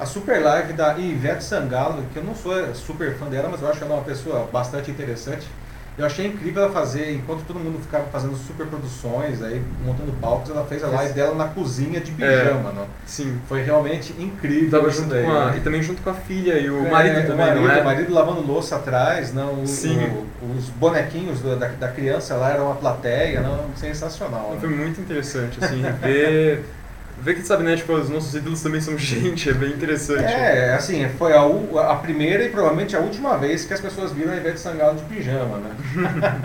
a 0.00 0.06
super 0.06 0.42
live 0.42 0.72
da 0.72 0.98
Ivete 0.98 1.44
Sangalo, 1.44 2.02
que 2.12 2.18
eu 2.18 2.24
não 2.24 2.34
sou 2.34 2.52
super 2.74 3.14
fã 3.14 3.26
dela, 3.26 3.48
mas 3.50 3.62
eu 3.62 3.68
acho 3.68 3.84
ela 3.84 3.94
uma 3.94 4.02
pessoa 4.02 4.48
bastante 4.52 4.90
interessante. 4.90 5.46
Eu 5.96 6.06
achei 6.06 6.26
incrível 6.26 6.62
ela 6.62 6.72
fazer, 6.72 7.12
enquanto 7.14 7.44
todo 7.44 7.58
mundo 7.60 7.78
ficava 7.80 8.04
fazendo 8.06 8.34
super 8.34 8.66
produções, 8.66 9.42
aí 9.42 9.62
montando 9.84 10.10
palcos, 10.12 10.50
ela 10.50 10.64
fez 10.64 10.82
a 10.82 10.86
live 10.86 11.12
dela 11.12 11.34
na 11.34 11.48
cozinha 11.48 12.00
de 12.00 12.12
pijama, 12.12 12.70
é, 12.70 12.74
não? 12.74 12.86
Sim. 13.04 13.38
Foi 13.46 13.62
realmente 13.62 14.14
incrível. 14.18 14.70
Tava 14.70 14.90
junto 14.90 15.10
daí, 15.10 15.24
com 15.24 15.30
a, 15.30 15.50
né? 15.50 15.58
E 15.58 15.60
também 15.60 15.82
junto 15.82 16.00
com 16.00 16.08
a 16.08 16.14
filha 16.14 16.58
e 16.58 16.70
o 16.70 16.86
é, 16.86 16.90
marido 16.90 17.26
também, 17.26 17.34
o 17.34 17.36
marido, 17.36 17.70
é? 17.70 17.80
O 17.80 17.84
marido 17.84 18.14
lavando 18.14 18.40
louça 18.40 18.76
atrás, 18.76 19.34
não? 19.34 19.62
O, 19.62 19.66
Sim. 19.66 19.98
O, 20.42 20.56
os 20.56 20.70
bonequinhos 20.70 21.42
da, 21.42 21.54
da 21.54 21.88
criança 21.88 22.36
lá 22.36 22.52
eram 22.52 22.66
uma 22.66 22.76
plateia, 22.76 23.42
não? 23.42 23.66
Sensacional. 23.76 24.56
Foi 24.58 24.70
muito 24.70 25.00
interessante, 25.00 25.62
assim, 25.62 25.82
ver 26.00 26.64
ver 27.22 27.36
que, 27.36 27.42
sabe, 27.46 27.62
né, 27.62 27.76
tipo, 27.76 27.92
os 27.92 28.10
nossos 28.10 28.34
ídolos 28.34 28.60
também 28.60 28.80
são 28.80 28.98
gente, 28.98 29.48
é 29.48 29.54
bem 29.54 29.70
interessante. 29.70 30.24
É, 30.24 30.74
assim, 30.74 31.08
foi 31.10 31.32
a, 31.32 31.92
a 31.92 31.96
primeira 31.96 32.44
e 32.44 32.48
provavelmente 32.50 32.96
a 32.96 32.98
última 32.98 33.38
vez 33.38 33.64
que 33.64 33.72
as 33.72 33.80
pessoas 33.80 34.12
viram 34.12 34.32
a 34.32 34.36
Ivete 34.36 34.58
Sangalo 34.58 34.96
de 34.96 35.04
pijama, 35.04 35.58
né? 35.58 35.70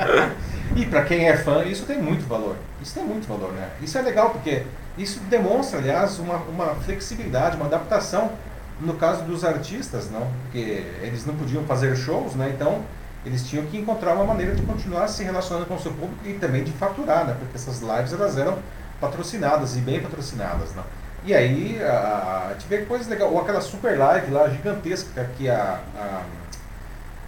e 0.75 0.85
para 0.85 1.03
quem 1.03 1.27
é 1.27 1.35
fã, 1.35 1.63
isso 1.63 1.83
tem 1.85 1.99
muito 1.99 2.27
valor. 2.27 2.55
Isso 2.79 2.93
tem 2.93 3.03
muito 3.03 3.27
valor, 3.27 3.51
né? 3.53 3.69
Isso 3.81 3.97
é 3.97 4.01
legal 4.03 4.29
porque 4.29 4.63
isso 4.97 5.19
demonstra, 5.21 5.79
aliás, 5.79 6.19
uma, 6.19 6.35
uma 6.35 6.75
flexibilidade, 6.75 7.55
uma 7.55 7.65
adaptação 7.65 8.31
no 8.79 8.93
caso 8.93 9.23
dos 9.23 9.43
artistas, 9.43 10.11
não? 10.11 10.27
Porque 10.43 10.83
eles 11.01 11.25
não 11.25 11.35
podiam 11.35 11.63
fazer 11.63 11.95
shows, 11.95 12.35
né? 12.35 12.51
Então, 12.53 12.83
eles 13.25 13.47
tinham 13.47 13.65
que 13.65 13.77
encontrar 13.77 14.13
uma 14.13 14.25
maneira 14.25 14.53
de 14.53 14.61
continuar 14.61 15.07
se 15.07 15.23
relacionando 15.23 15.65
com 15.65 15.73
o 15.73 15.79
seu 15.79 15.91
público 15.91 16.19
e 16.23 16.33
também 16.33 16.63
de 16.63 16.71
faturar, 16.71 17.25
né? 17.25 17.35
Porque 17.39 17.55
essas 17.55 17.81
lives 17.81 18.13
elas 18.13 18.37
eram 18.37 18.59
patrocinadas 18.99 19.75
e 19.75 19.79
bem 19.79 20.01
patrocinadas, 20.01 20.71
né? 20.71 20.83
E 21.25 21.33
aí 21.33 21.81
a, 21.83 22.47
a 22.49 22.53
gente 22.53 22.67
vê 22.67 22.79
coisas 22.79 23.07
legais, 23.07 23.31
ou 23.31 23.39
aquela 23.39 23.61
super 23.61 23.97
live 23.97 24.31
lá 24.31 24.47
gigantesca 24.47 25.29
que 25.37 25.49
a, 25.49 25.79
a, 25.97 26.21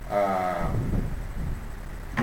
a 0.10 0.70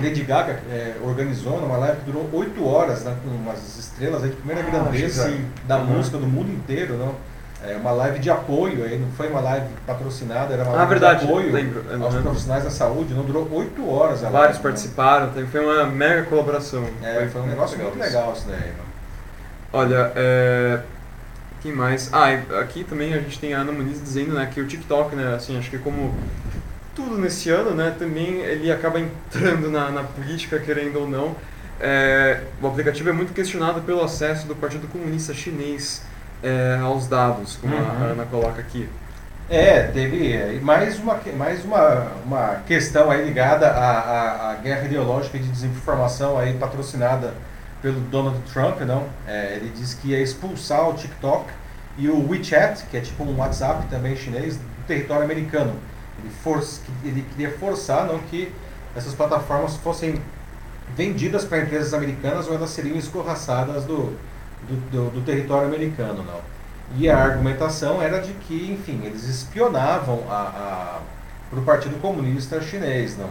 Lady 0.01 0.23
Gaga 0.23 0.59
é, 0.71 0.95
organizou 1.03 1.59
numa 1.61 1.77
live 1.77 1.97
que 1.97 2.11
durou 2.11 2.29
8 2.31 2.65
horas, 2.65 3.03
né, 3.03 3.15
com 3.23 3.29
umas 3.29 3.77
estrelas 3.77 4.23
aí 4.23 4.29
de 4.29 4.35
primeira 4.37 4.61
ah, 4.61 4.71
grandeza 4.71 5.31
da 5.67 5.77
uhum. 5.77 5.85
música 5.85 6.17
do 6.17 6.27
mundo 6.27 6.51
inteiro, 6.51 6.97
não? 6.97 7.15
É 7.63 7.75
uma 7.75 7.91
live 7.91 8.19
de 8.19 8.29
apoio, 8.29 8.83
aí 8.83 8.99
não 8.99 9.09
foi 9.11 9.29
uma 9.29 9.39
live 9.39 9.67
patrocinada, 9.85 10.53
era 10.53 10.63
uma 10.63 10.73
ah, 10.73 10.77
live 10.77 10.89
verdade, 10.89 11.19
de 11.21 11.25
apoio 11.25 11.51
lembro. 11.51 11.83
aos 12.03 12.15
profissionais 12.15 12.63
da 12.63 12.69
saúde, 12.69 13.15
não 13.15 13.23
durou 13.23 13.47
8 13.51 13.89
horas. 13.89 14.21
Vários 14.21 14.39
live, 14.39 14.59
participaram, 14.59 15.27
né? 15.27 15.47
foi 15.51 15.65
uma 15.65 15.85
mega 15.87 16.23
colaboração. 16.23 16.85
É, 17.01 17.15
foi, 17.15 17.29
foi 17.29 17.41
um 17.41 17.47
negócio 17.47 17.77
muito 17.79 17.97
legal 17.97 18.33
isso 18.33 18.47
daí. 18.47 18.73
Não? 18.77 18.86
Olha, 19.77 20.11
é... 20.15 20.79
quem 21.61 21.71
mais? 21.71 22.11
Ah, 22.11 22.29
aqui 22.59 22.83
também 22.83 23.13
a 23.13 23.19
gente 23.19 23.37
tem 23.37 23.53
a 23.53 23.59
Ana 23.59 23.71
Muniz 23.71 24.01
dizendo 24.01 24.33
né, 24.33 24.49
que 24.51 24.59
o 24.59 24.65
TikTok, 24.65 25.15
né, 25.15 25.35
assim, 25.35 25.55
acho 25.55 25.69
que 25.69 25.77
como 25.77 26.15
tudo 26.95 27.15
nesse 27.15 27.51
ano, 27.51 27.75
né, 27.75 27.95
também 27.99 28.39
ele 28.39 28.71
acaba 28.71 28.99
entrando 28.99 29.69
na, 29.69 29.91
na 29.91 30.01
política, 30.01 30.57
querendo 30.57 31.01
ou 31.01 31.07
não. 31.07 31.35
É, 31.79 32.41
o 32.59 32.65
aplicativo 32.65 33.09
é 33.09 33.11
muito 33.13 33.33
questionado 33.33 33.81
pelo 33.81 34.03
acesso 34.03 34.47
do 34.47 34.55
Partido 34.55 34.87
Comunista 34.87 35.31
Chinês 35.31 36.01
é, 36.41 36.79
aos 36.81 37.05
dados, 37.05 37.55
como 37.57 37.75
uhum. 37.75 37.85
a 37.85 38.05
Ana 38.05 38.25
coloca 38.25 38.59
aqui. 38.59 38.89
É, 39.47 39.83
teve 39.83 40.59
mais 40.59 40.97
uma, 40.97 41.19
mais 41.37 41.63
uma, 41.63 42.07
uma 42.25 42.47
questão 42.65 43.11
aí 43.11 43.23
ligada 43.23 43.67
à, 43.67 43.91
à, 43.91 44.51
à 44.51 44.55
guerra 44.55 44.85
ideológica 44.85 45.37
de 45.37 45.47
desinformação 45.47 46.35
aí 46.35 46.53
patrocinada 46.55 47.35
pelo 47.81 47.99
Donald 48.01 48.39
Trump, 48.51 48.81
não? 48.81 49.07
É, 49.27 49.55
ele 49.55 49.71
disse 49.75 49.95
que 49.97 50.09
ia 50.09 50.21
expulsar 50.21 50.89
o 50.89 50.93
TikTok 50.93 51.45
e 51.97 52.09
o 52.09 52.29
WeChat, 52.29 52.83
que 52.89 52.97
é 52.97 53.01
tipo 53.01 53.23
um 53.23 53.37
WhatsApp 53.37 53.87
também 53.87 54.15
chinês, 54.15 54.57
do 54.57 54.87
território 54.87 55.23
americano. 55.23 55.75
Ele, 56.19 56.31
for, 56.43 56.63
ele 57.03 57.25
queria 57.31 57.51
forçar 57.57 58.05
não, 58.05 58.19
que 58.19 58.51
essas 58.95 59.13
plataformas 59.13 59.75
fossem 59.77 60.21
vendidas 60.95 61.45
para 61.45 61.59
empresas 61.59 61.93
americanas 61.93 62.47
ou 62.47 62.55
elas 62.55 62.69
seriam 62.69 62.97
escorraçadas 62.97 63.83
do, 63.83 64.15
do, 64.67 64.89
do, 64.91 65.09
do 65.11 65.21
território 65.21 65.67
americano. 65.67 66.23
Não? 66.23 66.39
E 66.97 67.09
a 67.09 67.17
argumentação 67.17 68.01
era 68.01 68.19
de 68.19 68.33
que, 68.33 68.71
enfim, 68.71 69.01
eles 69.03 69.23
espionavam 69.25 70.23
a, 70.29 70.35
a 70.35 70.99
para 71.49 71.59
o 71.59 71.63
Partido 71.63 71.99
Comunista 72.01 72.61
Chinês. 72.61 73.17
Não? 73.17 73.29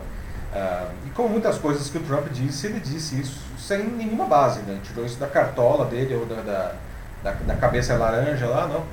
Ah, 0.56 0.88
e 1.06 1.10
como 1.10 1.28
muitas 1.28 1.58
coisas 1.58 1.90
que 1.90 1.98
o 1.98 2.00
Trump 2.00 2.28
disse, 2.32 2.66
ele 2.66 2.80
disse 2.80 3.20
isso 3.20 3.40
sem 3.58 3.84
nenhuma 3.84 4.24
base, 4.24 4.60
né? 4.60 4.78
Tirou 4.82 5.04
isso 5.04 5.18
da 5.18 5.26
cartola 5.26 5.84
dele 5.84 6.14
ou 6.14 6.24
da, 6.24 6.36
da, 6.36 6.72
da, 7.22 7.32
da 7.32 7.54
cabeça 7.56 7.94
laranja 7.94 8.46
lá, 8.46 8.66
não. 8.66 8.84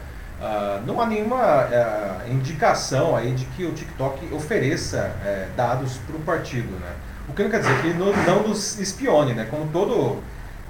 Ah, 0.41 0.81
não 0.85 0.99
há 0.99 1.06
nenhuma 1.06 1.38
uh, 1.38 2.30
indicação 2.30 3.15
aí 3.15 3.34
de 3.34 3.45
que 3.45 3.65
o 3.65 3.72
TikTok 3.72 4.34
ofereça 4.34 5.10
uh, 5.23 5.56
dados 5.56 5.98
para 5.99 6.18
o 6.18 6.19
partido, 6.19 6.72
né? 6.80 6.91
O 7.30 7.34
que 7.34 7.44
não 7.44 7.49
quer 7.49 7.61
dizer 7.61 7.81
que 7.81 7.94
não, 7.94 8.11
não 8.26 8.49
nos 8.49 8.77
espione, 8.77 9.34
né? 9.34 9.48
Como 9.49 9.72
todo, 9.72 10.22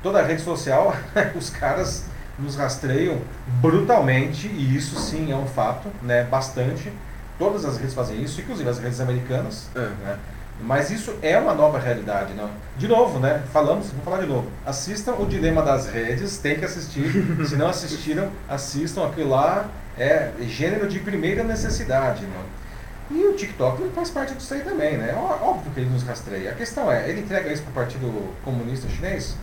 toda 0.03 0.21
rede 0.21 0.43
social, 0.43 0.95
os 1.35 1.49
caras 1.49 2.05
nos 2.37 2.55
rastreiam 2.55 3.19
brutalmente, 3.61 4.47
e 4.47 4.75
isso 4.75 4.99
sim 4.99 5.31
é 5.31 5.35
um 5.35 5.47
fato, 5.47 5.89
né? 6.03 6.23
Bastante. 6.23 6.93
Todas 7.39 7.65
as 7.65 7.77
redes 7.77 7.95
fazem 7.95 8.21
isso, 8.21 8.41
inclusive 8.41 8.69
as 8.69 8.77
redes 8.77 8.99
americanas. 8.99 9.69
É. 9.73 9.79
Né? 9.79 10.19
Mas 10.65 10.89
isso 10.89 11.13
é 11.21 11.37
uma 11.37 11.53
nova 11.53 11.77
realidade, 11.77 12.33
não? 12.33 12.49
De 12.77 12.87
novo, 12.87 13.19
né? 13.19 13.43
Falamos, 13.51 13.91
vou 13.91 14.01
falar 14.03 14.21
de 14.21 14.27
novo. 14.27 14.49
Assistam 14.65 15.13
o 15.15 15.25
Dilema 15.25 15.61
das 15.61 15.87
Redes, 15.87 16.37
tem 16.37 16.57
que 16.57 16.63
assistir. 16.63 17.11
Se 17.45 17.57
não 17.57 17.67
assistiram, 17.67 18.31
assistam 18.47 19.05
aquilo 19.05 19.29
lá. 19.29 19.69
É 19.97 20.31
gênero 20.41 20.87
de 20.87 20.99
primeira 20.99 21.43
necessidade, 21.43 22.25
não? 22.25 23.15
E 23.15 23.25
o 23.25 23.33
TikTok 23.35 23.89
faz 23.93 24.09
parte 24.09 24.33
disso 24.33 24.53
aí 24.53 24.61
também, 24.61 24.97
né? 24.97 25.13
Óbvio 25.13 25.71
que 25.71 25.81
ele 25.81 25.89
nos 25.89 26.01
rastreia. 26.01 26.51
A 26.51 26.55
questão 26.55 26.91
é, 26.91 27.09
ele 27.09 27.19
entrega 27.19 27.51
isso 27.51 27.61
para 27.63 27.71
o 27.71 27.73
Partido 27.73 28.33
Comunista 28.43 28.89
Chinês? 28.89 29.35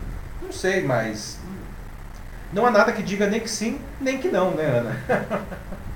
Não 0.43 0.51
sei, 0.51 0.83
mas 0.83 1.39
não 2.53 2.67
há 2.67 2.71
nada 2.71 2.91
que 2.93 3.03
diga 3.03 3.29
nem 3.29 3.39
que 3.39 3.51
sim, 3.51 3.79
nem 4.01 4.19
que 4.19 4.29
não, 4.29 4.53
né, 4.53 4.65
Ana? 4.65 4.97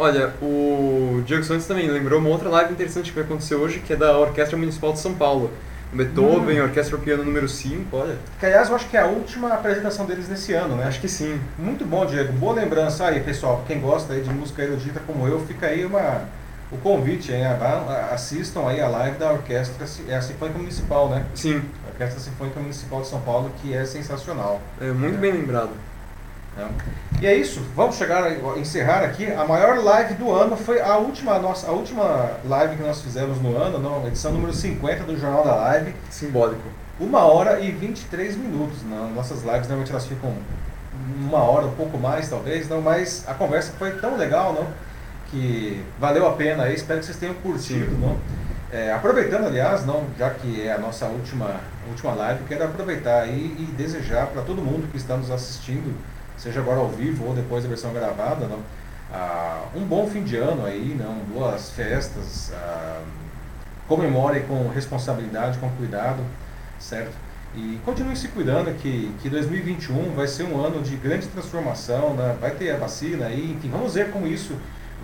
Olha, 0.00 0.32
o 0.40 1.22
Diego 1.26 1.44
Santos 1.44 1.66
também 1.66 1.86
lembrou 1.86 2.20
uma 2.20 2.30
outra 2.30 2.48
live 2.48 2.72
interessante 2.72 3.10
que 3.10 3.16
vai 3.16 3.22
acontecer 3.22 3.54
hoje, 3.54 3.80
que 3.80 3.92
é 3.92 3.96
da 3.96 4.16
Orquestra 4.18 4.56
Municipal 4.56 4.94
de 4.94 4.98
São 4.98 5.12
Paulo. 5.12 5.50
Beethoven, 5.92 6.58
hum. 6.58 6.64
Orquestra 6.64 6.96
Piano 6.96 7.22
número 7.22 7.46
5, 7.46 7.94
olha. 7.94 8.16
Que 8.38 8.46
aliás 8.46 8.70
eu 8.70 8.76
acho 8.76 8.88
que 8.88 8.96
é 8.96 9.00
a 9.00 9.04
última 9.04 9.52
apresentação 9.52 10.06
deles 10.06 10.26
nesse 10.26 10.54
ano, 10.54 10.74
né? 10.74 10.84
Acho 10.84 11.02
que 11.02 11.08
sim. 11.08 11.38
Muito 11.58 11.84
bom, 11.84 12.06
Diego. 12.06 12.32
Boa 12.32 12.54
lembrança 12.54 13.04
aí, 13.04 13.20
pessoal. 13.20 13.62
Quem 13.66 13.78
gosta 13.78 14.14
aí 14.14 14.22
de 14.22 14.30
música 14.30 14.62
erudita 14.62 15.02
como 15.06 15.28
eu, 15.28 15.38
fica 15.40 15.66
aí 15.66 15.84
uma, 15.84 16.22
o 16.72 16.78
convite, 16.78 17.30
hein? 17.30 17.42
Assistam 18.10 18.68
aí 18.68 18.80
a 18.80 18.88
live 18.88 19.18
da 19.18 19.32
Orquestra, 19.32 19.84
é 20.08 20.16
a 20.16 20.22
Sinfônica 20.22 20.58
Municipal, 20.58 21.10
né? 21.10 21.26
Sim. 21.34 21.60
A 21.84 21.90
Orquestra 21.90 22.20
Sinfônica 22.20 22.58
Municipal 22.58 23.02
de 23.02 23.06
São 23.06 23.20
Paulo, 23.20 23.52
que 23.60 23.74
é 23.74 23.84
sensacional. 23.84 24.62
É 24.80 24.92
muito 24.92 25.16
é. 25.16 25.18
bem 25.18 25.32
lembrado. 25.32 25.72
É. 26.58 27.20
E 27.20 27.26
é 27.26 27.36
isso, 27.36 27.60
vamos 27.76 27.96
chegar 27.96 28.24
a 28.24 28.58
encerrar 28.58 29.04
aqui. 29.04 29.30
A 29.30 29.44
maior 29.44 29.78
live 29.78 30.14
do 30.14 30.32
ano 30.32 30.56
foi 30.56 30.80
a 30.80 30.96
última, 30.96 31.38
nossa, 31.38 31.68
a 31.68 31.70
última 31.70 32.38
live 32.44 32.76
que 32.76 32.82
nós 32.82 33.02
fizemos 33.02 33.40
no 33.40 33.56
ano, 33.56 33.78
não, 33.78 34.06
edição 34.06 34.32
número 34.32 34.52
50 34.52 35.04
do 35.04 35.18
Jornal 35.18 35.44
da 35.44 35.54
Live. 35.54 35.94
Simbólico. 36.08 36.62
Uma 36.98 37.20
hora 37.20 37.60
e 37.60 37.70
23 37.70 38.36
minutos. 38.36 38.82
Não? 38.82 39.10
Nossas 39.10 39.42
lives 39.42 39.68
normalmente 39.68 39.90
elas 39.90 40.06
ficam 40.06 40.34
uma 41.18 41.38
hora, 41.38 41.66
um 41.66 41.74
pouco 41.74 41.98
mais 41.98 42.28
talvez, 42.28 42.68
não, 42.68 42.80
mas 42.80 43.24
a 43.28 43.34
conversa 43.34 43.72
foi 43.78 43.92
tão 43.92 44.16
legal, 44.16 44.52
não? 44.52 44.66
Que 45.30 45.84
valeu 45.98 46.26
a 46.26 46.32
pena 46.32 46.70
espero 46.70 47.00
que 47.00 47.06
vocês 47.06 47.16
tenham 47.16 47.34
curtido, 47.34 47.96
não? 47.98 48.18
É, 48.72 48.92
aproveitando, 48.92 49.46
aliás, 49.46 49.84
não, 49.84 50.04
já 50.16 50.30
que 50.30 50.66
é 50.66 50.72
a 50.72 50.78
nossa 50.78 51.06
última, 51.06 51.56
última 51.88 52.14
live, 52.14 52.44
quero 52.44 52.64
aproveitar 52.64 53.22
aí 53.22 53.56
e 53.58 53.64
desejar 53.76 54.28
para 54.28 54.42
todo 54.42 54.62
mundo 54.62 54.88
que 54.90 54.96
está 54.96 55.16
nos 55.16 55.30
assistindo 55.30 55.94
seja 56.40 56.60
agora 56.60 56.78
ao 56.78 56.88
vivo 56.88 57.26
ou 57.26 57.34
depois 57.34 57.62
da 57.62 57.68
versão 57.68 57.92
gravada, 57.92 58.46
não? 58.46 58.58
Ah, 59.12 59.64
um 59.74 59.84
bom 59.84 60.08
fim 60.08 60.22
de 60.22 60.36
ano 60.36 60.64
aí, 60.64 60.96
não? 60.98 61.14
boas 61.34 61.70
festas, 61.70 62.52
ah, 62.54 63.02
comemore 63.86 64.40
com 64.40 64.68
responsabilidade, 64.68 65.58
com 65.58 65.68
cuidado, 65.70 66.22
certo? 66.78 67.12
E 67.54 67.80
continue 67.84 68.16
se 68.16 68.28
cuidando 68.28 68.72
que, 68.78 69.12
que 69.20 69.28
2021 69.28 70.14
vai 70.14 70.28
ser 70.28 70.44
um 70.44 70.64
ano 70.64 70.80
de 70.82 70.94
grande 70.94 71.26
transformação, 71.26 72.14
né? 72.14 72.36
vai 72.40 72.52
ter 72.52 72.70
a 72.70 72.76
vacina 72.76 73.26
aí, 73.26 73.52
enfim, 73.56 73.68
vamos 73.68 73.94
ver 73.94 74.12
como 74.12 74.26
isso 74.26 74.54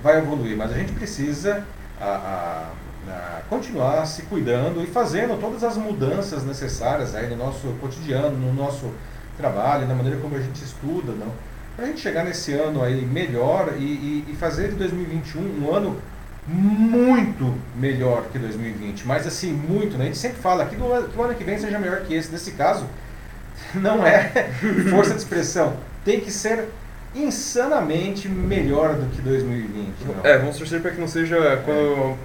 vai 0.00 0.18
evoluir, 0.18 0.56
mas 0.56 0.70
a 0.70 0.74
gente 0.74 0.92
precisa 0.92 1.64
a, 2.00 2.70
a, 3.08 3.10
a 3.10 3.40
continuar 3.48 4.06
se 4.06 4.22
cuidando 4.22 4.80
e 4.80 4.86
fazendo 4.86 5.40
todas 5.40 5.64
as 5.64 5.76
mudanças 5.76 6.44
necessárias 6.44 7.16
aí 7.16 7.28
no 7.28 7.36
nosso 7.36 7.66
cotidiano, 7.80 8.36
no 8.36 8.54
nosso 8.54 8.92
trabalho, 9.36 9.86
na 9.86 9.94
maneira 9.94 10.18
como 10.18 10.36
a 10.36 10.40
gente 10.40 10.62
estuda, 10.62 11.12
não? 11.12 11.32
Para 11.76 11.84
a 11.84 11.88
gente 11.88 12.00
chegar 12.00 12.24
nesse 12.24 12.52
ano 12.52 12.82
aí 12.82 13.04
melhor 13.04 13.74
e, 13.76 13.82
e, 13.82 14.24
e, 14.28 14.36
fazer 14.36 14.68
de 14.68 14.76
2021 14.76 15.62
um 15.62 15.74
ano 15.74 16.00
muito 16.48 17.54
melhor 17.74 18.24
que 18.32 18.38
2020, 18.38 19.06
mas 19.06 19.26
assim, 19.26 19.52
muito, 19.52 19.98
né? 19.98 20.04
A 20.04 20.06
gente 20.06 20.18
sempre 20.18 20.38
fala 20.38 20.64
que, 20.64 20.76
do, 20.76 21.08
que 21.08 21.18
o 21.18 21.22
ano 21.22 21.34
que 21.34 21.44
vem 21.44 21.58
seja 21.58 21.78
melhor 21.78 22.00
que 22.02 22.14
esse. 22.14 22.30
Nesse 22.32 22.52
caso, 22.52 22.86
não 23.74 24.06
é 24.06 24.30
força 24.90 25.10
de 25.10 25.18
expressão. 25.18 25.76
Tem 26.04 26.20
que 26.20 26.30
ser 26.30 26.68
insanamente 27.14 28.28
melhor 28.28 28.94
do 28.94 29.06
que 29.10 29.20
2020. 29.20 30.04
Não? 30.04 30.24
É, 30.24 30.38
vamos 30.38 30.56
torcer 30.56 30.80
para 30.80 30.92
que 30.92 31.00
não 31.00 31.08
seja 31.08 31.60
quando 31.64 32.16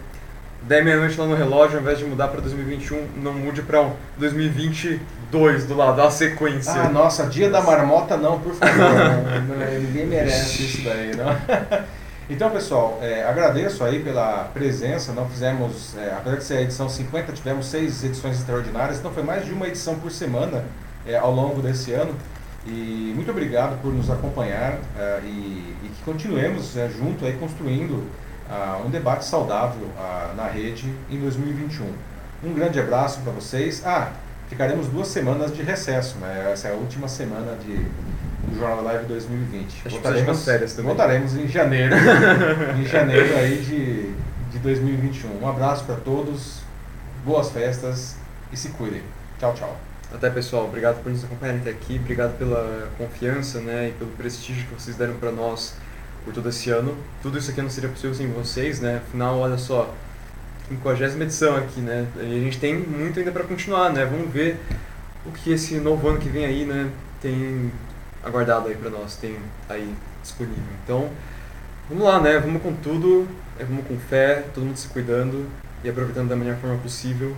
10 0.63 0.85
meia-noite 0.85 1.19
lá 1.19 1.25
no 1.25 1.35
relógio, 1.35 1.77
ao 1.77 1.81
invés 1.81 1.97
de 1.97 2.05
mudar 2.05 2.27
para 2.27 2.41
2021, 2.41 3.07
não 3.17 3.33
mude 3.33 3.61
para 3.61 3.81
um 3.81 3.93
2022 4.17 5.65
do 5.65 5.75
lado, 5.75 6.01
a 6.01 6.11
sequência. 6.11 6.73
Ah, 6.73 6.89
nossa, 6.89 7.25
dia 7.25 7.49
da 7.49 7.61
marmota 7.61 8.15
não, 8.15 8.39
por 8.39 8.53
favor. 8.53 8.75
Ninguém 9.81 10.05
merece 10.05 10.63
isso 10.63 10.83
daí, 10.83 11.11
não. 11.15 11.81
Então, 12.29 12.49
pessoal, 12.49 12.97
é, 13.01 13.25
agradeço 13.25 13.83
aí 13.83 14.01
pela 14.01 14.45
presença. 14.53 15.11
Não 15.11 15.27
fizemos, 15.27 15.97
é, 15.97 16.13
apesar 16.13 16.37
de 16.37 16.43
ser 16.45 16.57
a 16.59 16.61
edição 16.61 16.87
50, 16.87 17.33
tivemos 17.33 17.65
seis 17.65 18.05
edições 18.05 18.37
extraordinárias, 18.39 18.99
então 18.99 19.11
foi 19.11 19.21
mais 19.21 19.45
de 19.45 19.51
uma 19.51 19.67
edição 19.67 19.95
por 19.95 20.09
semana 20.09 20.63
é, 21.05 21.17
ao 21.17 21.29
longo 21.29 21.61
desse 21.61 21.91
ano. 21.91 22.15
E 22.65 23.11
muito 23.15 23.29
obrigado 23.31 23.81
por 23.81 23.91
nos 23.91 24.09
acompanhar 24.09 24.77
é, 24.97 25.19
e, 25.25 25.75
e, 25.83 25.89
que 25.89 26.03
continuemos 26.05 26.77
é, 26.77 26.87
junto 26.87 27.25
aí 27.25 27.33
construindo 27.33 28.07
uh, 28.51 28.85
um 28.85 28.89
debate 28.89 29.25
saudável 29.25 29.87
uh, 29.97 30.35
na 30.35 30.45
rede 30.47 30.93
em 31.09 31.19
2021. 31.19 31.85
Um 32.43 32.53
grande 32.53 32.79
abraço 32.79 33.21
para 33.21 33.31
vocês. 33.31 33.81
Ah, 33.85 34.11
ficaremos 34.49 34.87
duas 34.87 35.07
semanas 35.07 35.55
de 35.55 35.63
recesso, 35.63 36.17
né? 36.17 36.49
Essa 36.51 36.67
é 36.67 36.71
a 36.71 36.75
última 36.75 37.07
semana 37.07 37.55
de, 37.55 37.75
do 37.75 38.59
Jornal 38.59 38.83
Live 38.83 39.05
2020. 39.05 39.83
Acho 39.85 39.89
voltaremos, 39.89 40.45
férias 40.45 40.73
também. 40.73 40.87
voltaremos 40.87 41.37
em 41.37 41.47
janeiro, 41.47 41.95
em 42.77 42.85
janeiro 42.85 43.37
aí 43.37 43.61
de, 43.61 44.13
de 44.51 44.59
2021. 44.59 45.41
Um 45.41 45.47
abraço 45.47 45.85
para 45.85 45.95
todos, 45.95 46.61
boas 47.23 47.49
festas 47.51 48.17
e 48.51 48.57
se 48.57 48.69
cuidem. 48.69 49.01
Tchau, 49.39 49.53
tchau. 49.53 49.77
Até 50.13 50.29
pessoal, 50.29 50.65
obrigado 50.65 51.01
por 51.01 51.09
nos 51.09 51.23
acompanharem 51.23 51.61
até 51.61 51.69
aqui, 51.69 51.97
obrigado 51.97 52.37
pela 52.37 52.89
confiança 52.97 53.61
né, 53.61 53.89
e 53.89 53.91
pelo 53.93 54.11
prestígio 54.11 54.67
que 54.67 54.73
vocês 54.73 54.97
deram 54.97 55.13
para 55.13 55.31
nós 55.31 55.73
por 56.23 56.33
todo 56.33 56.49
esse 56.49 56.69
ano. 56.69 56.95
Tudo 57.21 57.37
isso 57.37 57.51
aqui 57.51 57.61
não 57.61 57.69
seria 57.69 57.89
possível 57.89 58.15
sem 58.15 58.27
vocês, 58.27 58.79
né? 58.79 59.01
Afinal, 59.05 59.39
olha 59.39 59.57
só, 59.57 59.93
50 60.69 61.23
edição 61.23 61.55
aqui, 61.57 61.81
né? 61.81 62.07
E 62.17 62.37
a 62.37 62.39
gente 62.39 62.59
tem 62.59 62.77
muito 62.77 63.19
ainda 63.19 63.31
para 63.31 63.43
continuar, 63.43 63.91
né? 63.91 64.05
Vamos 64.05 64.31
ver 64.31 64.59
o 65.25 65.31
que 65.31 65.51
esse 65.51 65.75
novo 65.75 66.07
ano 66.07 66.17
que 66.17 66.29
vem 66.29 66.45
aí, 66.45 66.65
né, 66.65 66.89
tem 67.21 67.71
aguardado 68.23 68.67
aí 68.67 68.75
para 68.75 68.89
nós, 68.89 69.15
tem 69.15 69.37
aí 69.69 69.93
disponível. 70.21 70.63
Então, 70.83 71.09
vamos 71.89 72.03
lá, 72.03 72.19
né? 72.19 72.39
Vamos 72.39 72.61
com 72.61 72.73
tudo, 72.73 73.27
é, 73.59 73.63
vamos 73.63 73.85
com 73.87 73.97
fé, 73.97 74.45
todo 74.53 74.65
mundo 74.65 74.77
se 74.77 74.87
cuidando 74.87 75.47
e 75.83 75.89
aproveitando 75.89 76.29
da 76.29 76.35
melhor 76.35 76.57
forma 76.57 76.77
possível. 76.77 77.35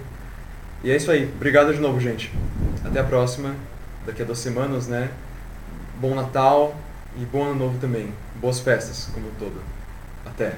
E 0.83 0.91
é 0.91 0.95
isso 0.95 1.11
aí. 1.11 1.31
Obrigado 1.35 1.73
de 1.73 1.79
novo, 1.79 1.99
gente. 1.99 2.31
Até 2.83 2.99
a 2.99 3.03
próxima. 3.03 3.55
Daqui 4.05 4.21
a 4.21 4.25
duas 4.25 4.39
semanas, 4.39 4.87
né? 4.87 5.09
Bom 5.99 6.13
Natal 6.13 6.75
e 7.17 7.23
bom 7.23 7.43
Ano 7.43 7.55
Novo 7.55 7.79
também. 7.79 8.11
Boas 8.43 8.59
festas, 8.59 9.07
como 9.13 9.29
um 9.29 9.33
todo. 9.39 9.63
Até. 10.25 10.57